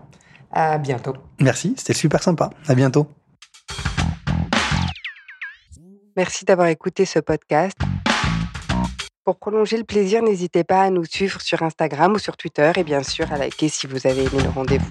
À 0.53 0.77
bientôt. 0.77 1.15
Merci, 1.39 1.73
c'était 1.77 1.93
super 1.93 2.21
sympa. 2.21 2.51
À 2.67 2.75
bientôt. 2.75 3.07
Merci 6.15 6.45
d'avoir 6.45 6.67
écouté 6.67 7.05
ce 7.05 7.19
podcast. 7.19 7.75
Pour 9.25 9.37
prolonger 9.37 9.77
le 9.77 9.83
plaisir, 9.83 10.21
n'hésitez 10.21 10.63
pas 10.63 10.81
à 10.81 10.89
nous 10.89 11.05
suivre 11.05 11.41
sur 11.41 11.63
Instagram 11.63 12.13
ou 12.13 12.19
sur 12.19 12.37
Twitter 12.37 12.71
et 12.75 12.83
bien 12.83 13.03
sûr 13.03 13.31
à 13.31 13.37
liker 13.37 13.69
si 13.69 13.87
vous 13.87 14.05
avez 14.05 14.25
aimé 14.25 14.43
le 14.43 14.49
rendez-vous. 14.49 14.89